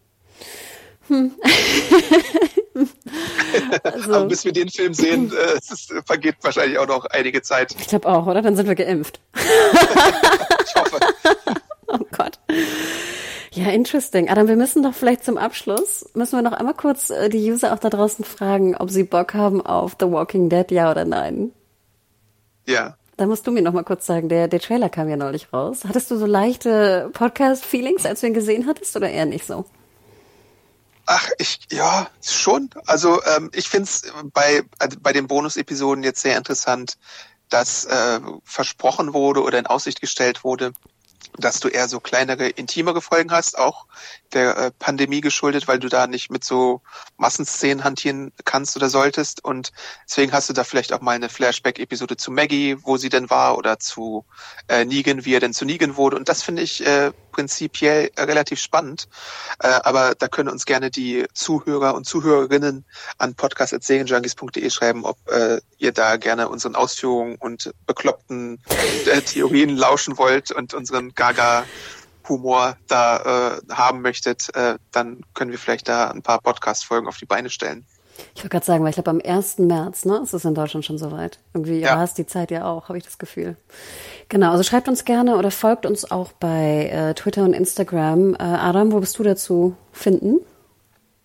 Hm. 1.08 1.34
also, 3.82 4.14
Aber 4.14 4.26
bis 4.26 4.44
wir 4.44 4.52
den 4.52 4.68
Film 4.68 4.94
sehen, 4.94 5.32
äh, 5.32 5.58
es 5.58 5.88
vergeht 6.04 6.36
wahrscheinlich 6.42 6.78
auch 6.78 6.86
noch 6.86 7.06
einige 7.06 7.42
Zeit. 7.42 7.74
Ich 7.78 7.88
glaube 7.88 8.08
auch, 8.08 8.26
oder? 8.26 8.42
Dann 8.42 8.56
sind 8.56 8.68
wir 8.68 8.74
geimpft. 8.74 9.20
ich 9.34 10.74
hoffe. 10.74 10.98
Ja, 13.58 13.70
interesting. 13.70 14.28
Adam, 14.28 14.46
wir 14.46 14.54
müssen 14.54 14.84
doch 14.84 14.94
vielleicht 14.94 15.24
zum 15.24 15.36
Abschluss, 15.36 16.08
müssen 16.14 16.36
wir 16.36 16.42
noch 16.42 16.52
einmal 16.52 16.74
kurz 16.74 17.10
äh, 17.10 17.28
die 17.28 17.50
User 17.50 17.72
auch 17.72 17.80
da 17.80 17.90
draußen 17.90 18.24
fragen, 18.24 18.76
ob 18.76 18.88
sie 18.88 19.02
Bock 19.02 19.34
haben 19.34 19.66
auf 19.66 19.96
The 19.98 20.06
Walking 20.06 20.48
Dead, 20.48 20.70
ja 20.70 20.92
oder 20.92 21.04
nein. 21.04 21.50
Ja. 22.66 22.96
Da 23.16 23.26
musst 23.26 23.48
du 23.48 23.50
mir 23.50 23.62
noch 23.62 23.72
mal 23.72 23.82
kurz 23.82 24.06
sagen, 24.06 24.28
der, 24.28 24.46
der 24.46 24.60
Trailer 24.60 24.88
kam 24.88 25.08
ja 25.08 25.16
neulich 25.16 25.52
raus. 25.52 25.80
Hattest 25.88 26.08
du 26.08 26.16
so 26.18 26.24
leichte 26.24 27.10
Podcast-Feelings, 27.14 28.06
als 28.06 28.20
du 28.20 28.28
ihn 28.28 28.34
gesehen 28.34 28.68
hattest, 28.68 28.94
oder 28.94 29.10
eher 29.10 29.26
nicht 29.26 29.44
so? 29.44 29.64
Ach, 31.06 31.28
ich, 31.38 31.58
ja, 31.72 32.08
schon. 32.24 32.70
Also 32.86 33.20
ähm, 33.24 33.50
ich 33.52 33.68
finde 33.68 33.86
es 33.86 34.02
bei, 34.32 34.62
also 34.78 34.98
bei 35.00 35.12
den 35.12 35.26
Bonus-Episoden 35.26 36.04
jetzt 36.04 36.22
sehr 36.22 36.38
interessant, 36.38 36.96
dass 37.48 37.86
äh, 37.86 38.20
versprochen 38.44 39.14
wurde 39.14 39.42
oder 39.42 39.58
in 39.58 39.66
Aussicht 39.66 40.00
gestellt 40.00 40.44
wurde, 40.44 40.72
dass 41.38 41.60
du 41.60 41.68
eher 41.68 41.88
so 41.88 42.00
kleinere, 42.00 42.48
intimere 42.48 43.00
Folgen 43.00 43.30
hast, 43.30 43.58
auch 43.58 43.86
der 44.32 44.56
äh, 44.56 44.70
Pandemie 44.78 45.20
geschuldet, 45.20 45.68
weil 45.68 45.78
du 45.78 45.88
da 45.88 46.06
nicht 46.06 46.30
mit 46.30 46.44
so 46.44 46.82
Massenszenen 47.16 47.84
hantieren 47.84 48.32
kannst 48.44 48.76
oder 48.76 48.88
solltest. 48.88 49.44
Und 49.44 49.72
deswegen 50.08 50.32
hast 50.32 50.48
du 50.48 50.52
da 50.52 50.64
vielleicht 50.64 50.92
auch 50.92 51.00
mal 51.00 51.12
eine 51.12 51.28
Flashback-Episode 51.28 52.16
zu 52.16 52.30
Maggie, 52.30 52.76
wo 52.82 52.96
sie 52.96 53.08
denn 53.08 53.30
war, 53.30 53.56
oder 53.56 53.78
zu 53.78 54.24
äh, 54.68 54.84
Negan, 54.84 55.24
wie 55.24 55.34
er 55.34 55.40
denn 55.40 55.54
zu 55.54 55.64
Negan 55.64 55.96
wurde. 55.96 56.16
Und 56.16 56.28
das 56.28 56.42
finde 56.42 56.62
ich 56.62 56.84
äh, 56.84 57.12
prinzipiell 57.32 58.10
relativ 58.18 58.60
spannend. 58.60 59.08
Äh, 59.60 59.68
aber 59.68 60.14
da 60.16 60.28
können 60.28 60.48
uns 60.48 60.66
gerne 60.66 60.90
die 60.90 61.24
Zuhörer 61.34 61.94
und 61.94 62.04
Zuhörerinnen 62.04 62.84
an 63.16 63.34
podcast.serienjunkies.de 63.34 64.70
schreiben, 64.70 65.04
ob 65.04 65.16
äh, 65.30 65.60
ihr 65.78 65.92
da 65.92 66.16
gerne 66.16 66.48
unseren 66.48 66.74
Ausführungen 66.74 67.36
und 67.36 67.72
bekloppten 67.86 68.60
äh, 69.06 69.20
Theorien 69.20 69.76
lauschen 69.76 70.18
wollt 70.18 70.50
und 70.50 70.74
unseren 70.74 71.14
Gaga 71.32 71.64
Humor 72.28 72.76
da 72.88 73.58
äh, 73.58 73.72
haben 73.72 74.02
möchtet, 74.02 74.54
äh, 74.54 74.76
dann 74.92 75.20
können 75.34 75.50
wir 75.50 75.58
vielleicht 75.58 75.88
da 75.88 76.10
ein 76.10 76.22
paar 76.22 76.40
Podcast-Folgen 76.40 77.08
auf 77.08 77.18
die 77.18 77.26
Beine 77.26 77.50
stellen. 77.50 77.86
Ich 78.34 78.42
wollte 78.42 78.48
gerade 78.48 78.66
sagen, 78.66 78.82
weil 78.82 78.90
ich 78.90 78.96
glaube, 78.96 79.10
am 79.10 79.20
1. 79.24 79.58
März, 79.58 80.04
ne, 80.04 80.20
ist 80.22 80.32
es 80.32 80.44
in 80.44 80.54
Deutschland 80.54 80.84
schon 80.84 80.98
soweit. 80.98 81.38
Irgendwie 81.54 81.80
ja. 81.80 82.02
ist 82.02 82.18
die 82.18 82.26
Zeit 82.26 82.50
ja 82.50 82.64
auch, 82.64 82.88
habe 82.88 82.98
ich 82.98 83.04
das 83.04 83.18
Gefühl. 83.18 83.56
Genau, 84.28 84.50
also 84.50 84.62
schreibt 84.64 84.88
uns 84.88 85.04
gerne 85.04 85.36
oder 85.36 85.50
folgt 85.50 85.86
uns 85.86 86.10
auch 86.10 86.32
bei 86.32 86.88
äh, 86.88 87.14
Twitter 87.14 87.44
und 87.44 87.52
Instagram. 87.52 88.34
Äh, 88.34 88.38
Adam, 88.38 88.92
wo 88.92 89.00
bist 89.00 89.18
du 89.18 89.22
dazu 89.22 89.76
finden? 89.92 90.40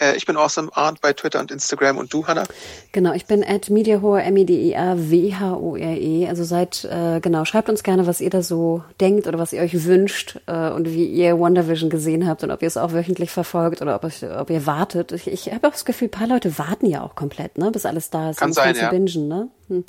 Äh, 0.03 0.15
ich 0.15 0.25
bin 0.25 0.37
Awesome 0.37 0.69
Arndt 0.73 1.01
bei 1.01 1.13
Twitter 1.13 1.39
und 1.39 1.51
Instagram 1.51 1.97
und 1.97 2.13
du, 2.13 2.27
Hannah? 2.27 2.43
Genau, 2.91 3.13
ich 3.13 3.25
bin 3.25 3.43
at 3.43 3.69
Mediahore, 3.69 4.21
M-E-D-I-A-W-H-O-R-E. 4.23 6.27
Also 6.27 6.43
seid, 6.43 6.83
äh, 6.85 7.19
genau, 7.21 7.45
schreibt 7.45 7.69
uns 7.69 7.83
gerne, 7.83 8.05
was 8.05 8.19
ihr 8.19 8.29
da 8.29 8.41
so 8.41 8.83
denkt 8.99 9.27
oder 9.27 9.39
was 9.39 9.53
ihr 9.53 9.61
euch 9.61 9.85
wünscht 9.85 10.39
äh, 10.47 10.69
und 10.69 10.89
wie 10.89 11.05
ihr 11.05 11.39
WandaVision 11.39 11.89
gesehen 11.89 12.27
habt 12.27 12.43
und 12.43 12.51
ob 12.51 12.61
ihr 12.61 12.67
es 12.67 12.77
auch 12.77 12.91
wöchentlich 12.91 13.31
verfolgt 13.31 13.81
oder 13.81 13.95
ob, 13.95 14.03
ich, 14.05 14.23
ob 14.23 14.49
ihr 14.49 14.65
wartet. 14.65 15.11
Ich, 15.13 15.27
ich 15.27 15.53
habe 15.53 15.67
auch 15.67 15.71
das 15.71 15.85
Gefühl, 15.85 16.09
ein 16.09 16.11
paar 16.11 16.27
Leute 16.27 16.57
warten 16.57 16.85
ja 16.85 17.01
auch 17.01 17.15
komplett, 17.15 17.57
ne, 17.57 17.71
bis 17.71 17.85
alles 17.85 18.09
da 18.09 18.31
ist. 18.31 18.37
Kann 18.37 18.53
sein, 18.53 18.75
ja. 18.75 18.89
Bingen, 18.89 19.27
ne? 19.27 19.47
Hm. 19.69 19.85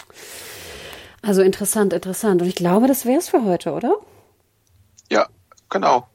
Also 1.23 1.43
interessant, 1.43 1.93
interessant. 1.93 2.43
Und 2.43 2.49
ich 2.49 2.55
glaube, 2.55 2.87
das 2.87 3.07
wäre 3.07 3.19
es 3.19 3.31
für 3.31 3.45
heute, 3.45 3.73
oder? 3.73 3.95
Ja, 5.11 5.27
genau. 5.71 6.07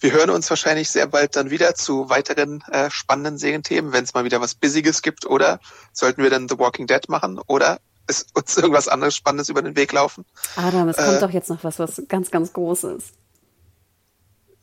Wir 0.00 0.12
hören 0.12 0.30
uns 0.30 0.48
wahrscheinlich 0.50 0.90
sehr 0.90 1.06
bald 1.06 1.36
dann 1.36 1.50
wieder 1.50 1.74
zu 1.74 2.08
weiteren 2.08 2.62
äh, 2.70 2.90
spannenden 2.90 3.38
Serienthemen, 3.38 3.92
wenn 3.92 4.04
es 4.04 4.14
mal 4.14 4.24
wieder 4.24 4.40
was 4.40 4.54
Bissiges 4.54 5.02
gibt. 5.02 5.26
Oder 5.26 5.60
sollten 5.92 6.22
wir 6.22 6.30
dann 6.30 6.48
The 6.48 6.58
Walking 6.58 6.86
Dead 6.86 7.08
machen? 7.08 7.40
Oder 7.46 7.80
ist 8.08 8.34
uns 8.34 8.56
irgendwas 8.56 8.88
anderes 8.88 9.16
Spannendes 9.16 9.48
über 9.48 9.62
den 9.62 9.76
Weg 9.76 9.92
laufen? 9.92 10.24
Adam, 10.56 10.88
es 10.88 10.98
äh, 10.98 11.04
kommt 11.04 11.22
doch 11.22 11.30
jetzt 11.30 11.48
noch 11.48 11.62
was, 11.64 11.78
was 11.78 12.02
ganz, 12.08 12.30
ganz 12.30 12.52
Großes. 12.52 13.12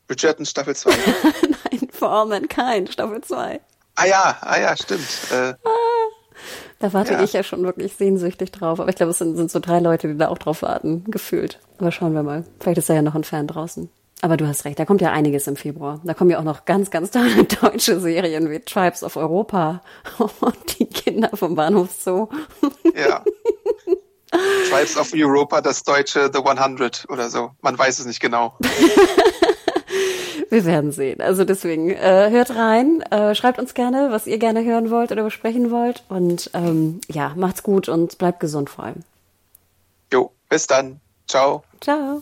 Bridgerton 0.08 0.46
Staffel 0.46 0.76
2. 0.76 0.92
Nein, 1.72 1.90
For 1.92 2.10
All 2.10 2.26
Mankind 2.28 2.92
Staffel 2.92 3.22
2. 3.22 3.60
Ah 3.96 4.06
ja, 4.06 4.38
ah 4.42 4.60
ja, 4.60 4.78
stimmt. 4.78 5.08
Äh, 5.32 5.54
ah, 5.54 5.58
da 6.80 6.94
warte 6.94 7.14
ja. 7.14 7.24
ich 7.24 7.34
ja 7.34 7.44
schon 7.44 7.64
wirklich 7.64 7.96
sehnsüchtig 7.96 8.52
drauf. 8.52 8.80
Aber 8.80 8.90
ich 8.90 8.96
glaube, 8.96 9.12
es 9.12 9.18
sind, 9.18 9.36
sind 9.36 9.52
so 9.52 9.60
drei 9.60 9.80
Leute, 9.80 10.08
die 10.08 10.18
da 10.18 10.30
auch 10.30 10.38
drauf 10.38 10.62
warten, 10.62 11.04
gefühlt. 11.10 11.60
Aber 11.80 11.92
schauen 11.92 12.14
wir 12.14 12.24
mal. 12.24 12.46
Vielleicht 12.60 12.78
ist 12.78 12.90
da 12.90 12.94
ja 12.94 13.02
noch 13.02 13.16
ein 13.16 13.24
Fan 13.24 13.48
draußen. 13.48 13.90
Aber 14.22 14.36
du 14.36 14.48
hast 14.48 14.66
recht, 14.66 14.80
da 14.80 14.86
kommt 14.86 15.02
ja 15.02 15.12
einiges 15.12 15.46
im 15.48 15.56
Februar. 15.56 16.02
Da 16.04 16.14
kommen 16.14 16.32
ja 16.32 16.40
auch 16.40 16.44
noch 16.44 16.66
ganz, 16.66 16.90
ganz 16.90 17.12
tolle 17.12 17.44
deutsche 17.62 18.00
Serien 18.00 18.50
wie 18.50 18.60
Tribes 18.60 19.04
of 19.04 19.16
Europa 19.16 19.84
und 20.18 20.80
die 20.80 20.86
Kinder 20.88 21.30
vom 21.34 21.56
Bahnhof 21.56 21.90
Zoo. 21.92 22.28
Ja. 22.96 23.24
Tribes 24.70 24.98
of 24.98 25.14
Europa, 25.14 25.62
das 25.62 25.84
deutsche 25.84 26.32
The 26.34 26.40
100 26.40 27.06
oder 27.10 27.30
so. 27.30 27.52
Man 27.62 27.78
weiß 27.78 28.00
es 28.00 28.06
nicht 28.06 28.20
genau. 28.20 28.56
Wir 30.50 30.66
werden 30.66 30.92
sehen. 30.92 31.22
Also 31.22 31.44
deswegen 31.44 31.90
äh, 31.90 32.30
hört 32.32 32.56
rein, 32.56 33.02
äh, 33.12 33.36
schreibt 33.36 33.60
uns 33.60 33.74
gerne, 33.74 34.12
was 34.12 34.28
ihr 34.28 34.38
gerne 34.38 34.64
hören 34.64 34.90
wollt 34.90 35.12
oder 35.12 35.24
besprechen 35.24 35.72
wollt. 35.72 36.04
Und 36.10 36.50
ähm, 36.54 37.02
ja, 37.10 37.34
macht's 37.36 37.64
gut 37.64 37.90
und 37.90 38.18
bleibt 38.18 38.40
gesund 38.40 38.70
vor 38.70 38.86
allem. 38.86 39.04
Jo, 40.12 40.32
bis 40.50 40.68
dann. 40.68 41.02
Ciao. 41.28 41.64
Ciao. 41.82 42.22